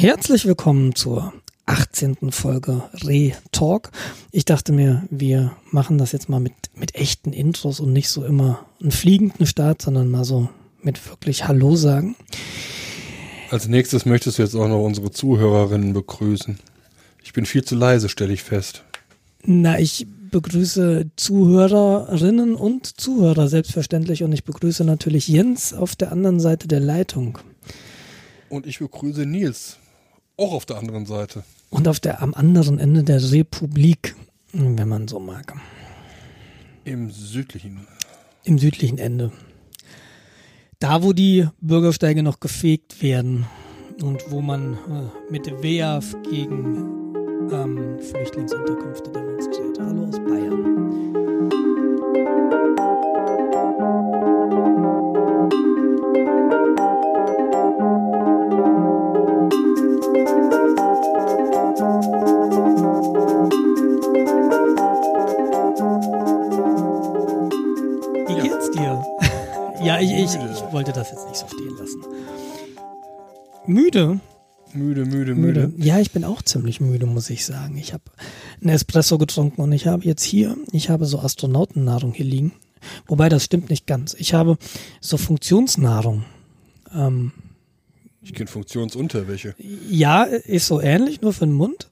Herzlich 0.00 0.46
willkommen 0.46 0.94
zur 0.94 1.32
18. 1.66 2.30
Folge 2.30 2.84
Re-Talk. 3.02 3.90
Ich 4.30 4.44
dachte 4.44 4.72
mir, 4.72 5.02
wir 5.10 5.56
machen 5.72 5.98
das 5.98 6.12
jetzt 6.12 6.28
mal 6.28 6.38
mit, 6.38 6.52
mit 6.76 6.94
echten 6.94 7.32
Intros 7.32 7.80
und 7.80 7.92
nicht 7.92 8.08
so 8.08 8.24
immer 8.24 8.64
einen 8.80 8.92
fliegenden 8.92 9.44
Start, 9.44 9.82
sondern 9.82 10.08
mal 10.08 10.22
so 10.22 10.50
mit 10.82 11.04
wirklich 11.10 11.48
Hallo 11.48 11.74
sagen. 11.74 12.14
Als 13.50 13.66
nächstes 13.66 14.06
möchtest 14.06 14.38
du 14.38 14.42
jetzt 14.42 14.54
auch 14.54 14.68
noch 14.68 14.84
unsere 14.84 15.10
Zuhörerinnen 15.10 15.94
begrüßen. 15.94 16.60
Ich 17.24 17.32
bin 17.32 17.44
viel 17.44 17.64
zu 17.64 17.74
leise, 17.74 18.08
stelle 18.08 18.32
ich 18.32 18.44
fest. 18.44 18.84
Na, 19.42 19.80
ich 19.80 20.06
begrüße 20.30 21.10
Zuhörerinnen 21.16 22.54
und 22.54 22.86
Zuhörer 22.86 23.48
selbstverständlich 23.48 24.22
und 24.22 24.30
ich 24.30 24.44
begrüße 24.44 24.84
natürlich 24.84 25.26
Jens 25.26 25.74
auf 25.74 25.96
der 25.96 26.12
anderen 26.12 26.38
Seite 26.38 26.68
der 26.68 26.78
Leitung. 26.78 27.38
Und 28.48 28.64
ich 28.64 28.78
begrüße 28.78 29.26
Nils, 29.26 29.76
auch 30.38 30.52
auf 30.52 30.64
der 30.64 30.78
anderen 30.78 31.04
Seite. 31.04 31.42
Und 31.70 31.86
auf 31.88 32.00
der 32.00 32.22
am 32.22 32.32
anderen 32.32 32.78
Ende 32.78 33.02
der 33.02 33.20
Republik, 33.32 34.16
wenn 34.52 34.88
man 34.88 35.08
so 35.08 35.20
mag. 35.20 35.52
Im 36.84 37.10
südlichen. 37.10 37.86
Im 38.44 38.58
südlichen 38.58 38.98
Ende. 38.98 39.30
Da, 40.78 41.02
wo 41.02 41.12
die 41.12 41.46
Bürgersteige 41.60 42.22
noch 42.22 42.40
gefegt 42.40 43.02
werden 43.02 43.46
und 44.00 44.30
wo 44.30 44.40
man 44.40 44.74
äh, 44.74 45.32
mit 45.32 45.50
WEAF 45.62 46.14
gegen 46.30 47.14
ähm, 47.50 47.98
Flüchtlingsunterkünfte 47.98 49.10
demonstriert. 49.10 49.78
Hallo 49.80 50.06
aus 50.06 50.18
Bayern. 50.20 50.87
Ich, 70.34 70.40
ich, 70.42 70.72
wollte 70.72 70.92
das 70.92 71.10
jetzt 71.10 71.26
nicht 71.26 71.36
so 71.36 71.46
stehen 71.46 71.76
lassen. 71.78 72.00
Müde? 73.66 74.20
Müde, 74.72 75.04
müde, 75.06 75.34
müde. 75.34 75.72
Ja, 75.78 75.98
ich 75.98 76.10
bin 76.10 76.24
auch 76.24 76.42
ziemlich 76.42 76.80
müde, 76.80 77.06
muss 77.06 77.30
ich 77.30 77.46
sagen. 77.46 77.78
Ich 77.78 77.92
habe 77.92 78.04
einen 78.60 78.70
Espresso 78.70 79.16
getrunken 79.18 79.62
und 79.62 79.72
ich 79.72 79.86
habe 79.86 80.04
jetzt 80.04 80.22
hier, 80.22 80.56
ich 80.72 80.90
habe 80.90 81.06
so 81.06 81.18
Astronautennahrung 81.20 82.12
hier 82.12 82.26
liegen. 82.26 82.52
Wobei 83.06 83.28
das 83.28 83.44
stimmt 83.44 83.70
nicht 83.70 83.86
ganz. 83.86 84.14
Ich 84.14 84.34
habe 84.34 84.58
so 85.00 85.16
Funktionsnahrung. 85.16 86.24
Ähm, 86.94 87.32
ich 88.22 88.34
kenne 88.34 88.48
Funktionsunterwäsche. 88.48 89.54
Ja, 89.88 90.24
ist 90.24 90.66
so 90.66 90.80
ähnlich, 90.80 91.22
nur 91.22 91.32
für 91.32 91.46
den 91.46 91.54
Mund. 91.54 91.90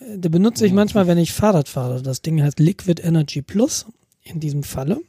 Der 0.00 0.28
benutze 0.28 0.66
ich 0.66 0.72
manchmal, 0.72 1.06
wenn 1.06 1.18
ich 1.18 1.32
Fahrrad 1.32 1.68
fahre. 1.68 2.02
Das 2.02 2.20
Ding 2.20 2.42
heißt 2.42 2.60
Liquid 2.60 3.02
Energy 3.02 3.42
Plus 3.42 3.86
in 4.22 4.40
diesem 4.40 4.62
Falle. 4.62 5.00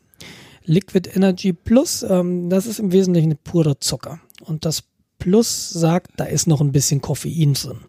Liquid 0.68 1.10
Energy 1.16 1.54
Plus, 1.54 2.04
ähm, 2.04 2.50
das 2.50 2.68
ist 2.68 2.80
im 2.80 2.92
Wesentlichen 2.92 3.38
purer 3.38 3.80
Zucker. 3.80 4.20
Und 4.42 4.66
das 4.66 4.84
Plus 5.18 5.70
sagt, 5.72 6.12
da 6.18 6.26
ist 6.26 6.46
noch 6.46 6.62
ein 6.62 6.72
bisschen 6.72 7.02
Koffein 7.02 7.54
drin. 7.54 7.80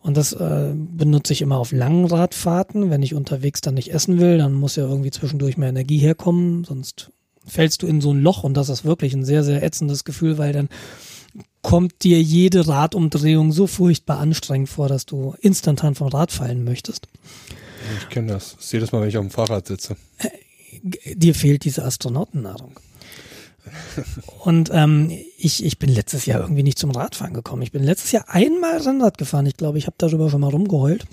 Und 0.00 0.16
das 0.16 0.32
äh, 0.32 0.72
benutze 0.74 1.32
ich 1.32 1.42
immer 1.42 1.58
auf 1.58 1.72
langen 1.72 2.04
Radfahrten. 2.04 2.90
Wenn 2.90 3.02
ich 3.02 3.14
unterwegs 3.14 3.60
dann 3.60 3.74
nicht 3.74 3.92
essen 3.92 4.18
will, 4.20 4.38
dann 4.38 4.52
muss 4.52 4.76
ja 4.76 4.86
irgendwie 4.86 5.10
zwischendurch 5.10 5.56
mehr 5.56 5.70
Energie 5.70 5.98
herkommen, 5.98 6.64
sonst 6.64 7.10
fällst 7.46 7.82
du 7.82 7.86
in 7.86 8.00
so 8.00 8.12
ein 8.12 8.22
Loch 8.22 8.44
und 8.44 8.54
das 8.54 8.68
ist 8.68 8.84
wirklich 8.84 9.12
ein 9.14 9.24
sehr, 9.24 9.44
sehr 9.44 9.62
ätzendes 9.62 10.04
Gefühl, 10.04 10.38
weil 10.38 10.52
dann 10.52 10.68
kommt 11.62 12.04
dir 12.04 12.20
jede 12.22 12.66
Radumdrehung 12.66 13.52
so 13.52 13.66
furchtbar 13.66 14.18
anstrengend 14.18 14.68
vor, 14.68 14.88
dass 14.88 15.06
du 15.06 15.34
instantan 15.40 15.94
vom 15.94 16.08
Rad 16.08 16.32
fallen 16.32 16.64
möchtest. 16.64 17.08
Ich 17.98 18.08
kenne 18.08 18.32
das. 18.32 18.56
Ich 18.60 18.66
sehe 18.66 18.80
das 18.80 18.92
mal, 18.92 19.00
wenn 19.00 19.08
ich 19.08 19.16
auf 19.18 19.24
dem 19.24 19.30
Fahrrad 19.30 19.66
sitze. 19.66 19.96
Dir 20.82 21.34
fehlt 21.34 21.64
diese 21.64 21.84
Astronautennahrung. 21.84 22.78
Und 24.40 24.70
ähm, 24.72 25.10
ich, 25.38 25.64
ich 25.64 25.78
bin 25.78 25.88
letztes 25.88 26.26
Jahr 26.26 26.40
irgendwie 26.40 26.62
nicht 26.62 26.78
zum 26.78 26.90
Radfahren 26.90 27.34
gekommen. 27.34 27.62
Ich 27.62 27.72
bin 27.72 27.82
letztes 27.82 28.12
Jahr 28.12 28.28
einmal 28.28 28.78
Rennrad 28.78 29.18
gefahren. 29.18 29.46
Ich 29.46 29.56
glaube, 29.56 29.78
ich 29.78 29.86
habe 29.86 29.96
darüber 29.98 30.30
schon 30.30 30.42
mal 30.42 30.50
rumgeheult. 30.50 31.06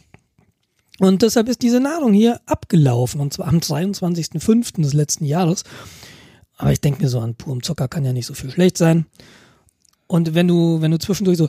Und 1.00 1.22
deshalb 1.22 1.48
ist 1.48 1.62
diese 1.62 1.80
Nahrung 1.80 2.14
hier 2.14 2.42
abgelaufen. 2.46 3.22
Und 3.22 3.34
zwar 3.34 3.48
am 3.48 3.58
23.05. 3.58 4.82
des 4.82 4.94
letzten 4.94 5.26
Jahres. 5.26 5.64
Aber 6.58 6.72
ich 6.72 6.82
denke 6.82 7.02
mir 7.02 7.10
so, 7.10 7.20
an 7.20 7.36
purem 7.36 7.64
Zucker 7.64 7.88
kann 7.88 8.06
ja 8.06 8.14
nicht 8.14 8.28
so 8.28 8.34
viel 8.34 8.52
schlecht 8.52 8.78
sein. 8.78 9.06
Und 10.08 10.36
wenn 10.36 10.48
du, 10.48 10.82
wenn 10.82 10.92
du 10.92 11.00
zwischendurch 11.00 11.38
so 11.38 11.48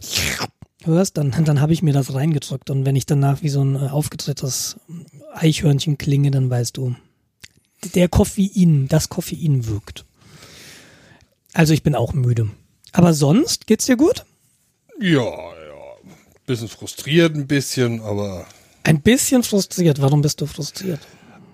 hörst, 0.85 1.19
dann, 1.19 1.33
dann 1.45 1.61
habe 1.61 1.73
ich 1.73 1.83
mir 1.83 1.93
das 1.93 2.15
reingedrückt. 2.15 2.71
Und 2.71 2.87
wenn 2.87 2.97
ich 2.97 3.07
danach 3.07 3.43
wie 3.43 3.49
so 3.49 3.63
ein 3.63 3.75
äh, 3.75 3.89
aufgedrehtes 3.89 4.77
Eichhörnchen 5.35 5.99
klinge, 5.99 6.31
dann 6.31 6.49
weißt 6.49 6.77
du, 6.77 6.95
der 7.95 8.09
Koffein, 8.09 8.89
das 8.89 9.09
Koffein 9.09 9.67
wirkt. 9.67 10.05
Also 11.53 11.75
ich 11.75 11.83
bin 11.83 11.95
auch 11.95 12.15
müde. 12.15 12.51
Aber 12.93 13.15
sonst 13.15 13.67
geht's 13.67 13.87
dir 13.87 13.97
gut? 13.97 14.25
Ja, 15.01 15.25
ja. 15.25 15.53
Bisschen 16.47 16.69
frustriert 16.69 17.35
ein 17.35 17.47
bisschen, 17.47 18.01
aber. 18.01 18.47
Ein 18.85 19.01
bisschen 19.01 19.43
frustriert. 19.43 20.01
Warum 20.01 20.23
bist 20.23 20.41
du 20.41 20.47
frustriert? 20.47 21.01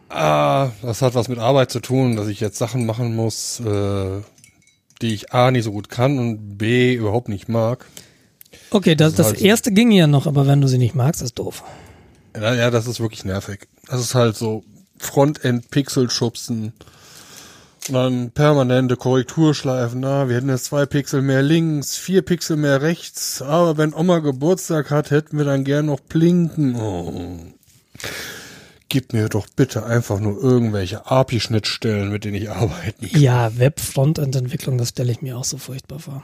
Ah, 0.08 0.70
das 0.82 1.02
hat 1.02 1.14
was 1.14 1.28
mit 1.28 1.38
Arbeit 1.38 1.70
zu 1.70 1.80
tun, 1.80 2.16
dass 2.16 2.28
ich 2.28 2.40
jetzt 2.40 2.56
Sachen 2.56 2.86
machen 2.86 3.14
muss, 3.14 3.60
äh, 3.60 4.22
die 5.02 5.14
ich 5.14 5.32
A 5.32 5.50
nicht 5.50 5.64
so 5.64 5.72
gut 5.72 5.90
kann 5.90 6.18
und 6.18 6.56
B 6.56 6.94
überhaupt 6.94 7.28
nicht 7.28 7.48
mag. 7.48 7.84
Okay, 8.70 8.94
das, 8.94 9.14
das, 9.14 9.26
das 9.26 9.26
halt 9.34 9.42
erste 9.42 9.72
ging 9.72 9.90
ja 9.90 10.06
noch, 10.06 10.26
aber 10.26 10.46
wenn 10.46 10.60
du 10.60 10.68
sie 10.68 10.78
nicht 10.78 10.94
magst, 10.94 11.20
ist 11.20 11.38
doof. 11.38 11.62
Ja, 12.34 12.54
ja, 12.54 12.70
das 12.70 12.86
ist 12.86 13.00
wirklich 13.00 13.24
nervig. 13.24 13.68
Das 13.86 14.00
ist 14.00 14.14
halt 14.14 14.36
so 14.36 14.64
Frontend-Pixel 15.00 16.10
schubsen 16.10 16.72
und 17.88 17.94
dann 17.94 18.30
permanente 18.30 18.96
Korrekturschleifen. 18.96 20.00
Na, 20.00 20.28
wir 20.28 20.36
hätten 20.36 20.48
jetzt 20.48 20.66
zwei 20.66 20.86
Pixel 20.86 21.22
mehr 21.22 21.42
links, 21.42 21.96
vier 21.96 22.22
Pixel 22.22 22.56
mehr 22.56 22.82
rechts. 22.82 23.42
Aber 23.42 23.78
wenn 23.78 23.94
Oma 23.94 24.18
Geburtstag 24.18 24.90
hat, 24.90 25.10
hätten 25.10 25.38
wir 25.38 25.44
dann 25.44 25.64
gern 25.64 25.86
noch 25.86 26.00
blinken. 26.00 26.76
Oh. 26.76 27.38
Gib 28.90 29.12
mir 29.12 29.28
doch 29.28 29.46
bitte 29.54 29.84
einfach 29.84 30.18
nur 30.18 30.42
irgendwelche 30.42 31.10
API-Schnittstellen, 31.10 32.10
mit 32.10 32.24
denen 32.24 32.36
ich 32.36 32.50
arbeiten 32.50 33.08
kann. 33.10 33.20
Ja, 33.20 33.58
Web-Frontend-Entwicklung, 33.58 34.78
das 34.78 34.90
stelle 34.90 35.12
ich 35.12 35.20
mir 35.20 35.36
auch 35.36 35.44
so 35.44 35.58
furchtbar 35.58 35.98
vor. 35.98 36.22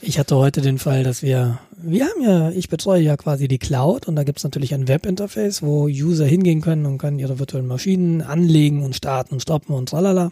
Ich 0.00 0.18
hatte 0.18 0.36
heute 0.36 0.60
den 0.60 0.78
Fall, 0.78 1.02
dass 1.02 1.22
wir, 1.22 1.58
wir 1.76 2.06
haben 2.06 2.22
ja, 2.22 2.50
ich 2.50 2.68
betreue 2.68 3.02
ja 3.02 3.16
quasi 3.16 3.48
die 3.48 3.58
Cloud 3.58 4.06
und 4.06 4.14
da 4.14 4.22
gibt 4.22 4.38
es 4.38 4.44
natürlich 4.44 4.72
ein 4.72 4.86
Webinterface, 4.86 5.62
wo 5.62 5.86
User 5.86 6.24
hingehen 6.24 6.60
können 6.60 6.86
und 6.86 6.98
können 6.98 7.18
ihre 7.18 7.40
virtuellen 7.40 7.66
Maschinen 7.66 8.22
anlegen 8.22 8.84
und 8.84 8.94
starten 8.94 9.34
und 9.34 9.40
stoppen 9.40 9.74
und 9.74 9.88
tralala. 9.88 10.30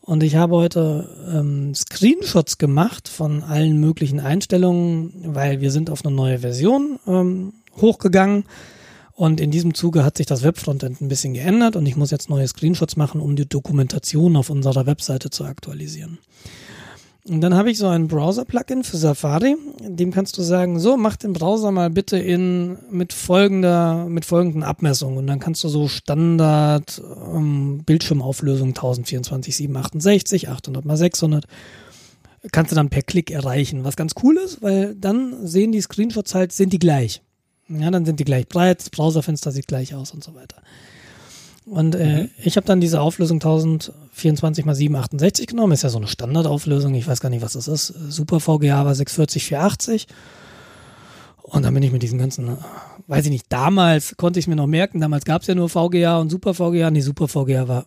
Und 0.00 0.22
ich 0.22 0.36
habe 0.36 0.56
heute 0.56 1.08
ähm, 1.32 1.74
Screenshots 1.74 2.58
gemacht 2.58 3.08
von 3.08 3.42
allen 3.42 3.78
möglichen 3.78 4.20
Einstellungen, 4.20 5.12
weil 5.26 5.60
wir 5.60 5.70
sind 5.70 5.90
auf 5.90 6.04
eine 6.04 6.14
neue 6.14 6.38
Version 6.38 6.98
ähm, 7.06 7.52
hochgegangen. 7.80 8.44
Und 9.14 9.38
in 9.38 9.50
diesem 9.50 9.74
Zuge 9.74 10.02
hat 10.02 10.16
sich 10.16 10.26
das 10.26 10.42
Webfrontend 10.42 11.00
ein 11.00 11.08
bisschen 11.08 11.34
geändert 11.34 11.76
und 11.76 11.84
ich 11.86 11.96
muss 11.96 12.10
jetzt 12.10 12.30
neue 12.30 12.48
Screenshots 12.48 12.96
machen, 12.96 13.20
um 13.20 13.36
die 13.36 13.48
Dokumentation 13.48 14.34
auf 14.34 14.48
unserer 14.48 14.86
Webseite 14.86 15.28
zu 15.28 15.44
aktualisieren. 15.44 16.18
Und 17.28 17.40
dann 17.40 17.54
habe 17.54 17.70
ich 17.70 17.78
so 17.78 17.86
ein 17.86 18.08
Browser-Plugin 18.08 18.82
für 18.82 18.96
Safari. 18.96 19.54
Dem 19.80 20.10
kannst 20.10 20.36
du 20.38 20.42
sagen, 20.42 20.80
so, 20.80 20.96
mach 20.96 21.16
den 21.16 21.32
Browser 21.32 21.70
mal 21.70 21.88
bitte 21.88 22.18
in 22.18 22.78
mit 22.90 23.12
folgender, 23.12 24.06
mit 24.08 24.24
folgenden 24.24 24.64
Abmessungen. 24.64 25.18
Und 25.18 25.28
dann 25.28 25.38
kannst 25.38 25.62
du 25.62 25.68
so 25.68 25.86
Standard 25.86 27.00
ähm, 27.32 27.82
Bildschirmauflösung 27.86 28.70
1024 28.70 29.56
768, 29.56 30.48
800 30.48 30.84
mal 30.84 30.96
600 30.96 31.46
kannst 32.50 32.72
du 32.72 32.76
dann 32.76 32.90
per 32.90 33.02
Klick 33.02 33.30
erreichen. 33.30 33.84
Was 33.84 33.96
ganz 33.96 34.14
cool 34.22 34.36
ist, 34.36 34.62
weil 34.62 34.96
dann 34.96 35.46
sehen 35.46 35.70
die 35.70 35.80
Screenshots 35.80 36.34
halt, 36.34 36.52
sind 36.52 36.72
die 36.72 36.78
gleich. 36.78 37.22
Ja, 37.68 37.90
dann 37.90 38.04
sind 38.04 38.18
die 38.18 38.24
gleich 38.24 38.48
breit, 38.48 38.80
das 38.80 38.90
Browserfenster 38.90 39.52
sieht 39.52 39.68
gleich 39.68 39.94
aus 39.94 40.10
und 40.10 40.24
so 40.24 40.34
weiter. 40.34 40.56
Und 41.64 41.94
äh, 41.94 42.24
mhm. 42.24 42.30
ich 42.42 42.56
habe 42.56 42.66
dann 42.66 42.80
diese 42.80 43.00
Auflösung 43.00 43.38
1024 44.12 44.66
x 44.66 44.76
768 44.78 45.46
genommen. 45.46 45.72
Ist 45.72 45.82
ja 45.82 45.88
so 45.88 45.98
eine 45.98 46.06
Standardauflösung. 46.06 46.94
Ich 46.94 47.06
weiß 47.06 47.20
gar 47.20 47.30
nicht, 47.30 47.42
was 47.42 47.54
das 47.54 47.66
ist. 47.66 47.86
Super 47.86 48.40
VGA 48.40 48.84
war 48.84 48.94
640 48.94 49.44
480. 49.44 50.06
Und 51.42 51.64
dann 51.64 51.74
bin 51.74 51.82
ich 51.82 51.92
mit 51.92 52.02
diesen 52.02 52.18
ganzen, 52.18 52.56
weiß 53.08 53.24
ich 53.24 53.30
nicht, 53.30 53.46
damals 53.48 54.16
konnte 54.16 54.38
ich 54.38 54.44
es 54.44 54.48
mir 54.48 54.56
noch 54.56 54.66
merken. 54.66 55.00
Damals 55.00 55.24
gab 55.24 55.42
es 55.42 55.48
ja 55.48 55.54
nur 55.54 55.68
VGA 55.68 56.18
und 56.18 56.30
Super 56.30 56.54
VGA. 56.54 56.90
Nee, 56.90 57.00
Super 57.00 57.26
VGA 57.26 57.68
war 57.68 57.86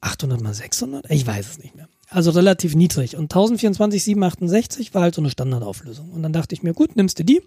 800 0.00 0.40
mal 0.40 0.54
600? 0.54 1.10
Ich 1.10 1.26
weiß 1.26 1.50
es 1.50 1.58
nicht 1.58 1.74
mehr. 1.74 1.88
Also 2.08 2.30
relativ 2.30 2.74
niedrig. 2.74 3.16
Und 3.16 3.24
1024 3.24 4.02
768 4.02 4.94
war 4.94 5.02
halt 5.02 5.14
so 5.14 5.20
eine 5.20 5.30
Standardauflösung. 5.30 6.10
Und 6.10 6.22
dann 6.22 6.32
dachte 6.32 6.54
ich 6.54 6.62
mir, 6.62 6.72
gut, 6.72 6.96
nimmst 6.96 7.18
du 7.18 7.24
die 7.24 7.42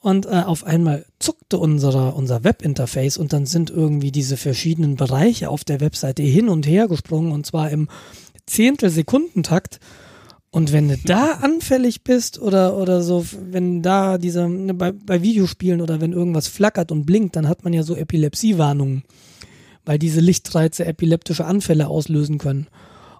und 0.00 0.26
äh, 0.26 0.42
auf 0.46 0.64
einmal 0.64 1.04
zuckte 1.18 1.58
unser, 1.58 2.16
unser 2.16 2.42
Webinterface 2.42 3.18
und 3.18 3.32
dann 3.32 3.46
sind 3.46 3.70
irgendwie 3.70 4.10
diese 4.10 4.36
verschiedenen 4.36 4.96
Bereiche 4.96 5.50
auf 5.50 5.62
der 5.62 5.80
Webseite 5.80 6.22
hin 6.22 6.48
und 6.48 6.66
her 6.66 6.88
gesprungen 6.88 7.32
und 7.32 7.46
zwar 7.46 7.70
im 7.70 7.88
Zehntelsekundentakt. 8.46 9.78
Und 10.50 10.72
wenn 10.72 10.88
du 10.88 10.96
da 10.96 11.32
anfällig 11.42 12.02
bist 12.02 12.40
oder, 12.40 12.76
oder 12.76 13.02
so, 13.02 13.26
wenn 13.50 13.82
da 13.82 14.18
diese, 14.18 14.48
ne, 14.48 14.74
bei, 14.74 14.92
bei 14.92 15.22
Videospielen 15.22 15.82
oder 15.82 16.00
wenn 16.00 16.12
irgendwas 16.12 16.48
flackert 16.48 16.90
und 16.90 17.04
blinkt, 17.04 17.36
dann 17.36 17.46
hat 17.46 17.62
man 17.62 17.72
ja 17.72 17.82
so 17.82 17.94
Epilepsiewarnungen, 17.94 19.04
weil 19.84 19.98
diese 19.98 20.20
Lichtreize 20.20 20.86
epileptische 20.86 21.44
Anfälle 21.44 21.88
auslösen 21.88 22.38
können. 22.38 22.68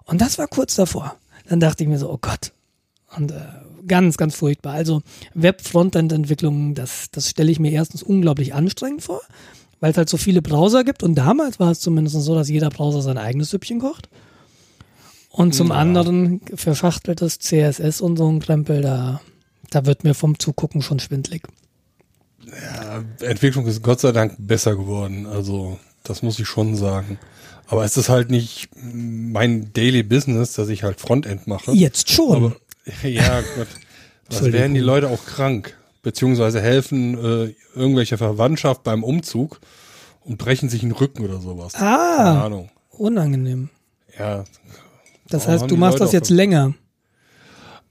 Und 0.05 0.19
das 0.19 0.39
war 0.39 0.47
kurz 0.47 0.75
davor. 0.75 1.15
Dann 1.47 1.59
dachte 1.59 1.83
ich 1.83 1.89
mir 1.89 1.99
so, 1.99 2.11
oh 2.11 2.19
Gott. 2.19 2.51
Und 3.17 3.31
äh, 3.31 3.35
ganz, 3.87 4.17
ganz 4.17 4.35
furchtbar. 4.35 4.73
Also 4.73 5.01
Web-Frontend-Entwicklung, 5.33 6.75
das, 6.75 7.07
das 7.11 7.29
stelle 7.29 7.51
ich 7.51 7.59
mir 7.59 7.71
erstens 7.71 8.03
unglaublich 8.03 8.53
anstrengend 8.53 9.03
vor, 9.03 9.21
weil 9.79 9.91
es 9.91 9.97
halt 9.97 10.09
so 10.09 10.17
viele 10.17 10.41
Browser 10.41 10.83
gibt. 10.83 11.03
Und 11.03 11.15
damals 11.15 11.59
war 11.59 11.71
es 11.71 11.79
zumindest 11.79 12.19
so, 12.21 12.35
dass 12.35 12.49
jeder 12.49 12.69
Browser 12.69 13.01
sein 13.01 13.17
eigenes 13.17 13.49
Süppchen 13.49 13.79
kocht. 13.79 14.09
Und 15.29 15.55
zum 15.55 15.69
Ja. 15.69 15.75
anderen 15.75 16.41
verschachteltes 16.55 17.39
CSS 17.39 18.01
und 18.01 18.17
so 18.17 18.29
ein 18.29 18.39
Krempel, 18.39 18.81
da, 18.81 19.21
da 19.69 19.85
wird 19.85 20.03
mir 20.03 20.13
vom 20.13 20.37
Zugucken 20.39 20.81
schon 20.81 20.99
schwindlig. 20.99 21.43
Ja, 22.45 23.03
Entwicklung 23.27 23.65
ist 23.67 23.81
Gott 23.83 23.99
sei 24.01 24.11
Dank 24.11 24.35
besser 24.39 24.75
geworden. 24.75 25.25
Also, 25.27 25.79
das 26.03 26.21
muss 26.21 26.39
ich 26.39 26.47
schon 26.47 26.75
sagen. 26.75 27.17
Aber 27.67 27.85
es 27.85 27.95
ist 27.95 28.09
halt 28.09 28.29
nicht 28.29 28.67
mein 28.75 29.71
Daily 29.73 30.03
Business, 30.03 30.53
dass 30.53 30.67
ich 30.67 30.83
halt 30.83 30.99
Frontend 30.99 31.47
mache. 31.47 31.71
Jetzt 31.71 32.09
schon. 32.11 32.35
Aber, 32.35 32.55
ja, 33.03 33.41
Gott. 33.55 33.67
Entschuldigung. 34.25 34.59
werden 34.59 34.73
die 34.73 34.79
Leute 34.79 35.09
auch 35.09 35.25
krank. 35.25 35.77
Beziehungsweise 36.03 36.61
helfen 36.61 37.13
äh, 37.13 37.53
irgendwelche 37.75 38.17
Verwandtschaft 38.17 38.83
beim 38.83 39.03
Umzug 39.03 39.59
und 40.21 40.37
brechen 40.37 40.67
sich 40.69 40.81
den 40.81 40.91
Rücken 40.91 41.23
oder 41.23 41.39
sowas. 41.39 41.73
Keine 41.73 41.89
ah, 41.89 42.45
Ahnung. 42.45 42.69
unangenehm. 42.91 43.69
Ja, 44.17 44.45
Das 45.29 45.47
heißt, 45.47 45.69
du 45.69 45.77
machst 45.77 45.99
Leute 45.99 46.05
das 46.05 46.11
jetzt 46.11 46.29
länger. 46.29 46.73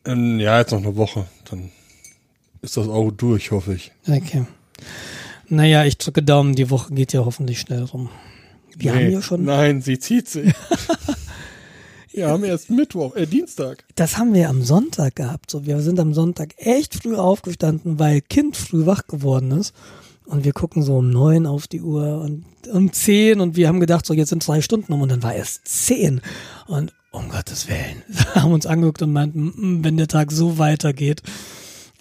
ähm, 0.05 0.41
ja, 0.41 0.59
jetzt 0.59 0.73
noch 0.73 0.79
eine 0.79 0.97
Woche. 0.97 1.27
Dann 1.49 1.71
ist 2.63 2.77
das 2.77 2.89
auch 2.89 3.11
durch, 3.11 3.53
hoffe 3.53 3.75
ich. 3.75 3.93
Okay. 4.09 4.45
Naja, 5.49 5.85
ich 5.85 5.99
drücke 5.99 6.23
Daumen, 6.23 6.55
die 6.55 6.71
Woche 6.71 6.95
geht 6.95 7.13
ja 7.13 7.25
hoffentlich 7.25 7.61
schnell 7.61 7.83
rum. 7.83 8.09
Wir 8.77 8.95
haben 8.95 9.11
ja 9.11 9.23
schon, 9.23 9.45
Nein, 9.45 9.83
sie 9.83 9.99
zieht 9.99 10.29
sich. 10.29 10.53
Wir 12.13 12.29
haben 12.29 12.43
erst 12.45 12.71
Mittwoch, 12.71 13.15
äh, 13.15 13.27
Dienstag. 13.27 13.85
das 13.95 14.19
haben 14.19 14.35
wir 14.35 14.49
am 14.49 14.63
Sonntag 14.63 15.17
gehabt. 15.17 15.51
So, 15.51 15.65
wir 15.67 15.81
sind 15.81 16.01
am 16.01 16.13
Sonntag 16.13 16.55
echt 16.57 16.95
früh 16.95 17.15
aufgestanden, 17.17 17.99
weil 17.99 18.21
Kind 18.21 18.57
früh 18.57 18.85
wach 18.87 19.07
geworden 19.07 19.53
ist. 19.53 19.75
Und 20.27 20.45
wir 20.45 20.53
gucken 20.53 20.83
so 20.83 20.99
um 20.99 21.11
neun 21.11 21.47
auf 21.47 21.67
die 21.67 21.81
Uhr 21.81 22.21
und 22.21 22.45
um 22.73 22.93
zehn 22.93 23.41
und 23.41 23.57
wir 23.57 23.67
haben 23.67 23.81
gedacht, 23.81 24.07
so 24.07 24.15
jetzt 24.15 24.29
sind 24.29 24.47
drei 24.47 24.61
Stunden 24.61 24.93
um 24.93 25.03
und 25.03 25.09
dann 25.11 25.23
war 25.23 25.35
erst 25.35 25.67
zehn. 25.67 26.21
Und 26.69 26.93
um 27.11 27.29
Gottes 27.29 27.69
Willen, 27.69 28.03
wir 28.09 28.35
haben 28.37 28.53
uns 28.53 28.67
angeguckt 28.67 29.03
und 29.03 29.13
meinten, 29.13 29.53
"Mm, 29.57 29.85
wenn 29.85 29.97
der 29.97 30.07
Tag 30.07 30.31
so 30.31 30.59
weitergeht, 30.59 31.23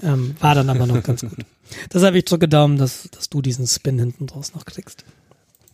ähm, 0.03 0.35
war 0.39 0.53
dann 0.55 0.69
aber 0.69 0.85
noch 0.85 1.01
ganz 1.03 1.21
gut. 1.21 1.33
Deshalb 1.93 2.15
ich 2.15 2.25
drücke 2.25 2.47
Daumen, 2.47 2.77
dass, 2.77 3.09
dass 3.11 3.29
du 3.29 3.41
diesen 3.41 3.65
Spin 3.67 3.97
hinten 3.99 4.27
draus 4.27 4.53
noch 4.53 4.65
kriegst. 4.65 5.05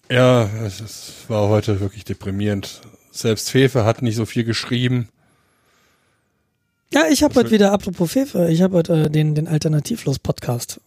Ja, 0.09 0.49
es, 0.65 0.79
es 0.81 1.11
war 1.27 1.49
heute 1.49 1.79
wirklich 1.79 2.05
deprimierend. 2.05 2.81
Selbst 3.15 3.49
Fefe 3.49 3.85
hat 3.85 4.01
nicht 4.01 4.17
so 4.17 4.25
viel 4.25 4.43
geschrieben. 4.43 5.07
Ja, 6.93 7.03
ich 7.09 7.23
habe 7.23 7.33
heute 7.35 7.51
wieder, 7.51 7.71
apropos 7.71 8.11
Fefe, 8.11 8.49
ich 8.49 8.61
habe 8.61 8.75
heute 8.75 9.05
äh, 9.05 9.09
den, 9.09 9.35
den 9.35 9.47
Alternativlos-Podcast, 9.47 10.81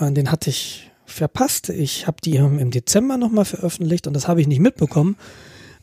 äh, 0.00 0.10
den 0.10 0.32
hatte 0.32 0.50
ich 0.50 0.90
verpasst. 1.06 1.68
Ich 1.68 2.08
habe 2.08 2.16
die 2.22 2.34
im 2.34 2.72
Dezember 2.72 3.16
nochmal 3.16 3.44
veröffentlicht 3.44 4.08
und 4.08 4.14
das 4.14 4.26
habe 4.26 4.40
ich 4.40 4.48
nicht 4.48 4.58
mitbekommen, 4.58 5.16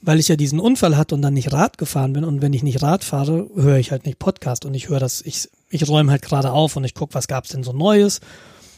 weil 0.02 0.20
ich 0.20 0.28
ja 0.28 0.36
diesen 0.36 0.60
Unfall 0.60 0.98
hatte 0.98 1.16
und 1.16 1.22
dann 1.22 1.34
nicht 1.34 1.54
Rad 1.54 1.78
gefahren 1.78 2.12
bin. 2.12 2.26
Und 2.26 2.42
wenn 2.42 2.52
ich 2.52 2.62
nicht 2.62 2.82
Rad 2.82 3.06
fahre, 3.06 3.50
höre 3.56 3.78
ich 3.78 3.92
halt 3.92 4.06
nicht 4.06 4.20
Podcast 4.20 4.66
und 4.66 4.74
ich 4.74 4.90
höre 4.90 5.00
das, 5.00 5.22
ich, 5.22 5.50
ich 5.70 5.88
räume 5.88 6.12
halt 6.12 6.24
gerade 6.24 6.52
auf 6.52 6.76
und 6.76 6.84
ich 6.84 6.94
gucke, 6.94 7.14
was 7.14 7.30
gab's 7.30 7.50
denn 7.50 7.64
so 7.64 7.72
Neues 7.72 8.20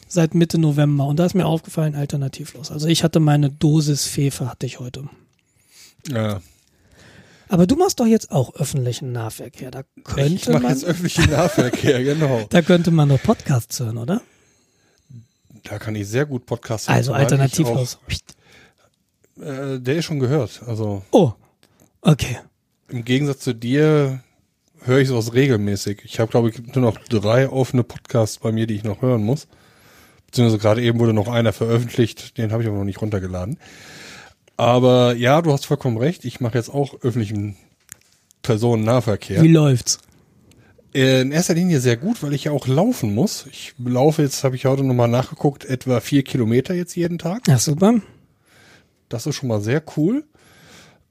seit 0.06 0.36
Mitte 0.36 0.58
November. 0.58 1.06
Und 1.06 1.18
da 1.18 1.26
ist 1.26 1.34
mir 1.34 1.46
aufgefallen, 1.46 1.96
alternativlos. 1.96 2.70
Also 2.70 2.86
ich 2.86 3.02
hatte 3.02 3.18
meine 3.18 3.50
Dosis 3.50 4.06
Fefe, 4.06 4.48
hatte 4.48 4.66
ich 4.66 4.78
heute. 4.78 5.08
Ja, 6.08 6.40
Aber 7.48 7.66
du 7.66 7.76
machst 7.76 7.98
doch 8.00 8.06
jetzt 8.06 8.30
auch 8.30 8.54
öffentlichen 8.56 9.12
Nahverkehr. 9.12 9.70
Da 9.70 9.82
ich 9.96 10.04
könnte 10.04 10.52
mache 10.52 10.62
man, 10.62 10.72
jetzt 10.72 10.84
öffentlichen 10.84 11.30
Nahverkehr, 11.30 12.02
genau. 12.04 12.46
da 12.50 12.62
könnte 12.62 12.90
man 12.90 13.08
doch 13.08 13.22
Podcasts 13.22 13.80
hören, 13.80 13.98
oder? 13.98 14.20
Da 15.64 15.78
kann 15.78 15.94
ich 15.94 16.08
sehr 16.08 16.26
gut 16.26 16.46
Podcasts 16.46 16.88
hören, 16.88 16.96
Also 16.96 17.12
ich 17.12 17.18
alternativlos. 17.18 17.98
Äh, 19.40 19.78
der 19.80 19.96
ist 19.96 20.04
schon 20.04 20.18
gehört. 20.18 20.62
Also 20.66 21.02
Oh, 21.10 21.32
okay. 22.02 22.38
im 22.88 23.04
Gegensatz 23.04 23.40
zu 23.40 23.54
dir 23.54 24.22
höre 24.82 24.98
ich 24.98 25.08
sowas 25.08 25.34
regelmäßig. 25.34 26.02
Ich 26.04 26.20
habe, 26.20 26.30
glaube 26.30 26.50
ich, 26.50 26.74
nur 26.74 26.84
noch 26.84 26.98
drei 27.08 27.48
offene 27.48 27.82
Podcasts 27.84 28.38
bei 28.38 28.52
mir, 28.52 28.66
die 28.66 28.74
ich 28.74 28.84
noch 28.84 29.02
hören 29.02 29.22
muss. 29.22 29.46
Beziehungsweise 30.26 30.58
gerade 30.58 30.82
eben 30.82 30.98
wurde 30.98 31.14
noch 31.14 31.28
einer 31.28 31.52
veröffentlicht, 31.52 32.36
den 32.36 32.52
habe 32.52 32.62
ich 32.62 32.68
aber 32.68 32.78
noch 32.78 32.84
nicht 32.84 33.00
runtergeladen. 33.00 33.58
Aber 34.58 35.14
ja, 35.14 35.40
du 35.40 35.52
hast 35.52 35.64
vollkommen 35.66 35.96
recht. 35.96 36.24
Ich 36.24 36.40
mache 36.40 36.58
jetzt 36.58 36.68
auch 36.68 37.00
öffentlichen 37.02 37.56
Personennahverkehr. 38.42 39.40
Wie 39.42 39.48
läuft's? 39.52 39.98
Äh, 40.94 41.20
In 41.20 41.32
erster 41.32 41.54
Linie 41.54 41.80
sehr 41.80 41.96
gut, 41.96 42.22
weil 42.22 42.32
ich 42.34 42.44
ja 42.44 42.52
auch 42.52 42.66
laufen 42.66 43.14
muss. 43.14 43.46
Ich 43.50 43.74
laufe 43.78 44.20
jetzt, 44.22 44.42
habe 44.42 44.56
ich 44.56 44.64
heute 44.66 44.82
nochmal 44.84 45.08
nachgeguckt, 45.08 45.64
etwa 45.64 46.00
vier 46.00 46.24
Kilometer 46.24 46.74
jetzt 46.74 46.96
jeden 46.96 47.18
Tag. 47.18 47.46
Ja, 47.46 47.58
super. 47.58 47.94
Das 49.08 49.26
ist 49.26 49.36
schon 49.36 49.48
mal 49.48 49.60
sehr 49.60 49.82
cool. 49.96 50.24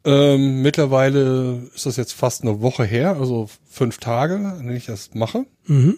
Ähm, 0.03 0.61
mittlerweile 0.61 1.69
ist 1.73 1.85
das 1.85 1.95
jetzt 1.97 2.13
fast 2.13 2.41
eine 2.41 2.61
Woche 2.61 2.83
her, 2.83 3.15
also 3.17 3.49
fünf 3.69 3.97
Tage, 3.97 4.35
an 4.35 4.59
denen 4.65 4.75
ich 4.77 4.85
das 4.85 5.13
mache. 5.13 5.45
Mhm. 5.65 5.97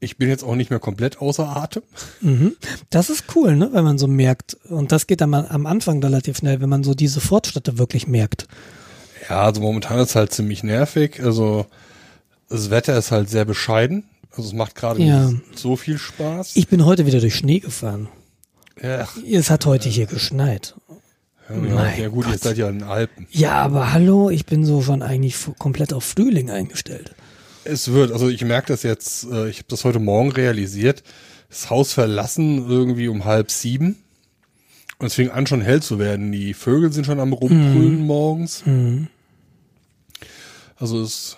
Ich 0.00 0.16
bin 0.16 0.28
jetzt 0.28 0.44
auch 0.44 0.54
nicht 0.54 0.70
mehr 0.70 0.78
komplett 0.78 1.20
außer 1.20 1.56
Atem. 1.56 1.82
Mhm. 2.20 2.54
Das 2.90 3.10
ist 3.10 3.24
cool, 3.34 3.56
ne? 3.56 3.70
wenn 3.72 3.82
man 3.84 3.98
so 3.98 4.06
merkt. 4.06 4.56
Und 4.68 4.92
das 4.92 5.06
geht 5.08 5.20
dann 5.20 5.34
am 5.34 5.66
Anfang 5.66 6.02
relativ 6.02 6.36
schnell, 6.38 6.60
wenn 6.60 6.68
man 6.68 6.84
so 6.84 6.94
diese 6.94 7.20
Fortschritte 7.20 7.78
wirklich 7.78 8.06
merkt. 8.06 8.46
Ja, 9.28 9.42
also 9.42 9.60
momentan 9.60 9.98
ist 9.98 10.14
halt 10.14 10.32
ziemlich 10.32 10.62
nervig. 10.62 11.20
Also 11.22 11.66
das 12.48 12.70
Wetter 12.70 12.96
ist 12.96 13.10
halt 13.10 13.28
sehr 13.28 13.44
bescheiden. 13.44 14.04
Also 14.30 14.44
es 14.50 14.52
macht 14.54 14.76
gerade 14.76 15.02
Ja. 15.02 15.30
nicht 15.30 15.58
so 15.58 15.74
viel 15.76 15.98
Spaß. 15.98 16.54
Ich 16.54 16.68
bin 16.68 16.84
heute 16.84 17.04
wieder 17.06 17.18
durch 17.20 17.34
Schnee 17.34 17.58
gefahren. 17.58 18.08
ja, 18.80 19.08
Es 19.28 19.50
hat 19.50 19.66
heute 19.66 19.88
hier 19.88 20.06
geschneit. 20.06 20.76
ja. 21.50 21.56
Mein 21.56 21.98
ja 22.00 22.08
gut, 22.08 22.24
Gott. 22.26 22.34
ihr 22.34 22.38
seid 22.38 22.56
ja 22.58 22.68
in 22.68 22.78
den 22.80 22.88
Alpen. 22.88 23.26
Ja, 23.30 23.54
aber 23.62 23.92
hallo, 23.92 24.30
ich 24.30 24.46
bin 24.46 24.64
so 24.64 24.80
schon 24.82 25.02
eigentlich 25.02 25.34
komplett 25.58 25.92
auf 25.92 26.04
Frühling 26.04 26.50
eingestellt. 26.50 27.14
Es 27.68 27.92
wird, 27.92 28.12
also 28.12 28.28
ich 28.28 28.42
merke 28.44 28.68
das 28.68 28.82
jetzt, 28.82 29.24
äh, 29.24 29.48
ich 29.48 29.58
habe 29.58 29.68
das 29.68 29.84
heute 29.84 29.98
Morgen 29.98 30.32
realisiert, 30.32 31.02
das 31.50 31.68
Haus 31.68 31.92
verlassen 31.92 32.68
irgendwie 32.68 33.08
um 33.08 33.24
halb 33.24 33.50
sieben. 33.50 33.96
Und 34.98 35.06
es 35.06 35.14
fing 35.14 35.30
an 35.30 35.46
schon 35.46 35.60
hell 35.60 35.80
zu 35.80 35.98
werden. 35.98 36.32
Die 36.32 36.54
Vögel 36.54 36.92
sind 36.92 37.06
schon 37.06 37.20
am 37.20 37.32
rumbrüllen 37.32 38.00
morgens. 38.00 38.66
Mhm. 38.66 39.08
Also 40.76 41.00
es 41.02 41.36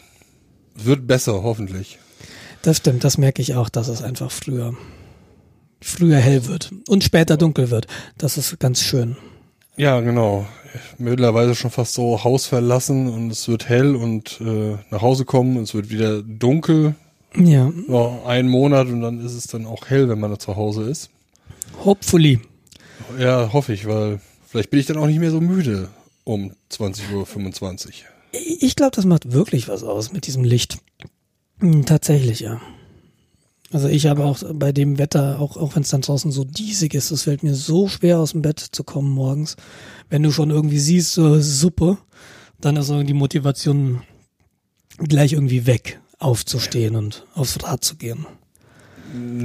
wird 0.75 1.07
besser, 1.07 1.43
hoffentlich. 1.43 1.99
Das 2.63 2.79
stimmt, 2.79 3.05
das 3.05 3.19
merke 3.19 3.43
ich 3.43 3.55
auch, 3.55 3.69
dass 3.69 3.89
es 3.89 4.03
einfach 4.03 4.31
früher, 4.31 4.75
früher 5.81 6.19
hell 6.19 6.47
wird 6.47 6.73
und 6.89 7.05
später 7.05 7.37
dunkel 7.37 7.71
wird. 7.71 7.87
Das 8.17 8.39
ist 8.39 8.59
ganz 8.61 8.83
schön. 8.83 9.17
Ja, 9.77 10.01
genau. 10.01 10.47
Mittlerweile 10.99 11.55
schon 11.55 11.71
fast 11.71 11.95
so 11.95 12.23
Haus 12.25 12.47
verlassen 12.47 13.09
und 13.09 13.31
es 13.31 13.49
wird 13.49 13.69
hell 13.69 13.97
und 13.97 14.41
äh, 14.41 14.77
nach 14.91 15.03
Hause 15.03 15.25
kommen 15.25 15.57
und 15.57 15.65
es 15.65 15.75
wird 15.75 15.91
wieder 15.91 16.23
dunkel. 16.23 16.95
Ja, 17.37 17.71
Noch 17.87 18.25
einen 18.27 18.49
Monat 18.49 18.89
und 18.89 19.01
dann 19.03 19.25
ist 19.25 19.35
es 19.35 19.47
dann 19.47 19.65
auch 19.67 19.87
hell, 19.89 20.09
wenn 20.09 20.19
man 20.21 20.31
da 20.31 20.39
zu 20.39 20.57
Hause 20.57 20.85
ist. 20.85 21.11
hopefully. 21.85 22.41
Ja, 23.19 23.53
hoffe 23.53 23.73
ich, 23.73 23.87
weil 23.87 24.21
vielleicht 24.47 24.71
bin 24.71 24.81
ich 24.81 24.87
dann 24.87 24.97
auch 24.99 25.07
nicht 25.07 25.19
mehr 25.21 25.31
so 25.31 25.41
müde 25.41 25.89
um 26.25 26.53
20.25 26.73 27.87
Uhr. 27.87 27.93
Ich 28.33 28.77
glaube, 28.77 28.95
das 28.95 29.05
macht 29.05 29.33
wirklich 29.33 29.69
was 29.69 29.83
aus 29.83 30.13
mit 30.13 30.27
diesem 30.27 30.45
Licht. 30.45 30.79
Hm, 31.61 31.85
Tatsächlich, 31.87 32.41
ja. 32.41 32.61
Also 33.73 33.89
ich 33.89 34.07
habe 34.07 34.25
auch 34.25 34.43
bei 34.55 34.73
dem 34.73 34.99
Wetter, 34.99 35.39
auch, 35.39 35.57
auch 35.57 35.77
wenn 35.77 35.83
es 35.83 35.91
dann 35.91 36.01
draußen 36.01 36.33
so 36.33 36.45
diesig 36.45 36.95
ist, 36.95 37.13
es 37.13 37.23
fällt 37.23 37.45
mir 37.45 37.55
so 37.55 37.87
schwer 37.87 38.19
aus 38.19 38.33
dem 38.33 38.43
Bett 38.43 38.59
zu 38.59 38.83
kommen 38.83 39.11
morgens. 39.11 39.57
Wenn 40.09 40.25
du 40.25 40.33
schon 40.33 40.51
irgendwie 40.51 40.81
siehst, 40.81 41.13
so 41.13 41.41
Suppe, 41.41 41.99
dann 42.61 42.77
ist 42.77 42.89
so 42.89 43.03
die 43.03 43.15
Motivation 43.15 44.03
gleich 44.99 45.35
irgendwie 45.35 45.67
weg, 45.67 46.01
aufzustehen 46.19 46.97
und 46.97 47.27
aufs 47.35 47.63
Rad 47.63 47.85
zu 47.85 47.97
gehen. 47.97 48.27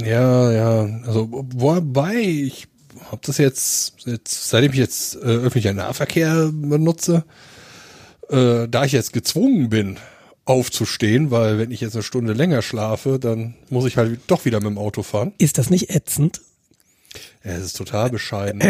Ja, 0.04 0.52
ja, 0.52 1.00
also 1.06 1.28
wobei 1.30 2.16
ich 2.16 2.68
habe 3.10 3.20
das 3.24 3.38
jetzt, 3.38 3.94
jetzt, 4.06 4.48
seitdem 4.48 4.72
ich 4.72 4.78
jetzt 4.78 5.16
äh, 5.16 5.18
öffentlicher 5.18 5.72
Nahverkehr 5.72 6.50
benutze, 6.52 7.24
äh, 8.28 8.68
da 8.68 8.84
ich 8.84 8.92
jetzt 8.92 9.12
gezwungen 9.12 9.68
bin, 9.68 9.98
aufzustehen, 10.46 11.30
weil 11.30 11.58
wenn 11.58 11.70
ich 11.70 11.80
jetzt 11.80 11.94
eine 11.94 12.02
Stunde 12.02 12.32
länger 12.32 12.62
schlafe, 12.62 13.18
dann 13.18 13.54
muss 13.68 13.84
ich 13.84 13.96
halt 13.96 14.20
doch 14.28 14.44
wieder 14.44 14.60
mit 14.60 14.70
dem 14.70 14.78
Auto 14.78 15.02
fahren. 15.02 15.32
Ist 15.38 15.58
das 15.58 15.70
nicht 15.70 15.90
ätzend? 15.90 16.40
Ja, 17.44 17.52
es 17.52 17.64
ist 17.64 17.76
total 17.76 18.10
bescheiden. 18.10 18.62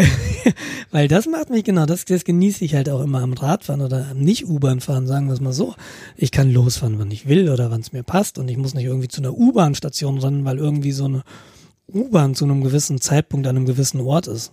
Weil 0.91 1.07
das 1.07 1.27
macht 1.27 1.49
mich 1.49 1.63
genau, 1.63 1.85
das, 1.85 2.05
das 2.05 2.23
genieße 2.23 2.65
ich 2.65 2.75
halt 2.75 2.89
auch 2.89 3.01
immer 3.01 3.21
am 3.21 3.33
Radfahren 3.33 3.81
oder 3.81 4.07
am 4.11 4.19
Nicht-U-Bahn-Fahren, 4.19 5.07
sagen 5.07 5.27
wir 5.27 5.33
es 5.33 5.41
mal 5.41 5.53
so. 5.53 5.75
Ich 6.15 6.31
kann 6.31 6.51
losfahren, 6.51 6.97
wann 6.99 7.11
ich 7.11 7.27
will 7.27 7.49
oder 7.49 7.71
wann 7.71 7.81
es 7.81 7.91
mir 7.91 8.03
passt 8.03 8.37
und 8.37 8.49
ich 8.49 8.57
muss 8.57 8.73
nicht 8.73 8.85
irgendwie 8.85 9.07
zu 9.07 9.21
einer 9.21 9.33
U-Bahn-Station 9.33 10.19
rennen, 10.19 10.45
weil 10.45 10.57
irgendwie 10.57 10.91
so 10.91 11.05
eine 11.05 11.23
U-Bahn 11.91 12.35
zu 12.35 12.45
einem 12.45 12.63
gewissen 12.63 13.01
Zeitpunkt 13.01 13.47
an 13.47 13.55
einem 13.55 13.65
gewissen 13.65 14.01
Ort 14.01 14.27
ist. 14.27 14.51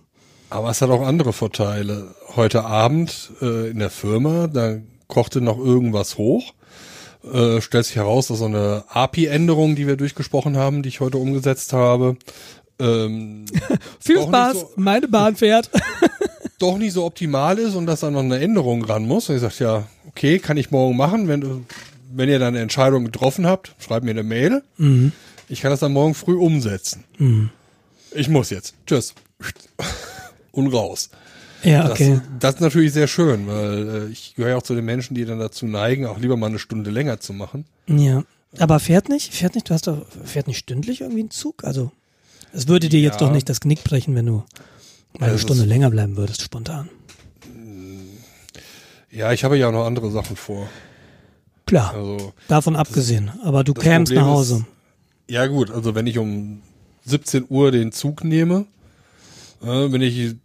Aber 0.49 0.69
es 0.69 0.81
hat 0.81 0.89
auch 0.89 1.05
andere 1.05 1.33
Vorteile. 1.33 2.13
Heute 2.35 2.65
Abend 2.65 3.31
äh, 3.41 3.69
in 3.69 3.79
der 3.79 3.89
Firma, 3.89 4.47
da 4.47 4.77
kochte 5.07 5.41
noch 5.41 5.57
irgendwas 5.57 6.17
hoch. 6.17 6.53
Äh, 7.33 7.61
stellt 7.61 7.85
sich 7.85 7.95
heraus, 7.95 8.27
dass 8.27 8.39
so 8.39 8.45
eine 8.45 8.83
API-Änderung, 8.89 9.75
die 9.75 9.87
wir 9.87 9.95
durchgesprochen 9.95 10.57
haben, 10.57 10.83
die 10.83 10.89
ich 10.89 10.99
heute 10.99 11.17
umgesetzt 11.17 11.73
habe, 11.73 12.17
ähm, 12.79 13.45
Viel 13.99 14.21
Spaß, 14.21 14.53
so- 14.59 14.71
meine 14.75 15.07
Bahn 15.07 15.35
fährt. 15.35 15.71
doch 16.59 16.77
nicht 16.77 16.93
so 16.93 17.03
optimal 17.05 17.57
ist 17.57 17.73
und 17.75 17.85
dass 17.85 18.01
da 18.01 18.11
noch 18.11 18.19
eine 18.21 18.39
Änderung 18.39 18.83
ran 18.83 19.07
muss. 19.07 19.29
Und 19.29 19.35
ich 19.35 19.41
sagte, 19.41 19.63
ja, 19.63 19.87
okay, 20.07 20.39
kann 20.39 20.57
ich 20.57 20.71
morgen 20.71 20.95
machen. 20.95 21.27
Wenn, 21.27 21.41
du, 21.41 21.65
wenn 22.13 22.29
ihr 22.29 22.39
dann 22.39 22.49
eine 22.49 22.59
Entscheidung 22.61 23.05
getroffen 23.05 23.45
habt, 23.47 23.75
schreibt 23.79 24.05
mir 24.05 24.11
eine 24.11 24.23
Mail. 24.23 24.61
Ich 25.49 25.61
kann 25.61 25.71
das 25.71 25.79
dann 25.81 25.93
morgen 25.93 26.13
früh 26.13 26.35
umsetzen. 26.35 27.03
Ich 28.11 28.29
muss 28.29 28.49
jetzt. 28.51 28.75
Tschüss. 28.87 29.13
Und 30.51 30.67
raus. 30.67 31.09
Ja, 31.65 31.83
Das, 31.83 31.91
okay. 31.91 32.21
das 32.39 32.55
ist 32.55 32.61
natürlich 32.61 32.93
sehr 32.93 33.07
schön, 33.07 33.47
weil 33.47 33.89
äh, 34.07 34.11
ich 34.11 34.35
gehöre 34.35 34.51
ja 34.51 34.57
auch 34.57 34.63
zu 34.63 34.75
den 34.75 34.85
Menschen, 34.85 35.15
die 35.15 35.25
dann 35.25 35.39
dazu 35.39 35.65
neigen, 35.65 36.05
auch 36.05 36.17
lieber 36.19 36.37
mal 36.37 36.47
eine 36.47 36.59
Stunde 36.59 36.89
länger 36.91 37.19
zu 37.19 37.33
machen. 37.33 37.65
Ja. 37.87 38.23
Aber 38.57 38.79
fährt 38.79 39.09
nicht? 39.09 39.33
Fährt 39.33 39.55
nicht? 39.55 39.69
Du 39.69 39.73
hast 39.73 39.87
doch, 39.87 40.05
fährt 40.23 40.47
nicht 40.47 40.57
stündlich 40.59 41.01
irgendwie 41.01 41.23
ein 41.23 41.31
Zug? 41.31 41.63
Also, 41.65 41.91
es 42.53 42.67
würde 42.69 42.87
dir 42.87 43.01
jetzt 43.01 43.19
Ja. 43.19 43.27
doch 43.27 43.33
nicht 43.33 43.49
das 43.49 43.59
Knick 43.59 43.83
brechen, 43.83 44.15
wenn 44.15 44.25
du 44.25 44.33
mal 45.17 45.25
eine 45.25 45.25
Also 45.33 45.39
Stunde 45.39 45.65
länger 45.65 45.89
bleiben 45.89 46.15
würdest, 46.15 46.41
spontan. 46.41 46.89
Ja, 49.11 49.31
ich 49.31 49.43
habe 49.43 49.57
ja 49.57 49.67
auch 49.69 49.71
noch 49.71 49.85
andere 49.85 50.11
Sachen 50.11 50.35
vor. 50.35 50.67
Klar, 51.65 51.93
Also 51.95 52.33
davon 52.47 52.75
abgesehen. 52.75 53.31
Aber 53.43 53.63
du 53.63 53.73
das 53.73 53.83
kämst 53.83 54.11
Problem 54.11 54.25
nach 54.27 54.33
Hause. 54.37 54.55
ist- 54.57 55.33
Ja 55.33 55.47
gut, 55.47 55.71
also 55.71 55.95
wenn 55.95 56.05
ich 56.05 56.17
um 56.17 56.61
17 57.05 57.45
Uhr 57.49 57.71
den 57.71 57.91
Zug 57.91 58.23
nehme, 58.23 58.65
äh, 59.63 59.67
wenn 59.91 60.01
ich 60.01 60.35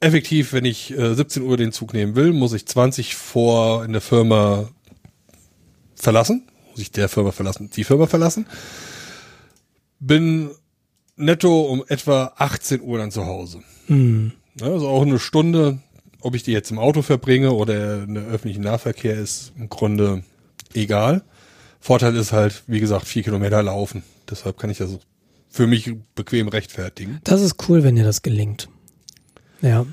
effektiv, 0.00 0.52
wenn 0.52 0.64
ich 0.64 0.96
äh, 0.96 1.14
17 1.14 1.42
Uhr 1.42 1.56
den 1.56 1.72
Zug 1.72 1.94
nehmen 1.94 2.14
will, 2.14 2.32
muss 2.32 2.52
ich 2.52 2.66
20 2.66 3.14
vor 3.14 3.84
in 3.84 3.92
der 3.92 4.00
Firma 4.00 4.68
verlassen, 5.94 6.48
muss 6.70 6.80
ich 6.80 6.90
der 6.90 7.08
Firma 7.08 7.32
verlassen, 7.32 7.70
die 7.74 7.84
Firma 7.84 8.06
verlassen, 8.06 8.46
bin 10.00 10.50
netto 11.16 11.62
um 11.62 11.84
etwa 11.88 12.32
18 12.36 12.80
Uhr 12.82 12.98
dann 12.98 13.10
zu 13.10 13.26
Hause. 13.26 13.60
Hm. 13.86 14.32
Ja, 14.60 14.66
also 14.66 14.88
auch 14.88 15.02
eine 15.02 15.18
Stunde, 15.18 15.78
ob 16.20 16.34
ich 16.34 16.42
die 16.42 16.52
jetzt 16.52 16.70
im 16.70 16.78
Auto 16.78 17.02
verbringe 17.02 17.52
oder 17.52 18.04
in 18.04 18.14
der 18.14 18.24
öffentlichen 18.24 18.62
Nahverkehr 18.62 19.14
ist 19.14 19.52
im 19.56 19.68
Grunde 19.68 20.24
egal. 20.74 21.22
Vorteil 21.80 22.16
ist 22.16 22.32
halt, 22.32 22.62
wie 22.66 22.80
gesagt, 22.80 23.06
vier 23.06 23.22
Kilometer 23.22 23.62
laufen. 23.62 24.02
Deshalb 24.30 24.58
kann 24.58 24.70
ich 24.70 24.78
das 24.78 24.98
für 25.50 25.66
mich 25.66 25.92
bequem 26.14 26.48
rechtfertigen. 26.48 27.20
Das 27.24 27.40
ist 27.40 27.68
cool, 27.68 27.82
wenn 27.82 27.94
dir 27.94 28.04
das 28.04 28.22
gelingt. 28.22 28.68
Ja. 29.62 29.86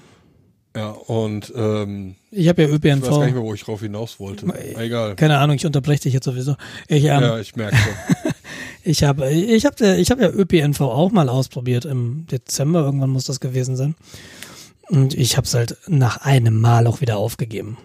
Ja, 0.75 0.91
und 0.91 1.51
ähm, 1.55 2.15
Ich 2.31 2.47
habe 2.47 2.61
ja 2.61 2.69
ich 2.69 2.73
weiß 2.75 2.81
gar 2.81 2.95
nicht 2.95 3.05
ÖPNV. 3.09 3.33
mehr, 3.33 3.43
wo 3.43 3.53
ich 3.53 3.63
drauf 3.63 3.81
hinaus 3.81 4.19
wollte. 4.21 4.45
Egal. 4.77 5.15
Keine 5.17 5.37
Ahnung, 5.37 5.57
ich 5.57 5.65
unterbreche 5.65 6.03
dich 6.03 6.13
jetzt 6.13 6.23
sowieso. 6.25 6.55
Ich, 6.87 7.03
ähm, 7.03 7.21
Ja, 7.21 7.39
ich 7.39 7.55
merke 7.57 7.75
schon. 7.75 8.31
ich 8.83 9.03
habe 9.03 9.29
ich 9.29 9.65
hab, 9.65 9.81
ich 9.81 10.11
hab 10.11 10.21
ja 10.21 10.29
ÖPNV 10.29 10.79
auch 10.79 11.11
mal 11.11 11.27
ausprobiert 11.27 11.83
im 11.83 12.25
Dezember. 12.27 12.81
Irgendwann 12.85 13.09
muss 13.09 13.25
das 13.25 13.41
gewesen 13.41 13.75
sein. 13.75 13.95
Und 14.87 15.13
ich 15.13 15.35
habe 15.35 15.45
es 15.45 15.53
halt 15.53 15.77
nach 15.87 16.17
einem 16.17 16.59
Mal 16.61 16.87
auch 16.87 17.01
wieder 17.01 17.17
aufgegeben. 17.17 17.77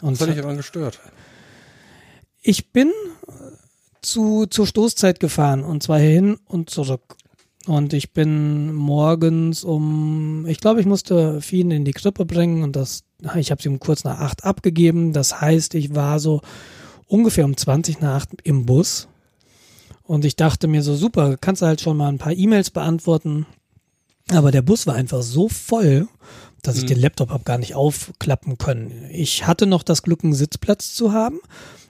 Und 0.00 0.12
Was 0.12 0.20
hat 0.22 0.28
dich 0.34 0.40
daran 0.42 0.56
gestört? 0.56 1.00
Ich 2.40 2.72
bin 2.72 2.90
zu, 4.00 4.46
zur 4.46 4.66
Stoßzeit 4.66 5.20
gefahren 5.20 5.62
und 5.62 5.82
zwar 5.82 5.98
hin 5.98 6.38
und 6.46 6.70
zurück. 6.70 7.16
Und 7.68 7.92
ich 7.92 8.12
bin 8.14 8.72
morgens 8.72 9.62
um, 9.62 10.46
ich 10.46 10.58
glaube, 10.58 10.80
ich 10.80 10.86
musste 10.86 11.42
Fien 11.42 11.70
in 11.70 11.84
die 11.84 11.92
Krippe 11.92 12.24
bringen 12.24 12.62
und 12.62 12.74
das, 12.74 13.04
ich 13.36 13.50
habe 13.50 13.60
sie 13.60 13.68
um 13.68 13.78
kurz 13.78 14.04
nach 14.04 14.20
acht 14.20 14.44
abgegeben. 14.44 15.12
Das 15.12 15.42
heißt, 15.42 15.74
ich 15.74 15.94
war 15.94 16.18
so 16.18 16.40
ungefähr 17.06 17.44
um 17.44 17.56
20 17.56 18.00
nach 18.00 18.22
acht 18.22 18.30
im 18.42 18.64
Bus. 18.64 19.08
Und 20.02 20.24
ich 20.24 20.34
dachte 20.34 20.66
mir 20.66 20.82
so, 20.82 20.96
super, 20.96 21.36
kannst 21.38 21.60
du 21.60 21.66
halt 21.66 21.82
schon 21.82 21.98
mal 21.98 22.08
ein 22.08 22.16
paar 22.16 22.32
E-Mails 22.32 22.70
beantworten. 22.70 23.44
Aber 24.30 24.50
der 24.50 24.62
Bus 24.62 24.86
war 24.86 24.94
einfach 24.94 25.20
so 25.20 25.50
voll, 25.50 26.08
dass 26.62 26.78
ich 26.78 26.86
den 26.86 26.98
Laptop 26.98 27.28
hab 27.28 27.44
gar 27.44 27.58
nicht 27.58 27.74
aufklappen 27.74 28.56
können. 28.56 29.04
Ich 29.10 29.46
hatte 29.46 29.66
noch 29.66 29.82
das 29.82 30.02
Glück, 30.02 30.24
einen 30.24 30.32
Sitzplatz 30.32 30.94
zu 30.94 31.12
haben, 31.12 31.38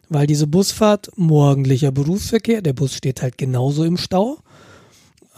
weil 0.08 0.26
diese 0.26 0.48
Busfahrt 0.48 1.10
morgendlicher 1.16 1.92
Berufsverkehr, 1.92 2.62
der 2.62 2.72
Bus 2.72 2.94
steht 2.94 3.22
halt 3.22 3.38
genauso 3.38 3.84
im 3.84 3.96
Stau, 3.96 4.38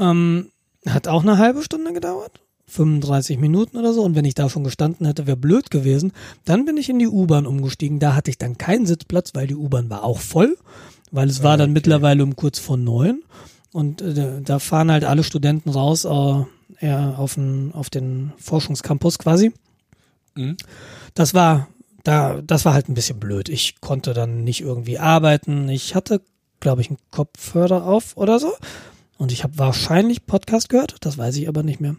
ähm, 0.00 0.50
hat 0.87 1.09
auch 1.09 1.23
eine 1.23 1.38
halbe 1.38 1.62
Stunde 1.62 1.92
gedauert. 1.92 2.40
35 2.66 3.38
Minuten 3.38 3.76
oder 3.76 3.92
so. 3.92 4.02
Und 4.02 4.14
wenn 4.14 4.25
ich 4.25 4.35
da 4.35 4.49
schon 4.49 4.64
gestanden 4.64 5.07
hätte, 5.07 5.26
wäre 5.26 5.37
blöd 5.37 5.71
gewesen. 5.71 6.12
Dann 6.45 6.64
bin 6.64 6.76
ich 6.76 6.88
in 6.88 6.99
die 6.99 7.09
U-Bahn 7.09 7.47
umgestiegen. 7.47 7.99
Da 7.99 8.14
hatte 8.14 8.30
ich 8.30 8.38
dann 8.38 8.59
keinen 8.59 8.87
Sitzplatz, 8.87 9.35
weil 9.35 9.47
die 9.47 9.57
U-Bahn 9.57 9.90
war 9.90 10.04
auch 10.04 10.21
voll. 10.21 10.57
Weil 11.11 11.28
es 11.28 11.42
war 11.42 11.57
dann 11.57 11.73
mittlerweile 11.73 12.23
um 12.23 12.37
kurz 12.37 12.59
vor 12.59 12.76
neun. 12.76 13.23
Und 13.73 14.00
äh, 14.00 14.40
da 14.40 14.59
fahren 14.59 14.90
halt 14.90 15.04
alle 15.04 15.25
Studenten 15.25 15.71
raus 15.71 16.04
äh, 16.04 16.45
ja, 16.80 17.14
auf, 17.16 17.35
den, 17.35 17.73
auf 17.75 17.90
den 17.90 18.33
Forschungscampus 18.38 19.19
quasi. 19.19 19.52
Mhm. 20.35 20.57
Das 21.14 21.35
war, 21.35 21.69
da, 22.04 22.40
das 22.40 22.64
war 22.64 22.75
halt 22.75 22.88
ein 22.88 22.95
bisschen 22.95 23.19
blöd. 23.21 23.49
Ich 23.49 23.80
konnte 23.80 24.14
dann 24.14 24.45
nicht 24.45 24.61
irgendwie 24.61 24.99
arbeiten. 24.99 25.69
Ich 25.69 25.95
hatte, 25.95 26.23
glaube 26.61 26.80
ich, 26.83 26.88
einen 26.88 26.99
Kopfhörer 27.11 27.85
auf 27.85 28.16
oder 28.16 28.38
so. 28.38 28.52
Und 29.21 29.33
ich 29.33 29.45
habe 29.45 29.59
wahrscheinlich 29.59 30.25
Podcast 30.25 30.71
gehört, 30.71 30.97
das 31.03 31.19
weiß 31.19 31.37
ich 31.37 31.47
aber 31.47 31.62
nicht 31.62 31.79
mehr. 31.79 31.95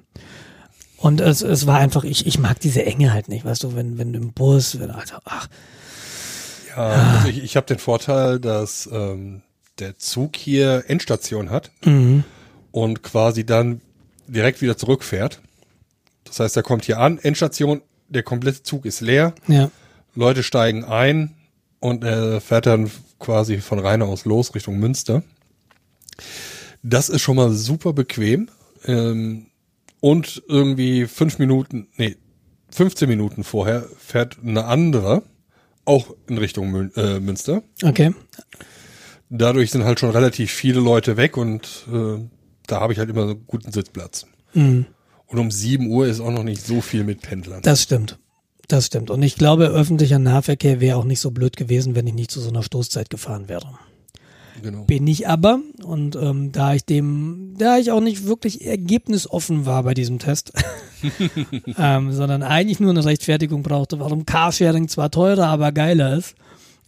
Und 0.98 1.22
es, 1.22 1.44
es 1.44 1.68
war 1.68 1.78
einfach, 1.78 2.04
ich, 2.04 2.25
ich 2.25 2.40
mag 2.40 2.60
diese 2.60 2.84
Enge 2.84 3.13
halt 3.13 3.28
nicht, 3.28 3.46
weißt 3.46 3.62
du, 3.62 3.75
wenn, 3.75 4.00
wenn 4.00 4.12
du 4.12 4.18
im 4.18 4.34
Bus, 4.34 4.80
wenn, 4.80 4.90
also, 4.90 5.18
ach, 5.25 5.48
Ja, 6.70 6.78
also 6.78 7.28
ich, 7.28 7.44
ich 7.44 7.56
habe 7.56 7.68
den 7.68 7.78
Vorteil, 7.78 8.40
dass 8.40 8.90
ähm, 8.92 9.44
der 9.78 10.00
Zug 10.00 10.36
hier 10.36 10.86
Endstation 10.88 11.51
hat 11.51 11.70
mhm. 11.86 12.24
und 12.72 13.04
quasi 13.04 13.46
dann 13.46 13.82
direkt 14.25 14.63
wieder 14.63 14.75
zurückfährt. 14.75 15.42
Das 16.24 16.40
heißt, 16.40 16.58
er 16.58 16.63
kommt 16.63 16.86
hier 16.86 16.98
an, 16.98 17.20
Endstation, 17.20 17.84
der 18.10 18.24
komplette 18.24 18.63
Zug 18.63 18.84
ist 18.84 19.00
leer, 19.00 19.36
ja, 19.48 19.70
Leute 20.16 20.42
steigen 20.42 20.86
ein 20.86 21.36
und 21.80 22.04
er 22.04 22.42
fährt 22.42 22.66
dann 22.66 22.90
quasi 23.20 23.60
von 23.60 23.78
Rhein 23.78 24.01
aus 24.01 24.25
los 24.25 24.56
Richtung 24.56 24.80
Münster. 24.80 25.22
Das 26.84 27.10
ist 27.10 27.22
schon 27.22 27.36
mal 27.36 27.52
super 27.52 27.94
bequem. 27.94 28.50
Ähm, 28.86 29.48
und 30.00 30.42
irgendwie 30.48 31.06
fünf 31.06 31.38
Minuten, 31.38 31.88
nee, 31.96 32.18
15 32.72 33.08
Minuten 33.08 33.44
vorher 33.44 33.86
fährt 33.98 34.38
eine 34.44 34.66
andere 34.66 35.24
auch 35.86 36.16
in 36.28 36.38
Richtung 36.38 36.72
Mün 36.72 36.92
äh, 36.96 37.20
Münster. 37.20 37.64
okay. 37.84 38.14
Dadurch 39.30 39.72
sind 39.72 39.86
halt 39.86 40.00
schon 40.00 40.10
relativ 40.10 40.52
viele 40.52 40.82
Leute 40.82 41.16
weg 41.16 41.38
und 41.38 41.86
äh, 41.92 42.20
da 42.68 42.82
habe 42.82 42.94
ich 42.94 43.00
halt 43.00 43.10
immer 43.10 43.24
einen 43.24 43.48
guten 43.48 43.72
Sitzplatz. 43.72 44.26
Mhm. 44.54 44.86
Und 45.28 45.40
um 45.40 45.50
7 45.50 45.88
Uhr 45.88 46.06
ist 46.08 46.20
auch 46.20 46.32
noch 46.32 46.44
nicht 46.44 46.66
so 46.66 46.82
viel 46.82 47.06
mit 47.06 47.22
Pendlern. 47.22 47.62
Das 47.62 47.82
stimmt. 47.82 48.20
Das 48.68 48.88
stimmt. 48.88 49.10
Und 49.10 49.24
ich 49.24 49.36
glaube, 49.36 49.68
öffentlicher 49.68 50.20
Nahverkehr 50.20 50.82
wäre 50.82 50.98
auch 50.98 51.06
nicht 51.06 51.22
so 51.22 51.32
blöd 51.32 51.56
gewesen, 51.56 51.96
wenn 51.96 52.08
ich 52.08 52.14
nicht 52.14 52.32
zu 52.32 52.42
so 52.42 52.50
einer 52.50 52.64
Stoßzeit 52.64 53.10
gefahren 53.10 53.48
wäre. 53.48 53.80
Genau. 54.62 54.84
Bin 54.84 55.08
ich 55.08 55.27
aber. 55.27 55.60
Und 55.84 56.15
ähm, 56.15 56.51
da 56.51 56.74
ich 56.74 56.86
dem, 56.86 57.55
da 57.58 57.77
ich 57.77 57.91
auch 57.91 58.01
nicht 58.01 58.25
wirklich 58.25 58.65
ergebnisoffen 58.65 59.65
war 59.65 59.84
bei 59.84 59.93
diesem 59.93 60.20
Test, 60.20 60.53
ähm, 61.77 62.12
sondern 62.12 62.43
eigentlich 62.43 62.79
nur 62.79 62.91
eine 62.91 63.03
Rechtfertigung 63.03 63.63
brauchte, 63.63 64.00
warum 64.00 64.25
Carsharing 64.25 64.88
zwar 64.88 65.12
teurer, 65.12 65.48
aber 65.48 65.72
geiler 65.72 66.17
ist, 66.17 66.36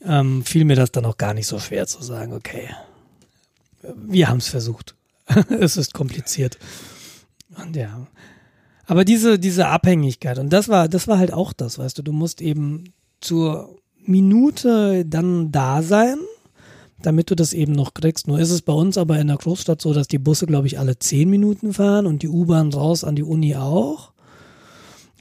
ähm, 0.06 0.44
fiel 0.44 0.66
mir 0.66 0.76
das 0.76 0.92
dann 0.92 1.06
auch 1.06 1.18
gar 1.18 1.34
nicht 1.34 1.48
so 1.48 1.60
schwer 1.60 1.88
zu 1.88 2.04
sagen, 2.04 2.34
okay, 2.34 2.70
wir 3.96 4.30
haben 4.30 4.38
es 4.38 4.48
versucht. 4.48 4.96
es 5.60 5.78
ist 5.78 5.94
kompliziert. 5.94 6.58
Und 7.58 7.76
ja. 7.76 8.08
Aber 8.86 9.06
diese, 9.06 9.40
diese 9.40 9.68
Abhängigkeit, 9.68 10.40
und 10.40 10.52
das 10.52 10.68
war, 10.68 10.90
das 10.90 11.08
war 11.08 11.18
halt 11.18 11.32
auch 11.32 11.54
das, 11.54 11.80
weißt 11.80 11.98
du, 11.98 12.02
du 12.02 12.12
musst 12.12 12.42
eben 12.42 12.94
zur 13.22 13.78
Minute 14.06 15.06
dann 15.06 15.52
da 15.52 15.82
sein, 15.82 16.18
damit 17.04 17.30
du 17.30 17.36
das 17.36 17.54
eben 17.54 17.74
noch 17.74 17.94
kriegst. 17.94 18.28
Nur 18.28 18.40
ist 18.40 18.50
es 18.50 18.62
bei 18.62 18.74
uns 18.74 18.98
aber 18.98 19.20
in 19.20 19.28
der 19.28 19.38
Großstadt 19.38 19.82
so, 19.82 19.94
dass 19.94 20.08
die 20.08 20.18
Busse, 20.18 20.48
glaube 20.48 20.68
ich, 20.68 20.80
alle 20.80 20.98
zehn 20.98 21.30
Minuten 21.30 21.74
fahren 21.74 22.08
und 22.08 22.24
die 22.24 22.30
U-Bahn 22.30 22.74
raus 22.74 23.04
an 23.04 23.16
die 23.16 23.24
Uni 23.24 23.56
auch. 23.56 24.12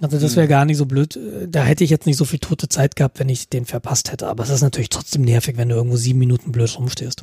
Also 0.00 0.18
das 0.18 0.34
wäre 0.34 0.48
gar 0.48 0.64
nicht 0.64 0.78
so 0.78 0.86
blöd. 0.86 1.18
Da 1.48 1.62
hätte 1.62 1.84
ich 1.84 1.90
jetzt 1.90 2.06
nicht 2.06 2.16
so 2.16 2.24
viel 2.24 2.40
tote 2.40 2.68
Zeit 2.68 2.96
gehabt, 2.96 3.20
wenn 3.20 3.28
ich 3.28 3.48
den 3.48 3.66
verpasst 3.66 4.10
hätte. 4.10 4.26
Aber 4.26 4.42
es 4.42 4.50
ist 4.50 4.62
natürlich 4.62 4.88
trotzdem 4.88 5.22
nervig, 5.22 5.56
wenn 5.56 5.68
du 5.68 5.76
irgendwo 5.76 5.96
sieben 5.96 6.18
Minuten 6.18 6.50
blöd 6.50 6.76
rumstehst. 6.76 7.22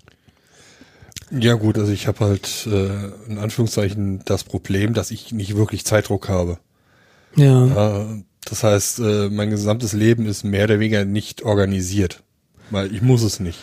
Ja 1.31 1.55
gut, 1.55 1.77
also 1.77 1.91
ich 1.91 2.07
habe 2.07 2.19
halt 2.21 2.67
äh, 2.71 3.29
in 3.29 3.37
Anführungszeichen 3.37 4.21
das 4.25 4.43
Problem, 4.43 4.93
dass 4.93 5.11
ich 5.11 5.31
nicht 5.31 5.55
wirklich 5.55 5.85
Zeitdruck 5.85 6.29
habe. 6.29 6.57
Ja. 7.35 8.01
Äh, 8.01 8.23
das 8.45 8.63
heißt, 8.63 8.99
äh, 8.99 9.29
mein 9.29 9.49
gesamtes 9.49 9.93
Leben 9.93 10.25
ist 10.25 10.43
mehr 10.43 10.63
oder 10.63 10.79
weniger 10.79 11.05
nicht 11.05 11.43
organisiert, 11.43 12.23
weil 12.71 12.93
ich 12.93 13.01
muss 13.01 13.21
es 13.21 13.39
nicht. 13.39 13.59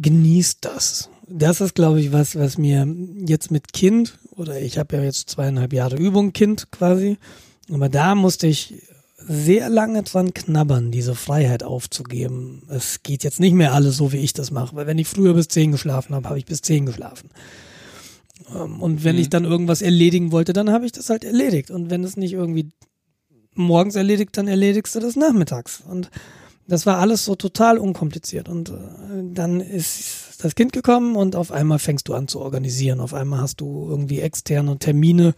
Genießt 0.00 0.58
das. 0.64 1.08
Das 1.28 1.60
ist, 1.60 1.74
glaube 1.74 2.00
ich, 2.00 2.12
was, 2.12 2.36
was 2.36 2.58
mir 2.58 2.86
jetzt 3.26 3.50
mit 3.50 3.72
Kind, 3.72 4.18
oder 4.34 4.60
ich 4.60 4.78
habe 4.78 4.96
ja 4.96 5.02
jetzt 5.04 5.30
zweieinhalb 5.30 5.72
Jahre 5.72 5.96
Übung 5.96 6.32
Kind 6.32 6.70
quasi, 6.72 7.18
aber 7.70 7.88
da 7.88 8.14
musste 8.14 8.46
ich 8.48 8.82
sehr 9.16 9.68
lange 9.68 10.02
dran 10.02 10.34
knabbern, 10.34 10.90
diese 10.90 11.14
Freiheit 11.14 11.62
aufzugeben. 11.62 12.62
Es 12.68 13.02
geht 13.02 13.22
jetzt 13.22 13.38
nicht 13.38 13.52
mehr 13.52 13.74
alles 13.74 13.96
so, 13.96 14.12
wie 14.12 14.16
ich 14.16 14.32
das 14.32 14.50
mache, 14.50 14.74
weil 14.74 14.86
wenn 14.86 14.98
ich 14.98 15.06
früher 15.08 15.34
bis 15.34 15.48
zehn 15.48 15.70
geschlafen 15.72 16.14
habe, 16.14 16.28
habe 16.28 16.38
ich 16.38 16.46
bis 16.46 16.62
zehn 16.62 16.86
geschlafen. 16.86 17.30
Ähm, 18.54 18.80
Und 18.80 19.04
wenn 19.04 19.16
Mhm. 19.16 19.22
ich 19.22 19.28
dann 19.28 19.44
irgendwas 19.44 19.82
erledigen 19.82 20.32
wollte, 20.32 20.52
dann 20.52 20.70
habe 20.70 20.86
ich 20.86 20.92
das 20.92 21.10
halt 21.10 21.24
erledigt. 21.24 21.70
Und 21.70 21.90
wenn 21.90 22.02
es 22.02 22.16
nicht 22.16 22.32
irgendwie 22.32 22.70
morgens 23.54 23.94
erledigt, 23.94 24.36
dann 24.36 24.48
erledigst 24.48 24.94
du 24.94 25.00
das 25.00 25.16
nachmittags. 25.16 25.82
Und 25.86 26.10
das 26.70 26.86
war 26.86 26.98
alles 26.98 27.24
so 27.24 27.34
total 27.34 27.78
unkompliziert. 27.78 28.48
Und 28.48 28.70
äh, 28.70 28.74
dann 29.34 29.60
ist 29.60 30.42
das 30.42 30.54
Kind 30.54 30.72
gekommen 30.72 31.16
und 31.16 31.36
auf 31.36 31.50
einmal 31.52 31.78
fängst 31.78 32.08
du 32.08 32.14
an 32.14 32.28
zu 32.28 32.40
organisieren. 32.40 33.00
Auf 33.00 33.12
einmal 33.12 33.40
hast 33.40 33.60
du 33.60 33.88
irgendwie 33.90 34.20
externe 34.20 34.78
Termine. 34.78 35.34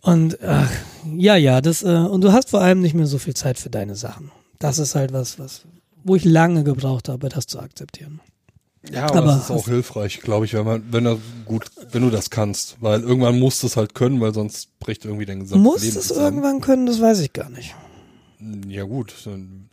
Und 0.00 0.42
ach, 0.42 0.70
ja, 1.16 1.36
ja, 1.36 1.60
das, 1.60 1.82
äh, 1.82 1.86
und 1.86 2.22
du 2.22 2.32
hast 2.32 2.50
vor 2.50 2.60
allem 2.60 2.80
nicht 2.80 2.94
mehr 2.94 3.06
so 3.06 3.18
viel 3.18 3.34
Zeit 3.34 3.58
für 3.58 3.70
deine 3.70 3.94
Sachen. 3.94 4.30
Das 4.58 4.78
ist 4.78 4.94
halt 4.94 5.12
was, 5.12 5.38
was, 5.38 5.62
wo 6.04 6.16
ich 6.16 6.24
lange 6.24 6.64
gebraucht 6.64 7.08
habe, 7.08 7.28
das 7.28 7.46
zu 7.46 7.60
akzeptieren. 7.60 8.20
Ja, 8.92 9.04
aber, 9.06 9.18
Aber 9.18 9.36
es 9.36 9.44
ist 9.44 9.50
auch 9.50 9.68
hilfreich, 9.68 10.20
glaube 10.20 10.46
ich, 10.46 10.54
wenn 10.54 10.64
man, 10.64 10.84
wenn 10.90 11.04
du 11.04 11.20
gut, 11.44 11.66
wenn 11.90 12.02
du 12.02 12.10
das 12.10 12.30
kannst, 12.30 12.76
weil 12.80 13.02
irgendwann 13.02 13.38
musst 13.38 13.62
du 13.62 13.66
es 13.66 13.76
halt 13.76 13.94
können, 13.94 14.20
weil 14.20 14.32
sonst 14.32 14.78
bricht 14.78 15.04
irgendwie 15.04 15.26
dein 15.26 15.40
gesamtes 15.40 15.62
Muss 15.64 15.82
Leben 15.82 15.96
es 15.98 16.08
zusammen. 16.08 16.26
irgendwann 16.26 16.60
können, 16.60 16.86
das 16.86 17.00
weiß 17.00 17.20
ich 17.20 17.32
gar 17.32 17.50
nicht. 17.50 17.74
Ja 18.68 18.84
gut, 18.84 19.14
dann, 19.24 19.67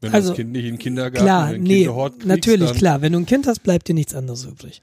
wenn 0.00 0.12
Also, 0.14 0.28
du 0.28 0.32
das 0.32 0.36
Kind 0.36 0.52
nicht 0.52 0.64
in 0.64 0.74
den 0.74 0.78
Kindergarten 0.78 1.24
Klar, 1.24 1.54
in 1.54 1.62
nee, 1.62 1.84
kriegst, 1.86 2.26
natürlich, 2.26 2.72
klar. 2.74 3.02
Wenn 3.02 3.12
du 3.12 3.18
ein 3.18 3.26
Kind 3.26 3.46
hast, 3.46 3.62
bleibt 3.62 3.88
dir 3.88 3.94
nichts 3.94 4.14
anderes 4.14 4.44
übrig. 4.44 4.82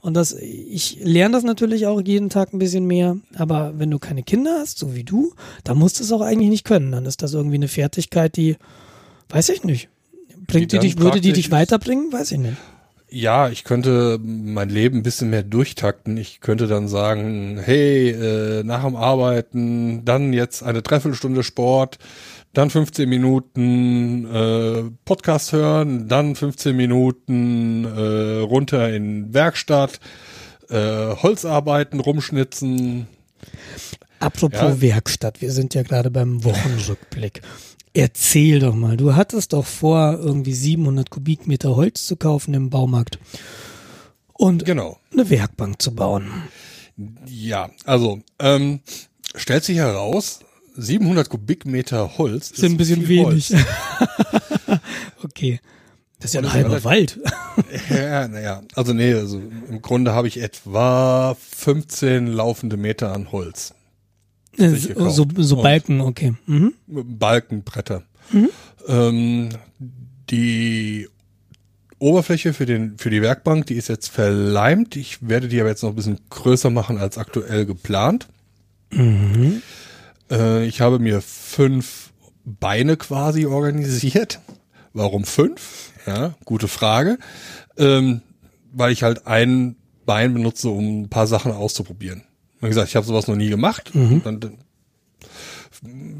Und 0.00 0.14
das, 0.14 0.34
ich 0.34 0.98
lerne 1.02 1.34
das 1.34 1.44
natürlich 1.44 1.86
auch 1.86 2.00
jeden 2.00 2.28
Tag 2.28 2.52
ein 2.52 2.58
bisschen 2.58 2.86
mehr, 2.86 3.16
aber 3.36 3.72
wenn 3.78 3.90
du 3.90 3.98
keine 3.98 4.22
Kinder 4.22 4.58
hast, 4.60 4.78
so 4.78 4.94
wie 4.94 5.04
du, 5.04 5.32
dann 5.64 5.78
musst 5.78 5.98
du 5.98 6.04
es 6.04 6.12
auch 6.12 6.20
eigentlich 6.20 6.50
nicht 6.50 6.64
können. 6.64 6.92
Dann 6.92 7.06
ist 7.06 7.22
das 7.22 7.32
irgendwie 7.32 7.56
eine 7.56 7.68
Fertigkeit, 7.68 8.36
die, 8.36 8.56
weiß 9.30 9.48
ich 9.48 9.64
nicht. 9.64 9.88
Bringt 10.46 10.72
die, 10.72 10.78
Die 10.78 10.88
dich, 10.88 10.98
würde 10.98 11.22
die 11.22 11.32
dich 11.32 11.50
weiterbringen? 11.50 12.12
Weiß 12.12 12.32
ich 12.32 12.38
nicht. 12.38 12.56
Ja, 13.08 13.48
ich 13.48 13.64
könnte 13.64 14.18
mein 14.22 14.68
Leben 14.68 14.98
ein 14.98 15.02
bisschen 15.02 15.30
mehr 15.30 15.42
durchtakten. 15.42 16.16
Ich 16.16 16.40
könnte 16.40 16.66
dann 16.66 16.88
sagen, 16.88 17.58
hey, 17.62 18.10
äh, 18.10 18.62
nach 18.64 18.84
dem 18.84 18.96
Arbeiten, 18.96 20.04
dann 20.04 20.32
jetzt 20.32 20.62
eine 20.62 20.82
Dreiviertelstunde 20.82 21.44
Sport, 21.44 21.98
dann 22.54 22.70
15 22.70 23.08
Minuten 23.08 24.24
äh, 24.32 24.84
Podcast 25.04 25.52
hören, 25.52 26.08
dann 26.08 26.34
15 26.36 26.74
Minuten 26.76 27.84
äh, 27.84 28.40
runter 28.40 28.92
in 28.94 29.34
Werkstatt, 29.34 30.00
äh, 30.70 31.14
Holzarbeiten, 31.16 32.00
rumschnitzen. 32.00 33.06
Apropos 34.20 34.58
Ja. 34.60 34.80
Werkstatt, 34.80 35.42
wir 35.42 35.52
sind 35.52 35.74
ja 35.74 35.82
gerade 35.82 36.10
beim 36.10 36.44
Wochenrückblick. 36.44 37.42
Erzähl 37.92 38.58
doch 38.60 38.74
mal, 38.74 38.96
du 38.96 39.14
hattest 39.14 39.52
doch 39.52 39.66
vor, 39.66 40.18
irgendwie 40.20 40.54
700 40.54 41.10
Kubikmeter 41.10 41.76
Holz 41.76 42.06
zu 42.06 42.16
kaufen 42.16 42.54
im 42.54 42.70
Baumarkt 42.70 43.18
und 44.32 44.64
Genau. 44.64 44.98
eine 45.12 45.28
Werkbank 45.30 45.80
zu 45.80 45.94
bauen. 45.94 46.28
Ja, 47.26 47.70
also 47.84 48.20
ähm, 48.40 48.80
stellt 49.36 49.64
sich 49.64 49.76
heraus, 49.78 50.40
700 50.74 51.28
Kubikmeter 51.28 52.18
Holz 52.18 52.48
Sind 52.50 52.72
ein 52.72 52.76
bisschen 52.76 53.08
wenig. 53.08 53.54
Okay. 55.22 55.60
Das 56.20 56.26
ist 56.30 56.34
ja 56.34 56.40
ein 56.40 56.52
halber 56.52 56.82
relativ- 56.82 56.84
Wald. 56.84 57.20
Ja, 57.90 58.28
naja, 58.28 58.62
also 58.74 58.92
nee, 58.92 59.14
also 59.14 59.40
im 59.68 59.80
Grunde 59.82 60.12
habe 60.12 60.28
ich 60.28 60.40
etwa 60.40 61.36
15 61.56 62.26
laufende 62.28 62.76
Meter 62.76 63.12
an 63.12 63.30
Holz. 63.32 63.74
sich 64.56 64.92
so, 64.94 65.26
so, 65.36 65.56
Und- 65.56 65.62
Balken, 65.62 66.00
okay. 66.00 66.34
Mhm. 66.46 66.74
Balkenbretter. 66.86 68.02
Ähm, 68.86 69.48
die 70.30 71.08
Oberfläche 71.98 72.52
für 72.52 72.66
den 72.66 72.98
für 72.98 73.10
die 73.10 73.22
Werkbank, 73.22 73.66
die 73.66 73.74
ist 73.74 73.88
jetzt 73.88 74.08
verleimt. 74.08 74.96
Ich 74.96 75.26
werde 75.28 75.48
die 75.48 75.60
aber 75.60 75.70
jetzt 75.70 75.82
noch 75.82 75.90
ein 75.90 75.96
bisschen 75.96 76.20
größer 76.30 76.70
machen 76.70 76.98
als 76.98 77.18
aktuell 77.18 77.64
geplant. 77.66 78.28
Mhm. 78.90 79.62
Äh, 80.30 80.66
ich 80.66 80.80
habe 80.80 80.98
mir 80.98 81.20
fünf 81.20 82.12
Beine 82.44 82.96
quasi 82.96 83.46
organisiert. 83.46 84.40
Warum 84.92 85.24
fünf? 85.24 85.92
Ja, 86.06 86.34
gute 86.44 86.68
Frage. 86.68 87.18
Ähm, 87.76 88.22
weil 88.72 88.92
ich 88.92 89.02
halt 89.02 89.26
ein 89.26 89.76
Bein 90.06 90.34
benutze, 90.34 90.68
um 90.68 91.02
ein 91.02 91.08
paar 91.08 91.26
Sachen 91.26 91.52
auszuprobieren. 91.52 92.24
Wie 92.60 92.68
gesagt, 92.68 92.88
ich 92.88 92.96
habe 92.96 93.06
sowas 93.06 93.26
noch 93.26 93.36
nie 93.36 93.48
gemacht. 93.48 93.90
Dann, 94.22 94.40
dann, 94.40 94.58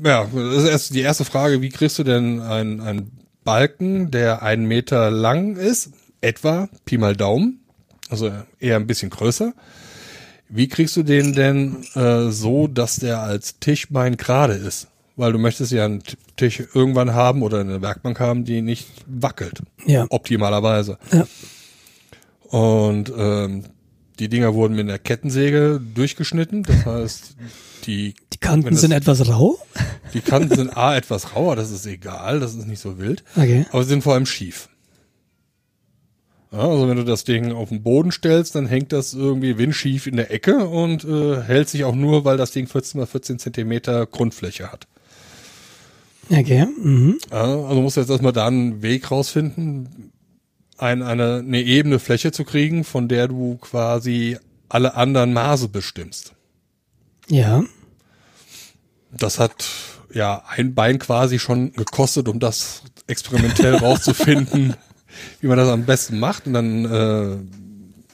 ja, 0.05 0.27
das 0.33 0.63
ist 0.63 0.69
erst 0.69 0.95
die 0.95 1.01
erste 1.01 1.25
Frage, 1.25 1.63
wie 1.63 1.69
kriegst 1.69 1.99
du 1.99 2.05
denn 2.05 2.41
einen, 2.41 2.81
einen 2.81 3.13
Balken, 3.45 4.11
der 4.11 4.43
einen 4.43 4.67
Meter 4.67 5.11
lang 5.11 5.57
ist, 5.57 5.91
etwa, 6.21 6.69
Pi 6.85 6.99
mal 6.99 7.15
Daumen, 7.15 7.61
also 8.09 8.31
eher 8.59 8.77
ein 8.77 8.87
bisschen 8.87 9.11
größer. 9.11 9.53
Wie 10.49 10.69
kriegst 10.69 10.97
du 10.97 11.03
den 11.03 11.33
denn 11.33 11.85
äh, 11.95 12.31
so, 12.31 12.67
dass 12.69 12.97
der 12.97 13.21
als 13.21 13.59
Tischbein 13.59 14.17
gerade 14.17 14.55
ist? 14.55 14.89
Weil 15.17 15.33
du 15.33 15.39
möchtest 15.39 15.71
ja 15.73 15.85
einen 15.85 16.03
Tisch 16.37 16.63
irgendwann 16.75 17.15
haben 17.15 17.43
oder 17.43 17.61
eine 17.61 17.81
Werkbank 17.81 18.19
haben, 18.21 18.45
die 18.45 18.63
nicht 18.63 18.89
wackelt. 19.07 19.63
Ja. 19.87 20.07
Optimalerweise. 20.11 20.99
Ja. 21.13 21.27
Und 22.51 23.13
ähm, 23.17 23.65
die 24.19 24.29
Dinger 24.29 24.55
wurden 24.55 24.75
mit 24.77 24.89
einer 24.89 24.99
Kettensäge 24.99 25.81
durchgeschnitten. 25.95 26.63
Das 26.65 26.85
heißt, 26.87 27.37
die, 27.87 28.15
Die 28.33 28.39
Kanten 28.39 28.71
das- 28.71 28.81
sind 28.81 28.93
etwas 28.93 29.29
rau. 29.29 29.59
die 30.15 30.21
Kanten 30.21 30.55
sind 30.55 30.77
A 30.77 30.97
etwas 30.97 31.35
rauer, 31.35 31.57
das 31.57 31.71
ist 31.71 31.87
egal, 31.87 32.41
das 32.41 32.55
ist 32.55 32.67
nicht 32.67 32.81
so 32.81 32.99
wild. 32.99 33.25
Okay. 33.37 33.67
Aber 33.71 33.83
sie 33.83 33.91
sind 33.91 34.03
vor 34.03 34.15
allem 34.15 34.27
schief. 34.27 34.69
Also 36.57 36.89
wenn 36.89 36.97
du 36.97 37.05
das 37.05 37.25
Ding 37.25 37.53
auf 37.53 37.71
den 37.71 37.83
Boden 37.83 38.13
stellst, 38.13 38.55
dann 38.55 38.67
hängt 38.67 38.93
das 38.93 39.15
irgendwie 39.15 39.59
windschief 39.59 40.07
in 40.07 40.17
der 40.17 40.31
Ecke 40.31 40.67
und 40.67 41.05
äh, 41.05 41.43
hält 41.43 41.69
sich 41.69 41.85
auch 41.85 41.95
nur, 41.95 42.25
weil 42.25 42.37
das 42.37 42.53
Ding 42.53 42.67
14 42.67 43.01
mal 43.01 43.07
14 43.07 43.39
Zentimeter 43.39 44.07
Grundfläche 44.07 44.71
hat. 44.71 44.87
Okay. 46.31 46.67
Mhm. 46.67 47.19
Also 47.31 47.81
musst 47.81 47.97
du 47.97 48.01
jetzt 48.01 48.11
erstmal 48.11 48.33
da 48.33 48.47
einen 48.47 48.83
Weg 48.83 49.11
rausfinden, 49.11 50.13
ein, 50.79 51.03
eine, 51.03 51.39
eine 51.39 51.61
ebene 51.61 51.99
Fläche 51.99 52.33
zu 52.33 52.45
kriegen, 52.45 52.85
von 52.85 53.09
der 53.09 53.29
du 53.29 53.57
quasi 53.57 54.39
alle 54.69 54.95
anderen 54.95 55.33
Maße 55.33 55.69
bestimmst. 55.69 56.35
Ja. 57.29 57.65
Das 59.11 59.39
hat 59.39 59.67
ja 60.13 60.43
ein 60.49 60.75
Bein 60.75 60.99
quasi 60.99 61.39
schon 61.39 61.73
gekostet, 61.73 62.29
um 62.29 62.41
das 62.41 62.83
experimentell 63.07 63.77
rauszufinden, 63.77 64.75
wie 65.41 65.47
man 65.47 65.59
das 65.59 65.69
am 65.69 65.85
besten 65.85 66.19
macht. 66.19 66.47
Und 66.47 66.53
dann 66.55 66.85
äh, 66.85 67.37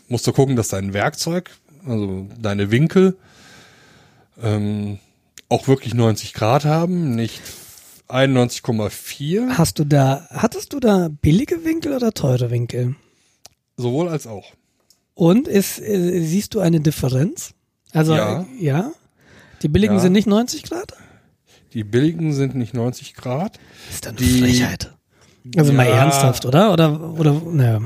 musst 0.08 0.26
du 0.26 0.32
gucken, 0.32 0.56
dass 0.56 0.68
dein 0.68 0.92
Werkzeug, 0.92 1.50
also 1.86 2.26
deine 2.40 2.70
Winkel, 2.70 3.16
ähm, 4.42 4.98
auch 5.48 5.68
wirklich 5.68 5.94
90 5.94 6.32
Grad 6.34 6.64
haben, 6.64 7.14
nicht 7.14 7.40
91,4, 8.08 9.50
Hast 9.56 9.78
du 9.78 9.84
da, 9.84 10.26
hattest 10.30 10.72
du 10.72 10.80
da 10.80 11.08
billige 11.22 11.64
Winkel 11.64 11.94
oder 11.94 12.12
teure 12.12 12.50
Winkel? 12.50 12.94
sowohl 13.76 14.08
als 14.10 14.26
auch. 14.26 14.52
Und 15.14 15.48
ist, 15.48 15.78
äh, 15.80 16.20
siehst 16.22 16.54
du 16.54 16.60
eine 16.60 16.80
Differenz? 16.80 17.54
Also, 17.92 18.14
Ja. 18.14 18.42
äh, 18.42 18.64
ja? 18.64 18.92
Die 19.62 19.68
billigen 19.68 19.94
Ja. 19.94 20.00
sind 20.00 20.12
nicht 20.12 20.26
90 20.26 20.64
Grad? 20.64 20.92
Die 21.72 21.84
billigen 21.84 22.32
sind 22.34 22.54
nicht 22.54 22.74
90 22.74 23.14
Grad. 23.14 23.58
Ist 23.90 24.04
dann 24.06 24.16
Die- 24.16 24.40
Frechheit. 24.40 24.92
Also 25.56 25.72
mal 25.72 25.86
Ja. 25.86 25.96
ernsthaft, 25.96 26.44
oder? 26.44 26.72
Oder, 26.72 27.00
oder, 27.18 27.32
naja. 27.50 27.80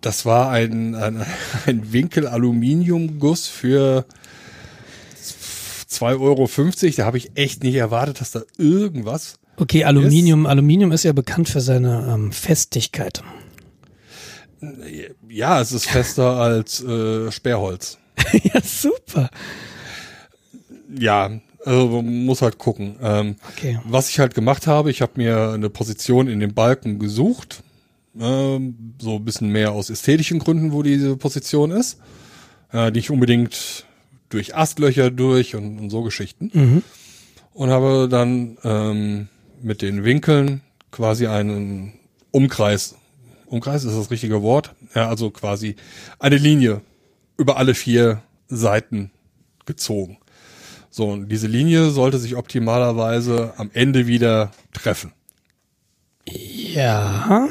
Das 0.00 0.26
war 0.26 0.50
ein, 0.50 0.94
ein, 0.94 1.24
ein 1.66 1.92
Winkel-Aluminiumguss 1.92 3.46
für 3.46 4.04
2,50 5.90 6.20
Euro. 6.20 6.48
Da 6.96 7.06
habe 7.06 7.18
ich 7.18 7.30
echt 7.36 7.62
nicht 7.62 7.76
erwartet, 7.76 8.20
dass 8.20 8.32
da 8.32 8.42
irgendwas. 8.58 9.38
Okay, 9.56 9.84
Aluminium, 9.84 10.46
Aluminium 10.46 10.92
ist 10.92 11.04
ja 11.04 11.12
bekannt 11.12 11.48
für 11.48 11.60
seine 11.60 12.12
ähm, 12.12 12.32
Festigkeit. 12.32 13.22
Ja, 15.28 15.60
es 15.60 15.72
ist 15.72 15.86
fester 15.86 16.36
als 16.36 16.82
äh, 16.82 17.30
Sperrholz. 17.30 17.98
ja, 18.32 18.60
super. 18.62 19.30
Ja, 20.98 21.30
also 21.64 22.02
man 22.02 22.24
muss 22.24 22.42
halt 22.42 22.58
gucken. 22.58 22.96
Ähm, 23.02 23.36
Okay. 23.56 23.78
was 23.84 24.08
ich 24.10 24.18
halt 24.18 24.34
gemacht 24.34 24.66
habe, 24.66 24.90
ich 24.90 25.02
habe 25.02 25.12
mir 25.16 25.50
eine 25.52 25.70
Position 25.70 26.28
in 26.28 26.40
dem 26.40 26.54
Balken 26.54 26.98
gesucht. 26.98 27.62
Ähm, 28.18 28.94
so 29.00 29.16
ein 29.16 29.24
bisschen 29.24 29.48
mehr 29.48 29.72
aus 29.72 29.90
ästhetischen 29.90 30.38
Gründen, 30.38 30.72
wo 30.72 30.82
diese 30.82 31.16
Position 31.16 31.70
ist. 31.70 31.98
Äh, 32.72 32.90
nicht 32.90 33.10
unbedingt 33.10 33.86
durch 34.28 34.54
Astlöcher 34.56 35.10
durch 35.10 35.54
und, 35.54 35.78
und 35.78 35.90
so 35.90 36.02
Geschichten. 36.02 36.50
Mhm. 36.52 36.82
Und 37.52 37.70
habe 37.70 38.08
dann 38.10 38.58
ähm, 38.64 39.28
mit 39.62 39.80
den 39.82 40.04
Winkeln 40.04 40.60
quasi 40.90 41.26
einen 41.26 41.94
Umkreis. 42.30 42.96
Umkreis 43.46 43.84
ist 43.84 43.96
das 43.96 44.10
richtige 44.10 44.42
Wort. 44.42 44.74
Ja, 44.94 45.08
also 45.08 45.30
quasi 45.30 45.76
eine 46.18 46.36
Linie 46.36 46.80
über 47.36 47.56
alle 47.56 47.74
vier 47.74 48.22
Seiten 48.48 49.10
gezogen. 49.66 50.18
So, 50.96 51.08
und 51.08 51.28
diese 51.28 51.48
Linie 51.48 51.90
sollte 51.90 52.18
sich 52.18 52.36
optimalerweise 52.36 53.54
am 53.56 53.68
Ende 53.74 54.06
wieder 54.06 54.52
treffen. 54.72 55.10
Ja. 56.24 57.48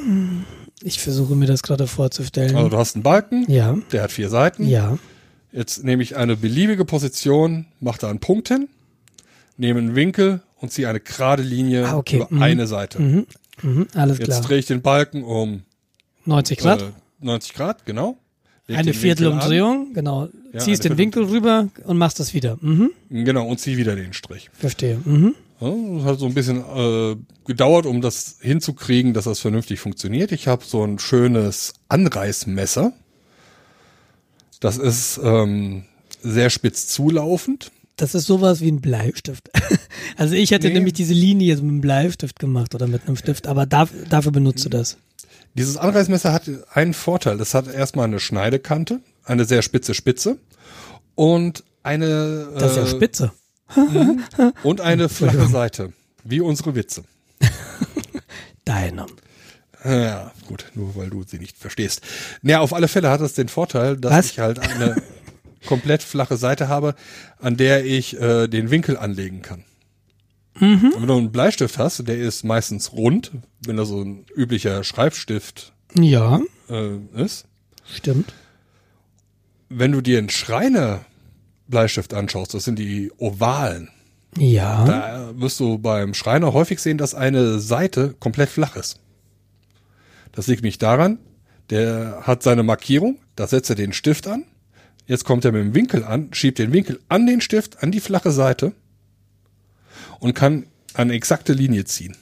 Ich 0.82 1.02
versuche 1.02 1.36
mir 1.36 1.46
das 1.46 1.62
gerade 1.62 1.88
vorzustellen. 1.88 2.56
Also 2.56 2.70
du 2.70 2.78
hast 2.78 2.96
einen 2.96 3.04
Balken, 3.04 3.44
ja. 3.52 3.78
der 3.92 4.04
hat 4.04 4.14
vier 4.14 4.30
Seiten. 4.30 4.66
Ja. 4.66 4.98
Jetzt 5.52 5.84
nehme 5.84 6.04
ich 6.04 6.16
eine 6.16 6.38
beliebige 6.38 6.86
Position, 6.86 7.66
mache 7.82 8.00
da 8.00 8.10
einen 8.10 8.20
Punkt 8.20 8.48
hin, 8.48 8.70
nehme 9.58 9.80
einen 9.80 9.94
Winkel 9.94 10.42
und 10.62 10.72
ziehe 10.72 10.88
eine 10.88 11.02
gerade 11.02 11.44
Linie 11.44 11.86
Ah, 11.86 11.98
okay. 11.98 12.16
über 12.16 12.28
Mhm. 12.30 12.42
eine 12.42 12.66
Seite. 12.68 13.02
Mhm. 13.02 13.28
Mhm. 13.62 13.88
Alles 13.94 14.20
Jetzt 14.20 14.28
klar. 14.28 14.42
drehe 14.42 14.60
ich 14.60 14.68
den 14.68 14.82
Balken 14.82 15.22
um 15.26 15.64
90 16.24 16.60
Grad. 16.60 16.82
Äh, 16.82 16.86
90 17.20 17.54
Grad, 17.56 17.86
genau. 17.86 18.18
Eine 18.68 18.90
an. 18.92 18.94
Viertelumdrehung, 18.94 19.94
genau. 19.94 20.30
Ja, 20.54 20.60
Ziehst 20.60 20.84
den 20.86 20.98
Winkel 20.98 21.24
rüber 21.26 21.68
und 21.86 21.98
machst 21.98 22.20
das 22.20 22.34
wieder. 22.34 22.58
Mhm. 22.62 22.92
Genau, 23.10 23.48
und 23.48 23.60
ziehe 23.60 23.78
wieder 23.78 23.96
den 23.96 24.14
Strich. 24.14 24.50
Verstehe. 24.54 25.00
Mhm. 25.04 25.36
Ja, 25.60 25.74
das 25.98 26.04
hat 26.06 26.20
so 26.20 26.26
ein 26.28 26.34
bisschen 26.34 26.58
äh, 26.76 27.16
gedauert, 27.46 27.86
um 27.86 28.02
das 28.02 28.38
hinzukriegen, 28.42 29.14
dass 29.14 29.26
das 29.26 29.40
vernünftig 29.40 29.80
funktioniert. 29.80 30.32
Ich 30.32 30.48
habe 30.48 30.64
so 30.66 30.84
ein 30.84 31.00
schönes 31.00 31.74
Anreißmesser. 31.90 32.94
Das 34.60 34.78
ist 34.78 35.20
ähm, 35.24 35.84
sehr 36.22 36.50
spitz 36.50 36.88
zulaufend. 36.88 37.72
Das 37.98 38.16
ist 38.16 38.26
sowas 38.26 38.62
wie 38.62 38.72
ein 38.72 38.82
Bleistift. 38.82 39.50
Also 40.16 40.36
ich 40.36 40.52
hätte 40.52 40.68
Nee. 40.68 40.74
nämlich 40.76 40.94
diese 40.94 41.14
Linie 41.14 41.48
jetzt 41.48 41.62
mit 41.64 41.72
einem 41.72 41.82
Bleistift 41.82 42.38
gemacht 42.38 42.76
oder 42.76 42.86
mit 42.88 43.08
einem 43.08 43.16
Stift, 43.16 43.48
aber 43.48 43.66
da, 43.66 43.88
dafür 44.10 44.32
benutzt 44.32 44.64
du 44.64 44.70
das. 44.70 44.98
Dieses 45.56 45.78
Anreißmesser 45.78 46.34
hat 46.34 46.50
einen 46.74 46.94
Vorteil. 46.94 47.38
Das 47.38 47.54
hat 47.54 47.68
erstmal 47.68 48.06
eine 48.06 48.20
Schneidekante, 48.20 49.02
eine 49.24 49.46
sehr 49.46 49.62
spitze 49.62 49.94
Spitze 49.94 50.38
und 51.16 51.64
eine 51.84 52.50
Das 52.58 52.72
ist 52.72 52.78
ja 52.78 52.84
äh, 52.84 52.88
spitze. 52.88 53.32
und 54.64 54.82
eine 54.82 55.10
flache 55.10 55.48
Seite, 55.48 55.94
wie 56.24 56.42
unsere 56.42 56.76
Witze. 56.76 57.04
Deine. 58.66 59.06
Ja, 59.84 60.32
gut, 60.48 60.66
nur 60.76 60.96
weil 60.96 61.10
du 61.10 61.24
sie 61.24 61.40
nicht 61.40 61.58
verstehst. 61.58 62.02
Naja, 62.42 62.62
auf 62.62 62.74
alle 62.74 62.88
Fälle 62.88 63.10
hat 63.10 63.20
das 63.22 63.34
den 63.34 63.50
Vorteil, 63.50 63.98
dass 63.98 64.12
Was? 64.14 64.26
ich 64.32 64.40
halt 64.40 64.60
eine 64.60 64.96
komplett 65.66 66.04
flache 66.04 66.38
Seite 66.38 66.68
habe, 66.70 66.96
an 67.40 67.58
der 67.58 67.86
ich 67.86 68.20
äh, 68.20 68.48
den 68.48 68.72
Winkel 68.72 68.98
anlegen 68.98 69.42
kann. 69.42 69.66
Und 70.60 70.94
wenn 71.00 71.08
du 71.08 71.18
einen 71.18 71.32
Bleistift 71.32 71.78
hast, 71.80 72.08
der 72.08 72.18
ist 72.18 72.44
meistens 72.44 72.94
rund, 72.94 73.32
wenn 73.66 73.78
das 73.78 73.88
so 73.88 74.02
ein 74.02 74.26
üblicher 74.36 74.84
Schreibstift 74.84 75.74
Ja, 75.96 76.42
äh, 76.70 76.98
ist. 77.16 77.46
stimmt. 77.92 78.34
Wenn 79.70 79.92
du 79.92 80.02
dir 80.02 80.20
einen 80.20 80.30
Schreiner 80.30 81.06
Bleistift 81.68 82.14
anschaust, 82.14 82.54
das 82.54 82.66
sind 82.66 82.78
die 82.78 83.12
ovalen. 83.18 83.90
Ja. 84.38 84.86
Da 84.86 85.32
wirst 85.36 85.60
du 85.60 85.78
beim 85.80 86.14
Schreiner 86.14 86.54
häufig 86.54 86.80
sehen, 86.80 86.98
dass 86.98 87.16
eine 87.16 87.60
Seite 87.60 88.16
komplett 88.20 88.50
flach 88.50 88.76
ist. 88.76 89.00
Das 90.32 90.48
liegt 90.48 90.64
nicht 90.64 90.82
daran, 90.82 91.20
der 91.70 92.22
hat 92.24 92.44
seine 92.44 92.64
Markierung, 92.64 93.18
da 93.36 93.48
setzt 93.48 93.70
er 93.70 93.76
den 93.76 93.94
Stift 93.94 94.28
an, 94.28 94.46
jetzt 95.08 95.24
kommt 95.26 95.46
er 95.46 95.52
mit 95.52 95.62
dem 95.62 95.76
Winkel 95.76 96.04
an, 96.04 96.30
schiebt 96.34 96.60
den 96.60 96.74
Winkel 96.74 97.00
an 97.10 97.26
den 97.26 97.42
Stift, 97.42 97.82
an 97.82 97.92
die 97.92 98.00
flache 98.00 98.32
Seite 98.32 98.74
und 100.24 100.34
kann 100.34 100.66
eine 100.94 101.14
exakte 101.14 101.54
Linie 101.54 101.84
ziehen. 101.84 102.16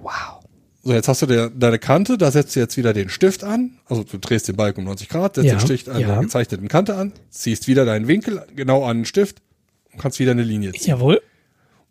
Wow. 0.00 0.44
So, 0.84 0.92
jetzt 0.92 1.08
hast 1.08 1.22
du 1.22 1.26
der, 1.26 1.50
deine 1.50 1.78
Kante, 1.78 2.16
da 2.16 2.30
setzt 2.30 2.54
du 2.54 2.60
jetzt 2.60 2.76
wieder 2.76 2.92
den 2.92 3.08
Stift 3.08 3.42
an, 3.42 3.78
also 3.86 4.04
du 4.04 4.18
drehst 4.18 4.48
den 4.48 4.56
Balken 4.56 4.80
um 4.80 4.86
90 4.86 5.08
Grad, 5.08 5.34
setzt 5.34 5.46
Ja, 5.46 5.54
den 5.54 5.60
Stift 5.60 5.88
an 5.88 6.00
ja. 6.00 6.06
der 6.08 6.20
gezeichneten 6.20 6.68
Kante 6.68 6.94
an, 6.94 7.12
ziehst 7.30 7.66
wieder 7.66 7.84
deinen 7.84 8.06
Winkel 8.06 8.46
genau 8.54 8.84
an 8.84 8.98
den 8.98 9.04
Stift 9.04 9.38
und 9.92 10.00
kannst 10.00 10.20
wieder 10.20 10.30
eine 10.30 10.42
Linie 10.42 10.72
ziehen. 10.72 10.90
Jawohl. 10.90 11.22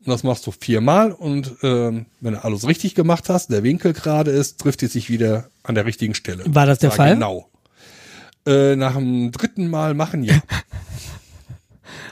Und 0.05 0.11
das 0.11 0.23
machst 0.23 0.45
du 0.47 0.51
viermal 0.51 1.11
und 1.11 1.55
ähm, 1.63 2.05
wenn 2.21 2.33
du 2.33 2.43
alles 2.43 2.67
richtig 2.67 2.95
gemacht 2.95 3.29
hast, 3.29 3.51
der 3.51 3.63
Winkel 3.63 3.93
gerade 3.93 4.31
ist, 4.31 4.59
trifft 4.59 4.83
es 4.83 4.93
sich 4.93 5.09
wieder 5.09 5.49
an 5.63 5.75
der 5.75 5.85
richtigen 5.85 6.13
Stelle. 6.13 6.43
War 6.47 6.65
das 6.65 6.79
der 6.79 6.91
Fall? 6.91 7.15
Genau. 7.15 7.49
Äh, 8.45 8.75
nach 8.75 8.95
dem 8.95 9.31
dritten 9.31 9.69
Mal 9.69 9.93
machen 9.93 10.23
ja. 10.23 10.35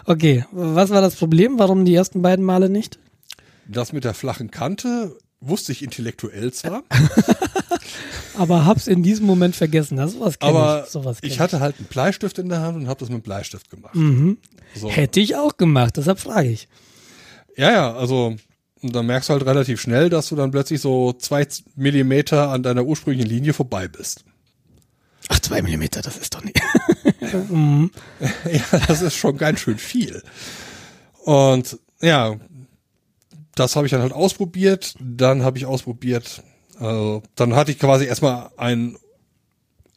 Okay, 0.06 0.46
was 0.52 0.90
war 0.90 1.02
das 1.02 1.16
Problem? 1.16 1.60
Warum 1.60 1.86
die 1.86 1.96
ersten 1.96 2.22
beiden 2.22 2.46
Male 2.46 2.70
nicht? 2.70 3.00
Das 3.68 3.94
mit 3.94 4.04
der 4.04 4.14
flachen 4.14 4.52
Kante 4.52 5.16
wusste 5.40 5.72
ich 5.72 5.84
intellektuell 5.84 6.52
zwar, 6.54 6.84
Aber 8.38 8.66
hab's 8.66 8.88
in 8.88 9.04
diesem 9.04 9.26
Moment 9.26 9.56
vergessen. 9.56 9.98
Das 9.98 10.14
sowas 10.14 10.36
aber 10.40 10.84
ich. 10.86 10.92
Sowas 10.92 11.18
ich 11.22 11.40
hatte 11.40 11.60
halt 11.60 11.78
einen 11.78 11.88
Bleistift 11.88 12.40
in 12.40 12.50
der 12.50 12.62
Hand 12.62 12.78
und 12.78 12.88
habe 12.88 13.00
das 13.00 13.10
mit 13.10 13.22
dem 13.22 13.24
Bleistift 13.24 13.70
gemacht. 13.70 13.96
Mhm. 13.96 14.38
So. 14.76 14.90
Hätte 14.90 15.20
ich 15.20 15.36
auch 15.36 15.58
gemacht, 15.58 15.98
deshalb 15.98 16.20
frage 16.20 16.50
ich. 16.50 16.68
Ja, 17.58 17.72
ja, 17.72 17.94
also 17.94 18.36
dann 18.82 19.06
merkst 19.06 19.30
du 19.30 19.34
halt 19.34 19.46
relativ 19.46 19.82
schnell, 19.82 20.10
dass 20.10 20.30
du 20.30 20.36
dann 20.36 20.52
plötzlich 20.52 20.82
so 20.82 21.14
zwei 21.14 21.46
Millimeter 21.76 22.50
an 22.50 22.64
deiner 22.64 22.86
ursprünglichen 22.86 23.30
Linie 23.30 23.54
vorbei 23.54 23.88
bist. 23.88 24.24
Ach, 25.34 25.40
zwei 25.40 25.62
Millimeter, 25.62 26.02
das 26.02 26.18
ist 26.18 26.36
doch 26.36 26.44
nicht. 26.44 26.60
Ja, 28.52 28.80
das 28.88 29.02
ist 29.02 29.16
schon 29.16 29.38
ganz 29.38 29.62
schön 29.62 29.78
viel. 29.78 30.22
Und 31.24 31.80
ja, 32.02 32.36
das 33.56 33.76
habe 33.78 33.86
ich 33.86 33.92
dann 33.92 34.02
halt 34.02 34.12
ausprobiert. 34.12 34.96
Dann 35.00 35.44
habe 35.44 35.58
ich 35.58 35.66
ausprobiert, 35.66 36.44
äh, 36.80 37.22
dann 37.36 37.56
hatte 37.56 37.72
ich 37.72 37.80
quasi 37.80 38.06
erstmal 38.06 38.50
ein, 38.58 38.98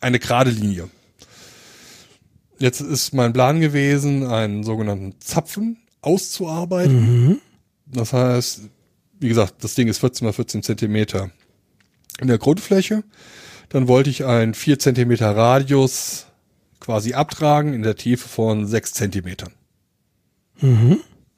eine 0.00 0.20
gerade 0.20 0.50
Linie. 0.50 0.88
Jetzt 2.60 2.80
ist 2.80 3.12
mein 3.12 3.32
Plan 3.32 3.60
gewesen, 3.60 4.26
einen 4.26 4.62
sogenannten 4.62 5.20
Zapfen 5.20 5.78
auszuarbeiten. 6.00 7.40
Das 7.86 8.12
heißt, 8.12 8.68
wie 9.18 9.28
gesagt, 9.28 9.64
das 9.64 9.74
Ding 9.74 9.88
ist 9.88 9.98
14 9.98 10.26
mal 10.26 10.32
14 10.32 10.62
Zentimeter 10.62 11.30
in 12.20 12.28
der 12.28 12.38
Grundfläche. 12.38 13.02
Dann 13.68 13.88
wollte 13.88 14.10
ich 14.10 14.24
einen 14.24 14.54
4 14.54 14.78
Zentimeter 14.78 15.34
Radius 15.36 16.26
quasi 16.80 17.14
abtragen 17.14 17.72
in 17.74 17.82
der 17.82 17.96
Tiefe 17.96 18.28
von 18.28 18.66
6 18.66 18.92
Zentimetern. 18.92 19.52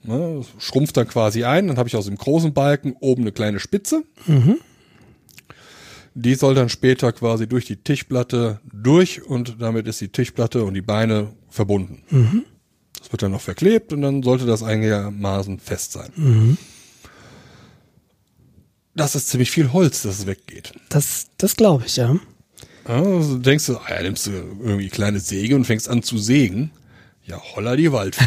Ne, 0.02 0.38
das 0.38 0.64
schrumpft 0.64 0.96
dann 0.96 1.08
quasi 1.08 1.44
ein. 1.44 1.68
Dann 1.68 1.78
habe 1.78 1.88
ich 1.88 1.96
aus 1.96 2.06
dem 2.06 2.16
großen 2.16 2.52
Balken 2.52 2.94
oben 3.00 3.22
eine 3.22 3.32
kleine 3.32 3.58
Spitze. 3.60 4.04
Die 6.14 6.34
soll 6.34 6.54
dann 6.54 6.68
später 6.68 7.12
quasi 7.12 7.46
durch 7.46 7.64
die 7.64 7.76
Tischplatte 7.76 8.60
durch 8.72 9.22
und 9.24 9.56
damit 9.60 9.86
ist 9.86 10.00
die 10.00 10.08
Tischplatte 10.08 10.64
und 10.64 10.74
die 10.74 10.82
Beine 10.82 11.28
verbunden. 11.48 12.02
Das 12.98 13.12
wird 13.12 13.22
dann 13.22 13.32
noch 13.32 13.40
verklebt 13.40 13.92
und 13.92 14.02
dann 14.02 14.22
sollte 14.22 14.46
das 14.46 14.62
einigermaßen 14.62 15.58
fest 15.60 15.92
sein. 15.92 16.56
Das 18.96 19.14
ist 19.14 19.28
ziemlich 19.28 19.50
viel 19.50 19.74
Holz, 19.74 20.02
das 20.02 20.26
weggeht. 20.26 20.72
Das, 20.88 21.26
das 21.36 21.54
glaube 21.56 21.84
ich, 21.86 21.96
ja. 21.96 22.16
Ja, 22.88 23.02
also 23.02 23.36
denkst 23.36 23.66
du, 23.66 23.76
ah, 23.76 23.90
ja, 23.90 24.02
nimmst 24.02 24.26
du 24.26 24.30
irgendwie 24.30 24.88
kleine 24.88 25.20
Säge 25.20 25.54
und 25.54 25.66
fängst 25.66 25.88
an 25.88 26.02
zu 26.02 26.16
sägen. 26.16 26.70
Ja, 27.24 27.40
holla 27.54 27.76
die 27.76 27.92
Waldfee. 27.92 28.24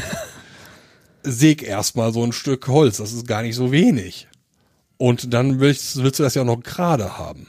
Säg 1.23 1.63
erstmal 1.63 2.13
so 2.13 2.23
ein 2.23 2.33
Stück 2.33 2.67
Holz, 2.67 2.97
das 2.97 3.13
ist 3.13 3.27
gar 3.27 3.41
nicht 3.41 3.55
so 3.55 3.71
wenig. 3.71 4.27
Und 4.97 5.33
dann 5.33 5.59
willst, 5.59 6.03
willst 6.03 6.19
du 6.19 6.23
das 6.23 6.35
ja 6.35 6.43
auch 6.43 6.45
noch 6.45 6.61
gerade 6.61 7.17
haben. 7.17 7.47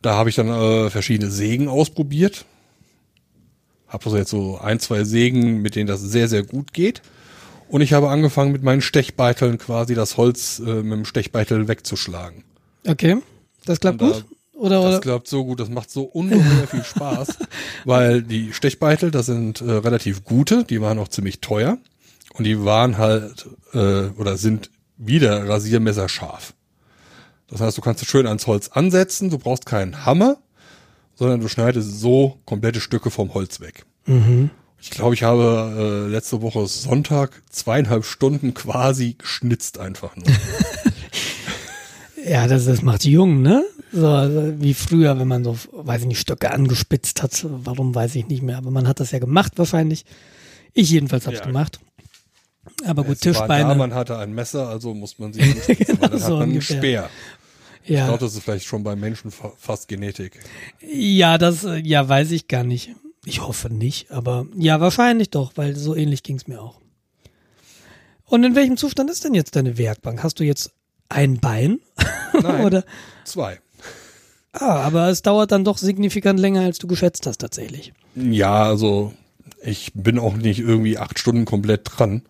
Da 0.00 0.14
habe 0.14 0.28
ich 0.28 0.34
dann 0.34 0.48
äh, 0.48 0.90
verschiedene 0.90 1.30
Sägen 1.30 1.68
ausprobiert. 1.68 2.46
Habe 3.86 4.06
also 4.06 4.16
jetzt 4.16 4.30
so 4.30 4.58
ein, 4.58 4.80
zwei 4.80 5.04
Sägen, 5.04 5.62
mit 5.62 5.76
denen 5.76 5.86
das 5.86 6.00
sehr, 6.00 6.26
sehr 6.26 6.42
gut 6.42 6.72
geht. 6.72 7.02
Und 7.72 7.80
ich 7.80 7.92
habe 7.94 8.10
angefangen 8.10 8.52
mit 8.52 8.62
meinen 8.62 8.82
Stechbeiteln 8.82 9.56
quasi 9.56 9.94
das 9.94 10.18
Holz 10.18 10.58
äh, 10.58 10.82
mit 10.82 10.92
dem 10.92 11.04
Stechbeitel 11.06 11.68
wegzuschlagen. 11.68 12.44
Okay, 12.86 13.16
das 13.64 13.80
klappt 13.80 14.02
Und 14.02 14.10
da- 14.10 14.14
gut? 14.16 14.24
Oder, 14.52 14.76
Das 14.82 14.84
oder? 14.90 15.00
klappt 15.00 15.26
so 15.26 15.44
gut, 15.44 15.58
das 15.58 15.70
macht 15.70 15.90
so 15.90 16.02
ungeheuer 16.04 16.66
viel 16.68 16.84
Spaß, 16.84 17.38
weil 17.84 18.22
die 18.22 18.52
Stechbeitel, 18.52 19.10
das 19.10 19.26
sind 19.26 19.60
äh, 19.60 19.70
relativ 19.72 20.22
gute, 20.22 20.62
die 20.64 20.80
waren 20.80 20.98
auch 21.00 21.08
ziemlich 21.08 21.40
teuer 21.40 21.78
und 22.34 22.44
die 22.44 22.62
waren 22.64 22.96
halt 22.98 23.46
äh, 23.72 24.08
oder 24.18 24.36
sind 24.36 24.70
wieder 24.98 25.48
Rasiermesser 25.48 26.08
scharf. 26.08 26.54
Das 27.48 27.60
heißt, 27.60 27.76
du 27.76 27.80
kannst 27.82 28.02
es 28.02 28.08
schön 28.08 28.26
ans 28.26 28.46
Holz 28.46 28.68
ansetzen, 28.68 29.30
du 29.30 29.38
brauchst 29.38 29.66
keinen 29.66 30.04
Hammer, 30.04 30.36
sondern 31.14 31.40
du 31.40 31.48
schneidest 31.48 31.98
so 32.00 32.38
komplette 32.44 32.80
Stücke 32.80 33.10
vom 33.10 33.34
Holz 33.34 33.58
weg. 33.60 33.84
Ich 34.82 34.90
glaube, 34.90 35.14
ich 35.14 35.22
habe 35.22 36.06
äh, 36.08 36.10
letzte 36.10 36.42
Woche 36.42 36.66
Sonntag 36.66 37.40
zweieinhalb 37.50 38.04
Stunden 38.04 38.52
quasi 38.52 39.14
geschnitzt 39.16 39.78
einfach 39.78 40.16
nur. 40.16 40.26
Ja, 42.24 42.46
das, 42.46 42.66
das 42.66 42.82
macht 42.82 43.04
jung, 43.04 43.42
ne? 43.42 43.64
So 43.92 44.06
also 44.06 44.54
wie 44.60 44.74
früher, 44.74 45.18
wenn 45.18 45.26
man 45.26 45.42
so, 45.42 45.58
weiß 45.72 46.02
ich 46.02 46.06
nicht, 46.06 46.20
Stöcke 46.20 46.52
angespitzt 46.52 47.20
hat. 47.20 47.44
Warum, 47.48 47.94
weiß 47.96 48.14
ich 48.14 48.28
nicht 48.28 48.42
mehr. 48.42 48.58
Aber 48.58 48.70
man 48.70 48.86
hat 48.86 49.00
das 49.00 49.10
ja 49.10 49.18
gemacht 49.18 49.54
wahrscheinlich. 49.56 50.04
Ich 50.72 50.90
jedenfalls 50.90 51.26
hab's 51.26 51.40
Ja. 51.40 51.44
gemacht. 51.46 51.80
Aber 52.84 53.02
gut, 53.02 53.16
Es 53.16 53.26
war 53.26 53.32
Tischbeine. 53.32 53.70
Da, 53.70 53.74
man 53.74 53.92
hatte 53.92 54.18
ein 54.18 54.32
Messer, 54.34 54.68
also 54.68 54.94
muss 54.94 55.18
man 55.18 55.32
sich 55.32 55.44
weil 56.00 56.10
dann 56.10 56.18
so 56.18 56.24
hat 56.26 56.30
man 56.30 56.42
einen. 56.42 56.62
Speer. 56.62 57.10
Ich 57.82 57.90
ja. 57.90 58.04
glaube, 58.06 58.20
das 58.20 58.34
ist 58.36 58.44
vielleicht 58.44 58.66
schon 58.66 58.84
bei 58.84 58.94
Menschen 58.94 59.32
fa 59.32 59.50
fast 59.58 59.88
Genetik. 59.88 60.38
ja, 60.80 61.38
das, 61.38 61.64
äh, 61.64 61.78
ja, 61.78 62.08
weiß 62.08 62.30
ich 62.30 62.46
gar 62.46 62.62
nicht. 62.62 62.94
Ich 63.24 63.40
hoffe 63.40 63.72
nicht, 63.72 64.10
aber 64.10 64.46
ja, 64.56 64.80
wahrscheinlich 64.80 65.30
doch, 65.30 65.52
weil 65.56 65.76
so 65.76 65.94
ähnlich 65.94 66.22
ging's 66.22 66.48
mir 66.48 66.60
auch. 66.60 66.80
Und 68.24 68.44
in 68.44 68.54
welchem 68.54 68.76
Zustand 68.76 69.10
ist 69.10 69.24
denn 69.24 69.34
jetzt 69.34 69.54
deine 69.56 69.78
Werkbank? 69.78 70.22
Hast 70.22 70.40
du 70.40 70.44
jetzt 70.44 70.72
ein 71.08 71.38
Bein? 71.38 71.80
Nein, 72.42 72.64
Oder? 72.64 72.84
zwei. 73.24 73.60
Ah, 74.52 74.80
aber 74.80 75.08
es 75.08 75.22
dauert 75.22 75.52
dann 75.52 75.64
doch 75.64 75.78
signifikant 75.78 76.40
länger, 76.40 76.62
als 76.62 76.78
du 76.78 76.86
geschätzt 76.86 77.26
hast, 77.26 77.38
tatsächlich. 77.38 77.92
Ja, 78.14 78.64
also 78.64 79.12
ich 79.62 79.92
bin 79.94 80.18
auch 80.18 80.34
nicht 80.34 80.58
irgendwie 80.58 80.98
acht 80.98 81.18
Stunden 81.18 81.44
komplett 81.44 81.82
dran. 81.84 82.22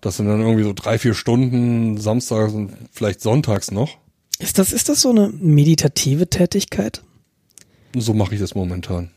Das 0.00 0.16
sind 0.16 0.26
dann 0.26 0.40
irgendwie 0.40 0.64
so 0.64 0.72
drei, 0.72 0.98
vier 0.98 1.14
Stunden, 1.14 1.98
samstags 1.98 2.52
und 2.52 2.72
vielleicht 2.92 3.20
sonntags 3.20 3.70
noch. 3.70 3.98
Ist 4.38 4.58
das, 4.58 4.72
ist 4.72 4.88
das 4.88 5.02
so 5.02 5.10
eine 5.10 5.28
meditative 5.28 6.28
Tätigkeit? 6.28 7.02
So 7.96 8.14
mache 8.14 8.34
ich 8.34 8.40
das 8.40 8.54
momentan. 8.54 9.10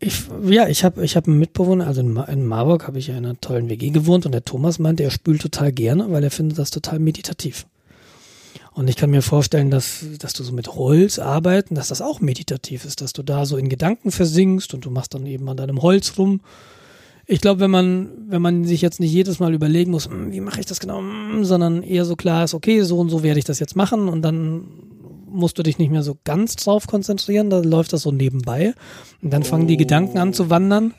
Ich, 0.00 0.24
ja, 0.48 0.68
ich 0.68 0.84
habe 0.84 1.02
ich 1.04 1.16
hab 1.16 1.26
einen 1.26 1.38
Mitbewohner, 1.38 1.86
also 1.86 2.00
in, 2.00 2.12
Ma 2.12 2.24
in 2.24 2.44
Marburg 2.44 2.86
habe 2.86 2.98
ich 2.98 3.08
in 3.08 3.16
einer 3.16 3.40
tollen 3.40 3.70
WG 3.70 3.90
gewohnt 3.90 4.26
und 4.26 4.32
der 4.32 4.44
Thomas 4.44 4.78
meinte, 4.78 5.02
er 5.02 5.10
spült 5.10 5.40
total 5.40 5.72
gerne, 5.72 6.10
weil 6.10 6.22
er 6.22 6.30
findet 6.30 6.58
das 6.58 6.70
total 6.70 6.98
meditativ. 6.98 7.66
Und 8.74 8.88
ich 8.88 8.96
kann 8.96 9.10
mir 9.10 9.22
vorstellen, 9.22 9.70
dass, 9.70 10.04
dass 10.18 10.32
du 10.32 10.42
so 10.42 10.52
mit 10.52 10.74
Holz 10.74 11.20
arbeiten, 11.20 11.76
dass 11.76 11.88
das 11.88 12.02
auch 12.02 12.20
meditativ 12.20 12.84
ist, 12.84 13.00
dass 13.00 13.12
du 13.12 13.22
da 13.22 13.46
so 13.46 13.56
in 13.56 13.68
Gedanken 13.68 14.10
versinkst 14.10 14.74
und 14.74 14.84
du 14.84 14.90
machst 14.90 15.14
dann 15.14 15.26
eben 15.26 15.48
an 15.48 15.56
deinem 15.56 15.80
Holz 15.80 16.18
rum. 16.18 16.40
Ich 17.26 17.40
glaube, 17.40 17.60
wenn 17.60 17.70
man, 17.70 18.10
wenn 18.28 18.42
man 18.42 18.64
sich 18.64 18.82
jetzt 18.82 19.00
nicht 19.00 19.12
jedes 19.12 19.38
Mal 19.38 19.54
überlegen 19.54 19.92
muss, 19.92 20.06
"Hm, 20.10 20.32
wie 20.32 20.40
mache 20.40 20.60
ich 20.60 20.66
das 20.66 20.80
genau, 20.80 20.98
Hm", 20.98 21.44
sondern 21.44 21.82
eher 21.82 22.04
so 22.04 22.16
klar 22.16 22.44
ist, 22.44 22.52
okay, 22.52 22.82
so 22.82 22.98
und 22.98 23.08
so 23.10 23.22
werde 23.22 23.38
ich 23.38 23.44
das 23.46 23.60
jetzt 23.60 23.76
machen 23.76 24.08
und 24.08 24.22
dann 24.22 24.64
musst 25.34 25.58
du 25.58 25.62
dich 25.62 25.78
nicht 25.78 25.90
mehr 25.90 26.02
so 26.02 26.16
ganz 26.24 26.56
drauf 26.56 26.86
konzentrieren, 26.86 27.50
da 27.50 27.58
läuft 27.58 27.92
das 27.92 28.02
so 28.02 28.12
nebenbei 28.12 28.74
und 29.22 29.30
dann 29.30 29.42
fangen 29.42 29.66
die 29.66 29.76
Gedanken 29.76 30.18
an 30.18 30.32
zu 30.32 30.50
wandern. 30.50 30.94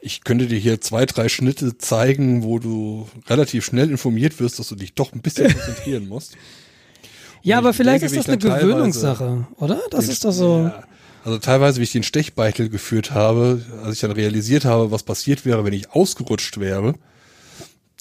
Ich 0.00 0.24
könnte 0.24 0.46
dir 0.46 0.58
hier 0.58 0.80
zwei, 0.80 1.04
drei 1.04 1.28
Schnitte 1.28 1.76
zeigen, 1.76 2.42
wo 2.42 2.58
du 2.58 3.06
relativ 3.28 3.66
schnell 3.66 3.90
informiert 3.90 4.40
wirst, 4.40 4.58
dass 4.58 4.68
du 4.68 4.74
dich 4.74 4.94
doch 4.94 5.12
ein 5.12 5.20
bisschen 5.20 5.52
konzentrieren 5.52 6.08
musst. 6.08 6.36
Ja, 7.42 7.56
ich 7.56 7.58
aber 7.58 7.72
vielleicht 7.74 8.02
denke, 8.02 8.16
ist 8.16 8.16
das 8.16 8.28
eine 8.28 8.38
Gewöhnungssache, 8.38 9.46
oder? 9.56 9.80
Das 9.90 10.08
ist 10.08 10.24
doch 10.24 10.32
so. 10.32 10.64
Ja. 10.64 10.84
Also 11.22 11.38
teilweise, 11.38 11.80
wie 11.80 11.84
ich 11.84 11.92
den 11.92 12.02
Stechbeitel 12.02 12.70
geführt 12.70 13.10
habe, 13.10 13.62
als 13.84 13.96
ich 13.96 14.00
dann 14.00 14.12
realisiert 14.12 14.64
habe, 14.64 14.90
was 14.90 15.02
passiert 15.02 15.44
wäre, 15.44 15.64
wenn 15.64 15.74
ich 15.74 15.90
ausgerutscht 15.90 16.58
wäre, 16.58 16.94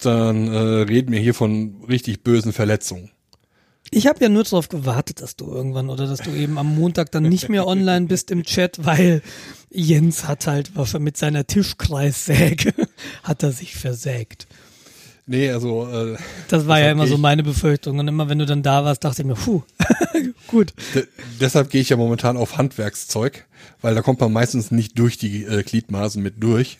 dann 0.01 0.47
äh, 0.47 0.57
reden 0.57 1.11
wir 1.11 1.19
hier 1.19 1.33
von 1.33 1.83
richtig 1.89 2.23
bösen 2.23 2.53
Verletzungen. 2.53 3.11
Ich 3.91 4.05
habe 4.05 4.19
ja 4.21 4.29
nur 4.29 4.43
darauf 4.43 4.69
gewartet, 4.69 5.21
dass 5.21 5.35
du 5.35 5.51
irgendwann 5.51 5.89
oder 5.89 6.05
dass 6.05 6.19
du 6.19 6.31
eben 6.31 6.57
am 6.59 6.75
Montag 6.75 7.11
dann 7.11 7.23
nicht 7.23 7.49
mehr 7.49 7.65
online 7.65 8.05
bist 8.05 8.29
im 8.29 8.43
Chat, 8.43 8.85
weil 8.85 9.23
Jens 9.71 10.27
hat 10.27 10.45
halt 10.45 10.71
er 10.75 10.99
mit 10.99 11.17
seiner 11.17 11.47
Tischkreissäge 11.47 12.73
hat 13.23 13.41
er 13.41 13.51
sich 13.51 13.75
versägt. 13.75 14.47
Nee, 15.25 15.51
also 15.51 15.87
äh, 15.87 16.17
Das 16.47 16.67
war 16.67 16.79
ja 16.79 16.91
immer 16.91 17.05
so 17.05 17.17
meine 17.17 17.43
Befürchtung 17.43 17.99
und 17.99 18.07
immer 18.07 18.29
wenn 18.29 18.39
du 18.39 18.47
dann 18.47 18.63
da 18.63 18.83
warst, 18.83 19.03
dachte 19.03 19.21
ich 19.21 19.27
mir, 19.27 19.35
puh, 19.35 19.61
gut. 20.47 20.73
de 20.95 21.07
deshalb 21.39 21.69
gehe 21.69 21.81
ich 21.81 21.89
ja 21.89 21.97
momentan 21.97 22.35
auf 22.35 22.57
Handwerkszeug, 22.57 23.45
weil 23.81 23.93
da 23.93 24.01
kommt 24.01 24.19
man 24.19 24.33
meistens 24.33 24.71
nicht 24.71 24.97
durch 24.97 25.19
die 25.19 25.43
äh, 25.43 25.61
Gliedmaßen 25.61 26.21
mit 26.21 26.41
durch. 26.41 26.79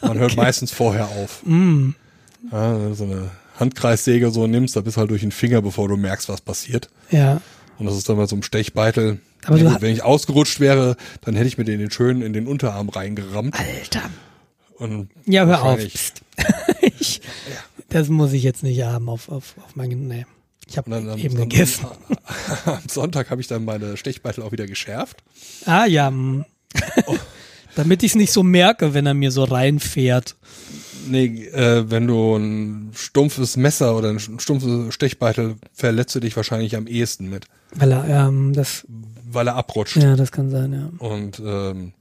Man 0.00 0.18
hört 0.18 0.36
meistens 0.36 0.72
vorher 0.72 1.06
auf. 1.06 1.44
Mm. 1.44 1.90
Ja, 2.50 2.94
so 2.94 3.04
eine 3.04 3.30
Handkreissäge 3.58 4.30
so 4.30 4.46
nimmst, 4.46 4.76
da 4.76 4.80
bist 4.80 4.96
du 4.96 5.00
halt 5.00 5.10
durch 5.10 5.22
den 5.22 5.32
Finger, 5.32 5.62
bevor 5.62 5.88
du 5.88 5.96
merkst, 5.96 6.28
was 6.28 6.40
passiert. 6.40 6.88
Ja. 7.10 7.40
Und 7.78 7.86
das 7.86 7.96
ist 7.96 8.08
dann 8.08 8.16
bei 8.16 8.26
so 8.26 8.34
einem 8.36 8.42
Stechbeitel. 8.42 9.20
Aber 9.44 9.56
Ja, 9.56 9.64
du 9.64 9.70
gut, 9.70 9.82
wenn 9.82 9.92
ich 9.92 10.02
ausgerutscht 10.02 10.60
wäre, 10.60 10.96
dann 11.22 11.34
hätte 11.36 11.46
ich 11.48 11.58
mir 11.58 11.64
den 11.64 11.90
schön 11.90 12.22
in 12.22 12.32
den 12.32 12.46
Unterarm 12.46 12.88
reingerammt. 12.88 13.58
Alter. 13.58 14.02
Und 14.76 15.10
Ja, 15.26 15.46
hör 15.46 15.62
auf. 15.62 15.80
ich, 16.80 17.20
das 17.88 18.08
muss 18.08 18.32
ich 18.32 18.42
jetzt 18.42 18.62
nicht 18.62 18.82
haben 18.82 19.08
auf, 19.08 19.28
auf, 19.28 19.54
auf 19.64 19.76
meinen, 19.76 20.08
nee. 20.08 20.26
Ich 20.66 20.76
habe 20.76 20.94
eben 20.96 21.08
am- 21.08 21.48
gegessen. 21.48 21.86
Am 22.66 22.80
Sonntag 22.88 23.30
habe 23.30 23.40
ich 23.40 23.46
dann 23.46 23.64
meine 23.64 23.96
Stechbeitel 23.96 24.42
auch 24.42 24.52
wieder 24.52 24.66
geschärft. 24.66 25.22
Ah 25.64 25.86
ja. 25.86 26.10
mm. 26.10 26.44
Damit 27.74 28.02
ich 28.02 28.12
es 28.12 28.16
nicht 28.16 28.32
so 28.32 28.42
merke, 28.42 28.92
wenn 28.92 29.06
er 29.06 29.14
mir 29.14 29.30
so 29.30 29.44
reinfährt. 29.44 30.36
Nee, 31.06 31.46
äh, 31.46 31.90
wenn 31.90 32.06
du 32.06 32.36
ein 32.36 32.90
stumpfes 32.94 33.56
Messer 33.56 33.96
oder 33.96 34.10
ein 34.10 34.18
stumpfes 34.18 34.92
Stechbeitel 34.94 35.56
verletzt 35.72 36.14
du 36.14 36.20
dich 36.20 36.36
wahrscheinlich 36.36 36.76
am 36.76 36.86
ehesten 36.86 37.30
mit, 37.30 37.46
Weil 37.74 37.92
er, 37.92 38.26
ähm, 38.28 38.52
das, 38.52 38.84
weil 39.30 39.46
er 39.48 39.54
abrutscht. 39.56 39.96
ja, 39.96 40.16
das 40.16 40.32
kann 40.32 40.50
sein, 40.50 40.72
ja. 40.72 40.90
Und 41.06 41.40
ähm, 41.44 41.92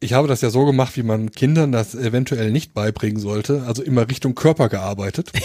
ich 0.00 0.12
habe 0.12 0.28
das 0.28 0.40
ja 0.40 0.50
so 0.50 0.64
gemacht, 0.64 0.96
wie 0.96 1.02
man 1.02 1.30
Kindern 1.32 1.72
das 1.72 1.94
eventuell 1.94 2.50
nicht 2.52 2.72
beibringen 2.74 3.20
sollte, 3.20 3.64
also 3.66 3.82
immer 3.82 4.08
Richtung 4.08 4.34
Körper 4.34 4.68
gearbeitet. 4.68 5.30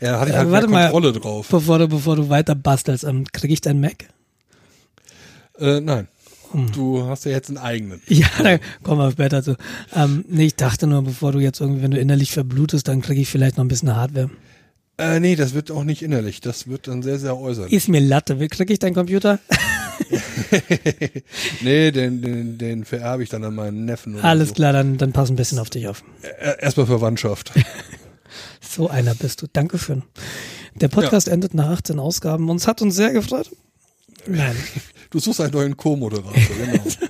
ja, 0.00 0.12
da 0.12 0.20
hatte 0.20 0.30
ich 0.30 0.34
Äh, 0.36 0.38
halt 0.38 0.50
warte 0.50 0.68
mehr 0.68 0.78
mal. 0.78 0.90
Kontrolle 0.90 1.12
drauf. 1.18 1.48
Bevor 1.48 1.78
du, 1.78 1.88
bevor 1.88 2.16
du 2.16 2.28
weiter 2.28 2.54
bastelst, 2.54 3.04
ähm, 3.04 3.24
krieg 3.32 3.50
ich 3.50 3.60
dein 3.60 3.80
Mac? 3.80 4.08
Äh, 5.58 5.80
nein. 5.80 6.08
Hm. 6.52 6.72
Du 6.72 7.06
hast 7.06 7.24
ja 7.24 7.32
jetzt 7.32 7.48
einen 7.48 7.58
eigenen. 7.58 8.00
Ja, 8.08 8.28
da 8.42 8.58
kommen 8.82 9.00
wir 9.00 9.10
später 9.10 9.42
zu. 9.42 9.56
Ähm, 9.94 10.24
nee, 10.28 10.46
ich 10.46 10.56
dachte 10.56 10.86
nur, 10.86 11.02
bevor 11.02 11.32
du 11.32 11.38
jetzt 11.38 11.60
irgendwie, 11.60 11.82
wenn 11.82 11.90
du 11.90 11.98
innerlich 11.98 12.32
verblutest, 12.32 12.88
dann 12.88 13.02
kriege 13.02 13.20
ich 13.20 13.28
vielleicht 13.28 13.56
noch 13.56 13.64
ein 13.64 13.68
bisschen 13.68 13.94
Hardware. 13.94 14.30
Äh, 14.98 15.20
nee, 15.20 15.36
das 15.36 15.54
wird 15.54 15.70
auch 15.70 15.84
nicht 15.84 16.02
innerlich. 16.02 16.40
Das 16.40 16.66
wird 16.66 16.88
dann 16.88 17.02
sehr, 17.02 17.18
sehr 17.18 17.36
äußerlich. 17.36 17.72
Ist 17.72 17.88
mir 17.88 18.00
Latte. 18.00 18.40
Wie 18.40 18.48
krieg 18.48 18.70
ich 18.70 18.78
deinen 18.78 18.94
Computer? 18.94 19.38
nee, 21.60 21.90
den, 21.90 22.22
den, 22.22 22.58
den 22.58 22.84
vererbe 22.84 23.22
ich 23.22 23.28
dann 23.28 23.44
an 23.44 23.54
meinen 23.54 23.84
Neffen. 23.84 24.18
Alles 24.20 24.48
so. 24.48 24.54
klar, 24.54 24.72
dann, 24.72 24.98
dann 24.98 25.12
pass 25.12 25.30
ein 25.30 25.36
bisschen 25.36 25.58
auf 25.58 25.70
dich 25.70 25.88
auf. 25.88 26.02
Erstmal 26.60 26.86
Verwandtschaft. 26.86 27.52
So 28.60 28.88
einer 28.88 29.14
bist 29.14 29.42
du. 29.42 29.46
Dankeschön. 29.52 30.02
Der 30.74 30.88
Podcast 30.88 31.28
endet 31.28 31.54
nach 31.54 31.70
18 31.70 31.98
Ausgaben 31.98 32.48
und 32.50 32.56
es 32.56 32.66
hat 32.66 32.82
uns 32.82 32.94
sehr 32.94 33.12
gefreut. 33.12 33.50
Nein. 34.26 34.56
Du 35.10 35.18
suchst 35.18 35.40
einen 35.40 35.52
neuen 35.52 35.76
Co-Moderator, 35.76 36.32
genau. 36.32 36.82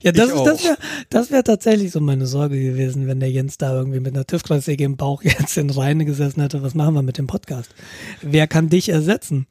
Ja, 0.00 0.12
das, 0.12 0.30
ist, 0.30 0.36
das 0.36 0.64
wäre 0.64 0.78
das 1.10 1.30
wär 1.30 1.44
tatsächlich 1.44 1.90
so 1.90 2.00
meine 2.00 2.26
Sorge 2.26 2.60
gewesen, 2.62 3.08
wenn 3.08 3.18
der 3.18 3.30
Jens 3.30 3.58
da 3.58 3.74
irgendwie 3.74 3.98
mit 3.98 4.14
einer 4.14 4.24
TÜV-Kreissäge 4.24 4.84
im 4.84 4.96
Bauch 4.96 5.22
jetzt 5.24 5.56
in 5.56 5.70
Reine 5.70 6.04
gesessen 6.04 6.40
hätte. 6.40 6.62
Was 6.62 6.74
machen 6.74 6.94
wir 6.94 7.02
mit 7.02 7.18
dem 7.18 7.26
Podcast? 7.26 7.74
Wer 8.22 8.46
kann 8.46 8.68
dich 8.68 8.88
ersetzen? 8.90 9.46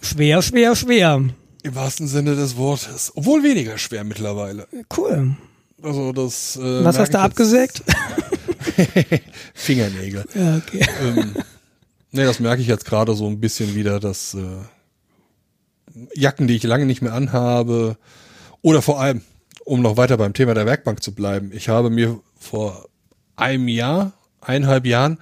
Schwer, 0.00 0.40
schwer, 0.42 0.74
schwer. 0.74 1.22
Im 1.62 1.74
wahrsten 1.74 2.08
Sinne 2.08 2.34
des 2.34 2.56
Wortes. 2.56 3.12
Obwohl 3.14 3.42
weniger 3.42 3.78
schwer 3.78 4.04
mittlerweile. 4.04 4.66
Cool. 4.96 5.36
Also 5.82 6.12
das. 6.12 6.56
Äh, 6.56 6.84
Was 6.84 6.98
hast 6.98 7.12
du 7.12 7.18
abgesägt? 7.18 7.82
Fingernägel. 9.54 10.24
ja, 10.34 10.56
okay. 10.56 10.84
ähm, 11.02 11.34
nee, 12.10 12.24
das 12.24 12.40
merke 12.40 12.62
ich 12.62 12.68
jetzt 12.68 12.86
gerade 12.86 13.14
so 13.14 13.26
ein 13.28 13.38
bisschen 13.38 13.74
wieder, 13.74 14.00
dass 14.00 14.34
äh, 14.34 14.40
Jacken, 16.14 16.46
die 16.48 16.56
ich 16.56 16.62
lange 16.64 16.86
nicht 16.86 17.02
mehr 17.02 17.12
anhabe, 17.14 17.96
oder 18.62 18.82
vor 18.82 19.00
allem, 19.00 19.22
um 19.64 19.80
noch 19.82 19.96
weiter 19.96 20.16
beim 20.16 20.32
Thema 20.34 20.54
der 20.54 20.66
Werkbank 20.66 21.02
zu 21.02 21.14
bleiben, 21.14 21.50
ich 21.54 21.68
habe 21.68 21.90
mir 21.90 22.20
vor 22.38 22.86
einem 23.36 23.68
Jahr, 23.68 24.12
eineinhalb 24.40 24.86
Jahren, 24.86 25.18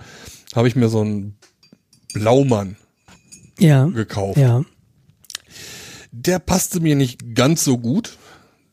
habe 0.55 0.69
ich 0.69 0.77
mir 0.77 0.89
so 0.89 1.01
einen 1.01 1.37
Blaumann 2.15 2.77
Ja. 3.59 3.87
gekauft. 3.87 4.39
Ja. 4.39 4.65
Der 6.11 6.39
passte 6.39 6.81
mir 6.81 6.95
nicht 6.97 7.35
ganz 7.35 7.65
so 7.65 7.79
gut. 7.79 8.19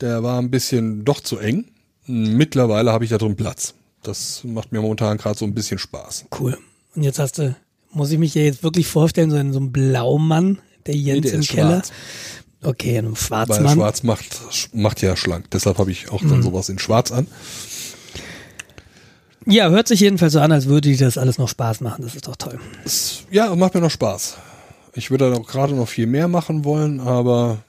Der 0.02 0.24
war 0.24 0.40
ein 0.42 0.52
bisschen 0.52 1.06
doch 1.06 1.22
zu 1.22 1.38
eng. 1.40 1.66
Mittlerweile 2.06 2.92
habe 2.92 3.04
ich 3.06 3.10
da 3.12 3.18
drin 3.18 3.36
Platz. 3.36 3.76
Das 4.04 4.44
macht 4.44 4.72
mir 4.72 4.82
momentan 4.82 5.18
gerade 5.18 5.38
so 5.38 5.46
ein 5.46 5.54
bisschen 5.54 5.78
Spaß. 5.78 6.26
Cool. 6.40 6.58
Und 6.96 7.04
jetzt 7.04 7.20
hast 7.20 7.38
du, 7.38 7.56
muss 7.92 8.12
ich 8.12 8.18
mich 8.18 8.34
ja 8.36 8.42
jetzt 8.42 8.64
wirklich 8.64 8.88
vorstellen, 8.88 9.30
so 9.32 9.38
in 9.38 9.54
so 9.54 9.60
einem 9.60 9.72
Blaumann, 9.72 10.60
der 10.86 10.96
Jens 10.96 11.28
der 11.28 11.34
im 11.36 11.42
Keller. 11.42 11.70
schwarz. 11.70 11.92
Okay, 12.62 12.92
in 12.92 12.98
einem 13.06 13.14
Weil 13.14 13.18
Schwarzmann. 13.18 13.76
schwarz 13.76 14.04
macht, 14.04 14.26
macht 14.74 15.02
ja 15.02 15.16
schlank. 15.16 15.50
Deshalb 15.52 15.78
habe 15.78 15.92
ich 15.92 16.12
auch 16.12 16.22
dann 16.22 16.44
sowas 16.44 16.68
in 16.68 16.78
schwarz 16.78 17.12
an. 17.12 17.28
Ja, 19.46 19.70
hört 19.70 19.88
sich 19.88 20.02
jedenfalls 20.02 20.34
so 20.34 20.40
an, 20.42 20.52
als 20.52 20.66
würde 20.68 20.90
dir 20.90 20.98
das 20.98 21.18
alles 21.18 21.38
noch 21.38 21.48
Spaß 21.48 21.82
machen. 21.82 22.04
Das 22.04 22.16
ist 22.16 22.28
doch 22.28 22.36
toll. 22.36 22.60
Es, 22.84 23.24
ja, 23.32 23.56
macht 23.56 23.74
mir 23.76 23.82
noch 23.82 23.90
Spaß. 23.92 24.38
Ich 24.94 25.10
würde 25.10 25.32
da 25.32 25.38
auch 25.38 25.48
gerade 25.48 25.74
noch 25.74 25.88
viel 25.88 26.08
mehr 26.08 26.28
machen 26.28 26.66
wollen, 26.66 27.00
aber 27.00 27.60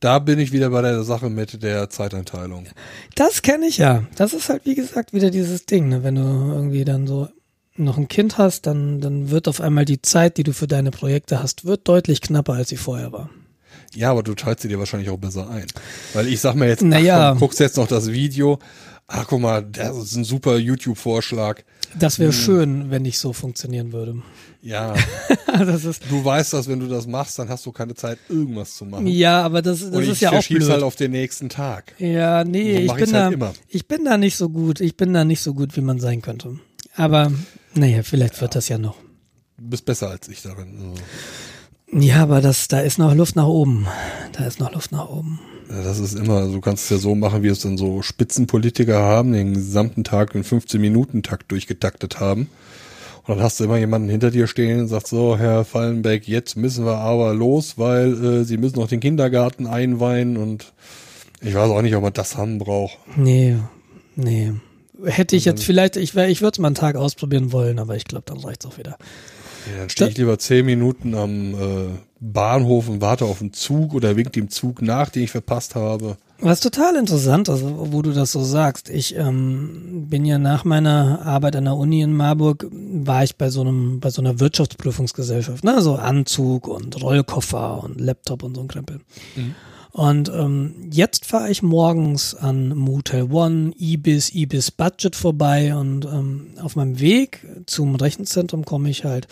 da 0.00 0.18
bin 0.20 0.38
ich 0.38 0.52
wieder 0.52 0.70
bei 0.70 0.82
der 0.82 1.02
Sache 1.02 1.28
mit 1.28 1.62
der 1.62 1.90
Zeiteinteilung. 1.90 2.66
Das 3.16 3.42
kenne 3.42 3.66
ich 3.66 3.78
ja. 3.78 4.04
Das 4.14 4.32
ist 4.32 4.48
halt, 4.48 4.64
wie 4.64 4.74
gesagt, 4.74 5.12
wieder 5.12 5.30
dieses 5.30 5.66
Ding, 5.66 5.88
ne? 5.88 6.02
wenn 6.04 6.14
du 6.14 6.20
irgendwie 6.22 6.84
dann 6.84 7.06
so 7.06 7.28
noch 7.76 7.98
ein 7.98 8.08
Kind 8.08 8.38
hast, 8.38 8.66
dann, 8.66 9.00
dann 9.00 9.30
wird 9.30 9.48
auf 9.48 9.60
einmal 9.60 9.84
die 9.84 10.00
Zeit, 10.00 10.36
die 10.36 10.44
du 10.44 10.52
für 10.52 10.66
deine 10.66 10.90
Projekte 10.90 11.42
hast, 11.42 11.64
wird 11.64 11.88
deutlich 11.88 12.20
knapper, 12.20 12.54
als 12.54 12.68
sie 12.68 12.76
vorher 12.76 13.12
war. 13.12 13.30
Ja, 13.94 14.10
aber 14.10 14.22
du 14.22 14.34
teilst 14.34 14.62
sie 14.62 14.68
dir 14.68 14.78
wahrscheinlich 14.78 15.10
auch 15.10 15.18
besser 15.18 15.48
ein. 15.48 15.66
Weil 16.14 16.28
ich 16.28 16.40
sag 16.40 16.54
mir 16.54 16.68
jetzt, 16.68 16.82
naja. 16.82 17.28
ach, 17.28 17.30
komm, 17.30 17.40
guckst 17.40 17.60
jetzt 17.60 17.76
noch 17.76 17.86
das 17.86 18.10
Video. 18.10 18.58
Ach, 19.06 19.26
guck 19.28 19.40
mal, 19.40 19.62
das 19.62 19.96
ist 19.96 20.16
ein 20.16 20.24
super 20.24 20.56
YouTube-Vorschlag. 20.56 21.62
Das 21.98 22.18
wäre 22.18 22.32
hm. 22.32 22.38
schön, 22.38 22.90
wenn 22.90 23.04
ich 23.04 23.18
so 23.18 23.32
funktionieren 23.32 23.92
würde. 23.92 24.22
Ja. 24.62 24.94
das 25.46 25.84
ist 25.84 26.02
du 26.08 26.24
weißt, 26.24 26.54
dass 26.54 26.68
wenn 26.68 26.80
du 26.80 26.88
das 26.88 27.06
machst, 27.06 27.38
dann 27.38 27.48
hast 27.48 27.66
du 27.66 27.72
keine 27.72 27.94
Zeit, 27.94 28.18
irgendwas 28.28 28.74
zu 28.74 28.86
machen. 28.86 29.06
Ja, 29.06 29.42
aber 29.42 29.60
das, 29.60 29.90
das 29.90 30.06
ist 30.06 30.20
ja 30.20 30.32
auch 30.32 30.46
blöd. 30.46 30.68
halt 30.70 30.82
auf 30.82 30.96
den 30.96 31.10
nächsten 31.10 31.50
Tag. 31.50 31.94
Ja, 31.98 32.44
nee, 32.44 32.78
ich 32.78 32.92
bin 32.92 33.12
halt 33.12 33.14
da, 33.14 33.28
immer. 33.28 33.52
ich 33.68 33.86
bin 33.86 34.04
da 34.04 34.16
nicht 34.16 34.36
so 34.36 34.48
gut. 34.48 34.80
Ich 34.80 34.96
bin 34.96 35.12
da 35.12 35.24
nicht 35.24 35.42
so 35.42 35.52
gut, 35.52 35.76
wie 35.76 35.82
man 35.82 36.00
sein 36.00 36.22
könnte. 36.22 36.58
Aber, 36.96 37.30
naja, 37.74 38.02
vielleicht 38.02 38.36
ja. 38.36 38.40
wird 38.42 38.54
das 38.54 38.68
ja 38.68 38.78
noch. 38.78 38.96
Du 39.58 39.68
bist 39.68 39.84
besser 39.84 40.10
als 40.10 40.28
ich 40.28 40.42
darin. 40.42 40.76
Also. 40.78 42.04
Ja, 42.06 42.22
aber 42.22 42.40
das, 42.40 42.68
da 42.68 42.80
ist 42.80 42.98
noch 42.98 43.14
Luft 43.14 43.36
nach 43.36 43.46
oben. 43.46 43.86
Da 44.32 44.46
ist 44.46 44.58
noch 44.58 44.72
Luft 44.72 44.90
nach 44.92 45.08
oben. 45.08 45.38
Ja, 45.70 45.82
das 45.82 45.98
ist 45.98 46.14
immer, 46.14 46.46
du 46.46 46.60
kannst 46.60 46.84
es 46.84 46.90
ja 46.90 46.98
so 46.98 47.14
machen, 47.14 47.42
wie 47.42 47.48
es 47.48 47.60
dann 47.60 47.78
so 47.78 48.02
Spitzenpolitiker 48.02 48.98
haben, 48.98 49.32
den 49.32 49.54
gesamten 49.54 50.04
Tag 50.04 50.34
in 50.34 50.44
15-Minuten-Takt 50.44 51.50
durchgetaktet 51.50 52.20
haben. 52.20 52.48
Und 53.26 53.36
dann 53.36 53.44
hast 53.44 53.58
du 53.58 53.64
immer 53.64 53.78
jemanden 53.78 54.10
hinter 54.10 54.30
dir 54.30 54.46
stehen 54.46 54.80
und 54.80 54.88
sagst 54.88 55.08
so, 55.08 55.38
Herr 55.38 55.64
Fallenbeck, 55.64 56.28
jetzt 56.28 56.56
müssen 56.56 56.84
wir 56.84 56.98
aber 56.98 57.32
los, 57.32 57.78
weil 57.78 58.22
äh, 58.22 58.44
Sie 58.44 58.58
müssen 58.58 58.78
noch 58.78 58.88
den 58.88 59.00
Kindergarten 59.00 59.66
einweihen 59.66 60.36
und 60.36 60.72
ich 61.40 61.54
weiß 61.54 61.70
auch 61.70 61.80
nicht, 61.80 61.94
ob 61.94 62.02
man 62.02 62.12
das 62.12 62.36
haben 62.36 62.58
braucht. 62.58 62.98
Nee, 63.16 63.56
nee. 64.16 64.52
Hätte 65.04 65.36
ich 65.36 65.44
jetzt 65.44 65.64
vielleicht, 65.64 65.96
ich, 65.96 66.14
ich 66.14 66.40
würde 66.40 66.52
es 66.54 66.58
mal 66.58 66.68
einen 66.68 66.74
Tag 66.74 66.96
ausprobieren 66.96 67.52
wollen, 67.52 67.78
aber 67.78 67.96
ich 67.96 68.04
glaube, 68.04 68.24
dann 68.26 68.38
reicht's 68.38 68.64
auch 68.66 68.78
wieder. 68.78 68.96
Ja, 69.72 69.80
dann 69.80 69.90
stehe 69.90 70.10
ich 70.10 70.16
lieber 70.16 70.38
zehn 70.38 70.66
Minuten 70.66 71.14
am 71.14 71.54
äh, 71.54 71.88
Bahnhof 72.20 72.88
und 72.88 73.00
warte 73.00 73.24
auf 73.24 73.38
den 73.38 73.52
Zug 73.52 73.94
oder 73.94 74.16
wink 74.16 74.32
dem 74.32 74.50
Zug 74.50 74.82
nach, 74.82 75.10
den 75.10 75.24
ich 75.24 75.30
verpasst 75.30 75.74
habe. 75.74 76.16
Was 76.40 76.60
total 76.60 76.96
interessant 76.96 77.48
ist, 77.48 77.62
wo 77.62 78.02
du 78.02 78.12
das 78.12 78.32
so 78.32 78.42
sagst. 78.42 78.90
Ich 78.90 79.16
ähm, 79.16 80.06
bin 80.08 80.24
ja 80.24 80.38
nach 80.38 80.64
meiner 80.64 81.24
Arbeit 81.24 81.56
an 81.56 81.64
der 81.64 81.76
Uni 81.76 82.02
in 82.02 82.14
Marburg, 82.14 82.66
war 82.70 83.24
ich 83.24 83.36
bei 83.36 83.50
so 83.50 83.62
einem, 83.62 84.00
bei 84.00 84.10
so 84.10 84.20
einer 84.20 84.40
Wirtschaftsprüfungsgesellschaft, 84.40 85.64
ne, 85.64 85.80
so 85.80 85.94
Anzug 85.94 86.68
und 86.68 87.00
Rollkoffer 87.00 87.82
und 87.84 88.00
Laptop 88.00 88.42
und 88.42 88.56
so 88.56 88.60
ein 88.62 88.68
Krempel. 88.68 89.00
Mhm. 89.36 89.54
Und 89.94 90.28
ähm, 90.28 90.90
jetzt 90.90 91.24
fahre 91.24 91.52
ich 91.52 91.62
morgens 91.62 92.34
an 92.34 92.76
Motel 92.76 93.30
One, 93.30 93.70
Ibis, 93.78 94.34
Ibis 94.34 94.72
Budget 94.72 95.14
vorbei 95.14 95.72
und 95.76 96.04
ähm, 96.04 96.48
auf 96.60 96.74
meinem 96.74 96.98
Weg 96.98 97.46
zum 97.66 97.94
Rechenzentrum 97.94 98.64
komme 98.64 98.90
ich 98.90 99.04
halt 99.04 99.28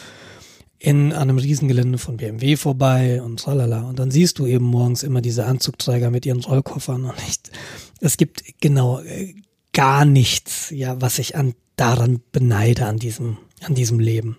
in 0.79 1.13
einem 1.13 1.39
Riesengelände 1.39 1.99
von 1.99 2.17
BMW 2.17 2.55
vorbei 2.55 3.21
und 3.23 3.41
tralala. 3.41 3.83
Und 3.83 3.99
dann 3.99 4.13
siehst 4.13 4.39
du 4.39 4.47
eben 4.47 4.65
morgens 4.65 5.03
immer 5.03 5.21
diese 5.21 5.47
Anzugträger 5.47 6.13
mit 6.13 6.27
ihren 6.27 6.45
Rollkoffern 6.45 7.07
und 7.07 7.27
nicht. 7.27 7.51
Es 8.01 8.17
gibt 8.17 8.45
genau 8.61 9.01
äh, 9.01 9.35
gar 9.73 10.05
nichts, 10.05 10.71
ja, 10.71 11.01
was 11.01 11.19
ich 11.19 11.35
an 11.35 11.55
daran 11.75 12.21
beneide 12.31 12.87
an 12.87 13.01
diesem 13.01 13.37
an 13.65 13.75
diesem 13.75 13.99
Leben. 13.99 14.37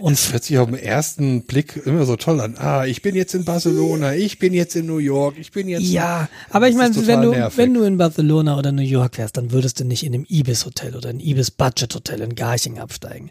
Und 0.00 0.14
es 0.14 0.32
hört 0.32 0.44
sich 0.44 0.58
auf 0.58 0.70
den 0.70 0.78
ersten 0.78 1.42
Blick 1.42 1.80
immer 1.84 2.06
so 2.06 2.16
toll 2.16 2.40
an. 2.40 2.56
Ah, 2.56 2.86
ich 2.86 3.02
bin 3.02 3.14
jetzt 3.14 3.34
in 3.34 3.44
Barcelona, 3.44 4.14
ich 4.14 4.38
bin 4.38 4.54
jetzt 4.54 4.74
in 4.74 4.86
New 4.86 4.98
York, 4.98 5.36
ich 5.38 5.52
bin 5.52 5.68
jetzt. 5.68 5.84
Ja, 5.84 6.28
aber 6.48 6.68
ich 6.68 6.76
meine, 6.76 6.94
wenn 7.06 7.22
du, 7.22 7.30
nervig. 7.30 7.58
wenn 7.58 7.74
du 7.74 7.82
in 7.82 7.98
Barcelona 7.98 8.58
oder 8.58 8.72
New 8.72 8.82
York 8.82 9.18
wärst, 9.18 9.36
dann 9.36 9.52
würdest 9.52 9.80
du 9.80 9.84
nicht 9.84 10.04
in 10.04 10.14
einem 10.14 10.26
Ibis-Hotel 10.28 10.96
oder 10.96 11.10
ein 11.10 11.20
Ibis-Budget-Hotel 11.20 12.20
in 12.22 12.34
Garching 12.34 12.78
absteigen. 12.78 13.30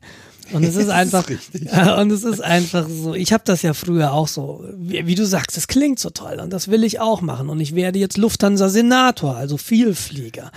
Und 0.52 0.64
es 0.64 0.76
ist 0.78 0.90
einfach, 0.90 1.30
ja, 1.54 2.00
und 2.00 2.12
es 2.12 2.24
ist 2.24 2.42
einfach 2.42 2.88
so. 2.88 3.16
Ich 3.16 3.34
habe 3.34 3.44
das 3.46 3.62
ja 3.62 3.74
früher 3.74 4.14
auch 4.14 4.28
so, 4.28 4.64
wie, 4.78 5.06
wie, 5.08 5.16
du 5.16 5.26
sagst, 5.26 5.58
es 5.58 5.68
klingt 5.68 6.00
so 6.00 6.10
toll 6.10 6.40
und 6.40 6.54
das 6.54 6.70
will 6.70 6.84
ich 6.84 7.00
auch 7.00 7.22
machen. 7.22 7.50
Und 7.50 7.60
ich 7.60 7.76
werde 7.76 8.00
jetzt 8.00 8.18
Lufthansa-Senator, 8.18 9.36
also 9.36 9.58
Vielflieger. 9.58 10.52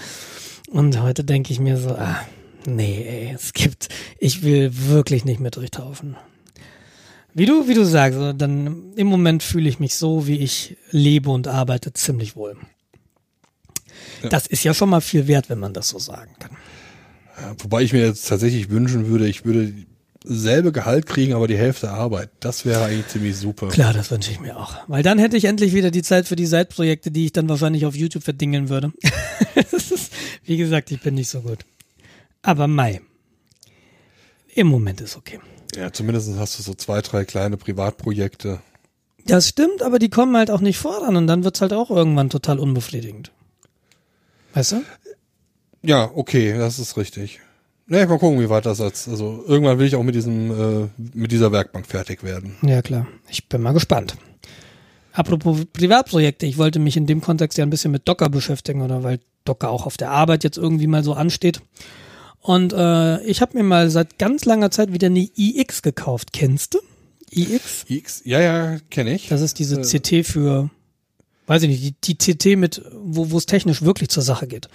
Und 0.70 1.00
heute 1.02 1.24
denke 1.24 1.52
ich 1.52 1.60
mir 1.60 1.76
so, 1.76 1.90
ah, 1.90 2.20
Nee, 2.66 3.04
ey, 3.06 3.34
es 3.34 3.52
gibt, 3.52 3.88
ich 4.18 4.42
will 4.42 4.70
wirklich 4.72 5.24
nicht 5.24 5.40
mehr 5.40 5.50
durchtaufen. 5.50 6.16
Wie 7.34 7.46
du, 7.46 7.66
wie 7.66 7.74
du 7.74 7.84
sagst, 7.84 8.18
dann 8.36 8.92
im 8.94 9.06
Moment 9.06 9.42
fühle 9.42 9.68
ich 9.68 9.78
mich 9.78 9.94
so, 9.94 10.26
wie 10.26 10.38
ich 10.38 10.76
lebe 10.90 11.30
und 11.30 11.48
arbeite, 11.48 11.92
ziemlich 11.92 12.36
wohl. 12.36 12.56
Ja. 14.22 14.28
Das 14.28 14.46
ist 14.46 14.64
ja 14.64 14.74
schon 14.74 14.90
mal 14.90 15.00
viel 15.00 15.26
wert, 15.26 15.48
wenn 15.48 15.58
man 15.58 15.72
das 15.72 15.88
so 15.88 15.98
sagen 15.98 16.34
kann. 16.38 16.56
Ja, 17.40 17.54
wobei 17.58 17.82
ich 17.82 17.92
mir 17.92 18.04
jetzt 18.04 18.28
tatsächlich 18.28 18.68
wünschen 18.68 19.08
würde, 19.08 19.26
ich 19.26 19.44
würde 19.44 19.72
selbe 20.24 20.72
Gehalt 20.72 21.06
kriegen, 21.06 21.32
aber 21.32 21.48
die 21.48 21.56
Hälfte 21.56 21.90
Arbeit. 21.90 22.30
Das 22.40 22.64
wäre 22.64 22.84
eigentlich 22.84 23.08
ziemlich 23.08 23.36
super. 23.36 23.68
Klar, 23.68 23.92
das 23.92 24.10
wünsche 24.10 24.30
ich 24.30 24.38
mir 24.38 24.56
auch. 24.56 24.76
Weil 24.86 25.02
dann 25.02 25.18
hätte 25.18 25.36
ich 25.36 25.46
endlich 25.46 25.74
wieder 25.74 25.90
die 25.90 26.02
Zeit 26.02 26.28
für 26.28 26.36
die 26.36 26.46
Seitprojekte, 26.46 27.10
die 27.10 27.24
ich 27.24 27.32
dann 27.32 27.48
wahrscheinlich 27.48 27.86
auf 27.86 27.96
YouTube 27.96 28.22
verdingeln 28.22 28.68
würde. 28.68 28.92
ist, 29.92 30.12
wie 30.44 30.56
gesagt, 30.56 30.90
ich 30.90 31.00
bin 31.00 31.14
nicht 31.14 31.28
so 31.28 31.40
gut. 31.40 31.58
Aber 32.42 32.66
Mai. 32.66 33.00
Im 34.54 34.66
Moment 34.66 35.00
ist 35.00 35.16
okay. 35.16 35.40
Ja, 35.74 35.92
zumindest 35.92 36.30
hast 36.36 36.58
du 36.58 36.62
so 36.62 36.74
zwei, 36.74 37.00
drei 37.00 37.24
kleine 37.24 37.56
Privatprojekte. 37.56 38.60
Das 39.24 39.48
stimmt, 39.48 39.82
aber 39.82 39.98
die 39.98 40.10
kommen 40.10 40.36
halt 40.36 40.50
auch 40.50 40.60
nicht 40.60 40.78
voran 40.78 41.16
und 41.16 41.26
dann 41.26 41.44
wird's 41.44 41.60
halt 41.60 41.72
auch 41.72 41.90
irgendwann 41.90 42.28
total 42.28 42.58
unbefriedigend. 42.58 43.30
Weißt 44.52 44.72
du? 44.72 44.82
Ja, 45.82 46.10
okay, 46.14 46.56
das 46.58 46.78
ist 46.78 46.96
richtig. 46.96 47.40
Ja, 47.88 48.06
mal 48.06 48.18
gucken, 48.18 48.40
wie 48.40 48.48
weit 48.50 48.66
das 48.66 48.78
jetzt. 48.78 49.08
Also 49.08 49.44
irgendwann 49.46 49.78
will 49.78 49.86
ich 49.86 49.96
auch 49.96 50.02
mit 50.02 50.14
diesem, 50.14 50.50
äh, 50.50 50.88
mit 51.14 51.32
dieser 51.32 51.52
Werkbank 51.52 51.86
fertig 51.86 52.22
werden. 52.22 52.56
Ja, 52.62 52.82
klar. 52.82 53.06
Ich 53.28 53.48
bin 53.48 53.62
mal 53.62 53.72
gespannt. 53.72 54.16
Apropos 55.12 55.64
Privatprojekte, 55.72 56.46
ich 56.46 56.58
wollte 56.58 56.78
mich 56.78 56.96
in 56.96 57.06
dem 57.06 57.20
Kontext 57.20 57.58
ja 57.58 57.64
ein 57.66 57.70
bisschen 57.70 57.90
mit 57.90 58.08
Docker 58.08 58.28
beschäftigen, 58.28 58.82
oder 58.82 59.02
weil 59.02 59.20
Docker 59.44 59.70
auch 59.70 59.86
auf 59.86 59.96
der 59.96 60.10
Arbeit 60.10 60.44
jetzt 60.44 60.56
irgendwie 60.56 60.86
mal 60.86 61.04
so 61.04 61.12
ansteht. 61.12 61.60
Und 62.42 62.72
äh, 62.72 63.22
ich 63.22 63.40
habe 63.40 63.56
mir 63.56 63.62
mal 63.62 63.88
seit 63.88 64.18
ganz 64.18 64.44
langer 64.44 64.70
Zeit 64.72 64.92
wieder 64.92 65.06
eine 65.06 65.28
iX 65.36 65.80
gekauft. 65.82 66.32
Kennst 66.32 66.74
du? 66.74 66.80
iX? 67.30 67.84
iX, 67.88 68.22
ja, 68.24 68.40
ja, 68.40 68.78
kenne 68.90 69.14
ich. 69.14 69.28
Das 69.28 69.40
ist 69.40 69.60
diese 69.60 69.80
äh, 69.80 69.84
CT 69.84 70.26
für, 70.26 70.68
weiß 71.46 71.62
ich 71.62 71.68
nicht, 71.68 72.06
die, 72.06 72.16
die 72.16 72.34
CT 72.34 72.58
mit, 72.58 72.82
wo 72.92 73.30
wo 73.30 73.38
es 73.38 73.46
technisch 73.46 73.82
wirklich 73.82 74.08
zur 74.08 74.24
Sache 74.24 74.48
geht. 74.48 74.68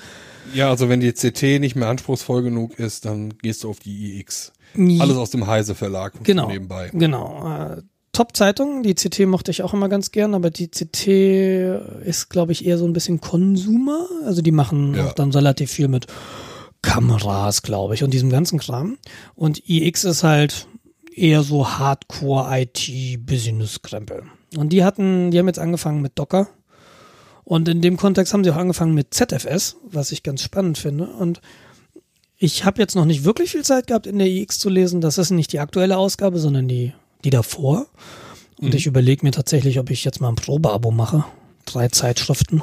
Ja, 0.53 0.69
also 0.69 0.87
wenn 0.87 1.01
die 1.01 1.11
CT 1.11 1.59
nicht 1.59 1.75
mehr 1.75 1.89
anspruchsvoll 1.89 2.41
genug 2.41 2.79
ist, 2.79 3.03
dann 3.03 3.37
gehst 3.39 3.65
du 3.65 3.69
auf 3.69 3.79
die 3.79 4.17
iX. 4.19 4.53
Alles 4.99 5.17
aus 5.17 5.29
dem 5.29 5.45
Heise 5.47 5.75
Verlag 5.75 6.13
genau, 6.23 6.47
nebenbei. 6.47 6.89
Genau. 6.93 7.75
Äh, 7.75 7.81
Top-Zeitung, 8.13 8.81
die 8.81 8.95
CT 8.95 9.27
mochte 9.27 9.51
ich 9.51 9.61
auch 9.61 9.73
immer 9.73 9.89
ganz 9.89 10.11
gern, 10.11 10.33
aber 10.33 10.49
die 10.49 10.69
CT 10.69 11.07
ist, 12.05 12.29
glaube 12.29 12.51
ich, 12.51 12.65
eher 12.65 12.77
so 12.77 12.85
ein 12.85 12.93
bisschen 12.93 13.21
Konsumer. 13.21 14.07
Also 14.25 14.41
die 14.41 14.51
machen 14.51 14.95
ja. 14.95 15.07
auch 15.07 15.13
dann 15.13 15.31
relativ 15.31 15.69
viel 15.69 15.87
mit 15.87 16.07
Kameras, 16.81 17.61
glaube 17.61 17.95
ich, 17.95 18.03
und 18.03 18.13
diesem 18.13 18.29
ganzen 18.29 18.59
Kram. 18.59 18.97
Und 19.35 19.69
iX 19.69 20.03
ist 20.03 20.23
halt 20.23 20.67
eher 21.15 21.43
so 21.43 21.69
Hardcore-IT-Business-Krempel. 21.69 24.23
Und 24.55 24.69
die 24.69 24.83
hatten, 24.83 25.31
die 25.31 25.39
haben 25.39 25.47
jetzt 25.47 25.59
angefangen 25.59 26.01
mit 26.01 26.19
Docker. 26.19 26.49
Und 27.43 27.67
in 27.69 27.81
dem 27.81 27.97
Kontext 27.97 28.33
haben 28.33 28.43
sie 28.43 28.51
auch 28.51 28.57
angefangen 28.57 28.93
mit 28.93 29.13
ZFS, 29.13 29.77
was 29.89 30.11
ich 30.11 30.23
ganz 30.23 30.41
spannend 30.41 30.77
finde. 30.77 31.07
Und 31.07 31.41
ich 32.37 32.65
habe 32.65 32.81
jetzt 32.81 32.95
noch 32.95 33.05
nicht 33.05 33.23
wirklich 33.23 33.51
viel 33.51 33.63
Zeit 33.63 33.87
gehabt, 33.87 34.05
in 34.05 34.19
der 34.19 34.27
iX 34.27 34.59
zu 34.59 34.69
lesen. 34.69 35.01
Das 35.01 35.17
ist 35.17 35.31
nicht 35.31 35.53
die 35.53 35.59
aktuelle 35.59 35.97
Ausgabe, 35.97 36.39
sondern 36.39 36.67
die, 36.67 36.93
die 37.23 37.29
davor. 37.29 37.87
Und 38.59 38.69
mhm. 38.69 38.75
ich 38.75 38.85
überlege 38.85 39.25
mir 39.25 39.31
tatsächlich, 39.31 39.79
ob 39.79 39.89
ich 39.89 40.03
jetzt 40.03 40.21
mal 40.21 40.29
ein 40.29 40.35
Probeabo 40.35 40.91
mache. 40.91 41.25
Drei 41.65 41.87
Zeitschriften. 41.87 42.61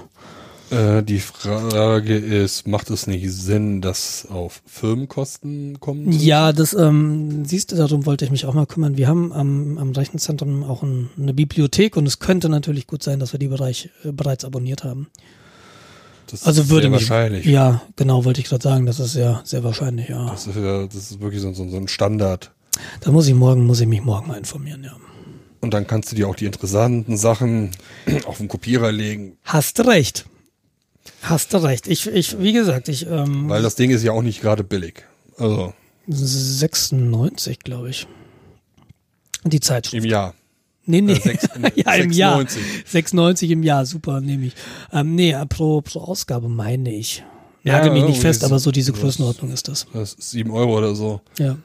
Äh, 0.74 1.02
die 1.02 1.20
Frage 1.20 2.16
ist, 2.16 2.66
macht 2.66 2.90
es 2.90 3.06
nicht 3.06 3.30
Sinn, 3.30 3.80
dass 3.80 4.26
auf 4.28 4.62
Firmenkosten 4.66 5.78
kommt? 5.80 6.14
Ja, 6.20 6.52
das 6.52 6.74
ähm, 6.74 7.44
siehst 7.44 7.72
du, 7.72 7.76
darum 7.76 8.06
wollte 8.06 8.24
ich 8.24 8.30
mich 8.30 8.46
auch 8.46 8.54
mal 8.54 8.66
kümmern. 8.66 8.96
Wir 8.96 9.06
haben 9.06 9.32
am, 9.32 9.78
am 9.78 9.92
Rechenzentrum 9.92 10.64
auch 10.64 10.82
ein, 10.82 11.10
eine 11.16 11.34
Bibliothek 11.34 11.96
und 11.96 12.06
es 12.06 12.18
könnte 12.18 12.48
natürlich 12.48 12.86
gut 12.86 13.02
sein, 13.02 13.20
dass 13.20 13.32
wir 13.32 13.38
die 13.38 13.48
Bereich 13.48 13.90
äh, 14.04 14.12
bereits 14.12 14.44
abonniert 14.44 14.84
haben. 14.84 15.08
Das 16.26 16.44
also 16.44 16.68
würde 16.70 16.82
sehr 16.82 16.90
mich, 16.90 17.00
wahrscheinlich. 17.02 17.46
Ja, 17.46 17.82
genau, 17.96 18.24
wollte 18.24 18.40
ich 18.40 18.48
gerade 18.48 18.62
sagen. 18.62 18.86
Das 18.86 18.98
ist 18.98 19.14
ja 19.14 19.42
sehr 19.44 19.62
wahrscheinlich, 19.62 20.08
ja. 20.08 20.26
Das 20.26 20.46
ist, 20.46 20.56
ja, 20.56 20.86
das 20.86 20.96
ist 20.96 21.20
wirklich 21.20 21.42
so, 21.42 21.52
so, 21.52 21.68
so 21.68 21.76
ein 21.76 21.88
Standard. 21.88 22.50
Da 23.00 23.12
muss 23.12 23.28
ich 23.28 23.34
morgen, 23.34 23.66
muss 23.66 23.80
ich 23.80 23.86
mich 23.86 24.02
morgen 24.02 24.28
mal 24.28 24.38
informieren, 24.38 24.82
ja. 24.82 24.96
Und 25.60 25.72
dann 25.72 25.86
kannst 25.86 26.12
du 26.12 26.16
dir 26.16 26.28
auch 26.28 26.34
die 26.34 26.46
interessanten 26.46 27.16
Sachen 27.16 27.70
auf 28.26 28.38
den 28.38 28.48
Kopierer 28.48 28.90
legen. 28.90 29.36
Hast 29.44 29.80
recht. 29.86 30.26
Hast 31.22 31.52
du 31.52 31.58
recht. 31.58 31.86
Ich, 31.88 32.06
ich, 32.06 32.38
wie 32.40 32.52
gesagt, 32.52 32.88
ich. 32.88 33.06
Ähm, 33.06 33.48
Weil 33.48 33.62
das 33.62 33.74
Ding 33.76 33.90
ist 33.90 34.02
ja 34.02 34.12
auch 34.12 34.22
nicht 34.22 34.40
gerade 34.40 34.64
billig. 34.64 35.04
Also. 35.38 35.72
96, 36.06 37.60
glaube 37.60 37.90
ich. 37.90 38.06
Die 39.44 39.60
Zeitschrift. 39.60 40.04
Im 40.04 40.10
Jahr. 40.10 40.34
Nee, 40.86 41.00
nee. 41.00 41.12
Äh, 41.14 41.20
sechs- 41.20 41.48
ja, 41.76 41.94
im 41.94 42.12
Jahr. 42.12 42.40
6,90. 42.40 42.58
6,90 42.92 43.48
im 43.50 43.62
Jahr, 43.62 43.86
super, 43.86 44.20
nehme 44.20 44.46
ich. 44.46 44.54
Ähm, 44.92 45.14
nee, 45.14 45.34
pro, 45.48 45.80
pro 45.80 46.00
Ausgabe 46.00 46.48
meine 46.48 46.94
ich. 46.94 47.24
Ja, 47.62 47.78
Nagel 47.78 47.92
mich 47.92 48.04
nicht 48.04 48.20
fest, 48.20 48.44
aber 48.44 48.58
so 48.58 48.70
diese 48.70 48.92
das- 48.92 49.00
Größenordnung 49.00 49.50
ist 49.50 49.68
das. 49.68 49.86
Das 49.94 50.12
ist 50.14 50.30
sieben 50.30 50.50
Euro 50.50 50.76
oder 50.76 50.94
so. 50.94 51.20
Ja. 51.38 51.56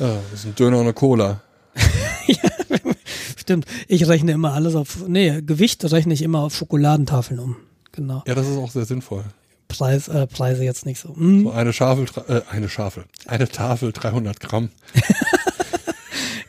Ja, 0.00 0.18
das 0.32 0.40
ist 0.40 0.46
ein 0.46 0.54
Döner 0.56 0.78
und 0.78 0.82
eine 0.82 0.92
Cola. 0.94 1.40
Stimmt. 3.36 3.66
Ich 3.86 4.08
rechne 4.08 4.32
immer 4.32 4.52
alles 4.52 4.74
auf, 4.74 5.06
nee, 5.06 5.40
Gewicht 5.42 5.84
rechne 5.92 6.12
ich 6.14 6.22
immer 6.22 6.40
auf 6.40 6.56
Schokoladentafeln 6.56 7.38
um. 7.38 7.56
Genau. 7.96 8.22
Ja, 8.26 8.34
das 8.34 8.46
ist 8.46 8.56
auch 8.56 8.70
sehr 8.70 8.84
sinnvoll. 8.84 9.24
Preis, 9.68 10.06
äh, 10.06 10.26
Preise 10.28 10.62
jetzt 10.62 10.86
nicht 10.86 11.00
so. 11.00 11.16
Hm. 11.16 11.44
So 11.44 11.50
eine 11.50 11.72
Schafel, 11.72 12.06
äh, 12.28 12.42
eine 12.50 12.68
Schafel, 12.68 13.04
eine 13.26 13.48
Tafel 13.48 13.92
300 13.92 14.38
Gramm. 14.38 14.70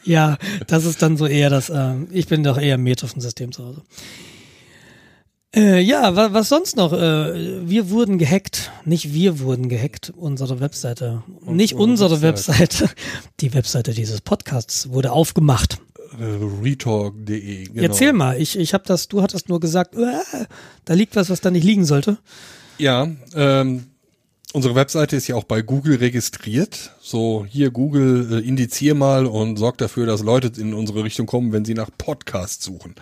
Ja, 0.07 0.37
das 0.67 0.85
ist 0.85 1.01
dann 1.01 1.17
so 1.17 1.27
eher 1.27 1.49
das, 1.49 1.69
äh, 1.69 1.95
ich 2.11 2.27
bin 2.27 2.41
doch 2.41 2.57
eher 2.57 2.75
im 2.75 2.83
Metrofen-System 2.83 3.51
zu 3.51 3.65
Hause. 3.65 3.81
Äh, 5.53 5.81
ja, 5.81 6.15
wa 6.15 6.29
was 6.31 6.47
sonst 6.47 6.77
noch? 6.77 6.93
Äh, 6.93 7.67
wir 7.67 7.89
wurden 7.89 8.17
gehackt. 8.17 8.71
Nicht 8.85 9.13
wir 9.13 9.39
wurden 9.39 9.67
gehackt, 9.67 10.13
unsere 10.15 10.61
Webseite. 10.61 11.23
Nicht 11.45 11.73
unsere 11.73 12.13
unsere 12.13 12.21
Webseite. 12.21 12.89
Die 13.41 13.53
Webseite 13.53 13.93
dieses 13.93 14.21
Podcasts 14.21 14.89
wurde 14.91 15.11
aufgemacht. 15.11 15.79
Retalk.de. 16.63 17.65
Genau. 17.65 17.81
Erzähl 17.81 18.13
mal, 18.13 18.39
ich, 18.39 18.57
ich 18.57 18.73
hab 18.73 18.85
das, 18.85 19.07
du 19.07 19.21
hattest 19.21 19.49
nur 19.49 19.59
gesagt, 19.59 19.95
äh, 19.95 20.45
da 20.85 20.93
liegt 20.93 21.15
was, 21.15 21.29
was 21.29 21.41
da 21.41 21.51
nicht 21.51 21.63
liegen 21.63 21.85
sollte. 21.85 22.17
Ja, 22.77 23.09
ähm, 23.35 23.87
unsere 24.53 24.75
Webseite 24.75 25.15
ist 25.15 25.27
ja 25.27 25.35
auch 25.35 25.43
bei 25.43 25.61
Google 25.61 25.97
registriert. 25.97 26.91
So, 27.01 27.45
hier 27.47 27.71
Google, 27.71 28.39
äh, 28.43 28.47
indizier 28.47 28.95
mal 28.95 29.25
und 29.25 29.57
sorg 29.57 29.77
dafür, 29.77 30.05
dass 30.05 30.21
Leute 30.21 30.51
in 30.59 30.73
unsere 30.73 31.03
Richtung 31.03 31.25
kommen, 31.25 31.51
wenn 31.51 31.65
sie 31.65 31.73
nach 31.73 31.89
Podcasts 31.97 32.63
suchen. 32.63 32.95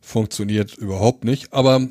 Funktioniert 0.00 0.76
überhaupt 0.76 1.24
nicht, 1.24 1.52
aber 1.52 1.88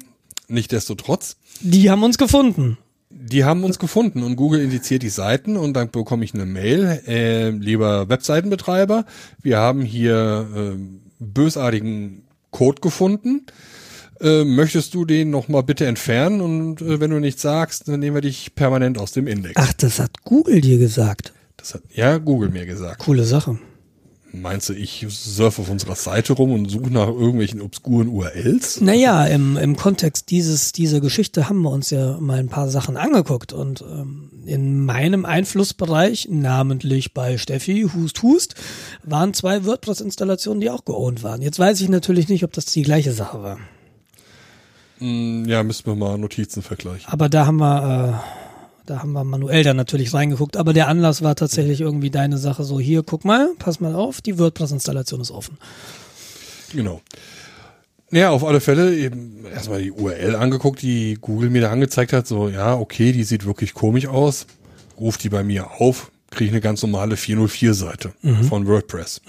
nichtdestotrotz. 0.47 1.37
Die 1.61 1.89
haben 1.89 2.03
uns 2.03 2.17
gefunden. 2.17 2.77
Die 3.17 3.45
haben 3.45 3.63
uns 3.63 3.79
gefunden 3.79 4.23
und 4.23 4.35
Google 4.35 4.61
indiziert 4.61 5.01
die 5.01 5.09
Seiten 5.09 5.55
und 5.55 5.73
dann 5.73 5.89
bekomme 5.89 6.25
ich 6.25 6.33
eine 6.33 6.45
Mail, 6.45 7.01
äh, 7.07 7.49
lieber 7.49 8.09
Webseitenbetreiber, 8.09 9.05
wir 9.41 9.57
haben 9.57 9.81
hier 9.81 10.45
äh, 10.53 10.75
bösartigen 11.19 12.23
Code 12.51 12.81
gefunden. 12.81 13.45
Äh, 14.19 14.43
möchtest 14.43 14.93
du 14.93 15.05
den 15.05 15.29
nochmal 15.29 15.63
bitte 15.63 15.85
entfernen 15.85 16.41
und 16.41 16.81
äh, 16.81 16.99
wenn 16.99 17.09
du 17.09 17.19
nichts 17.19 17.41
sagst, 17.41 17.87
dann 17.87 18.01
nehmen 18.01 18.15
wir 18.15 18.21
dich 18.21 18.53
permanent 18.53 18.97
aus 18.97 19.13
dem 19.13 19.27
Index. 19.27 19.55
Ach, 19.55 19.73
das 19.73 19.99
hat 19.99 20.23
Google 20.23 20.59
dir 20.59 20.77
gesagt. 20.77 21.33
Das 21.55 21.73
hat 21.73 21.83
ja 21.93 22.17
Google 22.17 22.49
mir 22.49 22.65
gesagt. 22.65 22.99
Coole 22.99 23.23
Sache. 23.23 23.57
Meinst 24.41 24.69
du, 24.69 24.73
ich 24.73 25.05
surfe 25.09 25.61
auf 25.61 25.69
unserer 25.69 25.95
Seite 25.95 26.33
rum 26.33 26.51
und 26.51 26.69
suche 26.69 26.91
nach 26.91 27.07
irgendwelchen 27.07 27.61
obskuren 27.61 28.07
URLs? 28.07 28.81
Naja, 28.81 29.25
im, 29.25 29.57
im 29.57 29.75
Kontext 29.75 30.29
dieses, 30.31 30.71
dieser 30.71 30.99
Geschichte 30.99 31.49
haben 31.49 31.61
wir 31.61 31.71
uns 31.71 31.89
ja 31.89 32.17
mal 32.19 32.39
ein 32.39 32.49
paar 32.49 32.69
Sachen 32.69 32.97
angeguckt 32.97 33.53
und 33.53 33.81
ähm, 33.81 34.31
in 34.45 34.85
meinem 34.85 35.25
Einflussbereich, 35.25 36.27
namentlich 36.29 37.13
bei 37.13 37.37
Steffi, 37.37 37.87
Hust 37.93 38.21
Hust, 38.21 38.55
waren 39.03 39.33
zwei 39.33 39.65
WordPress-Installationen, 39.65 40.61
die 40.61 40.69
auch 40.69 40.85
geowned 40.85 41.23
waren. 41.23 41.41
Jetzt 41.41 41.59
weiß 41.59 41.81
ich 41.81 41.89
natürlich 41.89 42.29
nicht, 42.29 42.43
ob 42.43 42.53
das 42.53 42.65
die 42.65 42.83
gleiche 42.83 43.11
Sache 43.11 43.41
war. 43.41 43.59
Hm, 44.99 45.45
ja, 45.45 45.63
müssen 45.63 45.85
wir 45.85 45.95
mal 45.95 46.17
Notizen 46.17 46.61
vergleichen. 46.61 47.11
Aber 47.11 47.29
da 47.29 47.45
haben 47.45 47.57
wir, 47.57 48.21
äh, 48.23 48.44
da 48.85 48.99
haben 48.99 49.13
wir 49.13 49.23
manuell 49.23 49.63
dann 49.63 49.77
natürlich 49.77 50.13
reingeguckt. 50.13 50.57
Aber 50.57 50.73
der 50.73 50.87
Anlass 50.87 51.21
war 51.21 51.35
tatsächlich 51.35 51.81
irgendwie 51.81 52.09
deine 52.09 52.37
Sache 52.37 52.63
so, 52.63 52.79
hier, 52.79 53.03
guck 53.03 53.25
mal, 53.25 53.49
pass 53.59 53.79
mal 53.79 53.95
auf, 53.95 54.21
die 54.21 54.37
WordPress-Installation 54.37 55.21
ist 55.21 55.31
offen. 55.31 55.57
Genau. 56.73 57.01
Ja, 58.11 58.29
auf 58.29 58.43
alle 58.43 58.61
Fälle 58.61 58.95
eben 58.95 59.45
erstmal 59.45 59.81
die 59.81 59.91
URL 59.91 60.35
angeguckt, 60.35 60.81
die 60.81 61.17
Google 61.19 61.49
mir 61.49 61.61
da 61.61 61.71
angezeigt 61.71 62.13
hat. 62.13 62.27
So, 62.27 62.49
ja, 62.49 62.75
okay, 62.75 63.11
die 63.11 63.23
sieht 63.23 63.45
wirklich 63.45 63.73
komisch 63.73 64.07
aus. 64.07 64.45
Ruft 64.97 65.23
die 65.23 65.29
bei 65.29 65.43
mir 65.43 65.71
auf, 65.79 66.11
kriege 66.29 66.45
ich 66.45 66.51
eine 66.51 66.61
ganz 66.61 66.81
normale 66.81 67.15
404-Seite 67.15 68.13
von 68.47 68.65
WordPress. 68.67 69.21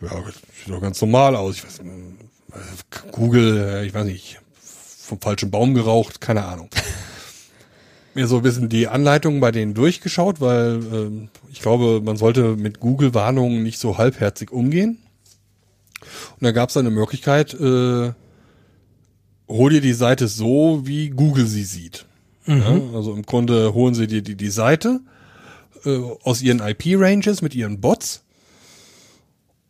Ja, 0.00 0.08
das 0.24 0.34
sieht 0.64 0.72
doch 0.72 0.80
ganz 0.80 1.00
normal 1.00 1.36
aus. 1.36 1.56
Ich 1.56 1.64
weiß, 1.64 1.80
äh, 1.80 3.10
Google, 3.12 3.58
äh, 3.58 3.86
ich 3.86 3.94
weiß 3.94 4.04
nicht, 4.06 4.40
vom 5.08 5.20
falschen 5.20 5.50
Baum 5.50 5.74
geraucht, 5.74 6.20
keine 6.20 6.44
Ahnung. 6.44 6.68
Mir 8.14 8.26
so 8.26 8.36
ein 8.36 8.42
bisschen 8.42 8.68
die 8.68 8.88
Anleitungen 8.88 9.40
bei 9.40 9.52
denen 9.52 9.74
durchgeschaut, 9.74 10.40
weil 10.40 10.80
ähm, 10.92 11.28
ich 11.50 11.60
glaube, 11.60 12.00
man 12.02 12.16
sollte 12.16 12.56
mit 12.56 12.80
Google-Warnungen 12.80 13.62
nicht 13.62 13.78
so 13.78 13.98
halbherzig 13.98 14.50
umgehen. 14.50 14.98
Und 16.00 16.44
da 16.44 16.52
gab 16.52 16.70
es 16.70 16.76
eine 16.76 16.90
Möglichkeit, 16.90 17.54
äh, 17.54 18.12
hol 19.48 19.70
dir 19.70 19.80
die 19.80 19.92
Seite 19.92 20.28
so, 20.28 20.82
wie 20.84 21.10
Google 21.10 21.46
sie 21.46 21.64
sieht. 21.64 22.06
Ja, 22.46 22.80
also 22.94 23.12
im 23.12 23.24
Grunde 23.24 23.74
holen 23.74 23.94
sie 23.94 24.06
dir 24.06 24.22
die, 24.22 24.34
die 24.34 24.50
Seite 24.50 25.00
äh, 25.84 25.98
aus 26.22 26.40
ihren 26.40 26.60
IP-Ranges 26.60 27.42
mit 27.42 27.54
ihren 27.54 27.80
Bots. 27.80 28.24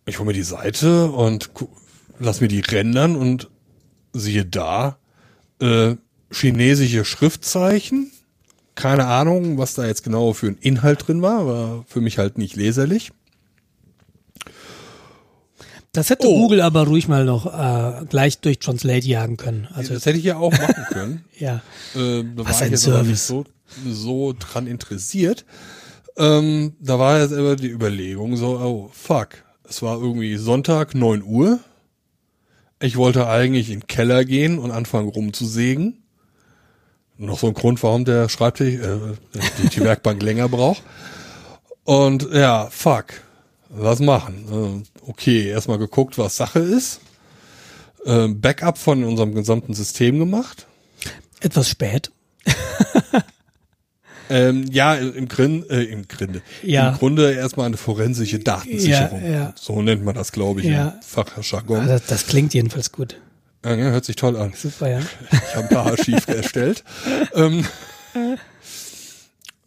Ich 0.06 0.18
hole 0.18 0.28
mir 0.28 0.32
die 0.32 0.42
Seite 0.42 1.10
und 1.10 1.50
lass 2.20 2.40
mir 2.40 2.48
die 2.48 2.60
rendern 2.60 3.16
und 3.16 3.50
siehe 4.12 4.44
da, 4.44 4.96
äh, 5.60 5.96
chinesische 6.30 7.04
Schriftzeichen. 7.04 8.12
Keine 8.78 9.06
Ahnung, 9.06 9.58
was 9.58 9.74
da 9.74 9.86
jetzt 9.86 10.04
genau 10.04 10.32
für 10.34 10.46
ein 10.46 10.56
Inhalt 10.60 11.08
drin 11.08 11.20
war, 11.20 11.46
war 11.48 11.84
für 11.88 12.00
mich 12.00 12.18
halt 12.18 12.38
nicht 12.38 12.54
leserlich. 12.54 13.10
Das 15.92 16.10
hätte 16.10 16.28
Oh. 16.28 16.42
Google 16.42 16.60
aber 16.60 16.86
ruhig 16.86 17.08
mal 17.08 17.24
noch 17.24 17.46
äh, 17.46 18.04
gleich 18.06 18.38
durch 18.38 18.60
Translate 18.60 19.04
jagen 19.04 19.36
können. 19.36 19.66
Also 19.74 19.94
das 19.94 20.06
hätte 20.06 20.18
ich 20.18 20.24
ja 20.24 20.36
auch 20.36 20.52
machen 20.52 20.84
können. 20.90 21.24
ja. 21.38 21.56
Äh, 21.96 22.22
da 22.36 22.44
Was 22.44 22.60
war 22.60 22.66
ein 22.68 22.74
ich 22.74 22.80
Service. 22.80 23.26
so, 23.26 23.44
so 23.90 24.32
dran 24.38 24.68
interessiert. 24.68 25.44
Ähm, 26.16 26.74
da 26.80 27.00
war 27.00 27.20
jetzt 27.20 27.32
aber 27.32 27.56
die 27.56 27.70
Überlegung 27.70 28.36
so, 28.36 28.58
oh 28.60 28.90
fuck, 28.92 29.30
es 29.68 29.82
war 29.82 30.00
irgendwie 30.00 30.36
Sonntag, 30.36 30.94
9 30.94 31.22
Uhr. 31.24 31.58
Ich 32.80 32.96
wollte 32.96 33.26
eigentlich 33.26 33.70
in 33.70 33.80
den 33.80 33.86
Keller 33.88 34.24
gehen 34.24 34.60
und 34.60 34.70
anfangen 34.70 35.08
rumzusägen. 35.08 35.97
Noch 37.18 37.38
so 37.38 37.48
ein 37.48 37.54
Grund, 37.54 37.82
warum 37.82 38.04
der 38.04 38.28
Schreibtisch, 38.28 38.74
äh, 38.74 38.98
die, 39.62 39.68
die 39.68 39.80
Werkbank 39.80 40.22
länger 40.22 40.48
braucht. 40.48 40.82
Und 41.84 42.28
ja, 42.32 42.68
fuck, 42.70 43.06
was 43.68 43.98
machen? 44.00 44.84
Äh, 45.04 45.08
okay, 45.10 45.48
erstmal 45.48 45.78
geguckt, 45.78 46.16
was 46.18 46.36
Sache 46.36 46.60
ist. 46.60 47.00
Äh, 48.04 48.28
Backup 48.28 48.78
von 48.78 49.02
unserem 49.04 49.34
gesamten 49.34 49.74
System 49.74 50.18
gemacht. 50.18 50.66
Etwas 51.40 51.68
spät. 51.68 52.10
Ähm, 54.30 54.66
ja, 54.70 54.94
im, 54.94 55.26
Grin, 55.28 55.64
äh, 55.70 55.84
im 55.84 56.06
Grinde. 56.06 56.42
Ja. 56.62 56.90
Im 56.90 56.98
Grunde 56.98 57.32
erstmal 57.32 57.66
eine 57.66 57.76
forensische 57.76 58.38
Datensicherung. 58.38 59.22
Ja, 59.24 59.30
ja. 59.30 59.52
So 59.56 59.80
nennt 59.80 60.04
man 60.04 60.14
das, 60.14 60.32
glaube 60.32 60.60
ich, 60.60 60.66
Ja. 60.66 60.88
im 60.88 61.02
Fachjargon. 61.02 61.86
Das, 61.86 62.04
das 62.06 62.26
klingt 62.26 62.52
jedenfalls 62.52 62.92
gut. 62.92 63.16
Ja, 63.64 63.74
hört 63.74 64.04
sich 64.04 64.16
toll 64.16 64.36
an. 64.36 64.52
Super, 64.54 64.88
ja. 64.90 65.00
Ich 65.30 65.56
habe 65.56 65.68
ein 65.68 65.68
paar 65.68 65.86
Archiv 65.86 66.28
erstellt. 66.28 66.84
Ähm, 67.34 67.64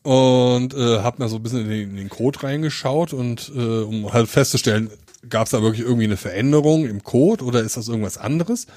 und 0.04 0.74
äh, 0.74 1.00
habe 1.00 1.22
mir 1.22 1.30
so 1.30 1.36
ein 1.36 1.44
bisschen 1.44 1.62
in 1.62 1.70
den, 1.70 1.90
in 1.92 1.96
den 1.98 2.10
Code 2.10 2.44
reingeschaut 2.44 3.14
und 3.14 3.52
äh, 3.56 3.82
um 3.82 4.12
halt 4.14 4.30
festzustellen, 4.30 4.90
gab 5.30 5.46
es 5.46 5.52
da 5.52 5.62
wirklich 5.62 5.86
irgendwie 5.86 6.06
eine 6.06 6.18
Veränderung 6.18 6.88
im 6.88 7.04
Code 7.04 7.44
oder 7.44 7.62
ist 7.62 7.78
das 7.78 7.88
irgendwas 7.88 8.18
anderes? 8.18 8.68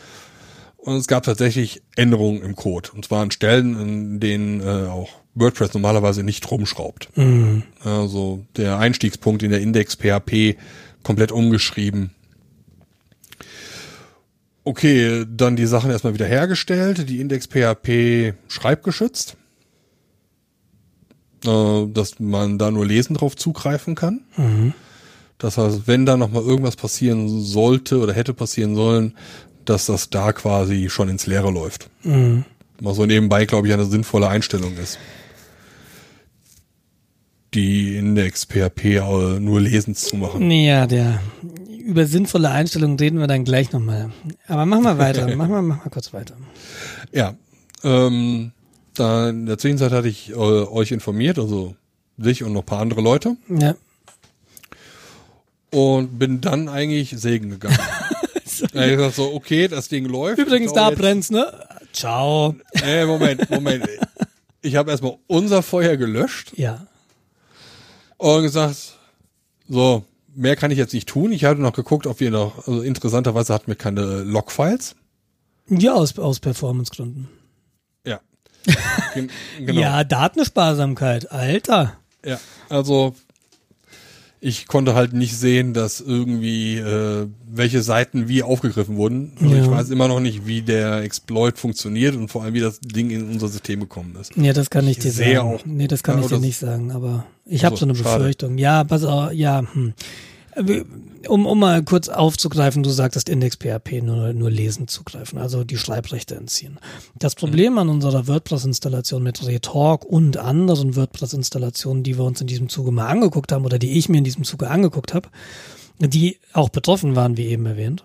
Und 0.77 0.97
es 0.97 1.07
gab 1.07 1.23
tatsächlich 1.23 1.83
Änderungen 1.97 2.43
im 2.43 2.57
Code. 2.57 2.91
Und 2.93 3.07
zwar 3.07 3.23
an 3.23 3.31
Stellen, 3.31 3.81
in 3.81 4.21
denen 4.21 4.61
äh, 4.61 4.87
auch 4.87 5.09
WordPress 5.35 5.73
normalerweise 5.73 6.23
nicht 6.23 6.51
rumschraubt. 6.51 7.09
Also 7.83 8.45
der 8.57 8.79
Einstiegspunkt 8.79 9.43
in 9.43 9.51
der 9.51 9.61
Index 9.61 9.97
PHP 9.97 10.57
komplett 11.03 11.33
umgeschrieben. 11.33 12.11
Okay, 14.65 15.27
dann 15.29 15.57
die 15.57 15.67
Sachen 15.67 15.91
erstmal 15.91 16.15
wieder 16.15 16.27
hergestellt, 16.27 17.09
die 17.09 17.21
Index 17.21 17.47
PHP 17.47 18.33
schreibgeschützt, 18.49 19.37
äh, 21.45 21.87
dass 21.87 22.19
man 22.19 22.59
da 22.59 22.71
nur 22.71 22.87
lesen 22.87 23.15
drauf 23.15 23.37
zugreifen 23.37 23.95
kann. 23.95 24.21
Das 25.37 25.59
heißt, 25.59 25.87
wenn 25.87 26.07
da 26.07 26.17
nochmal 26.17 26.43
irgendwas 26.43 26.77
passieren 26.77 27.29
sollte 27.43 27.99
oder 27.99 28.15
hätte 28.15 28.33
passieren 28.33 28.75
sollen, 28.75 29.15
dass 29.67 29.87
das 29.87 30.09
da 30.09 30.33
quasi 30.33 30.89
schon 30.89 31.09
ins 31.11 31.27
Leere 31.27 31.51
läuft. 31.51 31.91
Mal 32.81 32.95
so 32.95 33.05
nebenbei, 33.05 33.45
glaube 33.45 33.67
ich, 33.67 33.75
eine 33.75 33.85
sinnvolle 33.85 34.29
Einstellung 34.29 34.77
ist. 34.79 34.99
Die 37.53 37.97
Index 37.97 38.47
PHP 38.47 38.85
äh, 38.97 39.41
nur 39.41 39.61
lesend 39.61 39.97
zu 39.99 40.17
machen. 40.17 40.51
Ja, 40.51 40.87
der 40.87 41.21
über 41.85 42.07
sinnvolle 42.07 42.51
Einstellungen 42.51 42.99
reden 42.99 43.19
wir 43.19 43.27
dann 43.27 43.45
gleich 43.45 43.73
nochmal. 43.73 44.11
Aber 44.49 44.67
mach 44.67 44.81
mal 44.81 44.99
weiter, 44.99 45.27
mach 45.37 45.49
mal, 45.49 45.63
mach 45.63 45.85
mal 45.85 45.91
kurz 45.91 46.13
weiter. 46.13 46.35
Ja, 47.13 47.35
ähm, 47.83 48.53
da 48.95 49.29
in 49.29 49.47
der 49.47 49.59
Zwischenzeit 49.59 49.93
hatte 49.93 50.09
ich 50.09 50.31
äh, 50.31 50.35
euch 50.35 50.93
informiert, 50.93 51.39
also 51.39 51.77
dich 52.17 52.43
und 52.43 52.53
noch 52.53 52.63
ein 52.63 52.67
paar 52.67 52.81
andere 52.81 53.01
Leute. 53.01 53.37
Ja. 53.49 53.75
und 55.71 56.19
bin 56.19 56.41
dann 56.41 56.69
eigentlich 56.69 57.11
Segen 57.11 57.51
gegangen. 57.51 57.79
ja, 58.73 58.85
ich 58.85 58.97
gesagt 58.97 59.17
so, 59.17 59.35
okay, 59.35 59.69
das 59.69 59.89
Ding 59.89 60.07
läuft. 60.07 60.39
Übrigens, 60.39 60.73
da 60.73 60.91
brennt's, 60.91 61.31
ne? 61.31 61.53
Ciao. 61.93 62.55
Nee, 62.83 63.05
Moment, 63.05 63.51
Moment. 63.51 63.87
Ich 64.63 64.77
habe 64.77 64.91
erstmal 64.91 65.17
unser 65.27 65.63
Feuer 65.63 65.97
gelöscht. 65.97 66.53
Ja. 66.57 66.87
Und 68.17 68.43
gesagt, 68.43 68.95
so, 69.69 70.05
mehr 70.35 70.57
kann 70.57 70.71
ich 70.71 70.79
jetzt 70.79 70.95
nicht 70.95 71.09
tun. 71.09 71.33
Ich 71.33 71.45
hatte 71.45 71.61
noch 71.61 71.73
geguckt, 71.73 72.07
ob 72.07 72.21
wir 72.21 72.31
noch, 72.31 72.67
also 72.67 72.83
interessanterweise 72.83 73.53
hatten 73.53 73.69
wir 73.69 73.77
keine 73.77 74.23
Logfiles. 74.23 74.97
Ja, 75.69 75.95
aus, 75.95 76.19
aus 76.19 76.41
Performancegründen. 76.41 77.29
Ja. 78.07 78.21
genau. 79.59 79.81
Ja, 79.81 80.05
Datensparsamkeit, 80.05 81.31
Alter. 81.33 81.97
Ja, 82.25 82.39
also 82.69 83.15
ich 84.45 84.67
konnte 84.67 84.95
halt 84.95 85.15
nicht 85.15 85.35
sehen, 85.39 85.73
dass 85.73 86.03
irgendwie 86.03 86.77
äh, 86.77 87.27
welche 87.51 87.81
Seiten 87.81 88.29
wie 88.29 88.43
aufgegriffen 88.43 88.97
wurden. 88.97 89.33
Also 89.41 89.55
ja. 89.55 89.63
ich 89.63 89.71
weiß 89.71 89.89
immer 89.89 90.07
noch 90.07 90.21
nicht, 90.21 90.47
wie 90.47 90.61
der 90.61 91.01
Exploit 91.01 91.57
funktioniert 91.57 92.15
und 92.15 92.29
vor 92.29 92.43
allem, 92.43 92.53
wie 92.53 92.61
das 92.61 92.79
Ding 92.81 93.09
in 93.09 93.31
unser 93.31 93.49
System 93.49 93.81
gekommen 93.81 94.15
ist. 94.21 94.37
Ja, 94.37 94.53
das 94.53 94.69
kann 94.69 94.85
ich, 94.85 94.99
ich 94.99 95.05
dir 95.05 95.13
sagen. 95.13 95.39
Auch, 95.39 95.65
nee, 95.65 95.89
das 95.89 96.03
kann 96.03 96.19
ja, 96.19 96.25
ich 96.25 96.29
dir 96.29 96.41
nicht 96.41 96.59
sagen, 96.59 96.93
aber 96.93 97.25
ich 97.47 97.65
habe 97.65 97.79
so 97.79 97.87
eine 97.87 97.95
Befürchtung. 97.95 98.51
Schade. 98.51 98.63
Ja, 98.63 98.85
pass 98.85 99.05
auf, 99.05 99.33
ja, 99.33 99.65
hm. 99.73 99.95
Um, 101.27 101.47
um 101.47 101.59
mal 101.59 101.83
kurz 101.83 102.09
aufzugreifen, 102.09 102.83
du 102.83 102.91
sagtest 102.91 103.29
Index 103.29 103.57
PHP 103.57 104.03
nur, 104.03 104.33
nur 104.35 104.51
lesen 104.51 104.89
zugreifen, 104.89 105.39
also 105.39 105.65
die 105.65 105.79
Schreibrechte 105.79 106.35
entziehen. 106.35 106.79
Das 107.19 107.35
Problem 107.35 107.79
an 107.79 107.89
unserer 107.89 108.29
WordPress-Installation 108.29 109.23
mit 109.23 109.45
Retalk 109.47 110.05
und 110.05 110.37
anderen 110.37 110.97
WordPress-Installationen, 110.97 112.03
die 112.03 112.19
wir 112.19 112.25
uns 112.25 112.41
in 112.43 112.47
diesem 112.47 112.69
Zuge 112.69 112.93
mal 112.93 113.07
angeguckt 113.07 113.53
haben 113.53 113.65
oder 113.65 113.79
die 113.79 113.99
ich 113.99 114.09
mir 114.09 114.19
in 114.19 114.25
diesem 114.25 114.45
Zuge 114.45 114.69
angeguckt 114.69 115.15
habe, 115.15 115.31
die 115.99 116.39
auch 116.53 116.69
betroffen 116.69 117.17
waren, 117.17 117.37
wie 117.37 117.47
eben 117.47 117.65
erwähnt, 117.65 118.05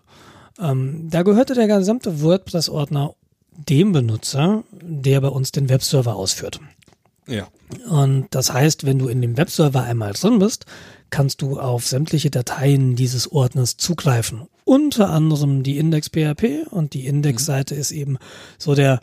ähm, 0.60 1.10
da 1.10 1.24
gehörte 1.24 1.56
der 1.56 1.68
gesamte 1.68 2.22
WordPress-Ordner 2.22 3.16
dem 3.52 3.92
Benutzer, 3.92 4.64
der 4.72 5.22
bei 5.22 5.28
uns 5.28 5.52
den 5.52 5.70
Webserver 5.70 6.16
ausführt. 6.16 6.60
Ja. 7.28 7.48
Und 7.90 8.28
das 8.32 8.52
heißt, 8.52 8.86
wenn 8.86 8.98
du 8.98 9.08
in 9.08 9.22
dem 9.22 9.38
Webserver 9.38 9.84
einmal 9.84 10.14
drin 10.14 10.40
bist, 10.40 10.66
kannst 11.10 11.42
du 11.42 11.60
auf 11.60 11.86
sämtliche 11.86 12.30
Dateien 12.30 12.96
dieses 12.96 13.32
Ordners 13.32 13.78
zugreifen. 13.78 14.48
Unter 14.64 15.10
anderem 15.10 15.64
die 15.64 15.78
Index.php 15.78 16.68
und 16.70 16.94
die 16.94 17.08
Index-Seite 17.08 17.76
ist 17.76 17.92
eben 17.92 18.18
so 18.58 18.76
der, 18.76 19.00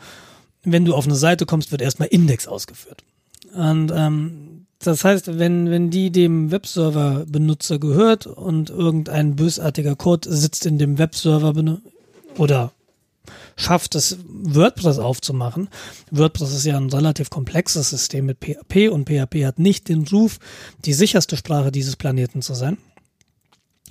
wenn 0.62 0.84
du 0.84 0.94
auf 0.94 1.06
eine 1.06 1.16
Seite 1.16 1.46
kommst, 1.46 1.72
wird 1.72 1.82
erstmal 1.82 2.08
Index 2.08 2.46
ausgeführt. 2.46 3.02
Und 3.54 3.92
ähm, 3.94 4.66
das 4.78 5.04
heißt, 5.04 5.38
wenn, 5.38 5.70
wenn 5.70 5.90
die 5.90 6.10
dem 6.10 6.50
Webserver-Benutzer 6.50 7.78
gehört 7.78 8.26
und 8.26 8.70
irgendein 8.70 9.36
bösartiger 9.36 9.96
Code 9.96 10.32
sitzt 10.32 10.66
in 10.66 10.78
dem 10.78 10.98
Webserver 10.98 11.54
oder 12.36 12.72
schafft 13.56 13.94
es, 13.94 14.18
WordPress 14.28 14.98
aufzumachen. 14.98 15.68
WordPress 16.10 16.52
ist 16.52 16.66
ja 16.66 16.76
ein 16.76 16.90
relativ 16.90 17.30
komplexes 17.30 17.90
System 17.90 18.26
mit 18.26 18.38
PHP 18.40 18.90
und 18.90 19.08
PHP 19.08 19.44
hat 19.46 19.58
nicht 19.58 19.88
den 19.88 20.06
Ruf, 20.06 20.38
die 20.84 20.92
sicherste 20.92 21.36
Sprache 21.36 21.72
dieses 21.72 21.96
Planeten 21.96 22.42
zu 22.42 22.54
sein. 22.54 22.78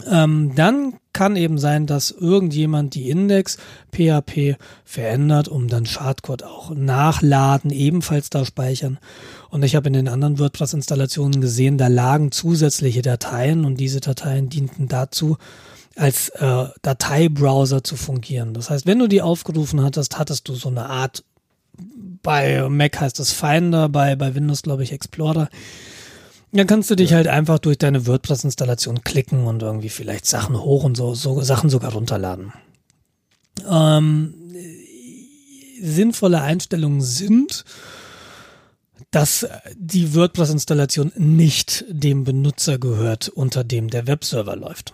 Ähm, 0.05 0.51
dann 0.55 0.95
kann 1.13 1.37
eben 1.37 1.57
sein, 1.57 1.87
dass 1.87 2.11
irgendjemand 2.11 2.95
die 2.95 3.09
Index 3.09 3.57
PHP 3.93 4.57
verändert, 4.83 5.47
um 5.47 5.69
dann 5.69 5.85
Schadcode 5.85 6.43
auch 6.43 6.71
nachladen, 6.71 7.71
ebenfalls 7.71 8.29
da 8.29 8.43
speichern. 8.43 8.99
Und 9.49 9.63
ich 9.63 9.75
habe 9.75 9.87
in 9.87 9.93
den 9.93 10.09
anderen 10.09 10.37
WordPress-Installationen 10.37 11.39
gesehen, 11.39 11.77
da 11.77 11.87
lagen 11.87 12.33
zusätzliche 12.33 13.01
Dateien 13.01 13.63
und 13.63 13.77
diese 13.77 14.01
Dateien 14.01 14.49
dienten 14.49 14.89
dazu, 14.89 15.37
als 15.95 16.29
äh, 16.29 16.65
Dateibrowser 16.81 17.83
zu 17.83 17.95
fungieren. 17.95 18.53
Das 18.53 18.69
heißt, 18.69 18.85
wenn 18.85 18.99
du 18.99 19.07
die 19.07 19.21
aufgerufen 19.21 19.81
hattest, 19.81 20.17
hattest 20.17 20.47
du 20.47 20.55
so 20.55 20.69
eine 20.69 20.89
Art, 20.89 21.23
bei 22.21 22.67
Mac 22.69 22.99
heißt 22.99 23.19
es 23.19 23.31
Finder, 23.31 23.89
bei, 23.89 24.15
bei 24.15 24.35
Windows 24.35 24.63
glaube 24.63 24.83
ich 24.83 24.91
Explorer. 24.91 25.49
Dann 26.51 26.67
kannst 26.67 26.89
du 26.89 26.95
dich 26.95 27.11
ja. 27.11 27.17
halt 27.17 27.27
einfach 27.27 27.59
durch 27.59 27.77
deine 27.77 28.07
WordPress-Installation 28.07 29.03
klicken 29.03 29.45
und 29.45 29.61
irgendwie 29.61 29.89
vielleicht 29.89 30.25
Sachen 30.25 30.59
hoch 30.59 30.83
und 30.83 30.95
so, 30.95 31.13
so 31.13 31.41
Sachen 31.41 31.69
sogar 31.69 31.91
runterladen. 31.93 32.53
Ähm, 33.69 34.33
sinnvolle 35.81 36.41
Einstellungen 36.41 37.01
sind, 37.01 37.65
dass 39.11 39.47
die 39.77 40.13
WordPress-Installation 40.15 41.11
nicht 41.15 41.85
dem 41.89 42.23
Benutzer 42.23 42.79
gehört, 42.79 43.29
unter 43.29 43.63
dem 43.63 43.89
der 43.89 44.07
Webserver 44.07 44.55
läuft. 44.55 44.93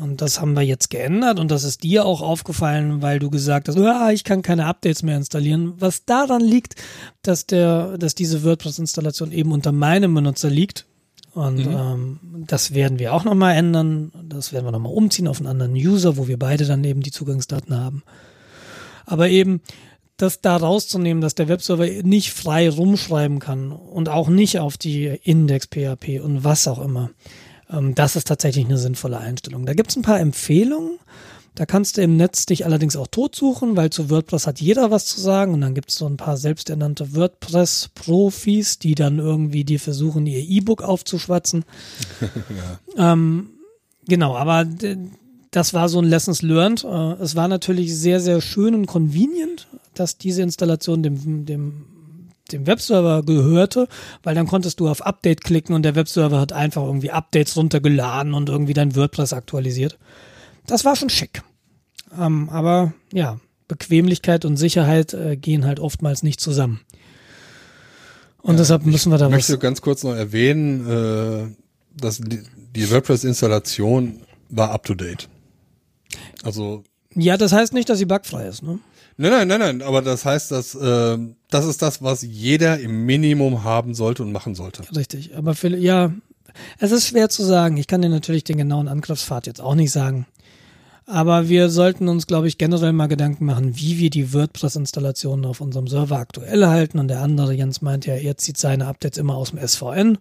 Und 0.00 0.20
das 0.20 0.40
haben 0.40 0.54
wir 0.54 0.62
jetzt 0.62 0.90
geändert 0.90 1.38
und 1.38 1.50
das 1.52 1.62
ist 1.62 1.84
dir 1.84 2.04
auch 2.04 2.20
aufgefallen, 2.20 3.00
weil 3.00 3.20
du 3.20 3.30
gesagt 3.30 3.68
hast, 3.68 3.78
ah, 3.78 4.10
ich 4.10 4.24
kann 4.24 4.42
keine 4.42 4.66
Updates 4.66 5.04
mehr 5.04 5.16
installieren. 5.16 5.74
Was 5.78 6.04
daran 6.04 6.40
liegt, 6.40 6.74
dass 7.22 7.46
der, 7.46 7.96
dass 7.96 8.16
diese 8.16 8.42
WordPress-Installation 8.42 9.30
eben 9.30 9.52
unter 9.52 9.70
meinem 9.70 10.12
Benutzer 10.12 10.50
liegt. 10.50 10.86
Und 11.32 11.66
mhm. 11.66 11.76
ähm, 11.76 12.44
das 12.46 12.74
werden 12.74 12.98
wir 12.98 13.14
auch 13.14 13.24
nochmal 13.24 13.54
ändern. 13.54 14.12
Das 14.28 14.52
werden 14.52 14.64
wir 14.64 14.72
nochmal 14.72 14.92
umziehen 14.92 15.28
auf 15.28 15.38
einen 15.38 15.48
anderen 15.48 15.74
User, 15.74 16.16
wo 16.16 16.26
wir 16.26 16.38
beide 16.38 16.64
dann 16.64 16.82
eben 16.82 17.02
die 17.02 17.12
Zugangsdaten 17.12 17.76
haben. 17.76 18.02
Aber 19.06 19.28
eben, 19.28 19.60
das 20.16 20.40
da 20.40 20.56
rauszunehmen, 20.56 21.20
dass 21.20 21.34
der 21.34 21.48
Webserver 21.48 21.86
nicht 21.86 22.32
frei 22.32 22.68
rumschreiben 22.68 23.40
kann 23.40 23.72
und 23.72 24.08
auch 24.08 24.28
nicht 24.28 24.58
auf 24.60 24.76
die 24.76 25.06
Index-PHP 25.06 26.20
und 26.20 26.44
was 26.44 26.68
auch 26.68 26.80
immer. 26.80 27.10
Ähm, 27.74 27.94
das 27.94 28.16
ist 28.16 28.28
tatsächlich 28.28 28.64
eine 28.64 28.78
sinnvolle 28.78 29.18
Einstellung. 29.18 29.66
Da 29.66 29.74
gibt 29.74 29.90
es 29.90 29.96
ein 29.96 30.02
paar 30.02 30.20
Empfehlungen. 30.20 30.98
Da 31.54 31.66
kannst 31.66 31.96
du 31.96 32.02
im 32.02 32.16
Netz 32.16 32.46
dich 32.46 32.66
allerdings 32.66 32.96
auch 32.96 33.06
tot 33.06 33.36
suchen, 33.36 33.76
weil 33.76 33.90
zu 33.90 34.10
WordPress 34.10 34.48
hat 34.48 34.60
jeder 34.60 34.90
was 34.90 35.06
zu 35.06 35.20
sagen 35.20 35.54
und 35.54 35.60
dann 35.60 35.74
gibt 35.74 35.90
es 35.90 35.96
so 35.96 36.06
ein 36.06 36.16
paar 36.16 36.36
selbsternannte 36.36 37.14
WordPress-Profis, 37.14 38.80
die 38.80 38.96
dann 38.96 39.20
irgendwie 39.20 39.62
dir 39.62 39.78
versuchen, 39.78 40.26
ihr 40.26 40.40
E-Book 40.40 40.82
aufzuschwatzen. 40.82 41.64
ja. 42.96 43.12
ähm, 43.12 43.50
genau, 44.08 44.34
aber 44.34 44.66
das 45.52 45.74
war 45.74 45.88
so 45.88 46.00
ein 46.00 46.06
Lessons 46.06 46.42
learned. 46.42 46.82
Äh, 46.82 47.22
es 47.22 47.36
war 47.36 47.46
natürlich 47.46 47.96
sehr, 47.96 48.18
sehr 48.18 48.40
schön 48.40 48.74
und 48.74 48.86
convenient, 48.86 49.68
dass 49.94 50.18
diese 50.18 50.42
Installation 50.42 51.04
dem, 51.04 51.46
dem 51.46 51.84
dem 52.52 52.66
Webserver 52.66 53.22
gehörte, 53.22 53.88
weil 54.22 54.34
dann 54.34 54.46
konntest 54.46 54.80
du 54.80 54.88
auf 54.88 55.04
Update 55.04 55.44
klicken 55.44 55.74
und 55.74 55.82
der 55.82 55.94
Webserver 55.94 56.40
hat 56.40 56.52
einfach 56.52 56.82
irgendwie 56.82 57.10
Updates 57.10 57.56
runtergeladen 57.56 58.34
und 58.34 58.48
irgendwie 58.48 58.74
dein 58.74 58.94
WordPress 58.94 59.32
aktualisiert. 59.32 59.98
Das 60.66 60.84
war 60.84 60.96
schon 60.96 61.10
schick. 61.10 61.42
Ähm, 62.18 62.48
aber 62.50 62.92
ja, 63.12 63.40
Bequemlichkeit 63.68 64.44
und 64.44 64.56
Sicherheit 64.56 65.14
äh, 65.14 65.36
gehen 65.36 65.64
halt 65.64 65.80
oftmals 65.80 66.22
nicht 66.22 66.40
zusammen. 66.40 66.80
Und 68.42 68.54
ja, 68.54 68.58
deshalb 68.58 68.84
müssen 68.84 69.10
wir 69.10 69.18
da 69.18 69.26
was. 69.26 69.30
Ich 69.30 69.48
möchte 69.48 69.58
ganz 69.58 69.80
kurz 69.80 70.04
noch 70.04 70.14
erwähnen, 70.14 70.86
äh, 70.86 71.46
dass 71.96 72.18
die, 72.18 72.42
die 72.76 72.90
WordPress-Installation 72.90 74.20
war 74.50 74.70
up 74.70 74.84
to 74.84 74.94
date. 74.94 75.28
Also. 76.42 76.84
Ja, 77.14 77.36
das 77.36 77.52
heißt 77.52 77.72
nicht, 77.72 77.88
dass 77.88 77.98
sie 77.98 78.04
bugfrei 78.04 78.46
ist, 78.46 78.62
ne? 78.62 78.80
Nein, 79.16 79.30
nein, 79.30 79.48
nein, 79.48 79.60
nein, 79.60 79.82
aber 79.82 80.02
das 80.02 80.24
heißt, 80.24 80.50
dass 80.50 80.74
äh, 80.74 81.18
das 81.50 81.64
ist 81.66 81.82
das, 81.82 82.02
was 82.02 82.22
jeder 82.22 82.80
im 82.80 83.06
Minimum 83.06 83.62
haben 83.62 83.94
sollte 83.94 84.22
und 84.22 84.32
machen 84.32 84.54
sollte. 84.54 84.82
Richtig, 84.94 85.36
aber 85.36 85.54
für, 85.54 85.68
ja, 85.76 86.12
es 86.78 86.90
ist 86.90 87.08
schwer 87.08 87.28
zu 87.28 87.44
sagen. 87.44 87.76
Ich 87.76 87.86
kann 87.86 88.02
dir 88.02 88.08
natürlich 88.08 88.44
den 88.44 88.56
genauen 88.56 88.88
Angriffspfad 88.88 89.46
jetzt 89.46 89.60
auch 89.60 89.74
nicht 89.74 89.92
sagen. 89.92 90.26
Aber 91.06 91.48
wir 91.48 91.68
sollten 91.68 92.08
uns, 92.08 92.26
glaube 92.26 92.48
ich, 92.48 92.56
generell 92.56 92.92
mal 92.92 93.08
Gedanken 93.08 93.44
machen, 93.44 93.76
wie 93.76 93.98
wir 93.98 94.08
die 94.08 94.32
WordPress-Installationen 94.32 95.44
auf 95.44 95.60
unserem 95.60 95.86
Server 95.86 96.18
aktuell 96.18 96.66
halten. 96.66 96.98
Und 96.98 97.08
der 97.08 97.20
andere, 97.20 97.52
Jens, 97.52 97.82
meint 97.82 98.06
ja, 98.06 98.14
er 98.14 98.38
zieht 98.38 98.56
seine 98.56 98.86
Updates 98.86 99.18
immer 99.18 99.36
aus 99.36 99.50
dem 99.50 99.66
SVN. 99.66 100.18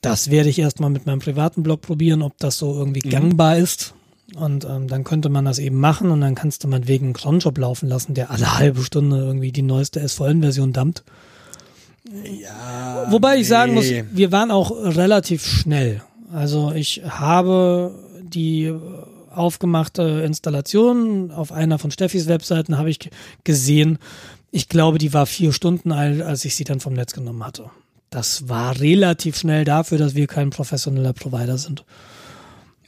Das 0.00 0.30
werde 0.30 0.50
ich 0.50 0.60
erstmal 0.60 0.90
mit 0.90 1.06
meinem 1.06 1.18
privaten 1.18 1.64
Blog 1.64 1.80
probieren, 1.80 2.22
ob 2.22 2.38
das 2.38 2.58
so 2.58 2.78
irgendwie 2.78 3.02
mhm. 3.04 3.10
gangbar 3.10 3.58
ist. 3.58 3.94
Und 4.36 4.66
ähm, 4.66 4.88
dann 4.88 5.04
könnte 5.04 5.30
man 5.30 5.46
das 5.46 5.58
eben 5.58 5.80
machen 5.80 6.10
und 6.10 6.20
dann 6.20 6.34
kannst 6.34 6.62
du 6.62 6.68
meinetwegen 6.68 7.06
einen 7.06 7.14
Cronjob 7.14 7.56
laufen 7.56 7.88
lassen, 7.88 8.14
der 8.14 8.30
alle 8.30 8.58
halbe 8.58 8.82
Stunde 8.82 9.16
irgendwie 9.16 9.52
die 9.52 9.62
neueste 9.62 10.06
SVN-Version 10.06 10.72
dumpt. 10.72 11.02
Ja. 12.40 13.06
Wobei 13.10 13.34
ich 13.34 13.42
nee. 13.42 13.48
sagen 13.48 13.74
muss, 13.74 13.86
wir 13.86 14.32
waren 14.32 14.50
auch 14.50 14.70
relativ 14.70 15.46
schnell. 15.46 16.02
Also 16.32 16.72
ich 16.72 17.02
habe 17.06 17.94
die 18.22 18.72
aufgemachte 19.34 20.22
Installation 20.24 21.30
auf 21.30 21.52
einer 21.52 21.78
von 21.78 21.90
Steffis 21.90 22.28
Webseiten 22.28 22.76
habe 22.76 22.90
ich 22.90 23.10
gesehen. 23.44 23.98
Ich 24.50 24.68
glaube, 24.68 24.98
die 24.98 25.12
war 25.12 25.26
vier 25.26 25.52
Stunden 25.52 25.92
alt, 25.92 26.22
als 26.22 26.44
ich 26.44 26.54
sie 26.54 26.64
dann 26.64 26.80
vom 26.80 26.94
Netz 26.94 27.12
genommen 27.12 27.44
hatte. 27.44 27.70
Das 28.10 28.48
war 28.48 28.80
relativ 28.80 29.36
schnell 29.36 29.64
dafür, 29.64 29.98
dass 29.98 30.14
wir 30.14 30.26
kein 30.26 30.50
professioneller 30.50 31.12
Provider 31.12 31.58
sind. 31.58 31.84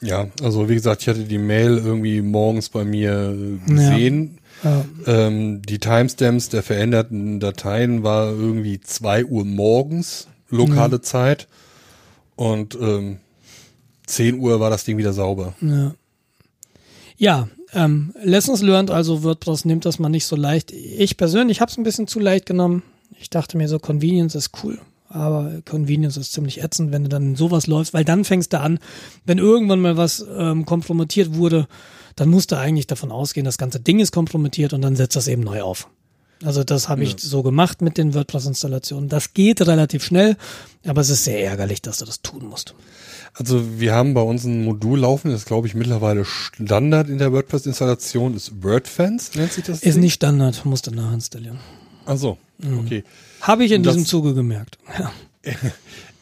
Ja, 0.00 0.28
also 0.42 0.68
wie 0.68 0.74
gesagt, 0.74 1.02
ich 1.02 1.08
hatte 1.08 1.24
die 1.24 1.38
Mail 1.38 1.78
irgendwie 1.78 2.22
morgens 2.22 2.68
bei 2.68 2.84
mir 2.84 3.36
gesehen. 3.66 4.38
Ja. 4.64 4.84
Ähm, 5.06 5.62
die 5.62 5.78
Timestamps 5.78 6.48
der 6.48 6.62
veränderten 6.62 7.40
Dateien 7.40 8.02
war 8.02 8.30
irgendwie 8.30 8.80
zwei 8.80 9.24
Uhr 9.24 9.44
morgens, 9.44 10.28
lokale 10.48 10.96
mhm. 10.96 11.02
Zeit. 11.02 11.48
Und 12.36 12.74
ähm, 12.80 13.18
10 14.06 14.38
Uhr 14.38 14.60
war 14.60 14.70
das 14.70 14.84
Ding 14.84 14.98
wieder 14.98 15.12
sauber. 15.12 15.54
Ja. 15.60 15.94
Ja, 17.16 17.48
ähm, 17.74 18.14
Lessons 18.22 18.62
learned, 18.62 18.90
also 18.90 19.22
WordPress 19.22 19.66
nimmt 19.66 19.84
das 19.84 19.98
mal 19.98 20.08
nicht 20.08 20.24
so 20.26 20.36
leicht. 20.36 20.72
Ich 20.72 21.18
persönlich 21.18 21.60
habe 21.60 21.70
es 21.70 21.76
ein 21.76 21.84
bisschen 21.84 22.06
zu 22.06 22.18
leicht 22.18 22.46
genommen. 22.46 22.82
Ich 23.20 23.28
dachte 23.28 23.58
mir 23.58 23.68
so, 23.68 23.78
Convenience 23.78 24.34
ist 24.34 24.52
cool. 24.64 24.80
Aber 25.12 25.60
Convenience 25.68 26.16
ist 26.16 26.32
ziemlich 26.32 26.62
ätzend, 26.62 26.92
wenn 26.92 27.02
du 27.02 27.08
dann 27.08 27.34
sowas 27.34 27.66
läufst, 27.66 27.92
weil 27.92 28.04
dann 28.04 28.24
fängst 28.24 28.52
du 28.52 28.60
an, 28.60 28.78
wenn 29.26 29.38
irgendwann 29.38 29.80
mal 29.80 29.96
was 29.96 30.24
ähm, 30.36 30.64
kompromittiert 30.64 31.34
wurde, 31.34 31.66
dann 32.14 32.28
musst 32.28 32.52
du 32.52 32.56
eigentlich 32.56 32.86
davon 32.86 33.10
ausgehen, 33.10 33.44
das 33.44 33.58
ganze 33.58 33.80
Ding 33.80 33.98
ist 33.98 34.12
kompromittiert 34.12 34.72
und 34.72 34.82
dann 34.82 34.94
setzt 34.94 35.16
das 35.16 35.26
eben 35.26 35.42
neu 35.42 35.62
auf. 35.62 35.88
Also 36.44 36.62
das 36.64 36.88
habe 36.88 37.02
ich 37.02 37.12
Ja. 37.12 37.18
so 37.18 37.42
gemacht 37.42 37.82
mit 37.82 37.98
den 37.98 38.14
WordPress-Installationen. 38.14 39.08
Das 39.08 39.34
geht 39.34 39.60
relativ 39.66 40.04
schnell, 40.04 40.36
aber 40.86 41.00
es 41.00 41.10
ist 41.10 41.24
sehr 41.24 41.44
ärgerlich, 41.44 41.82
dass 41.82 41.98
du 41.98 42.04
das 42.06 42.22
tun 42.22 42.46
musst. 42.46 42.74
Also 43.34 43.78
wir 43.80 43.92
haben 43.94 44.14
bei 44.14 44.22
uns 44.22 44.44
ein 44.44 44.64
Modul 44.64 45.00
laufen, 45.00 45.30
das 45.32 45.40
ist 45.40 45.46
glaube 45.46 45.66
ich 45.66 45.74
mittlerweile 45.74 46.24
Standard 46.24 47.08
in 47.08 47.18
der 47.18 47.32
WordPress-Installation, 47.32 48.34
ist 48.36 48.62
WordFans, 48.62 49.34
nennt 49.34 49.52
sich 49.52 49.64
das? 49.64 49.82
Ist 49.82 49.94
Ding? 49.94 50.02
nicht 50.02 50.14
Standard, 50.14 50.64
musst 50.64 50.86
du 50.86 50.92
nachinstallieren. 50.92 51.58
Ach 52.06 52.16
so, 52.16 52.38
okay. 52.78 53.04
Habe 53.40 53.64
ich 53.64 53.72
in 53.72 53.82
Das- 53.82 53.94
diesem 53.94 54.06
Zuge 54.06 54.34
gemerkt. 54.34 54.78
Ja. 54.98 55.12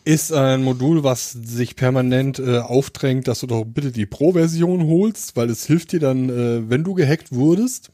Ist 0.05 0.33
ein 0.33 0.63
Modul, 0.63 1.05
was 1.05 1.33
sich 1.33 1.77
permanent 1.77 2.39
äh, 2.39 2.59
aufdrängt, 2.61 3.29
dass 3.29 3.41
du 3.41 3.47
doch 3.47 3.65
bitte 3.67 3.93
die 3.93 4.07
Pro-Version 4.07 4.85
holst, 4.87 5.37
weil 5.37 5.51
es 5.51 5.67
hilft 5.67 5.93
dir 5.93 6.01
dann, 6.01 6.31
äh, 6.31 6.71
wenn 6.71 6.83
du 6.83 6.95
gehackt 6.95 7.31
wurdest. 7.31 7.91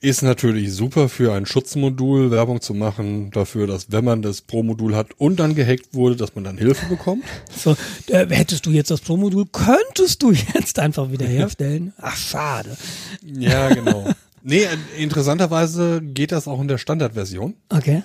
Ist 0.00 0.22
natürlich 0.22 0.72
super 0.74 1.08
für 1.08 1.32
ein 1.32 1.44
Schutzmodul, 1.46 2.30
Werbung 2.30 2.60
zu 2.60 2.72
machen, 2.74 3.30
dafür, 3.32 3.66
dass 3.66 3.90
wenn 3.90 4.04
man 4.04 4.20
das 4.22 4.42
Pro-Modul 4.42 4.94
hat 4.94 5.08
und 5.16 5.40
dann 5.40 5.54
gehackt 5.54 5.92
wurde, 5.94 6.14
dass 6.16 6.34
man 6.34 6.44
dann 6.44 6.58
Hilfe 6.58 6.86
bekommt. 6.86 7.24
So, 7.56 7.74
äh, 8.08 8.26
hättest 8.28 8.66
du 8.66 8.70
jetzt 8.70 8.90
das 8.90 9.00
Pro-Modul, 9.00 9.46
könntest 9.50 10.22
du 10.22 10.32
jetzt 10.32 10.78
einfach 10.78 11.10
wieder 11.10 11.26
herstellen? 11.26 11.94
Ach, 11.98 12.16
schade. 12.16 12.76
Ja, 13.24 13.70
genau. 13.74 14.04
nee, 14.48 14.66
interessanterweise 14.96 16.00
geht 16.02 16.32
das 16.32 16.48
auch 16.48 16.60
in 16.60 16.68
der 16.68 16.78
Standardversion. 16.78 17.54
Okay. 17.68 18.02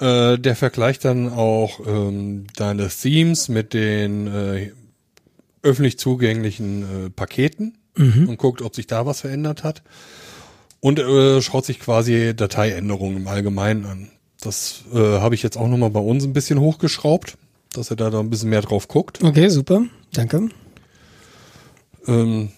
Äh, 0.00 0.38
der 0.38 0.56
vergleicht 0.56 1.04
dann 1.04 1.32
auch 1.32 1.80
ähm, 1.86 2.46
deine 2.56 2.88
Themes 2.88 3.48
mit 3.48 3.74
den 3.74 4.26
äh, 4.26 4.72
öffentlich 5.62 5.98
zugänglichen 5.98 6.82
äh, 7.06 7.10
Paketen 7.10 7.78
und 7.98 8.36
guckt, 8.36 8.62
ob 8.62 8.76
sich 8.76 8.86
da 8.86 9.06
was 9.06 9.22
verändert 9.22 9.64
hat. 9.64 9.82
Und 10.78 11.00
äh, 11.00 11.42
schaut 11.42 11.66
sich 11.66 11.80
quasi 11.80 12.32
Dateiänderungen 12.36 13.16
im 13.16 13.26
Allgemeinen 13.26 13.86
an. 13.86 14.10
Das 14.40 14.84
äh, 14.94 14.98
habe 14.98 15.34
ich 15.34 15.42
jetzt 15.42 15.56
auch 15.56 15.66
nochmal 15.66 15.90
bei 15.90 16.00
uns 16.00 16.22
ein 16.24 16.32
bisschen 16.32 16.60
hochgeschraubt, 16.60 17.36
dass 17.72 17.90
er 17.90 17.96
da, 17.96 18.10
da 18.10 18.20
ein 18.20 18.30
bisschen 18.30 18.50
mehr 18.50 18.62
drauf 18.62 18.86
guckt. 18.86 19.22
Okay, 19.24 19.48
super. 19.48 19.82
Danke. 20.12 20.48
Ähm, 22.06 22.50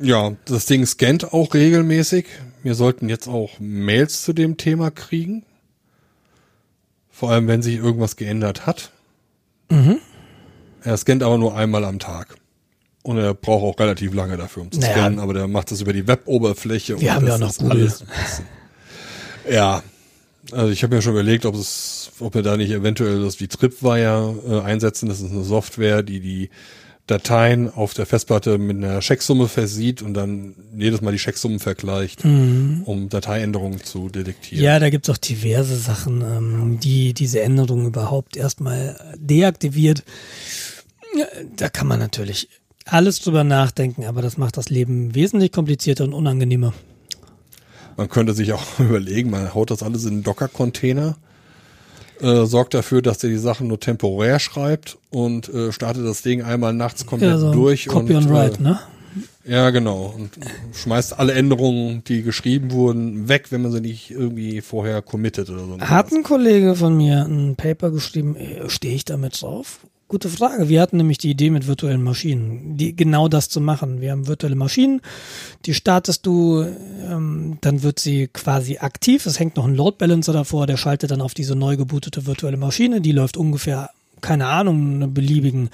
ja, 0.00 0.32
das 0.44 0.66
Ding 0.66 0.84
scannt 0.86 1.32
auch 1.32 1.54
regelmäßig. 1.54 2.26
Wir 2.62 2.74
sollten 2.74 3.08
jetzt 3.08 3.28
auch 3.28 3.50
Mails 3.58 4.22
zu 4.22 4.32
dem 4.32 4.56
Thema 4.56 4.90
kriegen. 4.90 5.44
Vor 7.10 7.30
allem, 7.30 7.46
wenn 7.48 7.62
sich 7.62 7.76
irgendwas 7.76 8.16
geändert 8.16 8.66
hat. 8.66 8.90
Er 10.82 10.96
scannt 10.96 11.22
aber 11.22 11.38
nur 11.38 11.56
einmal 11.56 11.84
am 11.84 11.98
Tag. 11.98 12.36
Und 13.02 13.18
er 13.18 13.34
braucht 13.34 13.64
auch 13.64 13.80
relativ 13.80 14.14
lange 14.14 14.36
dafür, 14.36 14.62
um 14.62 14.70
zu 14.70 14.78
Naja. 14.78 14.92
scannen, 14.92 15.18
aber 15.18 15.34
der 15.34 15.48
macht 15.48 15.70
das 15.70 15.80
über 15.80 15.92
die 15.92 16.06
Web-Oberfläche. 16.06 17.00
Wir 17.00 17.10
und 17.10 17.14
haben 17.16 17.26
ja 17.26 17.38
noch 17.38 17.56
Google. 17.56 17.92
Ja, 19.50 19.82
also 20.52 20.70
ich 20.70 20.82
habe 20.82 20.94
mir 20.94 21.02
schon 21.02 21.12
überlegt, 21.12 21.44
ob 21.46 21.54
es, 21.56 22.12
ob 22.20 22.34
wir 22.34 22.42
da 22.42 22.56
nicht 22.56 22.70
eventuell 22.70 23.22
das 23.24 23.40
wie 23.40 23.48
Tripwire 23.48 24.34
äh, 24.48 24.60
einsetzen. 24.60 25.08
Das 25.08 25.20
ist 25.20 25.32
eine 25.32 25.42
Software, 25.42 26.02
die 26.02 26.20
die 26.20 26.50
Dateien 27.12 27.72
auf 27.72 27.92
der 27.92 28.06
Festplatte 28.06 28.56
mit 28.56 28.78
einer 28.78 29.00
Checksumme 29.00 29.46
versieht 29.46 30.00
und 30.00 30.14
dann 30.14 30.54
jedes 30.74 31.02
Mal 31.02 31.12
die 31.12 31.18
Checksummen 31.18 31.58
vergleicht, 31.58 32.24
um 32.24 33.08
Dateiänderungen 33.10 33.84
zu 33.84 34.08
detektieren. 34.08 34.64
Ja, 34.64 34.78
da 34.78 34.88
gibt's 34.88 35.10
auch 35.10 35.18
diverse 35.18 35.76
Sachen, 35.76 36.22
ähm, 36.22 36.80
die 36.80 37.12
diese 37.12 37.42
Änderung 37.42 37.86
überhaupt 37.86 38.36
erstmal 38.36 38.98
deaktiviert. 39.18 40.04
Da 41.56 41.68
kann 41.68 41.86
man 41.86 41.98
natürlich 41.98 42.48
alles 42.86 43.20
drüber 43.20 43.44
nachdenken, 43.44 44.04
aber 44.04 44.22
das 44.22 44.38
macht 44.38 44.56
das 44.56 44.70
Leben 44.70 45.14
wesentlich 45.14 45.52
komplizierter 45.52 46.04
und 46.04 46.14
unangenehmer. 46.14 46.72
Man 47.98 48.08
könnte 48.08 48.32
sich 48.32 48.54
auch 48.54 48.64
überlegen, 48.78 49.28
man 49.28 49.52
haut 49.54 49.70
das 49.70 49.82
alles 49.82 50.04
in 50.04 50.14
einen 50.14 50.22
Docker-Container, 50.22 51.16
äh, 52.22 52.46
sorgt 52.46 52.74
dafür, 52.74 53.02
dass 53.02 53.18
der 53.18 53.30
die 53.30 53.38
Sachen 53.38 53.68
nur 53.68 53.80
temporär 53.80 54.38
schreibt 54.38 54.98
und 55.10 55.48
äh, 55.48 55.72
startet 55.72 56.06
das 56.06 56.22
Ding 56.22 56.42
einmal 56.42 56.72
nachts 56.72 57.06
komplett 57.06 57.32
Ja, 57.32 57.38
so 57.38 57.52
durch. 57.52 57.86
Copy 57.86 58.14
und, 58.14 58.24
and 58.24 58.30
Write, 58.30 58.58
äh, 58.60 58.62
ne? 58.62 58.80
Ja, 59.44 59.70
genau. 59.70 60.14
Und 60.16 60.30
schmeißt 60.72 61.18
alle 61.18 61.32
Änderungen, 61.34 62.02
die 62.04 62.22
geschrieben 62.22 62.70
wurden, 62.70 63.28
weg, 63.28 63.48
wenn 63.50 63.62
man 63.62 63.72
sie 63.72 63.80
nicht 63.80 64.10
irgendwie 64.10 64.60
vorher 64.60 65.02
committet 65.02 65.50
oder 65.50 65.66
so. 65.66 65.80
Hat 65.80 66.12
ein 66.12 66.22
Kollege 66.22 66.76
von 66.76 66.96
mir 66.96 67.26
ein 67.26 67.56
Paper 67.56 67.90
geschrieben, 67.90 68.36
stehe 68.68 68.94
ich 68.94 69.04
damit 69.04 69.42
drauf? 69.42 69.80
Gute 70.12 70.28
Frage. 70.28 70.68
Wir 70.68 70.82
hatten 70.82 70.98
nämlich 70.98 71.16
die 71.16 71.30
Idee 71.30 71.48
mit 71.48 71.66
virtuellen 71.66 72.02
Maschinen, 72.02 72.76
die, 72.76 72.94
genau 72.94 73.28
das 73.28 73.48
zu 73.48 73.62
machen. 73.62 74.02
Wir 74.02 74.10
haben 74.10 74.26
virtuelle 74.26 74.56
Maschinen, 74.56 75.00
die 75.64 75.72
startest 75.72 76.26
du, 76.26 76.66
ähm, 77.08 77.56
dann 77.62 77.82
wird 77.82 77.98
sie 77.98 78.28
quasi 78.28 78.76
aktiv. 78.76 79.24
Es 79.24 79.40
hängt 79.40 79.56
noch 79.56 79.64
ein 79.64 79.74
Load 79.74 79.96
Balancer 79.96 80.34
davor, 80.34 80.66
der 80.66 80.76
schaltet 80.76 81.12
dann 81.12 81.22
auf 81.22 81.32
diese 81.32 81.56
neu 81.56 81.78
gebootete 81.78 82.26
virtuelle 82.26 82.58
Maschine. 82.58 83.00
Die 83.00 83.12
läuft 83.12 83.38
ungefähr, 83.38 83.88
keine 84.20 84.48
Ahnung, 84.48 84.96
einen 84.96 85.14
beliebigen, 85.14 85.70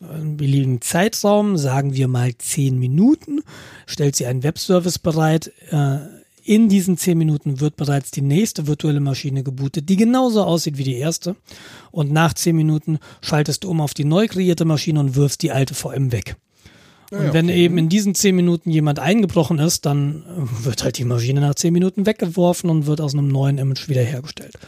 einen 0.00 0.36
beliebigen 0.36 0.80
Zeitraum, 0.80 1.56
sagen 1.56 1.92
wir 1.92 2.06
mal 2.06 2.38
zehn 2.38 2.78
Minuten, 2.78 3.40
stellt 3.86 4.14
sie 4.14 4.26
einen 4.26 4.44
Webservice 4.44 5.00
bereit. 5.00 5.50
Äh, 5.72 6.21
in 6.44 6.68
diesen 6.68 6.96
zehn 6.96 7.18
Minuten 7.18 7.60
wird 7.60 7.76
bereits 7.76 8.10
die 8.10 8.22
nächste 8.22 8.66
virtuelle 8.66 9.00
Maschine 9.00 9.42
gebootet, 9.42 9.88
die 9.88 9.96
genauso 9.96 10.42
aussieht 10.42 10.78
wie 10.78 10.84
die 10.84 10.96
erste. 10.96 11.36
Und 11.90 12.12
nach 12.12 12.34
zehn 12.34 12.56
Minuten 12.56 12.98
schaltest 13.20 13.64
du 13.64 13.70
um 13.70 13.80
auf 13.80 13.94
die 13.94 14.04
neu 14.04 14.26
kreierte 14.26 14.64
Maschine 14.64 15.00
und 15.00 15.14
wirfst 15.14 15.42
die 15.42 15.52
alte 15.52 15.74
VM 15.74 16.12
weg. 16.12 16.36
Und 17.10 17.26
ja, 17.26 17.32
wenn 17.34 17.48
eben 17.50 17.76
in 17.76 17.88
diesen 17.90 18.14
zehn 18.14 18.34
Minuten 18.34 18.70
jemand 18.70 18.98
eingebrochen 18.98 19.58
ist, 19.58 19.84
dann 19.84 20.22
äh, 20.22 20.64
wird 20.64 20.82
halt 20.82 20.96
die 20.96 21.04
Maschine 21.04 21.40
nach 21.42 21.54
zehn 21.54 21.72
Minuten 21.72 22.06
weggeworfen 22.06 22.70
und 22.70 22.86
wird 22.86 23.02
aus 23.02 23.12
einem 23.12 23.28
neuen 23.28 23.58
Image 23.58 23.88
wiederhergestellt. 23.88 24.58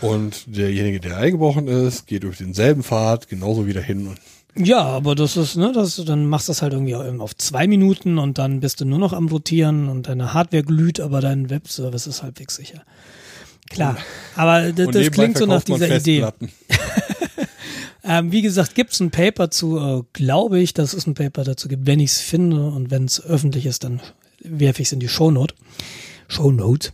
Und 0.00 0.56
derjenige, 0.56 0.98
der 0.98 1.16
eingebrochen 1.18 1.68
ist, 1.68 2.08
geht 2.08 2.24
durch 2.24 2.38
denselben 2.38 2.82
Pfad 2.82 3.28
genauso 3.28 3.68
wieder 3.68 3.80
hin. 3.80 4.08
Und 4.08 4.18
Ja, 4.54 4.82
aber 4.82 5.14
das 5.14 5.36
ist, 5.36 5.56
ne, 5.56 5.72
das, 5.72 5.96
dann 6.04 6.26
machst 6.26 6.48
du 6.48 6.50
das 6.50 6.60
halt 6.60 6.74
irgendwie 6.74 6.94
auf 6.94 7.34
zwei 7.36 7.66
Minuten 7.66 8.18
und 8.18 8.36
dann 8.38 8.60
bist 8.60 8.80
du 8.80 8.84
nur 8.84 8.98
noch 8.98 9.14
am 9.14 9.28
Rotieren 9.28 9.88
und 9.88 10.08
deine 10.08 10.34
Hardware 10.34 10.62
glüht, 10.62 11.00
aber 11.00 11.20
dein 11.20 11.48
Webservice 11.48 12.06
ist 12.06 12.22
halbwegs 12.22 12.56
sicher. 12.56 12.82
Klar, 13.70 13.96
aber 14.36 14.72
das, 14.72 14.86
und 14.86 14.94
das 14.94 15.10
klingt 15.10 15.38
so 15.38 15.46
nach 15.46 15.62
dieser 15.62 15.96
Idee. 15.96 16.26
Ähm, 18.04 18.32
wie 18.32 18.42
gesagt, 18.42 18.74
gibt's 18.74 18.98
ein 19.00 19.10
Paper 19.10 19.50
zu, 19.50 19.78
äh, 19.78 20.02
glaube 20.12 20.58
ich, 20.58 20.74
dass 20.74 20.92
es 20.92 21.06
ein 21.06 21.14
Paper 21.14 21.44
dazu 21.44 21.68
gibt. 21.68 21.86
Wenn 21.86 22.00
ich's 22.00 22.20
finde 22.20 22.66
und 22.66 22.90
wenn 22.90 23.04
es 23.04 23.24
öffentlich 23.24 23.66
ist, 23.66 23.84
dann 23.84 24.00
werfe 24.40 24.82
ich 24.82 24.88
es 24.88 24.92
in 24.92 25.00
die 25.00 25.08
Shownote. 25.08 25.54
Shownote. 26.26 26.90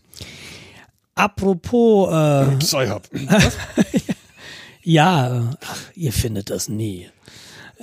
Apropos, 1.14 2.12
äh, 2.12 2.60
Sci-Hub. 2.62 3.08
ja, 4.82 5.56
ach, 5.64 5.80
ihr 5.94 6.12
findet 6.12 6.50
das 6.50 6.68
nie. 6.68 7.08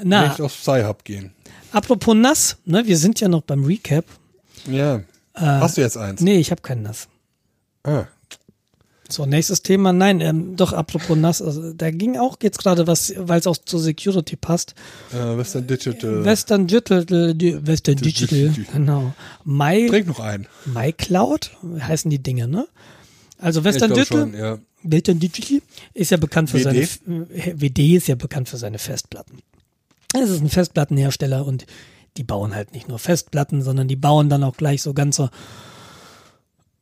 Na, 0.03 0.27
Nicht 0.27 0.41
auf 0.41 0.53
Sci-Hub 0.53 1.03
gehen. 1.03 1.31
apropos 1.71 2.15
nass, 2.15 2.57
ne, 2.65 2.85
wir 2.85 2.97
sind 2.97 3.19
ja 3.19 3.27
noch 3.27 3.41
beim 3.41 3.63
Recap. 3.63 4.05
Ja. 4.69 5.01
Hast 5.33 5.77
du 5.77 5.81
jetzt 5.81 5.97
eins? 5.97 6.21
Nee, 6.21 6.37
ich 6.37 6.51
habe 6.51 6.61
kein 6.61 6.81
nass. 6.81 7.07
Ah. 7.83 8.05
So, 9.07 9.25
nächstes 9.25 9.61
Thema. 9.61 9.93
Nein, 9.93 10.19
ähm, 10.19 10.55
doch, 10.55 10.73
apropos 10.73 11.15
nass, 11.15 11.41
also, 11.41 11.73
da 11.73 11.91
ging 11.91 12.17
auch 12.17 12.37
jetzt 12.41 12.57
gerade 12.57 12.87
was, 12.87 13.13
weil 13.17 13.39
es 13.39 13.45
auch 13.45 13.57
zur 13.57 13.79
Security 13.79 14.35
passt. 14.35 14.73
Äh, 15.13 15.37
Western 15.37 15.67
Digital. 15.67 16.25
Western 16.25 16.65
Digital, 16.65 17.05
Western 17.67 17.97
Digital, 17.97 18.65
genau. 18.73 19.13
My, 19.43 19.87
Trink 19.87 20.07
noch 20.07 20.19
einen. 20.19 20.47
MyCloud 20.65 21.51
heißen 21.81 22.09
die 22.09 22.19
Dinge, 22.23 22.47
ne? 22.47 22.67
Also 23.37 23.63
Western 23.63 23.91
ich 23.91 23.97
Digital, 23.97 24.21
schon, 24.21 24.33
ja. 24.33 24.57
Western 24.81 25.19
Digital 25.19 25.61
ist 25.93 26.09
ja 26.11 26.17
bekannt 26.17 26.49
für 26.49 26.57
WD? 26.63 26.63
seine, 27.05 27.27
äh, 27.31 27.53
WD 27.55 27.95
ist 27.97 28.07
ja 28.07 28.15
bekannt 28.15 28.49
für 28.49 28.57
seine 28.57 28.79
Festplatten. 28.79 29.39
Es 30.21 30.29
ist 30.29 30.41
ein 30.41 30.49
Festplattenhersteller 30.49 31.45
und 31.45 31.65
die 32.17 32.23
bauen 32.23 32.55
halt 32.55 32.73
nicht 32.73 32.87
nur 32.87 32.99
Festplatten, 32.99 33.61
sondern 33.61 33.87
die 33.87 33.95
bauen 33.95 34.29
dann 34.29 34.43
auch 34.43 34.55
gleich 34.55 34.81
so 34.81 34.93
ganze 34.93 35.29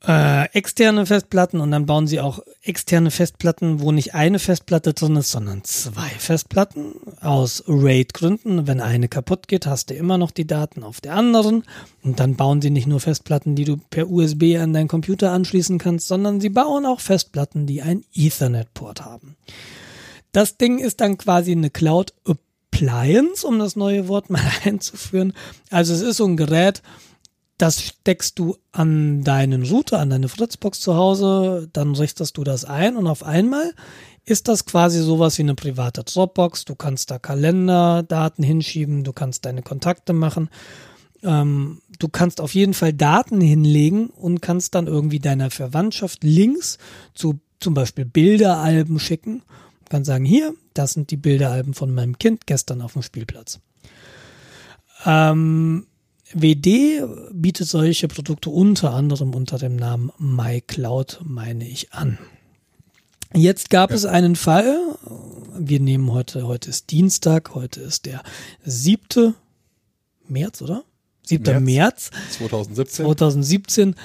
äh, 0.05 0.49
externe 0.51 1.05
Festplatten 1.05 1.61
und 1.61 1.71
dann 1.71 1.85
bauen 1.85 2.07
sie 2.07 2.19
auch 2.19 2.39
externe 2.61 3.09
Festplatten, 3.09 3.79
wo 3.79 3.91
nicht 3.91 4.13
eine 4.13 4.37
Festplatte 4.37 4.93
drin 4.93 5.15
ist, 5.15 5.31
sondern 5.31 5.63
zwei 5.63 6.09
Festplatten 6.09 6.95
aus 7.21 7.63
RAID-Gründen. 7.67 8.67
Wenn 8.67 8.81
eine 8.81 9.07
kaputt 9.07 9.47
geht, 9.47 9.65
hast 9.65 9.89
du 9.89 9.93
immer 9.93 10.17
noch 10.17 10.31
die 10.31 10.45
Daten 10.45 10.83
auf 10.83 10.99
der 10.99 11.15
anderen 11.15 11.63
und 12.03 12.19
dann 12.19 12.35
bauen 12.35 12.61
sie 12.61 12.69
nicht 12.69 12.87
nur 12.87 12.99
Festplatten, 12.99 13.55
die 13.55 13.63
du 13.63 13.77
per 13.77 14.09
USB 14.09 14.57
an 14.59 14.73
deinen 14.73 14.89
Computer 14.89 15.31
anschließen 15.31 15.77
kannst, 15.77 16.07
sondern 16.07 16.41
sie 16.41 16.49
bauen 16.49 16.85
auch 16.85 16.99
Festplatten, 16.99 17.65
die 17.65 17.81
einen 17.81 18.03
Ethernet-Port 18.13 19.05
haben. 19.05 19.37
Das 20.33 20.57
Ding 20.57 20.79
ist 20.79 20.99
dann 20.99 21.17
quasi 21.17 21.53
eine 21.53 21.69
Cloud 21.69 22.13
Appliance, 22.73 23.45
um 23.45 23.59
das 23.59 23.75
neue 23.75 24.07
Wort 24.07 24.29
mal 24.29 24.41
einzuführen. 24.63 25.33
Also 25.69 25.93
es 25.93 26.01
ist 26.01 26.17
so 26.17 26.25
ein 26.25 26.37
Gerät, 26.37 26.81
das 27.57 27.81
steckst 27.81 28.39
du 28.39 28.57
an 28.71 29.23
deinen 29.23 29.63
Router, 29.63 29.99
an 29.99 30.09
deine 30.09 30.27
Fritzbox 30.27 30.81
zu 30.81 30.95
Hause, 30.95 31.69
dann 31.71 31.95
richtest 31.95 32.37
du 32.37 32.43
das 32.43 32.65
ein 32.65 32.97
und 32.97 33.07
auf 33.07 33.23
einmal 33.23 33.73
ist 34.25 34.47
das 34.47 34.65
quasi 34.65 35.01
sowas 35.01 35.37
wie 35.37 35.43
eine 35.43 35.55
private 35.55 36.03
Dropbox. 36.03 36.65
Du 36.65 36.75
kannst 36.75 37.11
da 37.11 37.19
Kalenderdaten 37.19 38.43
hinschieben, 38.43 39.03
du 39.03 39.13
kannst 39.13 39.45
deine 39.45 39.61
Kontakte 39.61 40.13
machen. 40.13 40.49
Ähm, 41.23 41.81
du 41.99 42.07
kannst 42.07 42.39
auf 42.39 42.55
jeden 42.55 42.73
Fall 42.73 42.93
Daten 42.93 43.41
hinlegen 43.41 44.07
und 44.07 44.41
kannst 44.41 44.75
dann 44.75 44.87
irgendwie 44.87 45.19
deiner 45.19 45.51
Verwandtschaft 45.51 46.23
Links 46.23 46.77
zu 47.13 47.39
zum 47.59 47.73
Beispiel 47.73 48.05
Bilderalben 48.05 48.99
schicken. 48.99 49.43
Du 49.85 49.89
kannst 49.89 50.07
sagen, 50.07 50.25
hier, 50.25 50.53
das 50.73 50.93
sind 50.93 51.11
die 51.11 51.17
Bilderalben 51.17 51.73
von 51.73 51.93
meinem 51.93 52.17
Kind 52.17 52.47
gestern 52.47 52.81
auf 52.81 52.93
dem 52.93 53.01
Spielplatz. 53.01 53.59
Ähm, 55.05 55.87
WD 56.33 57.03
bietet 57.31 57.67
solche 57.67 58.07
Produkte 58.07 58.49
unter 58.49 58.93
anderem 58.93 59.35
unter 59.35 59.57
dem 59.57 59.75
Namen 59.75 60.11
MyCloud, 60.17 61.21
meine 61.23 61.67
ich, 61.67 61.93
an. 61.93 62.17
Jetzt 63.35 63.69
gab 63.69 63.89
ja. 63.89 63.95
es 63.95 64.05
einen 64.05 64.35
Fall. 64.35 64.77
Wir 65.57 65.79
nehmen 65.79 66.11
heute, 66.11 66.47
heute 66.47 66.69
ist 66.69 66.91
Dienstag, 66.91 67.55
heute 67.55 67.81
ist 67.81 68.05
der 68.05 68.23
siebte 68.63 69.33
März, 70.27 70.61
oder? 70.61 70.83
7. 71.23 71.63
März, 71.63 71.63
März 71.63 72.11
2017. 72.37 73.05
2017. 73.05 73.95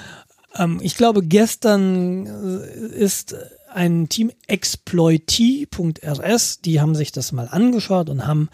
Ähm, 0.55 0.79
ich 0.81 0.95
glaube, 0.95 1.23
gestern 1.23 2.25
äh, 2.25 2.95
ist 2.95 3.35
ein 3.73 4.09
Team 4.09 4.31
exploity.rs, 4.47 6.61
die 6.61 6.81
haben 6.81 6.95
sich 6.95 7.11
das 7.11 7.31
mal 7.31 7.47
angeschaut 7.47 8.09
und 8.09 8.25
haben 8.25 8.49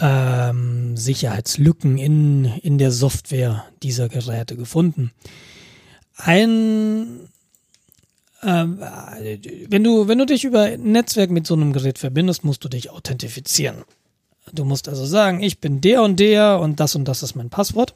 ähm, 0.00 0.96
Sicherheitslücken 0.96 1.98
in, 1.98 2.44
in 2.44 2.78
der 2.78 2.90
Software 2.90 3.64
dieser 3.82 4.08
Geräte 4.08 4.56
gefunden. 4.56 5.12
Ein 6.16 7.28
ähm, 8.42 8.80
wenn 9.68 9.84
du, 9.84 10.08
wenn 10.08 10.18
du 10.18 10.26
dich 10.26 10.44
über 10.44 10.76
Netzwerk 10.76 11.30
mit 11.30 11.46
so 11.46 11.54
einem 11.54 11.72
Gerät 11.72 11.98
verbindest, 11.98 12.44
musst 12.44 12.64
du 12.64 12.68
dich 12.68 12.90
authentifizieren. 12.90 13.84
Du 14.52 14.64
musst 14.64 14.88
also 14.88 15.04
sagen, 15.04 15.42
ich 15.42 15.60
bin 15.60 15.80
der 15.80 16.02
und 16.02 16.18
der 16.18 16.60
und 16.60 16.80
das 16.80 16.94
und 16.94 17.06
das 17.06 17.22
ist 17.22 17.34
mein 17.34 17.50
Passwort. 17.50 17.94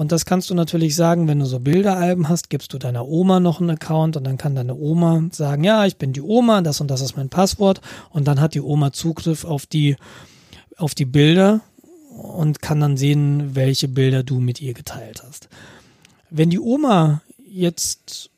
Und 0.00 0.12
das 0.12 0.24
kannst 0.24 0.48
du 0.48 0.54
natürlich 0.54 0.96
sagen, 0.96 1.28
wenn 1.28 1.40
du 1.40 1.44
so 1.44 1.60
Bilderalben 1.60 2.30
hast, 2.30 2.48
gibst 2.48 2.72
du 2.72 2.78
deiner 2.78 3.06
Oma 3.06 3.38
noch 3.38 3.60
einen 3.60 3.68
Account 3.68 4.16
und 4.16 4.24
dann 4.24 4.38
kann 4.38 4.54
deine 4.54 4.74
Oma 4.74 5.24
sagen, 5.30 5.62
ja, 5.62 5.84
ich 5.84 5.98
bin 5.98 6.14
die 6.14 6.22
Oma, 6.22 6.62
das 6.62 6.80
und 6.80 6.90
das 6.90 7.02
ist 7.02 7.18
mein 7.18 7.28
Passwort. 7.28 7.82
Und 8.08 8.26
dann 8.26 8.40
hat 8.40 8.54
die 8.54 8.62
Oma 8.62 8.94
Zugriff 8.94 9.44
auf 9.44 9.66
die, 9.66 9.96
auf 10.78 10.94
die 10.94 11.04
Bilder 11.04 11.60
und 12.16 12.62
kann 12.62 12.80
dann 12.80 12.96
sehen, 12.96 13.54
welche 13.54 13.88
Bilder 13.88 14.22
du 14.22 14.40
mit 14.40 14.62
ihr 14.62 14.72
geteilt 14.72 15.22
hast. 15.22 15.50
Wenn 16.30 16.48
die 16.48 16.60
Oma 16.60 17.20
jetzt 17.46 18.30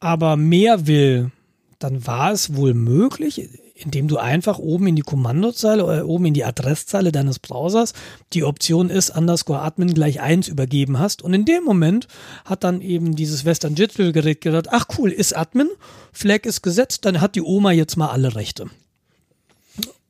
aber 0.00 0.36
mehr 0.36 0.88
will, 0.88 1.30
dann 1.78 2.08
war 2.08 2.32
es 2.32 2.56
wohl 2.56 2.74
möglich, 2.74 3.48
indem 3.78 4.08
du 4.08 4.18
einfach 4.18 4.58
oben 4.58 4.88
in 4.88 4.96
die 4.96 5.02
Kommandozeile 5.02 5.84
oder 5.84 6.06
oben 6.06 6.26
in 6.26 6.34
die 6.34 6.44
Adresszeile 6.44 7.12
deines 7.12 7.38
Browsers 7.38 7.92
die 8.32 8.44
Option 8.44 8.90
ist 8.90 9.10
underscore 9.10 9.60
admin 9.60 9.94
gleich 9.94 10.20
eins 10.20 10.48
übergeben 10.48 10.98
hast. 10.98 11.22
Und 11.22 11.32
in 11.32 11.44
dem 11.44 11.64
Moment 11.64 12.08
hat 12.44 12.64
dann 12.64 12.80
eben 12.80 13.14
dieses 13.14 13.44
Western 13.44 13.74
Digital 13.74 14.12
Gerät 14.12 14.40
gedacht, 14.40 14.68
ach 14.70 14.86
cool, 14.98 15.10
ist 15.10 15.36
Admin, 15.36 15.68
Flag 16.12 16.44
ist 16.44 16.62
gesetzt, 16.62 17.04
dann 17.04 17.20
hat 17.20 17.36
die 17.36 17.42
Oma 17.42 17.72
jetzt 17.72 17.96
mal 17.96 18.08
alle 18.08 18.34
Rechte. 18.34 18.66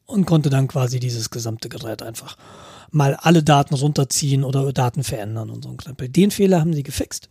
Und 0.07 0.25
konnte 0.25 0.49
dann 0.49 0.69
quasi 0.69 1.01
dieses 1.01 1.29
gesamte 1.29 1.69
Gerät 1.69 2.03
einfach 2.03 2.39
mal 2.91 3.15
alle 3.15 3.43
Daten 3.43 3.75
runterziehen 3.75 4.45
oder 4.45 4.73
Daten 4.73 5.05
verändern 5.05 5.51
und 5.51 5.65
so 5.65 5.69
ein 5.69 5.77
Krempel. 5.77 6.09
Den 6.09 6.31
Fehler 6.31 6.61
haben 6.61 6.73
sie 6.73 6.83
gefixt. 6.83 7.29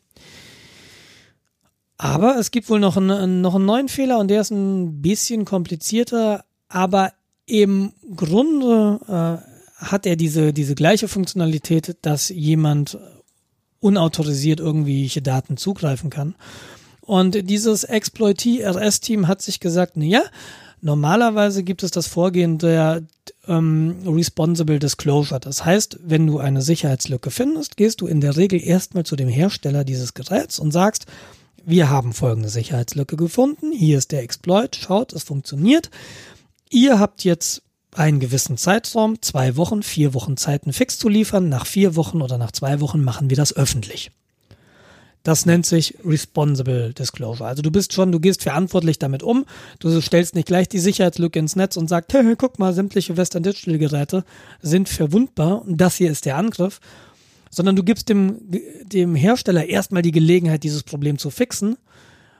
Aber 1.97 2.37
es 2.37 2.51
gibt 2.51 2.69
wohl 2.69 2.79
noch 2.79 2.97
einen, 2.97 3.41
noch 3.41 3.55
einen 3.55 3.65
neuen 3.65 3.89
Fehler 3.89 4.19
und 4.19 4.27
der 4.29 4.41
ist 4.41 4.51
ein 4.51 5.01
bisschen 5.01 5.45
komplizierter, 5.45 6.45
aber 6.69 7.13
im 7.45 7.93
Grunde 8.15 8.99
äh, 9.07 9.83
hat 9.83 10.05
er 10.05 10.15
diese, 10.15 10.53
diese 10.53 10.75
gleiche 10.75 11.07
Funktionalität, 11.07 11.97
dass 12.01 12.29
jemand 12.29 12.97
unautorisiert 13.79 14.59
irgendwelche 14.59 15.21
Daten 15.21 15.57
zugreifen 15.57 16.09
kann. 16.09 16.35
Und 17.01 17.49
dieses 17.49 17.83
Exploitee-RS-Team 17.83 19.27
hat 19.27 19.41
sich 19.41 19.59
gesagt, 19.59 19.95
naja, 19.95 20.23
normalerweise 20.81 21.63
gibt 21.63 21.83
es 21.83 21.91
das 21.91 22.07
Vorgehen 22.07 22.57
der 22.57 23.03
ähm, 23.47 23.95
Responsible 24.05 24.79
Disclosure. 24.79 25.39
Das 25.39 25.63
heißt, 25.63 25.99
wenn 26.03 26.27
du 26.27 26.39
eine 26.39 26.61
Sicherheitslücke 26.61 27.31
findest, 27.31 27.77
gehst 27.77 28.01
du 28.01 28.07
in 28.07 28.19
der 28.19 28.35
Regel 28.35 28.61
erstmal 28.61 29.05
zu 29.05 29.15
dem 29.15 29.29
Hersteller 29.29 29.83
dieses 29.83 30.15
Geräts 30.15 30.59
und 30.59 30.71
sagst, 30.71 31.05
wir 31.67 31.89
haben 31.89 32.13
folgende 32.13 32.47
Sicherheitslücke 32.47 33.17
gefunden. 33.17 33.73
Hier 33.73 33.97
ist 33.97 34.13
der 34.13 34.23
Exploit. 34.23 34.77
Schaut, 34.77 35.11
es 35.11 35.23
funktioniert. 35.23 35.89
Ihr 36.69 36.97
habt 36.97 37.25
jetzt 37.25 37.61
einen 37.93 38.21
gewissen 38.21 38.55
Zeitraum, 38.57 39.21
zwei 39.21 39.57
Wochen, 39.57 39.83
vier 39.83 40.13
Wochen 40.13 40.37
Zeit, 40.37 40.63
einen 40.63 40.71
Fix 40.71 40.97
zu 40.97 41.09
liefern. 41.09 41.49
Nach 41.49 41.65
vier 41.65 41.97
Wochen 41.97 42.21
oder 42.21 42.37
nach 42.37 42.53
zwei 42.53 42.79
Wochen 42.79 43.03
machen 43.03 43.29
wir 43.29 43.35
das 43.35 43.53
öffentlich. 43.53 44.11
Das 45.23 45.45
nennt 45.45 45.65
sich 45.65 45.95
Responsible 46.05 46.93
Disclosure. 46.93 47.49
Also 47.49 47.61
du 47.61 47.69
bist 47.69 47.91
schon, 47.91 48.13
du 48.13 48.21
gehst 48.21 48.43
verantwortlich 48.43 48.97
damit 48.97 49.21
um. 49.21 49.43
Du 49.79 49.99
stellst 49.99 50.35
nicht 50.35 50.47
gleich 50.47 50.69
die 50.69 50.79
Sicherheitslücke 50.79 51.37
ins 51.37 51.57
Netz 51.57 51.75
und 51.75 51.89
sagst, 51.89 52.13
hey, 52.13 52.35
guck 52.37 52.59
mal, 52.59 52.73
sämtliche 52.73 53.17
Western 53.17 53.43
Digital 53.43 53.77
Geräte 53.77 54.23
sind 54.61 54.87
verwundbar 54.87 55.63
und 55.63 55.81
das 55.81 55.97
hier 55.97 56.09
ist 56.11 56.23
der 56.23 56.37
Angriff, 56.37 56.79
sondern 57.57 57.75
du 57.75 57.83
gibst 57.83 58.07
dem, 58.07 58.37
dem 58.83 59.15
Hersteller 59.15 59.65
erstmal 59.65 60.03
die 60.03 60.11
Gelegenheit, 60.11 60.63
dieses 60.63 60.83
Problem 60.83 61.17
zu 61.17 61.31
fixen. 61.31 61.75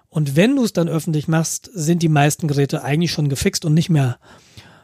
Und 0.09 0.35
wenn 0.35 0.55
du 0.55 0.63
es 0.63 0.73
dann 0.73 0.87
öffentlich 0.87 1.27
machst, 1.27 1.69
sind 1.73 2.03
die 2.03 2.07
meisten 2.07 2.47
Geräte 2.47 2.83
eigentlich 2.83 3.11
schon 3.11 3.27
gefixt 3.27 3.65
und 3.65 3.73
nicht 3.73 3.89
mehr, 3.89 4.19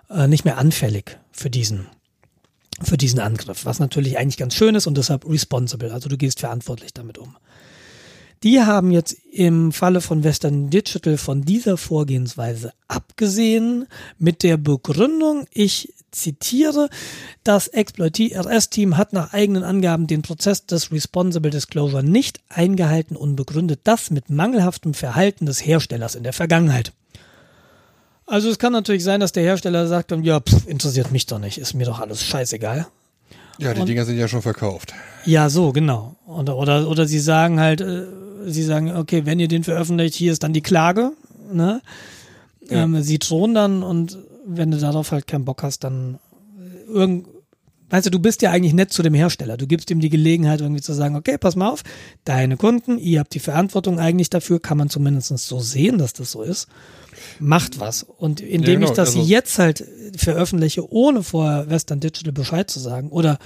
äh, 0.10 0.28
nicht 0.28 0.44
mehr 0.44 0.58
anfällig 0.58 1.20
für 1.32 1.52
diesen, 1.52 1.86
für 2.82 2.98
diesen 2.98 3.20
Angriff, 3.20 3.66
was 3.66 3.80
natürlich 3.80 4.18
eigentlich 4.18 4.38
ganz 4.38 4.56
schön 4.56 4.74
ist 4.74 4.88
und 4.88 4.98
deshalb 4.98 5.30
responsible. 5.30 5.94
Also 5.94 6.10
du 6.10 6.18
gehst 6.18 6.40
verantwortlich 6.40 6.94
damit 6.94 7.20
um. 7.20 7.38
Die 8.42 8.60
haben 8.60 8.92
jetzt 8.92 9.16
im 9.32 9.72
Falle 9.72 10.02
von 10.02 10.24
Western 10.24 10.72
Digital 10.72 11.18
von 11.18 11.44
dieser 11.44 11.78
Vorgehensweise 11.78 12.74
abgesehen 12.88 13.86
mit 14.18 14.42
der 14.42 14.58
Begründung, 14.58 15.46
ich 15.52 15.93
zitiere, 16.14 16.90
das 17.44 17.68
Exploitee-RS-Team 17.68 18.98
hat 18.98 19.14
nach 19.14 19.34
eigenen 19.34 19.64
Angaben 19.64 20.08
den 20.08 20.22
Prozess 20.22 20.66
des 20.66 20.92
Responsible 20.92 21.52
Disclosure 21.52 22.04
nicht 22.04 22.40
eingehalten 22.50 23.16
und 23.16 23.36
begründet 23.36 23.82
das 23.84 24.12
mit 24.12 24.30
mangelhaftem 24.30 24.94
Verhalten 24.94 25.46
des 25.46 25.66
Herstellers 25.66 26.16
in 26.16 26.24
der 26.24 26.34
Vergangenheit. 26.34 26.94
Also 28.26 28.50
es 28.50 28.58
kann 28.58 28.72
natürlich 28.72 29.04
sein, 29.04 29.20
dass 29.20 29.34
der 29.34 29.44
Hersteller 29.44 29.88
sagt, 29.88 30.12
ja, 30.12 30.40
pff, 30.40 30.68
interessiert 30.68 31.12
mich 31.12 31.26
doch 31.26 31.40
nicht, 31.40 31.58
ist 31.58 31.74
mir 31.74 31.86
doch 31.86 32.00
alles 32.00 32.24
scheißegal. 32.24 32.88
Ja, 33.60 33.74
die 33.74 33.82
und, 33.82 33.88
Dinger 33.88 34.06
sind 34.06 34.18
ja 34.18 34.28
schon 34.28 34.42
verkauft. 34.42 34.94
Ja, 35.26 35.50
so, 35.50 35.72
genau. 35.72 36.16
Oder, 36.26 36.58
oder, 36.58 36.90
oder 36.90 37.06
sie 37.06 37.20
sagen 37.20 37.60
halt, 37.60 37.82
äh, 37.82 38.06
sie 38.46 38.64
sagen, 38.64 38.96
okay, 38.96 39.26
wenn 39.26 39.40
ihr 39.40 39.48
den 39.48 39.64
veröffentlicht, 39.64 40.16
hier 40.16 40.32
ist 40.32 40.44
dann 40.44 40.54
die 40.54 40.62
Klage, 40.62 41.12
ne? 41.52 41.82
Ja. 42.70 42.84
Ähm, 42.84 43.02
sie 43.04 43.20
drohen 43.20 43.54
dann 43.54 43.84
und 43.84 44.18
wenn 44.46 44.72
du 44.72 44.78
darauf 44.78 45.12
halt 45.12 45.28
keinen 45.28 45.46
Bock 45.46 45.64
hast, 45.64 45.84
dann 45.84 46.20
äh, 46.58 46.92
irgend, 46.92 47.28
weißt 47.90 48.08
du, 48.08 48.12
du 48.12 48.20
bist 48.20 48.42
ja 48.42 48.52
eigentlich 48.52 48.74
nett 48.74 48.92
zu 48.92 49.04
dem 49.04 49.14
Hersteller. 49.14 49.58
Du 49.58 49.68
gibst 49.68 49.90
ihm 49.92 50.00
die 50.00 50.10
Gelegenheit, 50.10 50.62
irgendwie 50.62 50.82
zu 50.82 50.94
sagen, 50.94 51.16
okay, 51.16 51.38
pass 51.38 51.56
mal 51.56 51.70
auf, 51.70 51.84
deine 52.26 52.58
Kunden, 52.58 52.98
ihr 52.98 53.20
habt 53.20 53.34
die 53.34 53.40
Verantwortung 53.40 54.00
eigentlich 54.00 54.30
dafür, 54.30 54.60
kann 54.60 54.78
man 54.78 54.90
zumindest 54.90 55.38
so 55.38 55.60
sehen, 55.60 55.98
dass 55.98 56.14
das 56.14 56.32
so 56.32 56.42
ist. 56.42 56.68
Macht 57.40 57.80
was. 57.80 58.04
Und 58.04 58.42
indem 58.42 58.74
ja, 58.74 58.80
genau, 58.80 58.92
ich 58.92 58.96
das 58.96 59.10
also 59.10 59.22
jetzt 59.22 59.60
halt 59.60 59.86
veröffentliche, 60.18 60.92
ohne 60.92 61.24
vorher 61.24 61.70
Western 61.70 62.00
Digital 62.00 62.34
Bescheid 62.34 62.70
zu 62.70 62.80
sagen 62.80 63.10
oder 63.10 63.38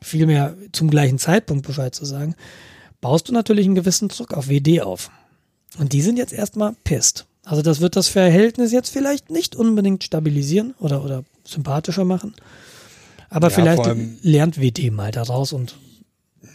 vielmehr 0.00 0.56
zum 0.72 0.90
gleichen 0.90 1.18
Zeitpunkt 1.18 1.66
Bescheid 1.66 1.94
zu 1.94 2.04
sagen, 2.04 2.34
baust 3.00 3.28
du 3.28 3.32
natürlich 3.32 3.66
einen 3.66 3.74
gewissen 3.74 4.08
Druck 4.08 4.34
auf 4.34 4.48
WD 4.48 4.82
auf. 4.82 5.10
Und 5.78 5.92
die 5.92 6.02
sind 6.02 6.18
jetzt 6.18 6.32
erstmal 6.32 6.74
pisst. 6.84 7.26
Also 7.44 7.62
das 7.62 7.80
wird 7.80 7.96
das 7.96 8.08
Verhältnis 8.08 8.72
jetzt 8.72 8.90
vielleicht 8.90 9.30
nicht 9.30 9.56
unbedingt 9.56 10.04
stabilisieren 10.04 10.74
oder, 10.78 11.04
oder 11.04 11.24
sympathischer 11.44 12.04
machen. 12.04 12.34
Aber 13.28 13.48
ja, 13.48 13.54
vielleicht 13.54 13.82
lernt 14.22 14.60
WD 14.60 14.90
mal 14.90 15.10
daraus 15.10 15.52
und 15.52 15.76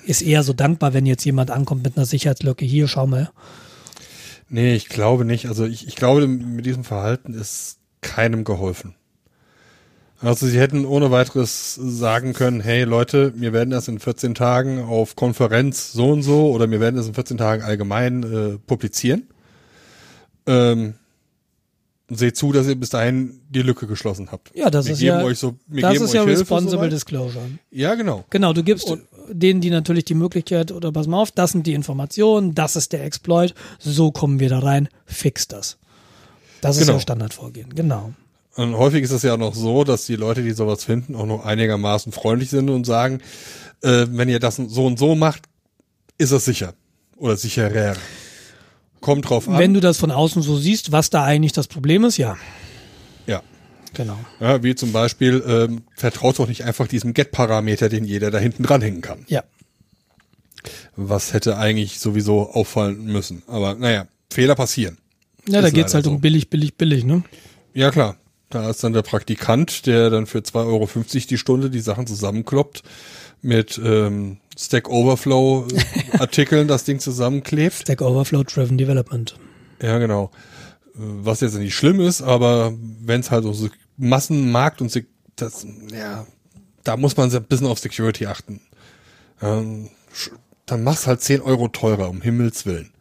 ist 0.05 0.21
eher 0.21 0.43
so 0.43 0.53
dankbar, 0.53 0.93
wenn 0.93 1.05
jetzt 1.05 1.25
jemand 1.25 1.51
ankommt 1.51 1.83
mit 1.83 1.97
einer 1.97 2.05
Sicherheitslücke. 2.05 2.65
Hier, 2.65 2.87
schau 2.87 3.07
mal. 3.07 3.31
Nee, 4.49 4.75
ich 4.75 4.89
glaube 4.89 5.25
nicht. 5.25 5.47
Also 5.47 5.65
ich, 5.65 5.87
ich 5.87 5.95
glaube, 5.95 6.27
mit 6.27 6.65
diesem 6.65 6.83
Verhalten 6.83 7.33
ist 7.33 7.79
keinem 8.01 8.43
geholfen. 8.43 8.95
Also 10.21 10.47
sie 10.47 10.59
hätten 10.59 10.85
ohne 10.85 11.11
weiteres 11.11 11.75
sagen 11.75 12.33
können, 12.33 12.61
hey 12.61 12.83
Leute, 12.83 13.33
wir 13.35 13.53
werden 13.53 13.69
das 13.69 13.87
in 13.87 13.99
14 13.99 14.33
Tagen 14.33 14.83
auf 14.83 15.15
Konferenz 15.15 15.91
so 15.91 16.09
und 16.11 16.23
so 16.23 16.51
oder 16.51 16.69
wir 16.71 16.79
werden 16.79 16.95
das 16.95 17.07
in 17.07 17.13
14 17.13 17.37
Tagen 17.37 17.63
allgemein 17.63 18.23
äh, 18.23 18.57
publizieren. 18.65 19.27
Ähm, 20.47 20.95
seht 22.09 22.37
zu, 22.37 22.51
dass 22.51 22.67
ihr 22.67 22.75
bis 22.75 22.89
dahin 22.91 23.41
die 23.49 23.63
Lücke 23.63 23.87
geschlossen 23.87 24.31
habt. 24.31 24.51
Ja, 24.55 24.69
das 24.69 24.85
wir 24.85 24.93
ist 24.93 24.99
geben 24.99 25.17
ja, 25.19 25.23
euch 25.23 25.39
so, 25.39 25.55
das 25.67 25.99
ist 25.99 26.13
ja 26.13 26.23
Hilfe 26.23 26.41
Responsible 26.41 26.77
soweit. 26.77 26.91
Disclosure. 26.91 27.45
Ja, 27.71 27.95
genau. 27.95 28.25
Genau, 28.29 28.53
du 28.53 28.63
gibst 28.63 28.85
Und- 28.87 29.01
denen, 29.27 29.59
die 29.59 29.71
natürlich 29.71 30.05
die 30.05 30.13
Möglichkeit, 30.13 30.71
oder 30.71 30.91
pass 30.91 31.07
mal 31.07 31.19
auf, 31.19 31.31
das 31.31 31.51
sind 31.53 31.65
die 31.65 31.73
Informationen, 31.73 32.53
das 32.53 32.75
ist 32.75 32.93
der 32.93 33.03
Exploit, 33.03 33.55
so 33.79 34.11
kommen 34.11 34.39
wir 34.39 34.49
da 34.49 34.59
rein, 34.59 34.87
fix 35.07 35.47
das. 35.47 35.77
Das 36.61 36.75
ist 36.77 36.83
Genau. 36.83 36.93
ja 36.93 36.99
Standardvorgehen, 36.99 37.73
genau. 37.73 38.13
Und 38.55 38.77
häufig 38.77 39.01
ist 39.03 39.11
es 39.11 39.23
ja 39.23 39.35
noch 39.35 39.55
so, 39.55 39.83
dass 39.83 40.05
die 40.05 40.15
Leute, 40.15 40.43
die 40.43 40.51
sowas 40.51 40.83
finden, 40.83 41.15
auch 41.15 41.25
noch 41.25 41.43
einigermaßen 41.43 42.11
freundlich 42.11 42.51
sind 42.51 42.69
und 42.69 42.85
sagen, 42.85 43.19
äh, 43.81 44.05
wenn 44.11 44.29
ihr 44.29 44.39
das 44.39 44.57
so 44.57 44.85
und 44.85 44.99
so 44.99 45.15
macht, 45.15 45.43
ist 46.19 46.31
es 46.31 46.45
sicher. 46.45 46.73
Oder 47.17 47.35
sicherer. 47.35 47.95
Kommt 49.05 49.29
drauf 49.29 49.47
an. 49.47 49.59
Wenn 49.59 49.75
du 49.75 49.81
das 49.81 49.99
von 49.99 50.09
außen 50.09 50.41
so 50.41 50.57
siehst, 50.57 50.91
was 50.91 51.11
da 51.11 51.23
eigentlich 51.23 51.51
das 51.51 51.67
Problem 51.67 52.05
ist, 52.05 52.17
ja, 52.17 52.37
ja. 53.27 53.43
genau. 53.93 54.17
ja. 54.39 54.63
Wie 54.63 54.73
zum 54.73 54.93
Beispiel, 54.93 55.43
ähm, 55.47 55.83
vertraut 55.95 56.39
doch 56.39 56.47
nicht 56.47 56.63
einfach 56.63 56.87
diesem 56.87 57.13
Get-Parameter, 57.13 57.87
den 57.87 58.03
jeder 58.05 58.31
da 58.31 58.39
hinten 58.39 58.63
dranhängen 58.63 59.01
kann. 59.01 59.23
Ja, 59.27 59.43
Was 60.95 61.33
hätte 61.33 61.59
eigentlich 61.59 61.99
sowieso 61.99 62.49
auffallen 62.49 63.05
müssen. 63.05 63.43
Aber 63.45 63.75
naja, 63.75 64.07
Fehler 64.31 64.55
passieren. 64.55 64.97
ja 65.47 65.61
da 65.61 65.67
Ist 65.67 65.75
geht's 65.75 65.93
halt 65.93 66.05
leider 66.05 66.13
um 66.13 66.17
so. 66.17 66.21
billig, 66.21 66.49
billig, 66.49 66.73
billig, 66.75 67.03
ne? 67.03 67.23
Ja, 67.75 67.91
klar. 67.91 68.17
Da 68.49 68.71
ist 68.71 68.83
dann 68.83 68.93
der 68.93 69.03
Praktikant, 69.03 69.85
der 69.85 70.09
dann 70.09 70.25
für 70.25 70.39
2,50 70.39 70.55
Euro 70.65 70.89
die 71.29 71.37
Stunde 71.37 71.69
die 71.69 71.79
Sachen 71.79 72.07
zusammenkloppt, 72.07 72.81
mit 73.41 73.79
ähm, 73.83 74.37
Stack 74.57 74.89
Overflow 74.89 75.67
äh, 75.73 76.17
Artikeln 76.19 76.67
das 76.67 76.83
Ding 76.83 76.99
zusammenklebt. 76.99 77.75
Stack 77.75 78.01
Overflow 78.01 78.43
Driven 78.43 78.77
Development. 78.77 79.35
Ja, 79.81 79.97
genau. 79.99 80.31
Was 80.93 81.41
jetzt 81.41 81.55
nicht 81.55 81.75
schlimm 81.75 81.99
ist, 81.99 82.21
aber 82.21 82.73
wenn 83.01 83.19
es 83.19 83.29
halt 83.31 83.43
so 83.43 83.51
Se- 83.53 83.71
Massenmarkt 83.97 84.81
und 84.81 85.05
das, 85.35 85.65
ja, 85.91 86.25
da 86.83 86.95
muss 86.97 87.17
man 87.17 87.29
so 87.29 87.37
ein 87.37 87.43
bisschen 87.43 87.67
auf 87.67 87.79
Security 87.79 88.25
achten. 88.27 88.61
Ähm, 89.41 89.89
dann 90.65 90.83
mach's 90.83 91.05
halt 91.07 91.21
10 91.21 91.41
Euro 91.41 91.67
teurer, 91.67 92.09
um 92.09 92.21
Himmels 92.21 92.65
Willen. 92.65 92.91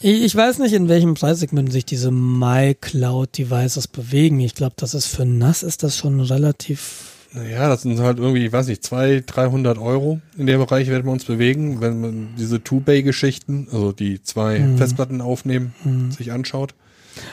Ich, 0.00 0.22
ich 0.22 0.34
weiß 0.36 0.58
nicht, 0.58 0.72
in 0.74 0.88
welchem 0.88 1.14
Preissegment 1.14 1.72
sich 1.72 1.84
diese 1.84 2.10
MyCloud-Devices 2.10 3.88
bewegen. 3.88 4.40
Ich 4.40 4.54
glaube, 4.54 4.74
das 4.76 4.94
ist 4.94 5.06
für 5.06 5.24
NAS 5.24 5.62
ist 5.62 5.82
das 5.82 5.96
schon 5.96 6.20
relativ 6.20 7.12
Naja, 7.32 7.68
das 7.68 7.82
sind 7.82 7.98
halt 8.00 8.18
irgendwie, 8.18 8.46
ich 8.46 8.52
weiß 8.52 8.66
nicht, 8.68 8.82
200, 8.84 9.24
300 9.36 9.78
Euro. 9.78 10.20
In 10.38 10.46
dem 10.46 10.58
Bereich 10.60 10.88
werden 10.88 11.04
wir 11.04 11.12
uns 11.12 11.24
bewegen, 11.24 11.80
wenn 11.80 12.00
man 12.00 12.28
diese 12.38 12.62
Two-Bay-Geschichten, 12.62 13.68
also 13.72 13.92
die 13.92 14.22
zwei 14.22 14.58
Mhm. 14.60 14.78
Festplatten 14.78 15.20
aufnehmen, 15.20 15.74
sich 16.16 16.32
anschaut. 16.32 16.74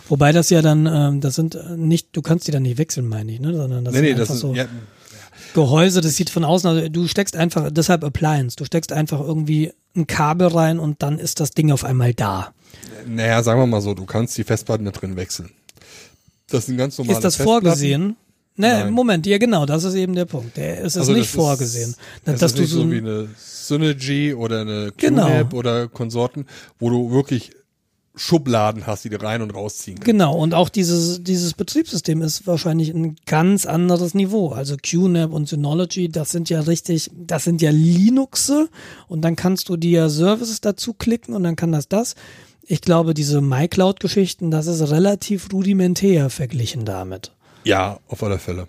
Wobei 0.08 0.32
das 0.32 0.50
ja 0.50 0.62
dann, 0.62 0.86
ähm, 0.86 1.22
das 1.22 1.36
sind 1.36 1.56
äh, 1.56 1.76
nicht, 1.78 2.10
du 2.14 2.22
kannst 2.22 2.48
die 2.48 2.52
dann 2.52 2.64
nicht 2.64 2.78
wechseln, 2.78 3.08
meine 3.08 3.32
ich, 3.32 3.40
ne? 3.40 3.54
Sondern 3.56 3.84
das 3.86 3.94
nee, 3.94 4.00
sind 4.00 4.06
nee, 4.10 4.14
das 4.14 4.22
einfach 4.30 4.36
ist, 4.36 4.42
so 4.42 4.54
ja, 4.56 4.66
Gehäuse, 5.54 6.02
das 6.02 6.16
sieht 6.16 6.30
von 6.30 6.44
außen, 6.46 6.70
also 6.70 6.90
du 6.90 7.08
steckst 7.08 7.36
einfach, 7.36 7.70
deshalb 7.72 8.04
Appliance, 8.04 8.56
du 8.56 8.66
steckst 8.66 8.92
einfach 8.94 9.20
irgendwie 9.20 9.74
ein 9.96 10.08
Kabel 10.08 10.48
rein 10.48 10.80
und 10.80 11.04
dann 11.04 11.20
ist 11.20 11.40
das 11.40 11.52
Ding 11.52 11.72
auf 11.72 11.84
einmal 11.84 12.14
da. 12.14 12.54
naja, 13.08 13.44
sagen 13.44 13.60
wir 13.60 13.68
mal 13.68 13.82
so, 13.82 13.94
du 13.94 14.06
kannst 14.06 14.38
die 14.38 14.44
Festplatten 14.44 14.86
da 14.86 14.92
drin 14.92 15.16
wechseln. 15.16 15.50
Das 16.50 16.66
sind 16.68 16.78
ganz 16.78 16.98
normale 16.98 17.18
ist 17.18 17.24
das 17.24 17.36
Festplatten. 17.36 17.66
vorgesehen? 17.66 18.16
Ne. 18.56 18.90
Moment, 18.92 19.26
ja 19.26 19.38
genau, 19.40 19.66
das 19.66 19.84
ist 19.84 19.96
eben 19.96 20.14
der 20.14 20.26
Punkt. 20.26 20.58
Der, 20.58 20.80
es 20.84 20.96
ist 20.96 20.98
Also 21.02 21.14
nicht 21.14 21.26
das 21.26 21.36
vorgesehen. 21.36 21.96
Das 22.24 22.40
dass 22.40 22.52
ist 22.52 22.58
du 22.58 22.62
nicht 22.62 22.72
so 22.72 22.82
so 22.82 22.92
wie 22.92 22.98
eine 22.98 23.28
Synergy 23.38 24.34
oder 24.34 24.62
eine 24.62 24.92
Genau. 24.96 25.26
QNAP 25.26 25.54
oder 25.54 25.88
Konsorten, 25.88 26.46
wo 26.80 26.90
du 26.90 27.12
wirklich 27.12 27.52
Schubladen 28.16 28.86
hast, 28.86 29.06
die 29.06 29.10
du 29.10 29.20
rein 29.20 29.42
und 29.42 29.56
rausziehen 29.56 29.96
kannst. 29.96 30.06
Genau, 30.06 30.38
und 30.38 30.54
auch 30.54 30.70
dieses, 30.70 31.24
dieses 31.24 31.56
Betriebssystem 31.56 32.22
ist 32.22 32.46
wahrscheinlich 32.46 32.90
ein 32.94 33.16
ganz 33.26 33.66
anderes 33.66 34.14
Niveau. 34.14 34.50
Also 34.50 34.76
QNAP 34.78 35.34
und 35.34 35.50
Synology, 35.50 36.10
das 36.10 36.30
sind 36.30 36.48
ja 36.52 36.60
richtig, 36.62 37.10
das 37.16 37.44
sind 37.44 37.60
ja 37.64 37.72
Linuxe 37.72 38.70
und 39.08 39.24
dann 39.24 39.36
kannst 39.36 39.68
du 39.70 39.78
dir 39.78 40.10
Services 40.10 40.62
dazu 40.62 40.94
klicken 40.94 41.34
und 41.34 41.42
dann 41.42 41.56
kann 41.56 41.72
das 41.72 41.88
das. 41.88 42.14
Ich 42.62 42.82
glaube, 42.82 43.16
diese 43.16 43.42
MyCloud-Geschichten, 43.42 44.52
das 44.52 44.68
ist 44.68 44.82
relativ 44.92 45.52
rudimentär 45.52 46.30
verglichen 46.30 46.86
damit. 46.86 47.32
Ja, 47.64 48.00
auf 48.08 48.24
alle 48.24 48.40
Fälle. 48.40 48.68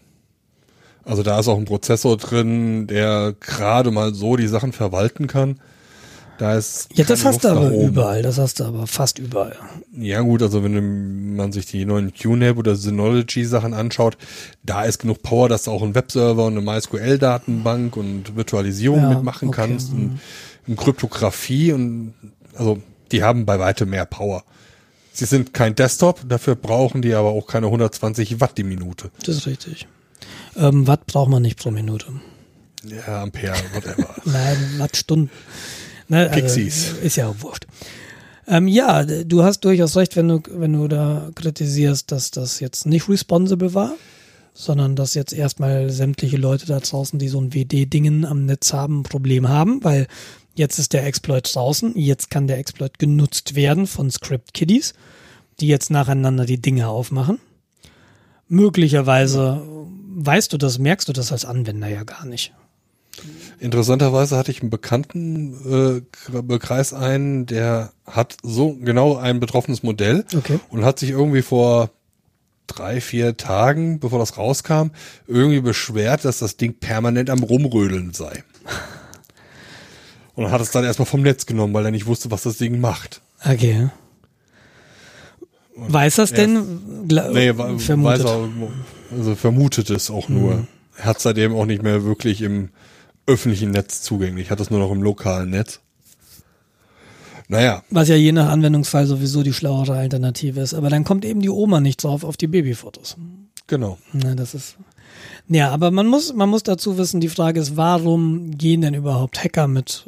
Also 1.04 1.22
da 1.22 1.38
ist 1.38 1.48
auch 1.48 1.58
ein 1.58 1.66
Prozessor 1.66 2.16
drin, 2.16 2.86
der 2.86 3.34
gerade 3.38 3.90
mal 3.90 4.14
so 4.14 4.36
die 4.36 4.46
Sachen 4.46 4.72
verwalten 4.72 5.26
kann. 5.26 5.60
Da 6.38 6.56
ist 6.56 6.88
Ja, 6.94 7.04
das 7.04 7.24
hast 7.24 7.44
du 7.44 7.48
Luft 7.48 7.58
aber 7.58 7.70
überall, 7.70 8.22
das 8.22 8.38
hast 8.38 8.58
du 8.58 8.64
aber 8.64 8.86
fast 8.86 9.18
überall. 9.18 9.56
Ja 9.96 10.20
gut, 10.20 10.42
also 10.42 10.64
wenn 10.64 11.36
man 11.36 11.52
sich 11.52 11.66
die 11.66 11.84
neuen 11.84 12.12
QNAP 12.12 12.56
oder 12.56 12.74
Synology 12.74 13.44
Sachen 13.44 13.72
anschaut, 13.72 14.16
da 14.64 14.84
ist 14.84 14.98
genug 14.98 15.22
Power, 15.22 15.48
dass 15.48 15.64
du 15.64 15.70
auch 15.70 15.82
einen 15.82 15.94
Webserver 15.94 16.46
und 16.46 16.56
eine 16.58 16.62
MySQL-Datenbank 16.62 17.96
und 17.96 18.34
Virtualisierung 18.34 19.00
Ja, 19.00 19.10
mitmachen 19.10 19.48
okay, 19.48 19.60
mhm. 19.60 19.70
kannst 19.70 19.92
und, 19.92 20.20
und 20.66 20.76
Kryptographie 20.76 21.72
und 21.72 22.14
also 22.56 22.78
die 23.12 23.22
haben 23.22 23.46
bei 23.46 23.60
weitem 23.60 23.90
mehr 23.90 24.06
Power. 24.06 24.42
Sie 25.14 25.26
sind 25.26 25.54
kein 25.54 25.76
Desktop, 25.76 26.28
dafür 26.28 26.56
brauchen 26.56 27.00
die 27.00 27.14
aber 27.14 27.30
auch 27.30 27.46
keine 27.46 27.66
120 27.66 28.40
Watt 28.40 28.58
die 28.58 28.64
Minute. 28.64 29.10
Das 29.24 29.36
ist 29.36 29.46
richtig. 29.46 29.86
Ähm, 30.56 30.88
Watt 30.88 31.06
braucht 31.06 31.30
man 31.30 31.40
nicht 31.40 31.56
pro 31.56 31.70
Minute. 31.70 32.06
Ja, 32.84 33.22
Ampere, 33.22 33.54
whatever. 33.72 34.14
Nein, 34.24 34.74
Wattstunden. 34.78 35.30
Ne, 36.08 36.28
also, 36.28 36.34
Pixies. 36.34 36.94
Ist 37.00 37.16
ja 37.16 37.28
auch 37.28 37.36
wurscht. 37.38 37.66
Ähm, 38.48 38.66
ja, 38.66 39.04
du 39.04 39.44
hast 39.44 39.60
durchaus 39.60 39.96
recht, 39.96 40.16
wenn 40.16 40.28
du, 40.28 40.42
wenn 40.50 40.72
du 40.72 40.88
da 40.88 41.30
kritisierst, 41.34 42.10
dass 42.10 42.32
das 42.32 42.58
jetzt 42.58 42.84
nicht 42.84 43.08
responsible 43.08 43.72
war, 43.72 43.94
sondern 44.52 44.96
dass 44.96 45.14
jetzt 45.14 45.32
erstmal 45.32 45.90
sämtliche 45.90 46.36
Leute 46.38 46.66
da 46.66 46.80
draußen, 46.80 47.20
die 47.20 47.28
so 47.28 47.40
ein 47.40 47.54
WD-Dingen 47.54 48.24
am 48.24 48.46
Netz 48.46 48.72
haben, 48.72 49.00
ein 49.00 49.02
Problem 49.04 49.48
haben, 49.48 49.82
weil 49.84 50.08
jetzt 50.54 50.78
ist 50.78 50.92
der 50.92 51.06
Exploit 51.06 51.54
draußen, 51.54 51.96
jetzt 51.96 52.30
kann 52.30 52.46
der 52.46 52.58
Exploit 52.58 52.98
genutzt 52.98 53.54
werden 53.54 53.86
von 53.86 54.10
Script-Kiddies, 54.10 54.94
die 55.60 55.68
jetzt 55.68 55.90
nacheinander 55.90 56.46
die 56.46 56.60
Dinge 56.60 56.88
aufmachen. 56.88 57.38
Möglicherweise 58.48 59.62
weißt 60.16 60.52
du 60.52 60.58
das, 60.58 60.78
merkst 60.78 61.08
du 61.08 61.12
das 61.12 61.32
als 61.32 61.44
Anwender 61.44 61.88
ja 61.88 62.04
gar 62.04 62.24
nicht. 62.24 62.52
Interessanterweise 63.60 64.36
hatte 64.36 64.50
ich 64.50 64.60
einen 64.60 64.70
bekannten 64.70 66.02
äh, 66.50 66.58
Kreis 66.58 66.92
einen, 66.92 67.46
der 67.46 67.92
hat 68.06 68.36
so 68.42 68.74
genau 68.74 69.16
ein 69.16 69.40
betroffenes 69.40 69.82
Modell 69.82 70.24
Okay. 70.36 70.58
und 70.70 70.84
hat 70.84 70.98
sich 70.98 71.10
irgendwie 71.10 71.42
vor 71.42 71.90
drei, 72.66 73.00
vier 73.00 73.36
Tagen, 73.36 74.00
bevor 74.00 74.18
das 74.18 74.36
rauskam, 74.36 74.88
irgendwie 75.26 75.60
beschwert, 75.60 76.24
dass 76.24 76.40
das 76.40 76.56
Ding 76.56 76.74
permanent 76.74 77.30
am 77.30 77.42
Rumrödeln 77.42 78.12
sei. 78.12 78.42
Und 80.36 80.50
hat 80.50 80.60
es 80.60 80.70
dann 80.70 80.84
erstmal 80.84 81.06
vom 81.06 81.22
Netz 81.22 81.46
genommen, 81.46 81.74
weil 81.74 81.84
er 81.84 81.90
nicht 81.90 82.06
wusste, 82.06 82.30
was 82.30 82.42
das 82.42 82.56
Ding 82.58 82.80
macht. 82.80 83.20
Okay. 83.44 83.88
Weiß 85.76 86.16
das 86.16 86.32
denn? 86.32 87.06
Nee, 87.32 87.52
vermutet. 87.78 88.26
er, 88.26 88.48
also 89.16 89.34
vermutet 89.34 89.90
es 89.90 90.10
auch 90.10 90.28
nur. 90.28 90.66
Er 90.96 91.04
hat 91.04 91.20
seitdem 91.20 91.54
auch 91.54 91.66
nicht 91.66 91.82
mehr 91.82 92.04
wirklich 92.04 92.42
im 92.42 92.70
öffentlichen 93.26 93.70
Netz 93.70 94.02
zugänglich, 94.02 94.50
hat 94.50 94.60
es 94.60 94.70
nur 94.70 94.80
noch 94.80 94.92
im 94.92 95.02
lokalen 95.02 95.50
Netz. 95.50 95.80
Naja, 97.48 97.82
Was 97.90 98.08
ja 98.08 98.16
je 98.16 98.32
nach 98.32 98.48
Anwendungsfall 98.48 99.06
sowieso 99.06 99.42
die 99.42 99.52
schlauere 99.52 99.96
Alternative 99.96 100.60
ist. 100.60 100.72
Aber 100.72 100.88
dann 100.88 101.04
kommt 101.04 101.24
eben 101.24 101.40
die 101.42 101.50
Oma 101.50 101.80
nicht 101.80 102.02
drauf 102.02 102.24
auf 102.24 102.36
die 102.36 102.46
Babyfotos. 102.46 103.16
genau. 103.66 103.98
Na, 104.12 104.34
das 104.34 104.54
ist. 104.54 104.76
Ja, 105.48 105.70
aber 105.70 105.90
man 105.90 106.06
muss, 106.06 106.32
man 106.32 106.48
muss 106.48 106.62
dazu 106.62 106.96
wissen, 106.96 107.20
die 107.20 107.28
Frage 107.28 107.60
ist, 107.60 107.76
warum 107.76 108.52
gehen 108.56 108.80
denn 108.80 108.94
überhaupt 108.94 109.44
Hacker 109.44 109.68
mit 109.68 110.04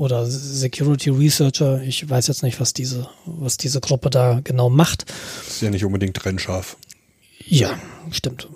oder 0.00 0.24
Security 0.24 1.10
Researcher? 1.10 1.82
Ich 1.82 2.08
weiß 2.08 2.26
jetzt 2.28 2.42
nicht, 2.42 2.58
was 2.58 2.72
diese, 2.72 3.08
was 3.26 3.58
diese 3.58 3.80
Gruppe 3.80 4.08
da 4.08 4.40
genau 4.42 4.70
macht. 4.70 5.04
Ist 5.46 5.60
ja 5.60 5.68
nicht 5.68 5.84
unbedingt 5.84 6.16
trennscharf. 6.16 6.78
Ja, 7.46 7.78
stimmt. 8.10 8.48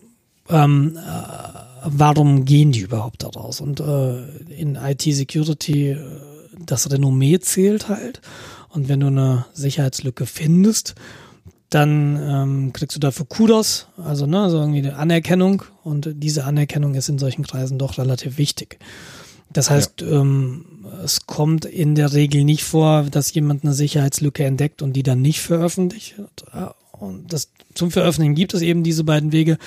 Ähm, 0.48 0.96
äh, 0.96 1.58
warum 1.84 2.46
gehen 2.46 2.72
die 2.72 2.80
überhaupt 2.80 3.22
da 3.22 3.28
raus? 3.28 3.60
Und 3.60 3.80
äh, 3.80 4.24
in 4.54 4.76
IT-Security, 4.76 5.90
äh, 5.90 5.98
das 6.58 6.90
Renommee 6.90 7.38
zählt 7.40 7.88
halt. 7.88 8.22
Und 8.70 8.88
wenn 8.88 9.00
du 9.00 9.08
eine 9.08 9.44
Sicherheitslücke 9.52 10.24
findest, 10.24 10.94
dann 11.68 12.16
ähm, 12.22 12.72
kriegst 12.72 12.96
du 12.96 13.00
dafür 13.00 13.26
Kudos, 13.26 13.88
also 13.96 14.26
ne, 14.26 14.42
also 14.42 14.60
irgendwie 14.60 14.78
eine 14.78 14.96
Anerkennung. 14.96 15.62
Und 15.82 16.08
diese 16.14 16.44
Anerkennung 16.44 16.94
ist 16.94 17.08
in 17.10 17.18
solchen 17.18 17.44
Kreisen 17.44 17.78
doch 17.78 17.98
relativ 17.98 18.38
wichtig. 18.38 18.78
Das 19.54 19.70
heißt, 19.70 20.02
ähm, 20.02 20.64
es 21.02 21.26
kommt 21.26 21.64
in 21.64 21.94
der 21.94 22.12
Regel 22.12 22.44
nicht 22.44 22.64
vor, 22.64 23.04
dass 23.04 23.32
jemand 23.32 23.64
eine 23.64 23.72
Sicherheitslücke 23.72 24.44
entdeckt 24.44 24.82
und 24.82 24.94
die 24.94 25.04
dann 25.04 25.22
nicht 25.22 25.40
veröffentlicht. 25.40 26.16
Und 26.90 27.32
das, 27.32 27.50
zum 27.72 27.90
Veröffentlichen 27.90 28.34
gibt 28.34 28.52
es 28.52 28.62
eben 28.62 28.82
diese 28.82 29.04
beiden 29.04 29.32
Wege. 29.32 29.58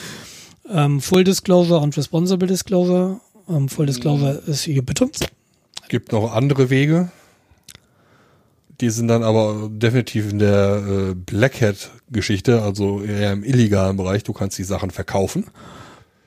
Ähm, 0.70 1.00
Full 1.00 1.24
Disclosure 1.24 1.80
und 1.80 1.96
Responsible 1.96 2.48
Disclosure. 2.48 3.22
Ähm, 3.50 3.70
Full 3.70 3.86
Disclosure 3.86 4.44
ist 4.46 4.64
hier 4.64 4.86
bitte. 4.86 5.10
Gibt 5.88 6.12
noch 6.12 6.34
andere 6.34 6.70
Wege. 6.70 7.10
Die 8.82 8.90
sind 8.90 9.08
dann 9.08 9.24
aber 9.24 9.70
definitiv 9.72 10.30
in 10.30 10.40
der 10.40 10.84
äh, 10.86 11.14
Black 11.16 11.62
Hat-Geschichte, 11.62 12.62
also 12.62 13.02
eher 13.02 13.32
im 13.32 13.46
illegalen 13.46 13.96
Bereich. 13.96 14.24
Du 14.24 14.34
kannst 14.34 14.58
die 14.58 14.66
Sachen 14.66 14.92
verkaufen. 14.92 15.46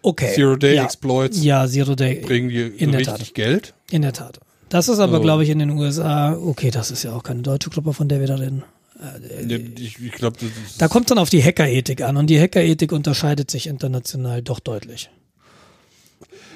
Okay. 0.02 0.32
Zero-Day-Exploits 0.34 1.42
Ja, 1.42 1.66
Zero 1.66 1.94
Day. 1.94 2.20
bringen 2.20 2.48
dir 2.48 2.74
in 2.74 2.90
der 2.92 3.00
richtig 3.00 3.28
Tat. 3.28 3.34
Geld. 3.34 3.74
In 3.90 4.02
der 4.02 4.12
Tat. 4.12 4.40
Das 4.68 4.88
ist 4.88 4.98
aber, 4.98 5.18
Oh. 5.18 5.22
glaube 5.22 5.42
ich, 5.42 5.50
in 5.50 5.58
den 5.58 5.70
USA, 5.70 6.32
okay, 6.34 6.70
das 6.70 6.90
ist 6.90 7.02
ja 7.02 7.12
auch 7.12 7.22
keine 7.22 7.42
deutsche 7.42 7.70
Gruppe, 7.70 7.92
von 7.92 8.08
der 8.08 8.20
wir 8.20 8.26
da 8.28 8.36
reden. 8.36 8.62
Ich, 9.78 9.98
ich 9.98 10.12
glaube, 10.12 10.36
das 10.38 10.48
ist 10.70 10.80
Da 10.80 10.86
kommt 10.88 11.10
dann 11.10 11.18
auf 11.18 11.30
die 11.30 11.42
Hackerethik 11.42 12.02
an 12.02 12.16
und 12.18 12.28
die 12.28 12.38
Hackerethik 12.38 12.92
unterscheidet 12.92 13.50
sich 13.50 13.66
international 13.66 14.42
doch 14.42 14.60
deutlich. 14.60 15.10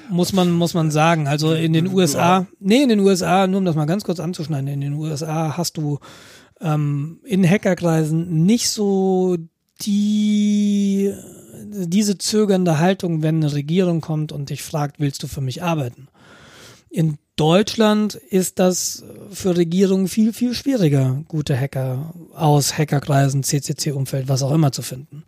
Muss 0.09 0.31
man, 0.31 0.51
muss 0.51 0.75
man 0.75 0.91
sagen. 0.91 1.27
Also 1.27 1.53
in 1.53 1.73
den 1.73 1.87
USA, 1.87 2.45
nee, 2.59 2.83
in 2.83 2.89
den 2.89 2.99
USA, 2.99 3.47
nur 3.47 3.57
um 3.59 3.65
das 3.65 3.75
mal 3.75 3.85
ganz 3.85 4.03
kurz 4.03 4.19
anzuschneiden, 4.19 4.67
in 4.67 4.81
den 4.81 4.93
USA 4.93 5.57
hast 5.57 5.77
du 5.77 5.97
ähm, 6.61 7.19
in 7.25 7.47
Hackerkreisen 7.49 8.45
nicht 8.45 8.69
so 8.69 9.37
die, 9.81 11.11
diese 11.71 12.17
zögernde 12.17 12.79
Haltung, 12.79 13.21
wenn 13.21 13.37
eine 13.43 13.53
Regierung 13.53 14.01
kommt 14.01 14.31
und 14.31 14.49
dich 14.49 14.61
fragt, 14.63 14.99
willst 14.99 15.21
du 15.23 15.27
für 15.27 15.41
mich 15.41 15.63
arbeiten? 15.63 16.07
In 16.89 17.17
Deutschland 17.35 18.15
ist 18.15 18.59
das 18.59 19.03
für 19.31 19.57
Regierungen 19.57 20.07
viel, 20.07 20.31
viel 20.31 20.53
schwieriger, 20.53 21.23
gute 21.27 21.59
Hacker 21.59 22.13
aus 22.33 22.77
Hackerkreisen, 22.77 23.43
CCC-Umfeld, 23.43 24.29
was 24.29 24.41
auch 24.41 24.51
immer 24.53 24.71
zu 24.71 24.81
finden. 24.81 25.23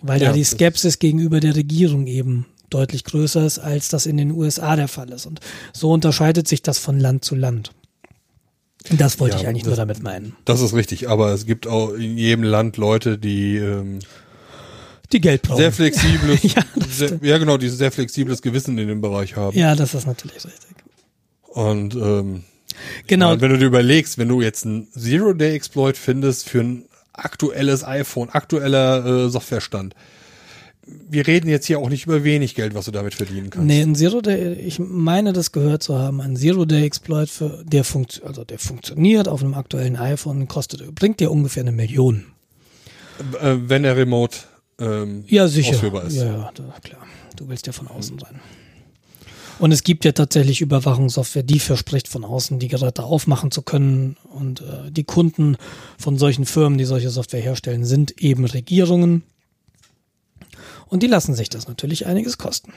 Weil 0.00 0.20
Ja, 0.22 0.28
da 0.28 0.32
die 0.34 0.44
Skepsis 0.44 0.98
gegenüber 1.00 1.40
der 1.40 1.56
Regierung 1.56 2.06
eben 2.06 2.46
deutlich 2.70 3.04
größer 3.04 3.44
ist, 3.44 3.58
als 3.58 3.88
das 3.88 4.06
in 4.06 4.16
den 4.16 4.30
USA 4.30 4.76
der 4.76 4.88
Fall 4.88 5.10
ist. 5.10 5.26
Und 5.26 5.40
so 5.72 5.90
unterscheidet 5.90 6.46
sich 6.48 6.62
das 6.62 6.78
von 6.78 6.98
Land 7.00 7.24
zu 7.24 7.34
Land. 7.34 7.72
Das 8.98 9.20
wollte 9.20 9.36
Ja, 9.36 9.42
ich 9.42 9.48
eigentlich 9.48 9.62
das- 9.62 9.70
nur 9.70 9.76
damit 9.76 10.02
meinen. 10.02 10.34
Das 10.44 10.60
ist 10.60 10.74
richtig, 10.74 11.08
aber 11.08 11.32
es 11.32 11.46
gibt 11.46 11.66
auch 11.66 11.92
in 11.92 12.16
jedem 12.18 12.42
Land 12.44 12.76
Leute, 12.76 13.18
die 13.18 13.56
ähm, 13.56 13.98
Die 15.12 15.20
Geld 15.20 15.42
brauchen. 15.42 15.58
sehr 15.58 15.72
flexibles, 15.72 16.42
Ja, 16.54 16.62
sehr, 16.88 17.18
ja 17.22 17.38
genau, 17.38 17.56
die 17.58 17.68
sehr 17.68 17.92
flexibles 17.92 18.40
Gewissen 18.42 18.78
in 18.78 18.88
dem 18.88 19.00
Bereich 19.00 19.36
haben. 19.36 19.56
ja, 19.56 19.74
das 19.74 19.94
ist 19.94 20.06
natürlich 20.06 20.36
richtig. 20.44 20.76
Und 21.48 21.94
ähm, 21.94 22.44
Genau. 23.06 23.38
wenn 23.40 23.50
du 23.50 23.58
dir 23.58 23.66
überlegst, 23.66 24.16
wenn 24.18 24.28
du 24.28 24.40
jetzt 24.40 24.64
einen 24.64 24.88
Zero-Day-Exploit 24.92 25.96
findest 25.96 26.48
für 26.48 26.60
ein 26.60 26.84
aktuelles 27.12 27.84
iPhone, 27.84 28.30
aktueller 28.30 29.26
äh, 29.26 29.28
Softwarestand, 29.28 29.94
wir 31.08 31.26
reden 31.26 31.48
jetzt 31.48 31.66
hier 31.66 31.78
auch 31.78 31.88
nicht 31.90 32.06
über 32.06 32.24
wenig 32.24 32.54
Geld, 32.54 32.74
was 32.74 32.86
du 32.86 32.90
damit 32.90 33.14
verdienen 33.14 33.50
kannst. 33.50 33.66
Nee, 33.68 33.82
ein 33.82 33.94
Zero 33.94 34.20
Day, 34.20 34.54
ich 34.54 34.78
meine 34.80 35.32
das 35.32 35.52
gehört 35.52 35.82
zu 35.82 35.96
haben, 35.98 36.20
ein 36.20 36.36
Zero 36.36 36.64
Day 36.64 36.84
Exploit 36.84 37.28
für 37.28 37.62
der 37.64 37.84
funkt, 37.84 38.22
also 38.24 38.42
der 38.44 38.58
funktioniert 38.58 39.28
auf 39.28 39.42
einem 39.42 39.54
aktuellen 39.54 39.96
iPhone, 39.96 40.48
kostet, 40.48 40.92
bringt 40.94 41.20
dir 41.20 41.30
ungefähr 41.30 41.62
eine 41.62 41.70
Million. 41.72 42.24
Äh, 43.40 43.56
wenn 43.66 43.84
er 43.84 43.96
remote 43.96 44.38
ähm, 44.82 45.24
Ja, 45.28 45.48
sicher. 45.48 45.74
ausführbar 45.74 46.04
ist. 46.04 46.16
Ja, 46.16 46.24
ja, 46.24 46.52
klar. 46.82 47.06
Du 47.36 47.48
willst 47.48 47.66
ja 47.66 47.72
von 47.72 47.88
außen 47.88 48.18
rein. 48.18 48.40
Und 49.58 49.70
es 49.70 49.84
gibt 49.84 50.04
ja 50.04 50.12
tatsächlich 50.12 50.60
Überwachungssoftware, 50.60 51.44
die 51.44 51.60
verspricht 51.60 52.08
von 52.08 52.24
außen 52.24 52.58
die 52.58 52.68
Geräte 52.68 53.04
aufmachen 53.04 53.50
zu 53.50 53.62
können. 53.62 54.16
Und 54.24 54.60
äh, 54.60 54.90
die 54.90 55.04
Kunden 55.04 55.56
von 55.98 56.18
solchen 56.18 56.46
Firmen, 56.46 56.78
die 56.78 56.84
solche 56.84 57.10
Software 57.10 57.40
herstellen, 57.40 57.84
sind 57.84 58.20
eben 58.20 58.44
Regierungen. 58.44 59.22
Und 60.86 61.02
die 61.02 61.06
lassen 61.06 61.34
sich 61.34 61.48
das 61.48 61.68
natürlich 61.68 62.06
einiges 62.06 62.38
kosten. 62.38 62.72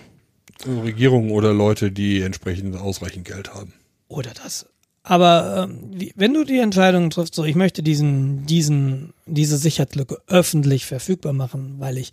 Regierungen 0.65 1.31
oder 1.31 1.53
Leute, 1.53 1.91
die 1.91 2.21
entsprechend 2.21 2.75
ausreichend 2.77 3.25
Geld 3.25 3.53
haben. 3.53 3.73
Oder 4.07 4.31
das. 4.43 4.67
Aber 5.07 5.69
wie, 5.91 6.11
wenn 6.15 6.33
du 6.33 6.43
die 6.43 6.57
Entscheidung 6.57 7.11
triffst, 7.11 7.35
so 7.35 7.45
ich 7.45 7.55
möchte 7.55 7.83
diesen, 7.83 8.47
diesen, 8.47 9.13
diese 9.27 9.57
Sicherheitslücke 9.57 10.17
öffentlich 10.27 10.87
verfügbar 10.87 11.31
machen, 11.31 11.75
weil 11.77 11.99
ich, 11.99 12.11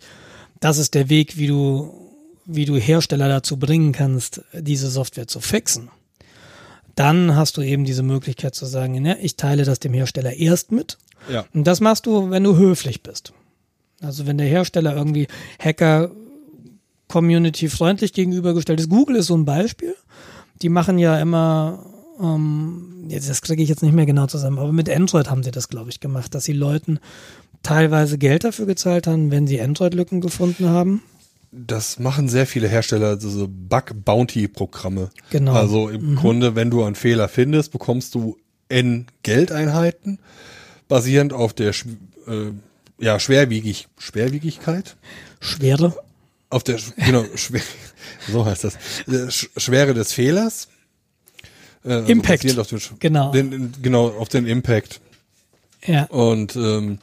das 0.59 0.77
ist 0.77 0.93
der 0.93 1.09
Weg, 1.09 1.37
wie 1.37 1.47
du, 1.47 1.91
wie 2.45 2.65
du 2.65 2.75
Hersteller 2.75 3.27
dazu 3.27 3.57
bringen 3.57 3.93
kannst, 3.93 4.41
diese 4.53 4.91
Software 4.91 5.27
zu 5.27 5.39
fixen. 5.39 5.89
Dann 6.93 7.35
hast 7.35 7.57
du 7.57 7.61
eben 7.61 7.83
diese 7.83 8.03
Möglichkeit 8.03 8.53
zu 8.53 8.67
sagen, 8.67 9.01
ne, 9.01 9.17
ich 9.19 9.37
teile 9.37 9.65
das 9.65 9.79
dem 9.79 9.95
Hersteller 9.95 10.33
erst 10.33 10.71
mit. 10.71 10.99
Ja. 11.31 11.45
Und 11.51 11.65
das 11.65 11.81
machst 11.81 12.05
du, 12.05 12.29
wenn 12.29 12.43
du 12.43 12.57
höflich 12.57 13.01
bist. 13.01 13.33
Also 14.01 14.27
wenn 14.27 14.37
der 14.37 14.47
Hersteller 14.47 14.95
irgendwie 14.95 15.27
Hacker 15.57 16.11
community 17.07 17.69
freundlich 17.69 18.13
gegenübergestellt 18.13 18.79
ist. 18.79 18.89
Google 18.89 19.15
ist 19.15 19.27
so 19.27 19.35
ein 19.35 19.45
Beispiel. 19.45 19.95
Die 20.61 20.69
machen 20.69 20.99
ja 20.99 21.19
immer, 21.19 21.85
ähm, 22.21 23.05
jetzt, 23.07 23.29
das 23.29 23.41
kriege 23.41 23.63
ich 23.63 23.69
jetzt 23.69 23.83
nicht 23.83 23.93
mehr 23.93 24.05
genau 24.05 24.27
zusammen, 24.27 24.59
aber 24.59 24.71
mit 24.71 24.89
Android 24.89 25.29
haben 25.29 25.43
sie 25.43 25.51
das, 25.51 25.69
glaube 25.69 25.89
ich, 25.89 25.99
gemacht, 25.99 26.35
dass 26.35 26.43
sie 26.45 26.53
Leuten 26.53 26.99
teilweise 27.63 28.17
Geld 28.17 28.43
dafür 28.43 28.65
gezahlt 28.65 29.07
haben, 29.07 29.31
wenn 29.31 29.47
sie 29.47 29.61
Android-Lücken 29.61 30.21
gefunden 30.21 30.69
haben. 30.69 31.01
Das 31.51 31.99
machen 31.99 32.29
sehr 32.29 32.47
viele 32.47 32.67
Hersteller, 32.67 33.15
diese 33.15 33.47
Bug-Bounty-Programme. 33.47 35.11
Genau. 35.29 35.53
Also 35.53 35.89
im 35.89 36.15
Grunde, 36.15 36.55
wenn 36.55 36.71
du 36.71 36.83
einen 36.83 36.95
Fehler 36.95 37.27
findest, 37.27 37.71
bekommst 37.71 38.15
du 38.15 38.37
N 38.69 39.05
Geldeinheiten, 39.21 40.19
basierend 40.87 41.31
auf 41.31 41.53
der 41.53 41.69
äh, 41.69 42.51
ja, 42.99 43.19
Schwerwiegig 43.19 43.87
Schwerwiegigkeit. 43.97 44.95
Schwere. 45.39 45.95
Auf 46.49 46.63
der, 46.63 46.79
genau, 46.97 47.25
schwer, 47.35 47.61
so 48.31 48.45
heißt 48.45 48.63
das. 48.63 48.75
Äh, 49.07 49.29
Sch 49.29 49.49
Schwere 49.57 49.93
des 49.93 50.11
Fehlers. 50.11 50.69
Äh, 51.85 51.93
also 51.93 52.11
Impact. 52.11 52.43
basierend 52.43 52.59
Auf 52.59 52.67
den, 52.67 52.99
Genau. 52.99 53.31
Den, 53.31 53.71
genau, 53.81 54.07
auf 54.09 54.29
den 54.29 54.45
Impact. 54.45 55.01
Ja. 55.85 56.05
Und 56.05 56.55
ähm, 56.55 56.99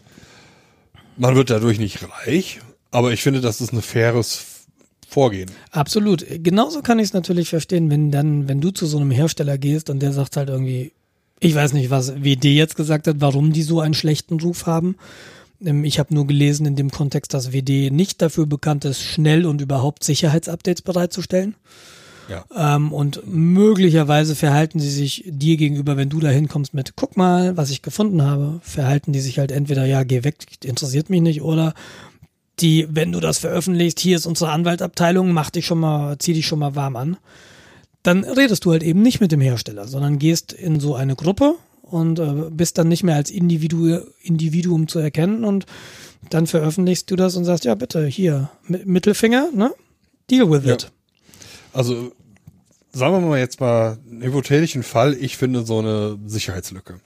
man 1.17 1.35
wird 1.35 1.51
dadurch 1.51 1.79
nicht 1.79 1.99
reich, 2.27 2.61
aber 2.91 3.13
ich 3.13 3.23
finde, 3.23 3.41
das 3.41 3.61
ist 3.61 3.73
ein 3.73 3.83
faires 3.83 4.47
Vorgehen. 5.07 5.51
Absolut. 5.73 6.25
Genauso 6.29 6.83
kann 6.83 6.99
ich 6.99 7.07
es 7.09 7.13
natürlich 7.13 7.49
verstehen, 7.49 7.91
wenn 7.91 8.11
dann, 8.11 8.49
wenn 8.49 8.61
du 8.61 8.71
zu 8.71 8.87
so 8.87 8.97
einem 8.99 9.11
Hersteller 9.11 9.59
gehst 9.59 9.91
und 9.91 10.01
der 10.01 10.13
sagt 10.13 10.37
halt 10.37 10.49
irgendwie, 10.49 10.93
ich 11.41 11.55
weiß 11.55 11.73
nicht, 11.73 11.91
was 11.91 12.23
WD 12.23 12.45
jetzt 12.45 12.77
gesagt 12.77 13.07
hat, 13.07 13.17
warum 13.19 13.53
die 13.53 13.63
so 13.63 13.81
einen 13.81 13.95
schlechten 13.95 14.39
Ruf 14.41 14.67
haben. 14.67 14.97
Ähm, 15.65 15.85
Ich 15.85 15.99
habe 15.99 16.15
nur 16.15 16.27
gelesen 16.27 16.65
in 16.65 16.77
dem 16.77 16.91
Kontext, 16.91 17.35
dass 17.35 17.53
WD 17.53 17.91
nicht 17.91 18.23
dafür 18.23 18.47
bekannt 18.47 18.85
ist, 18.85 19.03
schnell 19.03 19.47
und 19.47 19.61
überhaupt 19.61 20.05
Sicherheitsupdates 20.05 20.83
bereitzustellen. 20.83 21.55
Ja. 22.31 22.45
Ähm, 22.57 22.93
und 22.93 23.23
möglicherweise 23.27 24.35
verhalten 24.37 24.79
sie 24.79 24.91
sich 24.91 25.25
dir 25.27 25.57
gegenüber, 25.57 25.97
wenn 25.97 26.09
du 26.09 26.21
da 26.21 26.29
hinkommst 26.29 26.73
mit, 26.75 26.95
guck 26.97 27.17
mal, 27.17 27.57
was 27.57 27.71
ich 27.71 27.83
gefunden 27.83 28.23
habe, 28.23 28.61
verhalten 28.63 29.13
die 29.13 29.21
sich 29.21 29.39
halt 29.39 29.51
entweder, 29.53 29.85
ja, 29.85 30.05
geh 30.05 30.23
weg, 30.25 30.37
interessiert 30.65 31.11
mich 31.11 31.21
nicht, 31.23 31.43
oder 31.43 31.75
die, 32.61 32.87
wenn 32.91 33.11
du 33.13 33.21
das 33.21 33.39
veröffentlichst, 33.39 33.99
hier 34.01 34.17
ist 34.17 34.27
unsere 34.27 34.51
Anwaltabteilung, 34.53 35.33
mach 35.33 35.51
dich 35.51 35.67
schon 35.67 35.81
mal, 35.81 36.17
zieh 36.19 36.35
dich 36.35 36.47
schon 36.47 36.59
mal 36.61 36.75
warm 36.77 36.95
an. 36.97 37.17
Dann 38.03 38.25
redest 38.25 38.65
du 38.65 38.71
halt 38.73 38.83
eben 38.83 39.03
nicht 39.03 39.21
mit 39.21 39.33
dem 39.33 39.41
Hersteller, 39.41 39.87
sondern 39.89 40.19
gehst 40.19 40.53
in 40.53 40.79
so 40.81 40.95
eine 40.95 41.17
Gruppe 41.17 41.57
und 41.83 42.19
äh, 42.19 42.49
bist 42.51 42.79
dann 42.79 42.89
nicht 42.89 43.03
mehr 43.03 43.17
als 43.17 43.31
Individu 43.31 43.99
Individuum 44.23 44.89
zu 44.89 44.99
erkennen 45.01 45.45
und 45.45 45.67
dann 46.31 46.47
veröffentlichst 46.47 47.11
du 47.11 47.17
das 47.17 47.35
und 47.37 47.45
sagst, 47.45 47.65
ja 47.65 47.75
bitte, 47.75 48.07
hier, 48.07 48.51
Mi- 48.69 48.83
Mittelfinger, 48.85 49.49
ne? 49.55 49.73
Deal 50.31 50.51
with 50.51 50.65
Ja. 50.65 50.75
it. 50.75 50.91
Also 51.73 52.13
sagen 52.93 53.15
wir 53.15 53.21
mal 53.21 53.39
jetzt 53.39 53.61
mal 53.61 53.99
einen 54.11 54.23
hypothetischen 54.23 54.83
Fall, 54.83 55.15
ich 55.15 55.37
finde 55.37 55.65
so 55.65 55.79
eine 55.79 56.19
Sicherheitslücke. 56.27 57.01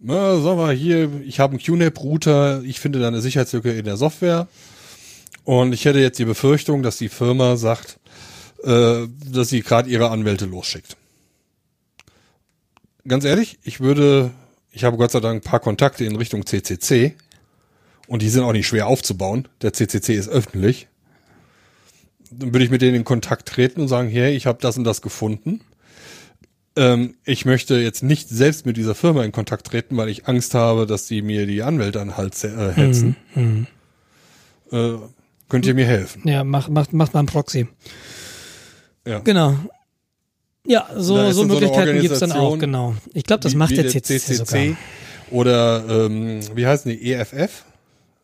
Na, 0.00 0.40
sagen 0.40 0.58
wir 0.58 0.72
hier, 0.72 1.20
ich 1.22 1.40
habe 1.40 1.52
einen 1.52 1.62
QNAP-Router, 1.62 2.62
ich 2.62 2.78
finde 2.78 3.00
da 3.00 3.08
eine 3.08 3.20
Sicherheitslücke 3.20 3.72
in 3.72 3.84
der 3.84 3.96
Software 3.96 4.48
und 5.44 5.72
ich 5.72 5.84
hätte 5.84 5.98
jetzt 5.98 6.18
die 6.18 6.24
Befürchtung, 6.24 6.82
dass 6.82 6.98
die 6.98 7.08
Firma 7.08 7.56
sagt, 7.56 7.98
äh, 8.62 9.06
dass 9.26 9.48
sie 9.48 9.62
gerade 9.62 9.90
ihre 9.90 10.10
Anwälte 10.10 10.46
losschickt. 10.46 10.96
Ganz 13.06 13.24
ehrlich, 13.24 13.58
ich 13.62 13.80
würde, 13.80 14.30
ich 14.70 14.84
habe 14.84 14.98
Gott 14.98 15.10
sei 15.10 15.20
Dank 15.20 15.42
ein 15.42 15.48
paar 15.48 15.60
Kontakte 15.60 16.04
in 16.04 16.16
Richtung 16.16 16.46
CCC 16.46 17.14
und 18.06 18.22
die 18.22 18.28
sind 18.28 18.44
auch 18.44 18.52
nicht 18.52 18.66
schwer 18.66 18.86
aufzubauen. 18.86 19.48
Der 19.62 19.72
CCC 19.72 20.14
ist 20.14 20.28
öffentlich 20.28 20.88
dann 22.30 22.52
würde 22.52 22.64
ich 22.64 22.70
mit 22.70 22.82
denen 22.82 22.94
in 22.96 23.04
Kontakt 23.04 23.48
treten 23.48 23.80
und 23.82 23.88
sagen, 23.88 24.08
hey, 24.08 24.34
ich 24.34 24.46
habe 24.46 24.58
das 24.60 24.76
und 24.76 24.84
das 24.84 25.02
gefunden. 25.02 25.60
Ähm, 26.76 27.14
ich 27.24 27.44
möchte 27.44 27.76
jetzt 27.76 28.02
nicht 28.02 28.28
selbst 28.28 28.66
mit 28.66 28.76
dieser 28.76 28.94
Firma 28.94 29.24
in 29.24 29.32
Kontakt 29.32 29.66
treten, 29.66 29.96
weil 29.96 30.08
ich 30.08 30.28
Angst 30.28 30.54
habe, 30.54 30.86
dass 30.86 31.06
die 31.06 31.22
mir 31.22 31.46
die 31.46 31.62
Anwälte 31.62 32.00
an 32.00 32.08
den 32.08 32.16
Hals 32.16 32.44
äh, 32.44 32.72
hetzen. 32.72 33.16
Äh, 34.70 34.92
könnt 35.48 35.66
ihr 35.66 35.74
mir 35.74 35.86
helfen? 35.86 36.22
Ja, 36.28 36.44
macht 36.44 36.70
macht 36.70 36.92
macht 36.92 37.14
mal 37.14 37.20
ein 37.20 37.26
Proxy. 37.26 37.66
Ja. 39.06 39.20
Genau. 39.20 39.56
Ja, 40.66 40.86
so, 40.94 41.00
so 41.00 41.16
dann 41.16 41.32
so 41.32 41.44
Möglichkeiten 41.44 42.00
gibt's 42.00 42.18
dann 42.18 42.32
auch, 42.32 42.58
genau. 42.58 42.94
Ich 43.14 43.24
glaube, 43.24 43.40
das 43.42 43.52
Wie- 43.52 43.56
macht 43.56 43.70
wie 43.70 43.76
der 43.76 43.88
CCC, 43.88 44.34
sogar. 44.34 44.76
Oder 45.30 46.06
ähm, 46.06 46.40
wie 46.54 46.66
heißen 46.66 46.90
die? 46.90 47.12
EFF? 47.12 47.64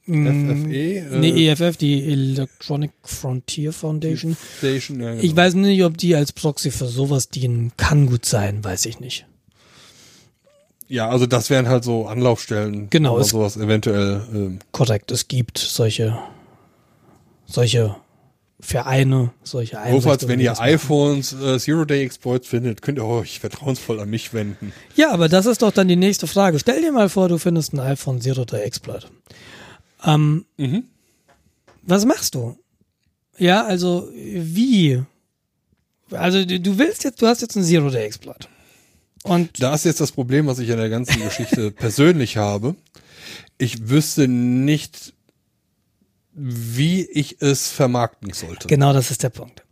Mm, 0.06 0.64
FFE? 0.66 0.98
Äh, 0.98 1.18
Nee, 1.18 1.48
EFF, 1.48 1.76
die 1.78 2.04
Electronic 2.12 2.90
Frontier 3.02 3.72
Foundation. 3.72 4.36
Station, 4.58 5.00
ja, 5.00 5.12
genau. 5.12 5.22
Ich 5.22 5.34
weiß 5.34 5.54
nicht, 5.54 5.82
ob 5.84 5.96
die 5.96 6.14
als 6.14 6.32
Proxy 6.32 6.70
für 6.70 6.86
sowas 6.86 7.28
dienen. 7.30 7.72
Kann 7.76 8.06
gut 8.06 8.26
sein, 8.26 8.62
weiß 8.62 8.84
ich 8.86 9.00
nicht. 9.00 9.26
Ja, 10.88 11.08
also 11.08 11.24
das 11.26 11.48
wären 11.48 11.68
halt 11.68 11.82
so 11.84 12.06
Anlaufstellen, 12.06 12.88
Genau, 12.90 13.18
es- 13.18 13.28
sowas 13.28 13.56
eventuell 13.56 14.20
ähm, 14.34 14.58
Korrekt, 14.72 15.10
es 15.10 15.28
gibt 15.28 15.56
solche, 15.56 16.18
solche 17.46 17.96
Vereine, 18.60 19.30
solche 19.42 19.76
Notfalls, 19.76 20.04
Einrichtungen. 20.06 20.28
wenn 20.28 20.38
die 20.38 20.44
ihr 20.44 20.60
iPhones 20.60 21.32
äh, 21.32 21.58
Zero-Day-Exploits 21.58 22.46
findet, 22.48 22.82
könnt 22.82 22.98
ihr 22.98 23.04
euch 23.04 23.40
vertrauensvoll 23.40 24.00
an 24.00 24.10
mich 24.10 24.32
wenden. 24.34 24.72
Ja, 24.94 25.10
aber 25.10 25.28
das 25.28 25.46
ist 25.46 25.62
doch 25.62 25.72
dann 25.72 25.88
die 25.88 25.96
nächste 25.96 26.26
Frage. 26.26 26.58
Stell 26.58 26.80
dir 26.82 26.92
mal 26.92 27.08
vor, 27.08 27.28
du 27.28 27.38
findest 27.38 27.72
ein 27.72 27.80
iPhone 27.80 28.20
Zero 28.20 28.44
Day 28.44 28.62
Exploit. 28.62 29.06
Ähm, 30.04 30.44
Mhm. 30.56 30.84
Was 31.82 32.04
machst 32.06 32.34
du? 32.34 32.56
Ja, 33.38 33.64
also 33.64 34.08
wie? 34.14 35.02
Also 36.10 36.44
du 36.44 36.78
willst 36.78 37.04
jetzt, 37.04 37.20
du 37.20 37.26
hast 37.26 37.42
jetzt 37.42 37.56
ein 37.56 37.64
Zero 37.64 37.90
Day 37.90 38.06
Exploit. 38.06 38.48
Und 39.24 39.62
Da 39.62 39.74
ist 39.74 39.84
jetzt 39.84 40.00
das 40.00 40.12
Problem, 40.12 40.46
was 40.46 40.58
ich 40.58 40.68
in 40.68 40.76
der 40.76 40.88
ganzen 40.90 41.20
Geschichte 41.22 41.70
persönlich 41.72 42.36
habe. 42.36 42.74
Ich 43.58 43.88
wüsste 43.88 44.28
nicht, 44.28 45.12
wie 46.32 47.04
ich 47.06 47.40
es 47.40 47.68
vermarkten 47.70 48.32
sollte. 48.32 48.66
genau 48.68 48.92
das 48.92 49.10
ist 49.10 49.22
der 49.22 49.30
Punkt. 49.30 49.62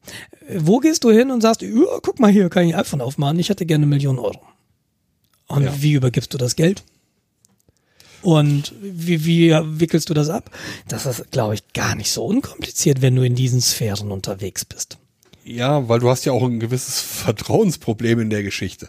Wo 0.58 0.78
gehst 0.78 1.04
du 1.04 1.10
hin 1.10 1.30
und 1.30 1.40
sagst, 1.40 1.64
guck 2.02 2.18
mal 2.20 2.30
hier, 2.30 2.48
kann 2.48 2.66
ich 2.66 2.74
ein 2.74 2.80
iPhone 2.80 3.00
aufmachen, 3.00 3.38
ich 3.38 3.48
hätte 3.48 3.66
gerne 3.66 3.82
eine 3.84 3.90
Million 3.94 4.18
Euro. 4.18 4.40
Und 5.48 5.64
Ja. 5.64 5.82
wie 5.82 5.92
übergibst 5.92 6.32
du 6.32 6.38
das 6.38 6.56
Geld? 6.56 6.84
Und 8.22 8.72
wie, 8.80 9.24
wie 9.24 9.50
wickelst 9.64 10.08
du 10.10 10.14
das 10.14 10.28
ab? 10.30 10.50
Das 10.88 11.06
ist, 11.06 11.30
glaube 11.32 11.54
ich, 11.54 11.72
gar 11.72 11.94
nicht 11.96 12.10
so 12.10 12.24
unkompliziert, 12.24 13.02
wenn 13.02 13.16
du 13.16 13.22
in 13.22 13.34
diesen 13.34 13.60
Sphären 13.60 14.10
unterwegs 14.12 14.64
bist. 14.64 14.98
Ja, 15.44 15.88
weil 15.88 15.98
du 15.98 16.08
hast 16.08 16.24
ja 16.24 16.32
auch 16.32 16.42
ein 16.44 16.60
gewisses 16.60 17.00
Vertrauensproblem 17.00 18.20
in 18.20 18.30
der 18.30 18.42
Geschichte. 18.44 18.88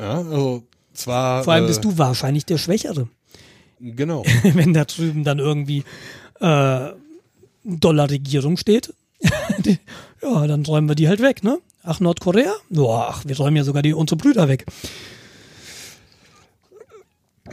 Ja, 0.00 0.18
also 0.18 0.64
zwar. 0.92 1.44
Vor 1.44 1.52
allem 1.52 1.64
äh, 1.64 1.68
bist 1.68 1.84
du 1.84 1.96
wahrscheinlich 1.98 2.44
der 2.46 2.58
Schwächere, 2.58 3.08
Genau. 3.78 4.24
wenn 4.42 4.74
da 4.74 4.84
drüben 4.84 5.22
dann 5.24 5.38
irgendwie 5.38 5.84
äh, 6.40 6.88
Dollar-Regierung 7.64 8.56
steht. 8.56 8.92
Die- 9.64 9.78
ja, 10.22 10.46
dann 10.46 10.64
räumen 10.66 10.88
wir 10.88 10.94
die 10.96 11.08
halt 11.08 11.20
weg, 11.22 11.44
ne? 11.44 11.58
Ach, 11.82 12.00
Nordkorea? 12.00 12.52
Ach, 12.76 13.22
wir 13.24 13.36
räumen 13.36 13.56
ja 13.56 13.64
sogar 13.64 13.82
die 13.82 13.94
unsere 13.94 14.16
Brüder 14.16 14.48
weg. 14.48 14.66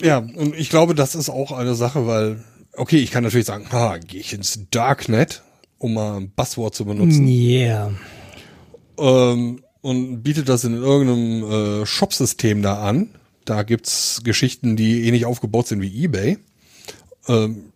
Ja, 0.01 0.17
und 0.17 0.55
ich 0.55 0.69
glaube, 0.69 0.95
das 0.95 1.15
ist 1.15 1.29
auch 1.29 1.51
eine 1.51 1.75
Sache, 1.75 2.07
weil, 2.07 2.43
okay, 2.73 2.97
ich 2.97 3.11
kann 3.11 3.23
natürlich 3.23 3.47
sagen, 3.47 3.67
ha, 3.71 3.97
gehe 3.97 4.19
ich 4.19 4.33
ins 4.33 4.59
Darknet, 4.71 5.43
um 5.77 5.93
mal 5.93 6.17
ein 6.17 6.31
Buzzword 6.31 6.75
zu 6.75 6.85
benutzen, 6.85 7.27
Yeah. 7.27 7.91
ähm, 8.97 9.61
und 9.81 10.23
biete 10.23 10.43
das 10.43 10.63
in 10.63 10.73
irgendeinem 10.73 11.81
äh, 11.81 11.85
Shopsystem 11.85 12.61
da 12.61 12.81
an. 12.81 13.09
Da 13.45 13.63
gibt's 13.63 14.21
Geschichten, 14.23 14.75
die 14.75 15.05
ähnlich 15.07 15.25
aufgebaut 15.25 15.67
sind 15.67 15.81
wie 15.81 16.03
eBay. 16.03 16.37
Ähm, 17.27 17.71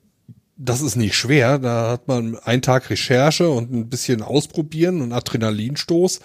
das 0.57 0.81
ist 0.81 0.95
nicht 0.95 1.15
schwer. 1.15 1.57
Da 1.59 1.89
hat 1.91 2.07
man 2.07 2.37
einen 2.37 2.61
Tag 2.61 2.89
Recherche 2.89 3.49
und 3.49 3.71
ein 3.71 3.89
bisschen 3.89 4.21
ausprobieren 4.21 5.01
und 5.01 5.13
Adrenalinstoß. 5.13 6.19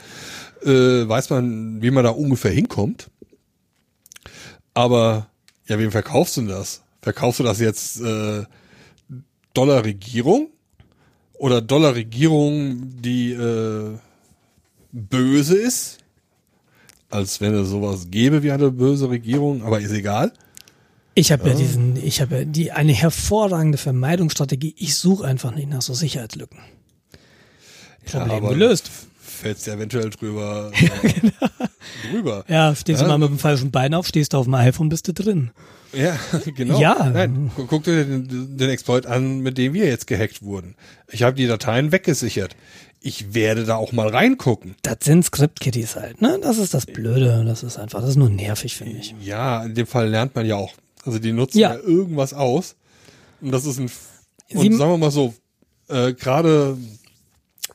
Äh, 0.64 1.08
weiß 1.08 1.30
man, 1.30 1.80
wie 1.82 1.90
man 1.90 2.04
da 2.04 2.10
ungefähr 2.10 2.50
hinkommt. 2.50 3.08
Aber 4.74 5.28
ja, 5.68 5.78
wem 5.78 5.90
verkaufst 5.90 6.36
du 6.36 6.42
denn 6.42 6.50
das? 6.50 6.82
Verkaufst 7.02 7.40
du 7.40 7.44
das 7.44 7.60
jetzt 7.60 8.00
äh, 8.00 8.44
Dollar-Regierung? 9.54 10.48
Oder 11.34 11.60
Dollar-Regierung, 11.60 13.00
die 13.00 13.32
äh, 13.32 13.98
böse 14.92 15.56
ist? 15.56 15.98
Als 17.10 17.40
wenn 17.40 17.54
es 17.54 17.68
sowas 17.68 18.08
gäbe 18.10 18.42
wie 18.42 18.50
eine 18.50 18.70
böse 18.70 19.08
Regierung, 19.08 19.62
aber 19.62 19.80
ist 19.80 19.92
egal. 19.92 20.32
Ich 21.14 21.32
habe 21.32 21.48
ja 21.48 21.54
diesen, 21.54 21.96
ich 21.96 22.20
habe 22.20 22.38
ja 22.38 22.44
die 22.44 22.72
eine 22.72 22.92
hervorragende 22.92 23.78
Vermeidungsstrategie. 23.78 24.74
Ich 24.76 24.96
suche 24.96 25.26
einfach 25.26 25.54
nicht 25.54 25.68
nach 25.68 25.80
so 25.82 25.94
Sicherheitslücken. 25.94 26.58
Problem 28.04 28.30
aber 28.30 28.48
gelöst. 28.50 28.90
Fällst 29.36 29.66
ja 29.66 29.74
eventuell 29.74 30.10
drüber. 30.10 30.70
Äh, 32.06 32.10
drüber. 32.10 32.44
Ja, 32.48 32.74
stehst 32.74 33.00
du 33.00 33.04
Ja. 33.04 33.08
mal 33.12 33.18
mit 33.18 33.28
dem 33.28 33.38
falschen 33.38 33.70
Bein 33.70 33.94
auf, 33.94 34.06
stehst 34.08 34.32
du 34.32 34.38
auf 34.38 34.44
dem 34.46 34.54
iPhone, 34.54 34.88
bist 34.88 35.06
du 35.08 35.12
drin. 35.14 35.50
Ja, 35.92 36.18
genau. 36.56 36.80
Ja. 36.80 37.10
Nein, 37.12 37.50
gu- 37.54 37.66
guck 37.66 37.84
dir 37.84 38.04
den, 38.04 38.56
den 38.56 38.70
Exploit 38.70 39.06
an, 39.06 39.38
mit 39.40 39.56
dem 39.56 39.72
wir 39.72 39.86
jetzt 39.86 40.06
gehackt 40.06 40.42
wurden. 40.42 40.74
Ich 41.10 41.22
habe 41.22 41.36
die 41.36 41.46
Dateien 41.46 41.92
weggesichert. 41.92 42.56
Ich 43.00 43.34
werde 43.34 43.64
da 43.64 43.76
auch 43.76 43.92
mal 43.92 44.08
reingucken. 44.08 44.74
Das 44.82 44.98
sind 45.02 45.24
Script-Kitties 45.24 45.94
halt, 45.96 46.20
ne? 46.20 46.38
Das 46.42 46.58
ist 46.58 46.74
das 46.74 46.86
Blöde. 46.86 47.44
Das 47.46 47.62
ist 47.62 47.78
einfach, 47.78 48.00
das 48.00 48.10
ist 48.10 48.16
nur 48.16 48.30
nervig, 48.30 48.76
finde 48.76 48.98
ich. 48.98 49.14
Ja, 49.22 49.64
in 49.64 49.74
dem 49.74 49.86
Fall 49.86 50.08
lernt 50.08 50.34
man 50.34 50.44
ja 50.44 50.56
auch. 50.56 50.74
Also 51.04 51.18
die 51.20 51.32
nutzen 51.32 51.58
Ja. 51.58 51.74
ja, 51.74 51.80
irgendwas 51.80 52.34
aus. 52.34 52.74
Und 53.40 53.52
das 53.52 53.64
ist 53.64 53.78
ein. 53.78 53.90
Und 54.52 54.60
Sie- 54.60 54.72
sagen 54.76 54.90
wir 54.90 54.98
mal 54.98 55.10
so, 55.12 55.34
äh, 55.88 56.12
gerade 56.14 56.76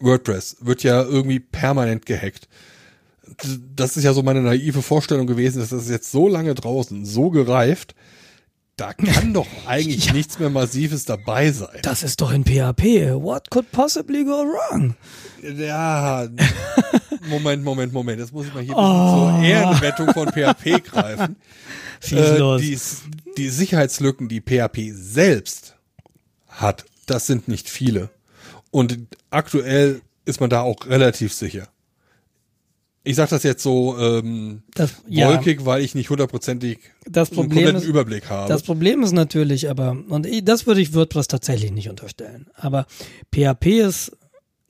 WordPress 0.02 0.58
wird 0.62 0.84
ja 0.84 1.02
irgendwie 1.04 1.40
permanent 1.40 2.06
gehackt. 2.06 2.48
Das 3.76 3.96
ist 3.98 4.04
ja 4.04 4.14
so 4.14 4.24
meine 4.24 4.42
naive 4.42 4.82
Vorstellung 4.82 5.26
gewesen, 5.28 5.60
dass 5.60 5.70
das 5.70 5.90
jetzt 5.90 6.12
so 6.12 6.28
lange 6.28 6.54
draußen, 6.54 7.06
so 7.06 7.30
gereift, 7.30 7.96
da 8.78 8.94
kann 8.94 9.34
doch 9.34 9.48
eigentlich 9.68 10.12
nichts 10.14 10.40
mehr 10.40 10.50
Massives 10.50 11.06
dabei 11.06 11.52
sein. 11.52 11.80
Das 11.84 12.04
ist 12.04 12.20
doch 12.22 12.32
in 12.32 12.44
PHP. 12.44 13.14
What 13.22 13.50
could 13.52 13.72
possibly 13.72 14.24
go 14.26 14.44
wrong? 14.44 14.96
Ja, 15.58 16.28
Moment, 17.30 17.64
Moment, 17.64 17.94
Moment. 17.94 18.20
Jetzt 18.20 18.34
muss 18.34 18.48
ich 18.48 18.54
mal 18.54 18.64
hier 18.64 18.76
Oh. 18.76 19.30
zur 19.30 19.44
Ehrenrettung 19.44 20.12
von 20.14 20.28
PHP 20.30 20.84
greifen. 20.84 21.36
Schieß 22.04 22.18
Äh, 22.20 22.38
los. 22.38 22.62
die, 22.62 22.78
die 23.38 23.50
Sicherheitslücken, 23.50 24.28
die 24.28 24.42
PHP 24.42 24.92
selbst 24.94 25.76
hat, 26.48 26.86
das 27.06 27.28
sind 27.28 27.48
nicht 27.48 27.70
viele. 27.70 28.10
Und 28.72 28.98
aktuell 29.30 30.02
ist 30.26 30.40
man 30.40 30.50
da 30.50 30.62
auch 30.62 30.88
relativ 30.88 31.34
sicher. 31.34 31.68
Ich 33.04 33.16
sage 33.16 33.32
das 33.32 33.44
jetzt 33.44 33.64
so 33.64 33.98
ähm, 33.98 34.62
Das, 34.76 34.94
ja, 35.08 35.28
wolkig, 35.28 35.66
weil 35.66 35.82
ich 35.82 35.96
nicht 35.96 36.10
hundertprozentig 36.10 36.80
das 37.06 37.30
Problem 37.30 37.50
kompletten 37.50 37.76
ist, 37.78 37.86
Überblick 37.86 38.30
habe. 38.30 38.48
Das 38.48 38.62
Problem 38.62 39.02
ist 39.02 39.12
natürlich 39.12 39.70
aber, 39.70 39.98
und 40.08 40.28
das 40.44 40.68
würde 40.68 40.82
ich 40.82 40.94
WordPress 40.94 41.28
tatsächlich 41.28 41.72
nicht 41.72 41.90
unterstellen, 41.90 42.48
aber 42.54 42.86
PHP 43.34 43.66
ist, 43.80 44.12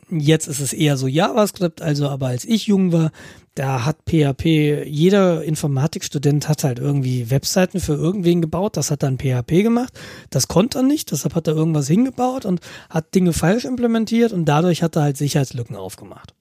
jetzt 0.09 0.47
ist 0.47 0.61
es 0.61 0.71
eher 0.71 0.95
so 0.95 1.07
JavaScript, 1.07 1.81
also 1.81 2.07
aber 2.07 2.27
als 2.27 2.45
ich 2.45 2.67
jung 2.67 2.93
war, 2.93 3.11
da 3.55 3.85
hat 3.85 3.97
PHP, 4.07 4.85
jeder 4.85 5.43
Informatikstudent 5.43 6.47
hat 6.47 6.63
halt 6.63 6.79
irgendwie 6.79 7.29
Webseiten 7.29 7.79
für 7.79 7.93
irgendwen 7.93 8.41
gebaut, 8.41 8.77
das 8.77 8.91
hat 8.91 9.03
dann 9.03 9.17
PHP 9.17 9.63
gemacht, 9.63 9.93
das 10.29 10.47
konnte 10.47 10.79
er 10.79 10.83
nicht, 10.83 11.11
deshalb 11.11 11.35
hat 11.35 11.47
er 11.47 11.55
irgendwas 11.55 11.87
hingebaut 11.87 12.45
und 12.45 12.61
hat 12.89 13.13
Dinge 13.13 13.33
falsch 13.33 13.65
implementiert 13.65 14.31
und 14.31 14.45
dadurch 14.45 14.83
hat 14.83 14.95
er 14.95 15.03
halt 15.03 15.17
Sicherheitslücken 15.17 15.75
aufgemacht. 15.75 16.33